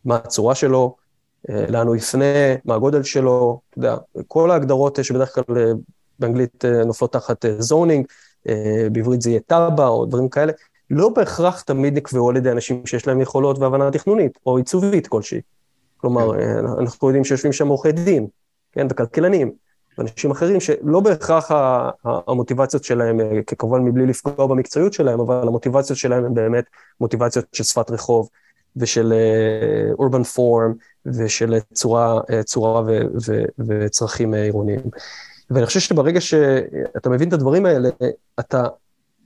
מה 0.05 0.15
הצורה 0.15 0.55
שלו, 0.55 0.95
אה, 0.97 1.02
לאן 1.49 1.87
הוא 1.87 1.95
יפנה, 1.95 2.55
מה 2.65 2.75
הגודל 2.75 3.03
שלו, 3.03 3.59
אתה 3.69 3.77
יודע, 3.77 3.95
כל 4.27 4.51
ההגדרות 4.51 4.99
שבדרך 5.03 5.35
כלל 5.35 5.57
אה, 5.57 5.71
באנגלית 6.19 6.65
אה, 6.65 6.83
נופלות 6.85 7.13
תחת 7.13 7.45
זונינג, 7.59 8.05
בעברית 8.91 9.21
זה 9.21 9.29
יהיה 9.29 9.39
טאבה 9.39 9.87
או 9.87 10.05
דברים 10.05 10.29
כאלה, 10.29 10.51
לא 10.89 11.09
בהכרח 11.09 11.61
תמיד 11.61 11.97
נקבעו 11.97 12.29
על 12.29 12.37
ידי 12.37 12.51
אנשים 12.51 12.85
שיש 12.85 13.07
להם 13.07 13.21
יכולות 13.21 13.59
והבנה 13.59 13.91
תכנונית 13.91 14.39
או 14.45 14.57
עיצובית 14.57 15.07
כלשהי. 15.07 15.41
כלומר, 15.97 16.37
כן. 16.37 16.65
אנחנו 16.79 17.07
יודעים 17.07 17.23
שיושבים 17.23 17.53
שם 17.53 17.67
עורכי 17.67 17.91
דין, 17.91 18.27
כן, 18.71 18.87
וכלכלנים, 18.89 19.51
ואנשים 19.97 20.31
אחרים 20.31 20.59
שלא 20.59 20.99
בהכרח 20.99 21.51
המוטיבציות 22.05 22.83
שלהם, 22.83 23.19
כמובן 23.57 23.81
מבלי 23.81 24.05
לפגוע 24.05 24.47
במקצועיות 24.47 24.93
שלהם, 24.93 25.19
אבל 25.19 25.47
המוטיבציות 25.47 25.99
שלהם 25.99 26.25
הן 26.25 26.33
באמת 26.33 26.65
מוטיבציות 26.99 27.45
של 27.51 27.63
שפת 27.63 27.91
רחוב 27.91 28.29
ושל 28.77 29.13
אורבן 29.99 30.23
פורם, 30.23 30.73
ושל 31.05 31.59
צורה, 31.73 32.19
צורה 32.43 32.81
ו, 32.81 32.99
ו, 33.27 33.43
וצרכים 33.67 34.33
עירוניים. 34.33 34.81
ואני 35.49 35.65
חושב 35.65 35.79
שברגע 35.79 36.21
שאתה 36.21 37.09
מבין 37.09 37.27
את 37.27 37.33
הדברים 37.33 37.65
האלה, 37.65 37.89
אתה 38.39 38.63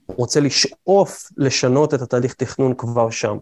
רוצה 0.08 0.40
לשאוף 0.40 1.28
לשנות 1.36 1.94
את 1.94 2.02
התהליך 2.02 2.34
תכנון 2.34 2.74
כבר 2.74 3.10
שם. 3.10 3.36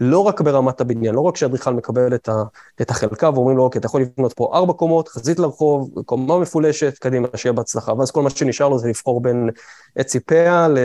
לא 0.00 0.18
רק 0.18 0.40
ברמת 0.40 0.80
הבניין, 0.80 1.14
לא 1.14 1.20
רק 1.20 1.34
כשאדריכל 1.34 1.74
מקבל 1.74 2.14
את, 2.14 2.28
ה, 2.28 2.42
את 2.80 2.90
החלקה 2.90 3.30
ואומרים 3.34 3.56
לו, 3.56 3.62
אוקיי, 3.62 3.78
אתה 3.78 3.86
יכול 3.86 4.00
לבנות 4.00 4.32
פה 4.32 4.50
ארבע 4.54 4.72
קומות, 4.72 5.08
חזית 5.08 5.38
לרחוב, 5.38 5.90
קומה 6.06 6.38
מפולשת, 6.38 6.98
קדימה, 6.98 7.28
שיהיה 7.36 7.52
בהצלחה. 7.52 7.92
ואז 7.98 8.10
כל 8.10 8.22
מה 8.22 8.30
שנשאר 8.30 8.68
לו 8.68 8.78
זה 8.78 8.88
לבחור 8.88 9.20
בין 9.20 9.50
עץ 9.96 10.06
ציפיה 10.06 10.68
ל... 10.68 10.78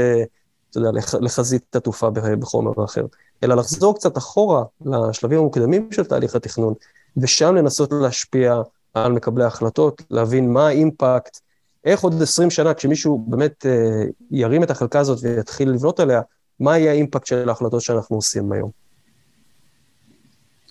אתה 0.70 0.80
יודע, 0.80 0.90
לחזית 1.22 1.76
עטופה 1.76 2.10
בחומר 2.10 2.86
אחר. 2.86 3.06
אלא 3.44 3.56
לחזור 3.56 3.96
קצת 3.96 4.18
אחורה 4.18 4.64
לשלבים 4.86 5.40
המוקדמים 5.40 5.92
של 5.92 6.04
תהליך 6.04 6.36
התכנון, 6.36 6.74
ושם 7.18 7.56
לנסות 7.56 7.92
להשפיע 8.02 8.62
על 8.94 9.12
מקבלי 9.12 9.44
ההחלטות, 9.44 10.02
להבין 10.10 10.54
מה 10.54 10.68
האימפקט, 10.68 11.40
איך 11.86 12.02
עוד 12.02 12.22
20 12.22 12.50
שנה, 12.50 12.74
כשמישהו 12.74 13.26
באמת 13.28 13.66
אה, 13.66 14.04
ירים 14.32 14.64
את 14.64 14.72
החלקה 14.72 15.00
הזאת 15.00 15.20
ויתחיל 15.22 15.70
לבנות 15.70 16.00
עליה, 16.00 16.22
מה 16.60 16.78
יהיה 16.78 16.92
האימפקט 16.92 17.26
של 17.26 17.50
ההחלטות 17.50 17.82
שאנחנו 17.82 18.16
עושים 18.16 18.52
היום. 18.52 18.70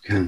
כן. 0.03 0.25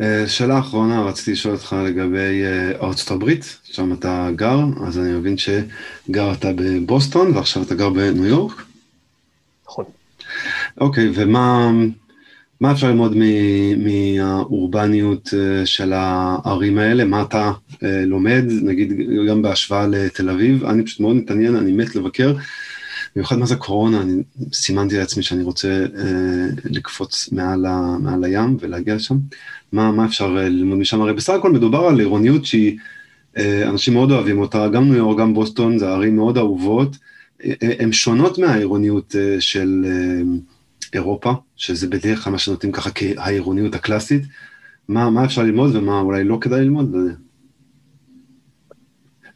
אה, 0.00 0.24
שאלה 0.28 0.58
אחרונה, 0.58 1.02
רציתי 1.02 1.32
לשאול 1.32 1.54
אותך 1.54 1.76
לגבי 1.86 2.44
אה, 2.44 2.86
ארצות 2.86 3.10
הברית, 3.10 3.58
שם 3.62 3.92
אתה 3.92 4.28
גר, 4.36 4.60
אז 4.86 4.98
אני 4.98 5.12
מבין 5.12 5.36
שגרת 5.36 6.44
בבוסטון 6.44 7.36
ועכשיו 7.36 7.62
אתה 7.62 7.74
גר 7.74 7.90
בניו 7.90 8.24
יורק. 8.24 8.62
נכון. 9.66 9.84
אוקיי, 10.80 11.10
ומה 11.14 11.72
מה 12.60 12.72
אפשר 12.72 12.88
ללמוד 12.88 13.16
מהאורבניות 13.76 15.34
של 15.64 15.92
הערים 15.92 16.78
האלה? 16.78 17.04
מה 17.04 17.22
אתה 17.22 17.52
לומד, 17.82 18.44
נגיד 18.62 18.92
גם 19.28 19.42
בהשוואה 19.42 19.86
לתל 19.86 20.30
אביב? 20.30 20.64
אני 20.64 20.84
פשוט 20.84 21.00
מאוד 21.00 21.16
מתעניין, 21.16 21.56
אני 21.56 21.72
מת 21.72 21.96
לבקר. 21.96 22.34
במיוחד 23.16 23.38
מאז 23.38 23.52
הקורונה, 23.52 24.02
אני 24.02 24.22
סימנתי 24.52 24.96
לעצמי 24.96 25.22
שאני 25.22 25.42
רוצה 25.42 25.86
אה, 25.98 26.46
לקפוץ 26.64 27.28
מעל, 27.32 27.66
ה, 27.66 27.96
מעל 28.00 28.24
הים 28.24 28.56
ולהגיע 28.60 28.94
לשם. 28.94 29.16
מה, 29.72 29.92
מה 29.92 30.04
אפשר 30.04 30.28
ללמוד 30.28 30.78
משם? 30.78 31.00
הרי 31.00 31.12
בסך 31.12 31.32
הכל 31.32 31.52
מדובר 31.52 31.78
על 31.78 31.98
עירוניות 31.98 32.44
שהיא, 32.44 32.78
אה, 33.36 33.68
אנשים 33.68 33.94
מאוד 33.94 34.10
אוהבים 34.10 34.38
אותה, 34.38 34.68
גם 34.68 34.84
ניו 34.84 34.94
יורק, 34.94 35.18
גם 35.18 35.34
בוסטון, 35.34 35.78
זה 35.78 35.88
ערים 35.88 36.16
מאוד 36.16 36.38
אהובות. 36.38 36.96
אה, 37.44 37.52
הן 37.78 37.92
שונות 37.92 38.38
מהעירוניות 38.38 39.16
אה, 39.16 39.40
של 39.40 39.84
אה, 39.88 40.22
אירופה, 40.94 41.32
שזה 41.56 41.88
בדרך 41.88 42.24
כלל 42.24 42.32
מה 42.32 42.38
שנותנים 42.38 42.72
ככה 42.72 42.90
כהעירוניות 42.94 43.74
הקלאסית. 43.74 44.22
מה, 44.88 45.10
מה 45.10 45.24
אפשר 45.24 45.42
ללמוד 45.42 45.76
ומה 45.76 46.00
אולי 46.00 46.24
לא 46.24 46.38
כדאי 46.40 46.60
ללמוד? 46.60 46.94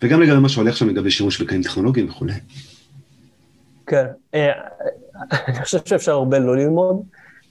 וגם 0.02 0.22
לגבי 0.22 0.40
מה 0.40 0.48
שהולך 0.48 0.76
שם 0.76 0.88
לגבי 0.88 1.10
שימוש 1.10 1.42
בכלים 1.42 1.62
טכנולוגיים 1.62 2.08
וכולי. 2.08 2.32
כן, 3.86 4.06
אה, 4.34 4.52
אני 5.48 5.62
חושב 5.62 5.78
שאפשר 5.84 6.12
הרבה 6.12 6.38
לא 6.38 6.56
ללמוד. 6.56 7.02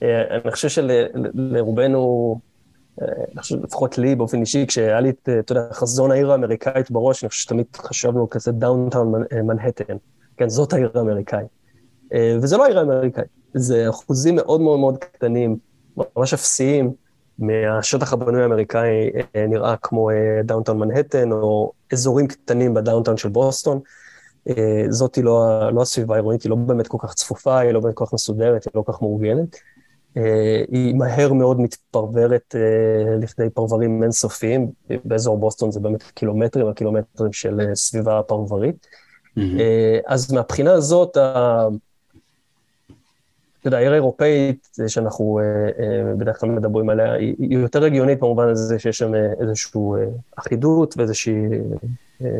אה, 0.03 0.37
אני 0.43 0.51
חושב 0.51 0.69
שלרובנו, 0.69 2.39
אה, 3.01 3.07
אני 3.33 3.41
חושב 3.41 3.63
לפחות 3.63 3.97
לי 3.97 4.15
באופן 4.15 4.41
אישי, 4.41 4.65
כשהיה 4.67 4.99
לי 4.99 5.09
את, 5.09 5.29
אתה 5.39 5.51
יודע, 5.51 5.61
חזון 5.71 6.11
העיר 6.11 6.31
האמריקאית 6.31 6.91
בראש, 6.91 7.23
אני 7.23 7.29
חושב 7.29 7.41
שתמיד 7.41 7.65
חשבנו 7.75 8.29
כזה 8.29 8.51
downtown 8.51 9.23
מנהטן. 9.43 9.95
כן, 10.37 10.49
זאת 10.49 10.73
העיר 10.73 10.91
האמריקאית. 10.95 11.47
וזה 12.41 12.57
לא 12.57 12.65
העיר 12.65 12.79
האמריקאית, 12.79 13.27
זה 13.53 13.89
אחוזים 13.89 14.35
מאוד 14.35 14.61
מאוד 14.61 14.79
מאוד 14.79 14.97
קטנים, 14.97 15.57
ממש 16.17 16.33
אפסיים, 16.33 16.93
מהשטח 17.39 18.13
הבנוי 18.13 18.41
האמריקאי 18.41 19.09
נראה 19.35 19.75
כמו 19.81 20.09
downtown 20.43 20.79
מנהטן, 20.79 21.31
או 21.31 21.71
אזורים 21.93 22.27
קטנים 22.27 22.73
ב 22.73 22.78
downtown 22.78 23.17
של 23.17 23.29
בוסטון. 23.29 23.79
אה, 24.49 24.85
זאתי 24.89 25.21
לא, 25.21 25.59
לא 25.73 25.81
הסביבה 25.81 26.15
העירונית, 26.15 26.43
היא 26.43 26.49
לא 26.49 26.55
באמת 26.55 26.87
כל 26.87 26.97
כך 27.01 27.13
צפופה, 27.13 27.59
היא 27.59 27.71
לא 27.71 27.79
באמת 27.79 27.95
כל 27.95 28.05
כך 28.05 28.13
מסודרת, 28.13 28.65
היא 28.65 28.71
לא 28.75 28.81
כל 28.81 28.93
כך 28.93 29.01
מאורגנת. 29.01 29.55
אה, 30.17 30.63
היא 30.71 30.95
מהר 30.95 31.33
מאוד 31.33 31.59
מתפרברת 31.59 32.55
אה, 32.55 33.15
לכדי 33.15 33.49
פרברים 33.49 34.03
אינסופיים, 34.03 34.71
באזור 35.05 35.37
בוסטון 35.37 35.71
זה 35.71 35.79
באמת 35.79 36.03
קילומטרים 36.03 36.67
על 36.67 36.73
קילומטרים 36.73 37.33
של 37.33 37.61
סביבה 37.73 38.21
פרברית. 38.27 38.87
Mm-hmm. 39.37 39.41
אז 40.05 40.31
מהבחינה 40.31 40.73
הזאת, 40.73 41.17
אתה 43.67 43.75
יודע, 43.75 43.77
העיר 43.77 43.91
האירופאית, 43.91 44.67
שאנחנו 44.87 45.39
בדרך 46.17 46.39
כלל 46.39 46.49
מדברים 46.49 46.89
עליה, 46.89 47.13
היא 47.13 47.57
יותר 47.57 47.83
הגיונית 47.83 48.19
במובן 48.19 48.49
הזה 48.49 48.79
שיש 48.79 48.97
שם 48.97 49.11
איזושהי 49.39 49.81
אחידות 50.37 50.97
ואיזושהי 50.97 51.35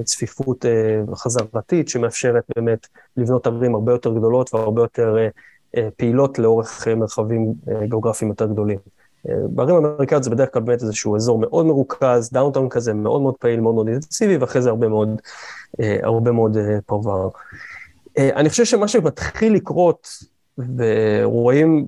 צפיפות 0.04 0.66
אה, 0.66 1.16
חזרתית 1.16 1.90
שמאפשרת 1.90 2.44
באמת 2.56 2.88
לבנות 3.18 3.48
ערים 3.48 3.76
הרבה 3.76 3.92
יותר 3.92 4.14
גדולות 4.14 4.54
והרבה 4.54 4.82
יותר 4.82 5.18
אה, 5.18 5.28
אה, 5.78 5.90
פעילות 5.98 6.40
לאורך 6.40 6.88
מרחבים 6.88 7.54
גיאוגרפיים 7.84 8.32
יותר 8.32 8.46
גדולים. 8.46 8.80
בערים 9.26 9.76
האמריקאיות 9.76 10.24
זה 10.24 10.30
בדרך 10.30 10.54
כלל 10.54 10.62
באמת 10.62 10.82
איזשהו 10.82 11.16
אזור 11.16 11.40
מאוד 11.40 11.66
מרוכז, 11.66 12.30
downtown 12.34 12.70
כזה 12.70 12.94
מאוד 12.94 13.22
מאוד 13.22 13.36
פעיל, 13.40 13.60
מאוד 13.60 13.76
מאוד 13.76 13.88
אינטנסיבי, 13.88 14.38
ואחרי 14.38 14.62
זה 14.62 14.70
הרבה 14.70 14.88
מאוד, 14.88 15.22
הרבה 15.80 16.32
מאוד 16.32 16.58
פרבר. 16.86 17.30
אני 18.18 18.50
חושב 18.50 18.66
שמה 18.66 18.88
שמתחיל 18.88 19.54
לקרות, 19.54 20.08
ורואים 20.58 21.88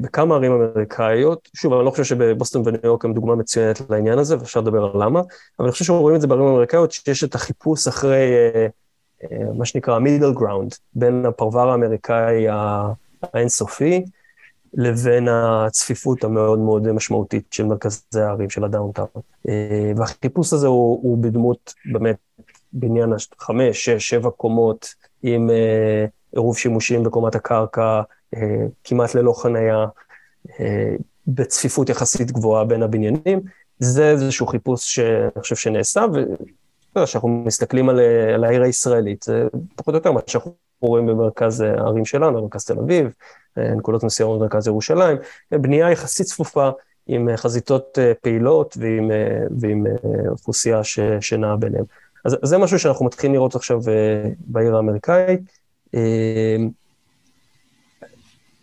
בכמה 0.00 0.34
ערים 0.34 0.52
אמריקאיות, 0.52 1.48
שוב, 1.54 1.72
אני 1.72 1.84
לא 1.84 1.90
חושב 1.90 2.04
שבוסטון 2.04 2.62
וניו 2.64 2.80
יורק 2.84 3.04
הם 3.04 3.14
דוגמה 3.14 3.34
מצוינת 3.34 3.90
לעניין 3.90 4.18
הזה, 4.18 4.38
ואפשר 4.38 4.60
לדבר 4.60 4.84
על 4.84 5.02
למה, 5.04 5.20
אבל 5.58 5.66
אני 5.66 5.72
חושב 5.72 5.84
שרואים 5.84 6.16
את 6.16 6.20
זה 6.20 6.26
בערים 6.26 6.44
אמריקאיות, 6.44 6.92
שיש 6.92 7.24
את 7.24 7.34
החיפוש 7.34 7.88
אחרי 7.88 8.32
אה, 8.34 8.66
אה, 9.22 9.52
מה 9.54 9.64
שנקרא 9.64 9.98
middle 9.98 10.32
ground, 10.32 10.74
בין 10.94 11.26
הפרבר 11.26 11.70
האמריקאי 11.70 12.46
האינסופי, 13.34 14.04
לבין 14.74 15.28
הצפיפות 15.28 16.24
המאוד 16.24 16.58
מאוד 16.58 16.92
משמעותית 16.92 17.44
של 17.50 17.64
מרכזי 17.64 18.20
הערים, 18.20 18.50
של 18.50 18.64
ה 18.64 18.68
downtown. 18.68 19.08
אה, 19.48 19.92
והחיפוש 19.96 20.52
הזה 20.52 20.66
הוא, 20.66 21.00
הוא 21.02 21.18
בדמות 21.22 21.74
באמת 21.92 22.16
בניין 22.72 23.10
חמש, 23.38 23.84
שש, 23.84 24.08
שבע 24.08 24.30
קומות, 24.30 24.94
עם 25.22 25.50
עירוב 26.32 26.58
שימושים 26.58 27.02
בקומת 27.02 27.34
הקרקע, 27.34 28.02
אה, 28.36 28.66
כמעט 28.84 29.14
ללא 29.14 29.32
חנייה, 29.32 29.86
אה, 30.60 30.94
בצפיפות 31.26 31.88
יחסית 31.88 32.32
גבוהה 32.32 32.64
בין 32.64 32.82
הבניינים. 32.82 33.40
זה 33.78 34.10
איזשהו 34.10 34.46
חיפוש 34.46 34.94
שאני 34.94 35.40
חושב 35.40 35.56
שנעשה, 35.56 36.04
וכשאנחנו 36.96 37.28
מסתכלים 37.28 37.88
על, 37.88 38.00
על 38.34 38.44
העיר 38.44 38.62
הישראלית, 38.62 39.22
זה 39.22 39.46
פחות 39.76 39.94
או 39.94 39.98
יותר 39.98 40.12
מה 40.12 40.20
שאנחנו 40.26 40.54
רואים 40.80 41.06
במרכז 41.06 41.60
הערים 41.60 42.04
שלנו, 42.04 42.38
במרכז 42.38 42.64
תל 42.64 42.78
אביב, 42.78 43.12
אה, 43.58 43.74
נקודות 43.74 44.04
מסוימות 44.04 44.38
במרכז 44.38 44.66
ירושלים, 44.66 45.16
בנייה 45.50 45.90
יחסית 45.90 46.26
צפופה, 46.26 46.70
עם 47.10 47.36
חזיתות 47.36 47.98
פעילות 48.22 48.76
ועם, 48.80 49.10
ועם 49.60 49.86
אוכלוסייה 50.30 50.80
שנעה 51.20 51.56
ביניהם. 51.56 51.84
אז 52.24 52.36
זה 52.42 52.58
משהו 52.58 52.78
שאנחנו 52.78 53.06
מתחילים 53.06 53.34
לראות 53.34 53.54
עכשיו 53.54 53.80
בעיר 54.38 54.76
האמריקאית. 54.76 55.57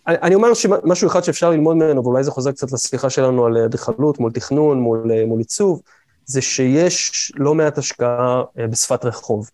אני 0.08 0.36
אומר 0.36 0.54
שמשהו 0.54 1.08
אחד 1.08 1.24
שאפשר 1.24 1.50
ללמוד 1.50 1.76
ממנו, 1.76 2.04
ואולי 2.04 2.24
זה 2.24 2.32
חוזר 2.32 2.52
קצת 2.52 2.72
לשיחה 2.72 3.10
שלנו 3.10 3.46
על 3.46 3.58
אדריכלות 3.58 4.20
מול 4.20 4.32
תכנון, 4.32 4.80
מול, 4.80 5.12
מול 5.28 5.40
עיצוב, 5.40 5.82
זה 6.26 6.42
שיש 6.42 7.32
לא 7.36 7.56
מעט 7.56 7.78
השקעה 7.78 8.44
אה, 8.60 8.68
בשפת 8.68 9.06
רחוב. 9.06 9.50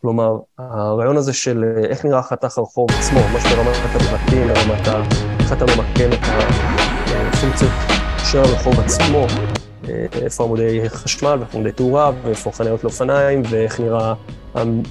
כלומר, 0.00 0.38
הרעיון 0.58 1.16
הזה 1.16 1.32
של 1.32 1.64
אה, 1.64 1.84
איך 1.84 2.04
נראה 2.04 2.22
חתך 2.22 2.58
הרחוב 2.58 2.88
עצמו, 2.90 3.20
ממש 3.20 3.42
ברמת 3.52 3.76
הפרטים, 3.84 4.48
ברמת. 4.48 4.88
איך 5.40 5.52
אתה 5.52 5.64
ממקם 5.64 6.12
את 6.12 6.18
הפונקציות 7.34 7.72
של 8.30 8.38
הרחוב 8.38 8.80
עצמו, 8.80 9.26
אה, 9.26 9.71
איפה 10.22 10.44
עמודי 10.44 10.80
חשמל 10.88 11.36
ואיפה 11.38 11.58
עמודי 11.58 11.72
תאורה 11.72 12.10
ואיפה 12.22 12.52
חניות 12.52 12.84
לאופניים, 12.84 13.42
ואיך 13.50 13.80
נראה 13.80 14.14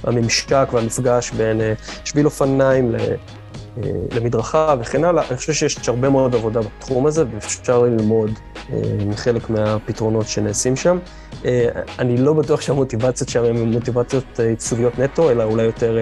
הממשק 0.04 0.68
והמפגש 0.72 1.30
בין 1.30 1.60
שביל 2.04 2.26
אופניים 2.26 2.94
אה, 2.94 3.82
למדרכה 4.14 4.74
וכן 4.80 5.04
הלאה. 5.04 5.24
אני 5.30 5.36
חושב 5.36 5.52
שיש 5.52 5.88
הרבה 5.88 6.08
מאוד 6.08 6.34
עבודה 6.34 6.60
בתחום 6.60 7.06
הזה, 7.06 7.24
ואפשר 7.34 7.82
ללמוד 7.82 8.30
אה, 8.72 8.78
מחלק 9.06 9.50
מהפתרונות 9.50 10.28
שנעשים 10.28 10.76
שם. 10.76 10.98
אה, 11.44 11.68
אני 11.98 12.16
לא 12.16 12.32
בטוח 12.32 12.60
שהמוטיבציות 12.60 13.28
שם 13.28 13.44
הן 13.44 13.56
מוטיבציות 13.56 14.40
עיצוביות 14.40 14.98
נטו, 14.98 15.30
אלא 15.30 15.44
אולי 15.44 15.62
יותר 15.62 15.98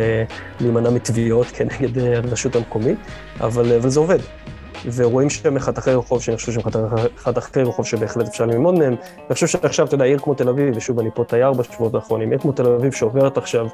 להימנע 0.60 0.90
מתביעות 0.90 1.46
כנגד 1.46 1.98
הרשות 1.98 2.56
המקומית, 2.56 2.98
אבל, 3.40 3.72
אבל 3.72 3.88
זה 3.88 4.00
עובד. 4.00 4.18
ורואים 4.84 5.30
שם 5.30 5.58
חתכי 5.58 5.90
רחוב, 5.90 6.22
שאני 6.22 6.36
חושב 6.36 6.52
שהם 6.52 6.62
חתכי 7.16 7.62
רחוב 7.62 7.86
שבהחלט 7.86 8.28
אפשר 8.28 8.46
ללמוד 8.46 8.74
מהם. 8.74 8.94
אני 9.26 9.34
חושב 9.34 9.46
שעכשיו, 9.46 9.86
אתה 9.86 9.94
יודע, 9.94 10.04
עיר 10.04 10.18
כמו 10.18 10.34
תל 10.34 10.48
אביב, 10.48 10.76
ושוב, 10.76 10.98
אני 10.98 11.10
פה 11.14 11.24
תייר 11.24 11.52
בשבועות 11.52 11.94
האחרונים, 11.94 12.30
עיר 12.30 12.40
כמו 12.40 12.52
תל 12.52 12.66
אביב 12.66 12.92
שעוברת 12.92 13.38
עכשיו 13.38 13.66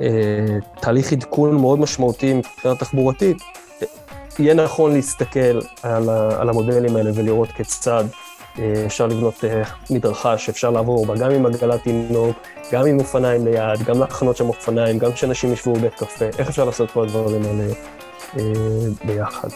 אה, 0.00 0.58
תהליך 0.80 1.12
עדכון 1.12 1.54
מאוד 1.54 1.78
משמעותי 1.78 2.34
מבחינה 2.34 2.74
תחבורתית, 2.74 3.36
יהיה 4.38 4.54
נכון 4.54 4.92
להסתכל 4.92 5.60
על, 5.82 6.08
על 6.10 6.48
המודלים 6.48 6.96
האלה 6.96 7.10
ולראות 7.14 7.52
כיצד 7.52 8.04
אה, 8.58 8.82
אפשר 8.86 9.06
לבנות 9.06 9.44
אה, 9.44 9.62
מדרכה 9.90 10.38
שאפשר 10.38 10.70
לעבור 10.70 11.06
בה, 11.06 11.16
גם 11.16 11.30
עם 11.30 11.46
עגלת 11.46 11.82
תינוק, 11.82 12.36
גם 12.72 12.86
עם 12.86 12.98
אופניים 12.98 13.44
ליד, 13.44 13.82
גם 13.86 13.98
להחנות 13.98 14.36
שם 14.36 14.48
אופניים, 14.48 14.98
גם 14.98 15.12
כשאנשים 15.12 15.52
ישבו 15.52 15.72
בבית 15.72 15.94
קפה, 15.94 16.24
איך 16.38 16.48
אפשר 16.48 16.64
לעשות 16.64 16.90
כל 16.90 17.02
הדברים 17.02 17.42
האלה 17.44 17.72
ביחד. 19.04 19.48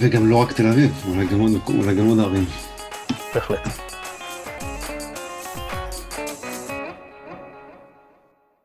וגם 0.00 0.26
לא 0.26 0.36
רק 0.36 0.52
תל 0.52 0.66
אביב, 0.66 1.04
אולי 1.08 1.94
גם 1.94 2.06
עוד 2.06 2.20
ערים. 2.20 2.44
בהחלט. 3.34 3.87